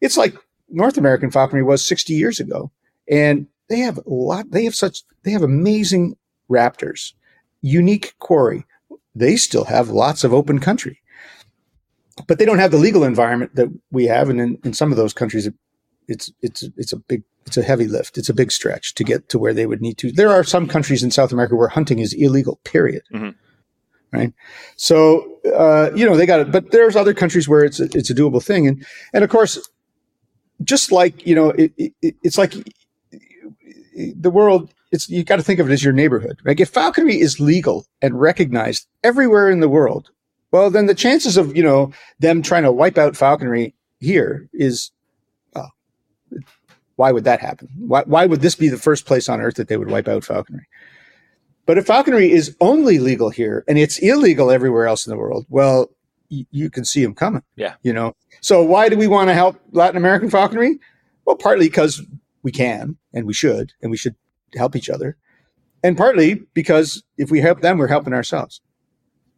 it's 0.00 0.16
like 0.16 0.34
North 0.68 0.98
American 0.98 1.30
falconry 1.30 1.62
was 1.62 1.84
60 1.84 2.12
years 2.12 2.40
ago. 2.40 2.70
And 3.08 3.46
they 3.68 3.78
have 3.80 3.98
a 3.98 4.02
lot, 4.06 4.50
they 4.50 4.64
have 4.64 4.74
such, 4.74 5.02
they 5.22 5.30
have 5.30 5.42
amazing 5.42 6.16
raptors, 6.50 7.12
unique 7.62 8.14
quarry, 8.18 8.66
they 9.14 9.36
still 9.36 9.64
have 9.64 9.88
lots 9.88 10.24
of 10.24 10.32
open 10.32 10.58
country. 10.58 11.00
But 12.26 12.38
they 12.38 12.44
don't 12.44 12.58
have 12.58 12.70
the 12.70 12.78
legal 12.78 13.04
environment 13.04 13.56
that 13.56 13.68
we 13.90 14.04
have, 14.04 14.28
and 14.28 14.40
in, 14.40 14.58
in 14.64 14.72
some 14.72 14.92
of 14.92 14.96
those 14.96 15.12
countries, 15.12 15.46
it, 15.46 15.54
it's 16.06 16.30
it's 16.42 16.64
it's 16.76 16.92
a 16.92 16.96
big 16.96 17.24
it's 17.46 17.56
a 17.56 17.62
heavy 17.62 17.86
lift. 17.86 18.16
It's 18.16 18.28
a 18.28 18.34
big 18.34 18.52
stretch 18.52 18.94
to 18.94 19.04
get 19.04 19.28
to 19.30 19.38
where 19.38 19.52
they 19.52 19.66
would 19.66 19.80
need 19.80 19.98
to. 19.98 20.12
There 20.12 20.30
are 20.30 20.44
some 20.44 20.68
countries 20.68 21.02
in 21.02 21.10
South 21.10 21.32
America 21.32 21.56
where 21.56 21.68
hunting 21.68 21.98
is 21.98 22.12
illegal. 22.12 22.60
Period. 22.64 23.02
Mm-hmm. 23.12 23.30
Right. 24.12 24.32
So 24.76 25.40
uh, 25.56 25.90
you 25.96 26.06
know 26.06 26.16
they 26.16 26.26
got 26.26 26.40
it, 26.40 26.52
but 26.52 26.70
there's 26.70 26.94
other 26.94 27.14
countries 27.14 27.48
where 27.48 27.64
it's 27.64 27.80
a, 27.80 27.84
it's 27.94 28.10
a 28.10 28.14
doable 28.14 28.42
thing, 28.42 28.68
and 28.68 28.86
and 29.12 29.24
of 29.24 29.30
course, 29.30 29.58
just 30.62 30.92
like 30.92 31.26
you 31.26 31.34
know, 31.34 31.50
it, 31.50 31.72
it, 31.76 32.14
it's 32.22 32.38
like 32.38 32.54
the 33.94 34.30
world 34.30 34.72
it's 34.94 35.08
you 35.08 35.24
got 35.24 35.36
to 35.36 35.42
think 35.42 35.60
of 35.60 35.68
it 35.68 35.72
as 35.72 35.84
your 35.84 35.92
neighborhood. 35.92 36.38
Right? 36.44 36.58
If 36.58 36.70
falconry 36.70 37.20
is 37.20 37.40
legal 37.40 37.86
and 38.00 38.20
recognized 38.20 38.86
everywhere 39.02 39.50
in 39.50 39.60
the 39.60 39.68
world, 39.68 40.10
well, 40.52 40.70
then 40.70 40.86
the 40.86 40.94
chances 40.94 41.36
of 41.36 41.56
you 41.56 41.62
know 41.62 41.92
them 42.20 42.42
trying 42.42 42.62
to 42.62 42.72
wipe 42.72 42.96
out 42.96 43.16
falconry 43.16 43.74
here 43.98 44.48
is, 44.52 44.90
uh, 45.56 45.66
why 46.96 47.10
would 47.10 47.24
that 47.24 47.40
happen? 47.40 47.68
Why, 47.76 48.02
why 48.06 48.26
would 48.26 48.40
this 48.40 48.54
be 48.54 48.68
the 48.68 48.78
first 48.78 49.06
place 49.06 49.28
on 49.28 49.40
earth 49.40 49.56
that 49.56 49.68
they 49.68 49.76
would 49.76 49.90
wipe 49.90 50.08
out 50.08 50.24
falconry? 50.24 50.66
But 51.66 51.78
if 51.78 51.86
falconry 51.86 52.30
is 52.30 52.54
only 52.60 52.98
legal 52.98 53.30
here 53.30 53.64
and 53.66 53.78
it's 53.78 53.98
illegal 53.98 54.50
everywhere 54.50 54.86
else 54.86 55.06
in 55.06 55.10
the 55.10 55.16
world, 55.16 55.46
well, 55.48 55.90
y- 56.30 56.46
you 56.50 56.68
can 56.68 56.84
see 56.84 57.02
them 57.02 57.14
coming. 57.14 57.42
Yeah. 57.56 57.74
You 57.82 57.94
know, 57.94 58.14
so 58.42 58.62
why 58.62 58.90
do 58.90 58.98
we 58.98 59.06
want 59.06 59.28
to 59.30 59.34
help 59.34 59.58
Latin 59.72 59.96
American 59.96 60.28
falconry? 60.28 60.78
Well, 61.24 61.36
partly 61.36 61.66
because 61.66 62.02
we 62.42 62.52
can 62.52 62.98
and 63.14 63.26
we 63.26 63.32
should, 63.32 63.72
and 63.80 63.90
we 63.90 63.96
should 63.96 64.14
help 64.58 64.76
each 64.76 64.90
other, 64.90 65.16
and 65.82 65.96
partly 65.96 66.34
because 66.54 67.02
if 67.18 67.30
we 67.30 67.40
help 67.40 67.60
them, 67.60 67.78
we're 67.78 67.86
helping 67.86 68.12
ourselves. 68.12 68.60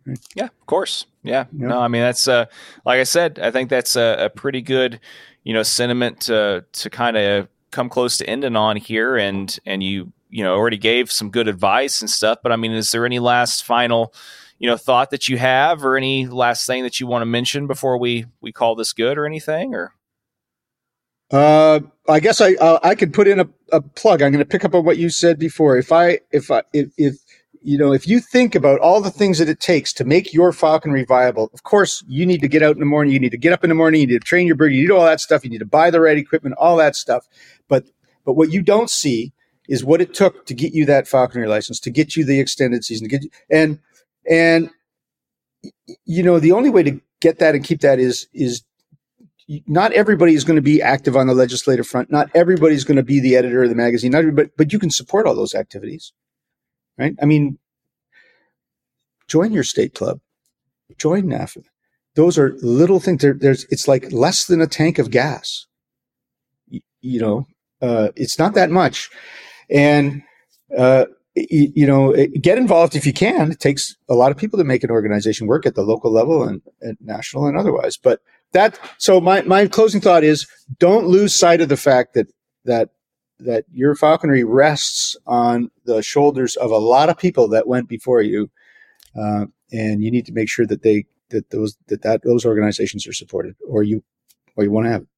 Right? 0.07 0.19
Yeah, 0.35 0.47
of 0.47 0.67
course. 0.67 1.07
Yeah. 1.23 1.47
yeah. 1.53 1.67
No, 1.69 1.81
I 1.81 1.89
mean 1.89 2.03
that's 2.03 2.29
uh, 2.29 2.47
like 2.85 3.01
I 3.01 3.05
said. 3.05 3.39
I 3.39 3.51
think 3.51 3.71
that's 3.71 3.97
a, 3.97 4.17
a 4.27 4.31
pretty 4.31 4.63
good, 4.63 5.01
you 5.45 5.53
know, 5.53 5.63
sentiment 5.63 6.21
to 6.23 6.65
to 6.73 6.91
kind 6.91 7.17
of 7.17 7.49
come 7.71 7.89
close 7.89 8.17
to 8.19 8.29
ending 8.29 8.57
on 8.57 8.77
here, 8.77 9.17
and 9.17 9.59
and 9.67 9.83
you 9.83 10.13
you 10.31 10.45
know 10.45 10.55
already 10.55 10.79
gave 10.79 11.11
some 11.11 11.31
good 11.31 11.49
advice 11.49 12.01
and 12.01 12.11
stuff. 12.11 12.39
But 12.43 12.53
I 12.53 12.57
mean, 12.57 12.73
is 12.73 12.91
there 12.93 13.07
any 13.07 13.19
last 13.19 13.65
final? 13.65 14.15
you 14.59 14.69
know 14.69 14.77
thought 14.77 15.11
that 15.11 15.29
you 15.29 15.37
have 15.37 15.85
or 15.85 15.97
any 15.97 16.27
last 16.27 16.67
thing 16.67 16.83
that 16.83 16.99
you 16.99 17.07
want 17.07 17.23
to 17.23 17.27
mention 17.27 17.67
before 17.67 17.99
we 17.99 18.27
we 18.41 18.53
call 18.53 18.75
this 18.75 18.93
good 18.93 19.19
or 19.19 19.27
anything 19.27 19.75
or 19.75 19.93
uh, 21.31 21.81
I 22.09 22.21
guess 22.21 22.41
I 22.41 22.55
uh, 22.55 22.79
I 22.83 22.95
could 22.95 23.13
put 23.13 23.29
in 23.29 23.41
a, 23.41 23.49
a 23.73 23.81
plug. 23.81 24.23
I'm 24.23 24.33
going 24.33 24.45
to 24.45 24.49
pick 24.49 24.65
up 24.65 24.75
on 24.75 24.85
what 24.85 24.99
you 24.99 25.11
said 25.11 25.39
before. 25.39 25.77
If 25.77 25.93
I 25.93 26.21
if 26.31 26.51
I 26.51 26.63
if, 26.73 26.89
if 26.97 27.17
you 27.63 27.79
know 27.79 27.93
if 27.93 28.07
you 28.07 28.21
think 28.21 28.55
about 28.55 28.81
all 28.81 29.01
the 29.01 29.11
things 29.11 29.39
that 29.39 29.49
it 29.49 29.59
takes 29.59 29.93
to 29.95 30.05
make 30.05 30.33
your 30.33 30.53
falconry 30.53 31.05
viable, 31.05 31.51
of 31.53 31.65
course 31.65 32.05
you 32.07 32.27
need 32.27 32.43
to 32.43 32.49
get 32.49 32.63
out 32.63 32.77
in 32.77 32.81
the 32.81 32.87
morning. 32.87 33.13
You 33.13 33.19
need 33.19 33.33
to 33.33 33.39
get 33.39 33.53
up 33.53 33.65
in 33.65 33.69
the 33.71 33.75
morning. 33.75 34.01
You 34.01 34.07
need 34.07 34.21
to 34.21 34.27
train 34.27 34.47
your 34.47 34.57
bird. 34.57 34.73
You 34.73 34.83
need 34.83 34.93
all 34.93 35.05
that 35.05 35.21
stuff. 35.21 35.45
You 35.45 35.51
need 35.51 35.59
to 35.59 35.67
buy 35.67 35.91
the 35.91 36.01
right 36.01 36.17
equipment. 36.17 36.55
All 36.59 36.77
that 36.77 36.95
stuff. 36.95 37.27
But 37.69 37.85
but 38.25 38.35
what 38.35 38.53
you 38.53 38.63
don't 38.63 38.91
see 38.91 39.33
is 39.69 39.85
what 39.85 40.01
it 40.01 40.15
took 40.15 40.47
to 40.47 40.55
get 40.55 40.75
you 40.75 40.87
that 40.87 41.09
falconry 41.09 41.49
license, 41.49 41.81
to 41.81 41.91
get 41.91 42.15
you 42.15 42.25
the 42.25 42.39
extended 42.39 42.85
season, 42.85 43.09
to 43.09 43.19
get 43.19 43.25
you, 43.25 43.31
and 43.51 43.81
and 44.31 44.71
you 46.05 46.23
know 46.23 46.39
the 46.39 46.53
only 46.53 46.71
way 46.71 46.85
to 46.85 47.01
get 47.21 47.41
that 47.41 47.57
and 47.57 47.65
keep 47.65 47.81
that 47.81 47.99
is 47.99 48.29
is 48.33 48.63
not 49.67 49.93
everybody 49.93 50.35
is 50.35 50.45
going 50.45 50.57
to 50.57 50.63
be 50.63 50.83
active 50.83 51.17
on 51.17 51.27
the 51.27 51.35
legislative 51.35 51.87
front. 51.87 52.11
Not 52.11 52.31
everybody's 52.35 52.85
going 52.85 52.97
to 52.97 53.03
be 53.03 53.21
the 53.21 53.37
editor 53.37 53.63
of 53.63 53.69
the 53.69 53.77
magazine. 53.77 54.13
Not 54.13 54.35
but 54.35 54.57
but 54.57 54.73
you 54.73 54.79
can 54.79 54.91
support 54.91 55.27
all 55.27 55.35
those 55.35 55.55
activities, 55.55 56.13
right? 56.99 57.15
I 57.21 57.27
mean, 57.27 57.59
join 59.29 59.53
your 59.53 59.65
state 59.65 59.95
club, 59.95 60.21
join 60.99 61.25
NAFA. 61.25 61.65
Those 62.15 62.39
are 62.39 62.57
little 62.63 62.99
things. 62.99 63.23
There, 63.23 63.35
there's 63.35 63.65
it's 63.71 63.87
like 63.87 64.11
less 64.11 64.47
than 64.47 64.61
a 64.61 64.67
tank 64.67 64.99
of 64.99 65.11
gas. 65.11 65.67
You, 66.69 66.81
you 67.01 67.21
know, 67.21 67.47
uh, 67.81 68.09
it's 68.17 68.39
not 68.39 68.55
that 68.55 68.71
much, 68.71 69.11
and 69.71 70.23
uh, 70.77 71.05
you, 71.37 71.73
you, 71.75 71.87
know, 71.87 72.15
get 72.41 72.59
involved 72.59 72.97
if 72.97 73.07
you 73.07 73.13
can. 73.13 73.53
It 73.53 73.61
takes 73.61 73.95
a 74.09 74.15
lot 74.15 74.31
of 74.31 74.39
people 74.39 74.59
to 74.59 74.65
make 74.65 74.83
an 74.83 74.91
organization 74.91 75.47
work 75.47 75.67
at 75.67 75.75
the 75.75 75.83
local 75.83 76.11
level 76.11 76.43
and, 76.43 76.63
and 76.81 76.97
national 77.01 77.47
and 77.47 77.59
otherwise. 77.59 77.99
But 77.99 78.23
that 78.57 78.79
so 78.99 79.21
my 79.21 79.43
my 79.43 79.67
closing 79.67 80.01
thought 80.01 80.25
is 80.25 80.47
don't 80.79 81.07
lose 81.07 81.35
sight 81.35 81.61
of 81.61 81.69
the 81.69 81.77
fact 81.77 82.15
that 82.15 82.27
that 82.65 82.91
that 83.39 83.65
your 83.71 83.95
falconry 83.95 84.45
rests 84.45 85.15
on 85.27 85.71
the 85.85 86.03
shoulders 86.03 86.57
of 86.57 86.71
a 86.71 86.79
lot 86.79 87.11
of 87.11 87.19
people 87.19 87.49
that 87.49 87.69
went 87.69 87.87
before 87.87 88.23
you, 88.23 88.51
uh, 89.15 89.45
and 89.73 90.03
you 90.03 90.11
need 90.11 90.25
to 90.25 90.33
make 90.33 90.49
sure 90.49 90.67
that 90.67 90.83
they 90.83 91.05
that 91.31 91.51
those 91.51 91.77
that, 91.89 92.03
that 92.03 92.23
those 92.23 92.47
organizations 92.47 93.07
are 93.07 93.13
supported, 93.13 93.55
or 93.69 93.83
you 93.83 94.03
or 94.57 94.65
you 94.65 94.71
want 94.71 94.87
to 94.87 94.91
have 94.91 95.03
it. 95.03 95.09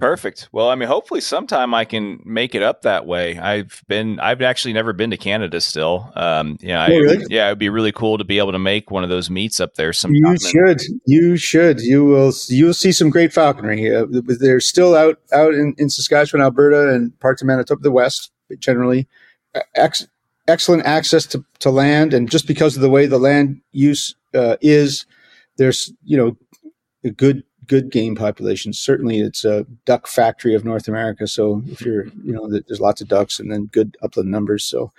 Perfect. 0.00 0.48
Well, 0.50 0.70
I 0.70 0.74
mean, 0.76 0.88
hopefully 0.88 1.20
sometime 1.20 1.74
I 1.74 1.84
can 1.84 2.22
make 2.24 2.54
it 2.54 2.62
up 2.62 2.82
that 2.82 3.06
way. 3.06 3.38
I've 3.38 3.82
been, 3.86 4.18
I've 4.18 4.40
actually 4.40 4.72
never 4.72 4.94
been 4.94 5.10
to 5.10 5.18
Canada 5.18 5.60
still. 5.60 6.10
Um, 6.16 6.56
yeah, 6.60 6.86
oh, 6.90 6.96
really? 6.96 7.26
yeah, 7.28 7.48
it'd 7.48 7.58
be 7.58 7.68
really 7.68 7.92
cool 7.92 8.16
to 8.16 8.24
be 8.24 8.38
able 8.38 8.52
to 8.52 8.58
make 8.58 8.90
one 8.90 9.04
of 9.04 9.10
those 9.10 9.28
meets 9.28 9.60
up 9.60 9.74
there. 9.74 9.92
Sometime. 9.92 10.32
You 10.32 10.38
should, 10.38 10.82
you 11.04 11.36
should. 11.36 11.80
You 11.80 12.06
will, 12.06 12.32
you'll 12.48 12.74
see 12.74 12.92
some 12.92 13.10
great 13.10 13.32
falconry. 13.32 13.94
Uh, 13.94 14.06
they're 14.10 14.60
still 14.60 14.96
out, 14.96 15.20
out 15.32 15.52
in, 15.52 15.74
in 15.76 15.90
Saskatchewan, 15.90 16.42
Alberta, 16.42 16.94
and 16.94 17.18
parts 17.20 17.42
of 17.42 17.46
Manitoba, 17.46 17.82
the 17.82 17.92
West, 17.92 18.32
generally. 18.58 19.06
Ex- 19.74 20.08
excellent 20.48 20.86
access 20.86 21.26
to, 21.26 21.44
to 21.58 21.70
land, 21.70 22.14
and 22.14 22.30
just 22.30 22.46
because 22.46 22.74
of 22.74 22.82
the 22.82 22.90
way 22.90 23.06
the 23.06 23.18
land 23.18 23.60
use 23.72 24.14
uh, 24.34 24.56
is, 24.60 25.04
there's 25.56 25.92
you 26.04 26.16
know 26.16 26.36
a 27.04 27.10
good 27.10 27.44
good 27.70 27.92
game 27.92 28.16
population. 28.16 28.72
Certainly, 28.72 29.20
it's 29.20 29.44
a 29.44 29.64
duck 29.86 30.08
factory 30.08 30.56
of 30.56 30.64
North 30.64 30.88
America. 30.88 31.28
So 31.28 31.62
if 31.66 31.82
you're, 31.82 32.06
you 32.24 32.32
know, 32.32 32.50
there's 32.50 32.80
lots 32.80 33.00
of 33.00 33.06
ducks 33.06 33.38
and 33.38 33.50
then 33.50 33.66
good 33.66 33.96
upland 34.02 34.28
numbers. 34.28 34.64
So 34.64 34.92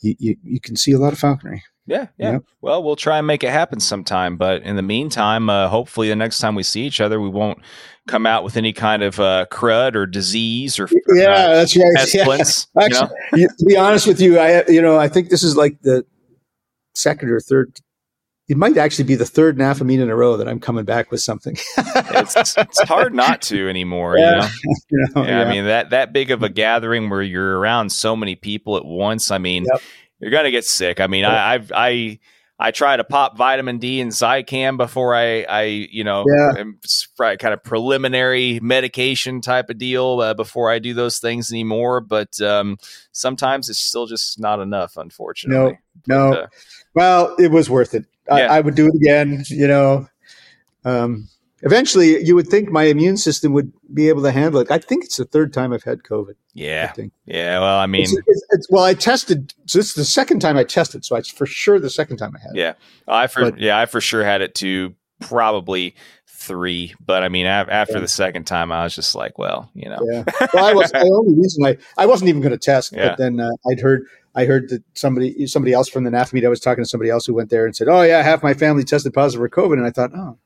you, 0.00 0.14
you, 0.18 0.36
you 0.42 0.58
can 0.58 0.74
see 0.74 0.92
a 0.92 0.98
lot 0.98 1.12
of 1.12 1.18
falconry. 1.18 1.62
Yeah, 1.84 2.06
yeah. 2.16 2.32
Yep. 2.32 2.44
Well, 2.62 2.82
we'll 2.82 2.96
try 2.96 3.18
and 3.18 3.26
make 3.26 3.44
it 3.44 3.50
happen 3.50 3.78
sometime. 3.78 4.38
But 4.38 4.62
in 4.62 4.76
the 4.76 4.82
meantime, 4.82 5.50
uh, 5.50 5.68
hopefully 5.68 6.08
the 6.08 6.16
next 6.16 6.38
time 6.38 6.54
we 6.54 6.62
see 6.62 6.82
each 6.82 7.02
other, 7.02 7.20
we 7.20 7.28
won't 7.28 7.58
come 8.06 8.24
out 8.24 8.42
with 8.42 8.56
any 8.56 8.72
kind 8.72 9.02
of 9.02 9.20
uh, 9.20 9.44
crud 9.50 9.94
or 9.94 10.06
disease 10.06 10.78
or 10.78 10.88
yeah, 11.14 11.26
uh, 11.28 11.54
that's 11.56 11.76
right. 11.76 11.92
Pestilence, 11.94 12.68
yeah. 12.74 12.84
Actually, 12.84 13.10
you 13.34 13.46
know? 13.48 13.54
to 13.58 13.64
be 13.66 13.76
honest 13.76 14.06
with 14.06 14.18
you, 14.18 14.38
I 14.38 14.64
you 14.66 14.80
know 14.80 14.98
I 14.98 15.08
think 15.08 15.28
this 15.28 15.42
is 15.42 15.56
like 15.56 15.80
the 15.82 16.06
second 16.94 17.30
or 17.30 17.40
third 17.40 17.78
it 18.48 18.56
might 18.56 18.78
actually 18.78 19.04
be 19.04 19.14
the 19.14 19.26
third 19.26 19.58
NAFA 19.58 19.84
meet 19.84 20.00
in 20.00 20.08
a 20.08 20.16
row 20.16 20.38
that 20.38 20.48
I'm 20.48 20.58
coming 20.58 20.86
back 20.86 21.10
with 21.10 21.20
something. 21.20 21.56
it's, 21.76 22.56
it's 22.56 22.82
hard 22.82 23.14
not 23.14 23.42
to 23.42 23.68
anymore. 23.68 24.16
Yeah. 24.16 24.36
You 24.36 24.38
know? 24.40 24.48
you 24.90 25.06
know, 25.14 25.22
yeah, 25.22 25.28
yeah, 25.28 25.42
I 25.42 25.52
mean 25.52 25.64
that 25.66 25.90
that 25.90 26.12
big 26.14 26.30
of 26.30 26.42
a 26.42 26.48
gathering 26.48 27.10
where 27.10 27.22
you're 27.22 27.58
around 27.58 27.90
so 27.90 28.16
many 28.16 28.36
people 28.36 28.78
at 28.78 28.86
once. 28.86 29.30
I 29.30 29.36
mean, 29.36 29.66
yep. 29.70 29.82
you're 30.18 30.30
gonna 30.30 30.50
get 30.50 30.64
sick. 30.64 30.98
I 30.98 31.06
mean, 31.06 31.22
yep. 31.22 31.32
I, 31.32 31.54
I've 31.54 31.72
I. 31.74 32.18
I 32.60 32.72
try 32.72 32.96
to 32.96 33.04
pop 33.04 33.36
vitamin 33.36 33.78
D 33.78 34.00
and 34.00 34.10
Zicam 34.10 34.78
before 34.78 35.14
I, 35.14 35.42
I 35.42 35.62
you 35.62 36.02
know, 36.02 36.24
yeah. 36.26 36.64
kind 37.36 37.54
of 37.54 37.62
preliminary 37.62 38.58
medication 38.60 39.40
type 39.40 39.70
of 39.70 39.78
deal 39.78 40.20
uh, 40.20 40.34
before 40.34 40.68
I 40.68 40.80
do 40.80 40.92
those 40.92 41.20
things 41.20 41.52
anymore. 41.52 42.00
But 42.00 42.40
um, 42.40 42.76
sometimes 43.12 43.68
it's 43.68 43.78
still 43.78 44.06
just 44.06 44.40
not 44.40 44.58
enough, 44.58 44.96
unfortunately. 44.96 45.78
No, 46.08 46.30
no. 46.30 46.30
But, 46.32 46.42
uh, 46.42 46.46
well, 46.94 47.36
it 47.38 47.52
was 47.52 47.70
worth 47.70 47.94
it. 47.94 48.06
I, 48.30 48.42
I, 48.42 48.60
would 48.60 48.74
do 48.74 48.86
it 48.86 48.94
again. 48.94 49.44
You 49.48 49.68
know, 49.68 50.08
um, 50.84 51.28
eventually 51.62 52.22
you 52.24 52.34
would 52.34 52.48
think 52.48 52.70
my 52.70 52.84
immune 52.84 53.16
system 53.16 53.52
would 53.52 53.72
be 53.92 54.08
able 54.08 54.22
to 54.22 54.32
handle 54.32 54.60
it. 54.60 54.70
I 54.70 54.78
think 54.78 55.04
it's 55.04 55.16
the 55.16 55.24
third 55.24 55.52
time 55.52 55.72
I've 55.72 55.84
had 55.84 56.02
COVID. 56.02 56.34
Yeah. 56.54 56.92
Yeah. 57.26 57.60
Well, 57.60 57.78
I 57.78 57.86
mean, 57.86 58.02
it's, 58.02 58.16
it's, 58.26 58.46
it's, 58.50 58.70
well, 58.70 58.84
I 58.84 58.94
tested. 58.94 59.54
So 59.66 59.78
this 59.78 59.88
is 59.90 59.94
the 59.94 60.04
second 60.04 60.40
time 60.40 60.56
I 60.56 60.64
tested. 60.64 61.04
So 61.04 61.16
it's 61.16 61.30
for 61.30 61.46
sure 61.46 61.78
the 61.78 61.90
second 61.90 62.18
time 62.18 62.34
I 62.36 62.40
had. 62.40 62.56
Yeah. 62.56 62.74
I 63.06 63.26
for 63.26 63.50
but, 63.50 63.60
yeah 63.60 63.78
I 63.78 63.86
for 63.86 64.00
sure 64.00 64.24
had 64.24 64.42
it 64.42 64.54
too. 64.54 64.94
Probably 65.20 65.96
three, 66.38 66.94
but 67.04 67.24
I 67.24 67.28
mean, 67.28 67.46
after 67.46 67.94
yeah. 67.94 68.00
the 68.00 68.08
second 68.08 68.44
time, 68.44 68.70
I 68.70 68.84
was 68.84 68.94
just 68.94 69.14
like, 69.14 69.38
well, 69.38 69.70
you 69.74 69.88
know. 69.88 69.98
Yeah. 70.10 70.24
Well, 70.54 70.64
I 70.64 70.72
was 70.72 70.90
the 70.92 71.00
only 71.00 71.34
reason 71.34 71.64
I 71.66 71.76
I 71.96 72.06
wasn't 72.06 72.28
even 72.30 72.40
going 72.40 72.52
to 72.52 72.58
test, 72.58 72.92
yeah. 72.92 73.08
but 73.08 73.18
then 73.18 73.38
uh, 73.40 73.50
I'd 73.70 73.80
heard 73.80 74.06
I 74.34 74.44
heard 74.44 74.70
that 74.70 74.82
somebody 74.94 75.46
somebody 75.46 75.72
else 75.72 75.88
from 75.88 76.04
the 76.04 76.10
NAFA 76.10 76.32
meet. 76.32 76.44
I 76.44 76.48
was 76.48 76.60
talking 76.60 76.82
to 76.82 76.88
somebody 76.88 77.10
else 77.10 77.26
who 77.26 77.34
went 77.34 77.50
there 77.50 77.66
and 77.66 77.76
said, 77.76 77.88
"Oh 77.88 78.02
yeah, 78.02 78.22
half 78.22 78.42
my 78.42 78.54
family 78.54 78.84
tested 78.84 79.12
positive 79.12 79.40
for 79.40 79.48
COVID," 79.48 79.74
and 79.74 79.86
I 79.86 79.90
thought, 79.90 80.12
"Oh," 80.14 80.38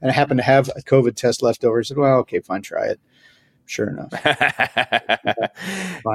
and 0.00 0.10
I 0.10 0.14
happened 0.14 0.38
to 0.38 0.44
have 0.44 0.68
a 0.70 0.82
COVID 0.82 1.16
test 1.16 1.42
left 1.42 1.64
over. 1.64 1.80
I 1.80 1.82
said, 1.82 1.98
"Well, 1.98 2.18
okay, 2.20 2.40
fine, 2.40 2.62
try 2.62 2.86
it." 2.86 3.00
Sure 3.70 3.88
enough. 3.88 4.12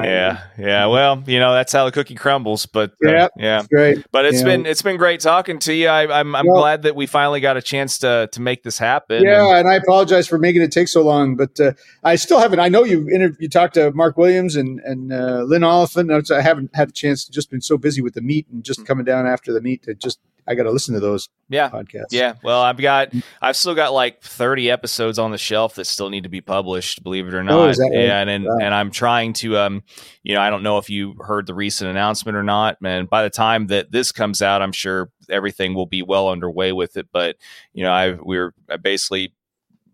yeah, 0.04 0.44
yeah. 0.58 0.86
Well, 0.88 1.24
you 1.26 1.40
know 1.40 1.54
that's 1.54 1.72
how 1.72 1.86
the 1.86 1.92
cookie 1.92 2.16
crumbles. 2.16 2.66
But 2.66 2.92
uh, 3.06 3.10
yeah, 3.10 3.28
yeah, 3.38 3.64
great. 3.70 4.06
But 4.12 4.26
it's 4.26 4.44
been 4.44 4.66
it's 4.66 4.82
been 4.82 4.98
great 4.98 5.22
talking 5.22 5.60
to 5.60 5.74
you. 5.74 5.88
I, 5.88 6.04
am 6.04 6.12
I'm, 6.12 6.36
I'm 6.36 6.48
well, 6.48 6.62
glad 6.62 6.82
that 6.84 6.96
we 6.96 7.06
finally 7.06 7.40
got 7.40 7.58
a 7.58 7.62
chance 7.62 8.00
to 8.00 8.28
to 8.32 8.42
make 8.42 8.64
this 8.64 8.78
happen. 8.78 9.24
Yeah, 9.24 9.50
and, 9.50 9.60
and 9.60 9.70
I 9.70 9.76
apologize 9.76 10.28
for 10.28 10.38
making 10.38 10.62
it 10.62 10.72
take 10.72 10.88
so 10.88 11.02
long, 11.02 11.36
but 11.36 11.60
uh, 11.60 11.72
I 12.04 12.16
still 12.16 12.40
haven't. 12.40 12.60
I 12.60 12.70
know 12.70 12.84
you 12.84 13.08
inter- 13.08 13.38
you 13.40 13.48
talked 13.48 13.76
to 13.76 13.92
Mark 13.92 14.18
Williams 14.18 14.56
and 14.56 14.80
and 14.82 15.14
uh, 15.14 15.44
Lynn 15.44 15.64
Oliphant. 15.64 16.12
I 16.32 16.42
haven't 16.42 16.76
had 16.76 16.90
a 16.90 16.92
chance. 16.92 17.26
To 17.26 17.32
just 17.32 17.50
been 17.50 17.62
so 17.62 17.78
busy 17.78 18.02
with 18.02 18.14
the 18.14 18.22
meet 18.22 18.48
and 18.50 18.64
just 18.64 18.82
mm. 18.82 18.86
coming 18.86 19.06
down 19.06 19.26
after 19.26 19.54
the 19.54 19.62
meet 19.62 19.84
to 19.84 19.96
just 19.96 20.20
I 20.48 20.56
got 20.56 20.64
to 20.64 20.72
listen 20.72 20.94
to 20.94 21.00
those 21.00 21.30
yeah. 21.50 21.70
podcasts. 21.70 22.12
Yeah. 22.12 22.34
Well, 22.44 22.62
I've 22.62 22.78
got, 22.78 23.14
I've 23.42 23.56
still 23.56 23.74
got 23.74 23.94
like 23.94 24.22
30 24.22 24.70
episodes 24.70 25.18
on 25.18 25.32
the 25.32 25.38
shelf 25.38 25.76
that 25.76 25.86
still 25.86 26.10
need 26.10 26.24
to 26.24 26.30
be 26.30 26.42
published, 26.42 27.04
believe 27.04 27.28
it 27.28 27.34
or 27.34 27.40
oh, 27.40 27.44
not. 27.44 27.80
Oh, 27.80 27.90
yeah. 27.92 28.20
And, 28.20 28.30
and, 28.30 28.46
wow. 28.46 28.58
and, 28.62 28.74
I'm 28.74 28.92
trying 28.92 29.34
to, 29.34 29.58
um, 29.58 29.84
you 30.24 30.36
know, 30.36 30.42
I 30.42 30.50
don't 30.50 30.64
know 30.64 30.78
if 30.78 30.90
you 30.90 31.16
heard 31.20 31.48
the 31.48 31.56
recent 31.56 31.90
announcement 31.90 32.38
or 32.38 32.44
not, 32.44 32.82
man. 32.82 33.06
By 33.06 33.24
the 33.24 33.30
time 33.30 33.68
that 33.68 33.92
this 33.92 34.12
comes 34.12 34.42
out, 34.42 34.62
I'm 34.62 34.72
sure 34.72 35.10
everything 35.30 35.74
will 35.74 35.88
be 35.88 36.04
well 36.04 36.30
underway 36.30 36.72
with 36.72 36.98
it. 36.98 37.08
But, 37.12 37.38
you 37.74 37.84
know, 37.84 37.92
I, 37.92 38.12
we're 38.12 38.54
basically 38.82 39.34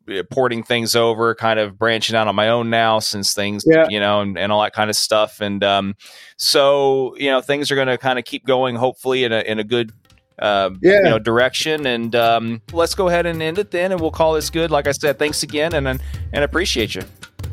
uh, 0.10 0.24
porting 0.32 0.64
things 0.64 0.96
over, 0.96 1.36
kind 1.36 1.60
of 1.60 1.78
branching 1.78 2.16
out 2.16 2.28
on 2.28 2.36
my 2.36 2.50
own 2.50 2.70
now 2.70 3.00
since 3.00 3.34
things, 3.34 3.64
yeah. 3.66 3.86
you 3.90 4.00
know, 4.00 4.22
and, 4.22 4.38
and 4.38 4.52
all 4.52 4.62
that 4.62 4.74
kind 4.74 4.90
of 4.90 4.96
stuff. 4.96 5.40
And 5.42 5.64
um, 5.64 5.96
so, 6.38 7.16
you 7.18 7.30
know, 7.30 7.40
things 7.40 7.72
are 7.72 7.76
going 7.76 7.88
to 7.88 7.98
kind 7.98 8.18
of 8.18 8.26
keep 8.26 8.46
going, 8.46 8.76
hopefully, 8.76 9.24
in 9.24 9.32
a, 9.32 9.42
in 9.42 9.60
a 9.60 9.64
good 9.64 9.94
uh, 10.40 10.72
yeah. 10.82 10.98
you 10.98 11.04
know 11.04 11.20
direction. 11.20 11.86
And 11.86 12.16
um, 12.16 12.62
let's 12.72 12.96
go 12.96 13.08
ahead 13.08 13.26
and 13.26 13.42
end 13.42 13.58
it 13.58 13.72
then, 13.72 13.92
and 13.92 14.02
we'll 14.02 14.12
call 14.12 14.34
this 14.34 14.50
good. 14.50 14.72
Like 14.72 14.88
I 14.88 14.92
said, 14.92 15.20
thanks 15.20 15.44
again, 15.44 15.74
and 15.74 15.88
and 15.88 16.44
appreciate 16.44 16.96
you. 16.96 17.04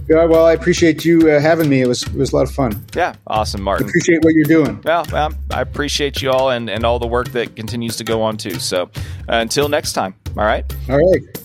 Yeah, 0.09 0.25
well, 0.25 0.47
I 0.47 0.55
appreciate 0.55 1.05
you 1.05 1.31
uh, 1.31 1.39
having 1.39 1.69
me. 1.69 1.83
It 1.83 1.87
was 1.87 2.03
it 2.03 2.15
was 2.15 2.33
a 2.33 2.37
lot 2.37 2.49
of 2.49 2.55
fun. 2.55 2.83
Yeah, 2.95 3.15
awesome, 3.27 3.63
Martin. 3.63 3.87
I 3.87 3.91
appreciate 3.91 4.25
what 4.25 4.35
you're 4.35 4.45
doing. 4.45 4.81
Well, 4.83 5.15
um, 5.15 5.37
I 5.51 5.61
appreciate 5.61 6.23
you 6.23 6.31
all 6.31 6.51
and 6.51 6.71
and 6.71 6.85
all 6.85 6.99
the 6.99 7.07
work 7.07 7.29
that 7.33 7.57
continues 7.57 7.97
to 7.97 8.05
go 8.05 8.23
on 8.23 8.39
too. 8.39 8.59
So 8.59 8.85
uh, 8.85 8.87
until 9.29 9.69
next 9.69 9.93
time, 9.93 10.15
all 10.37 10.45
right. 10.45 10.65
All 10.89 10.97
right. 10.97 11.45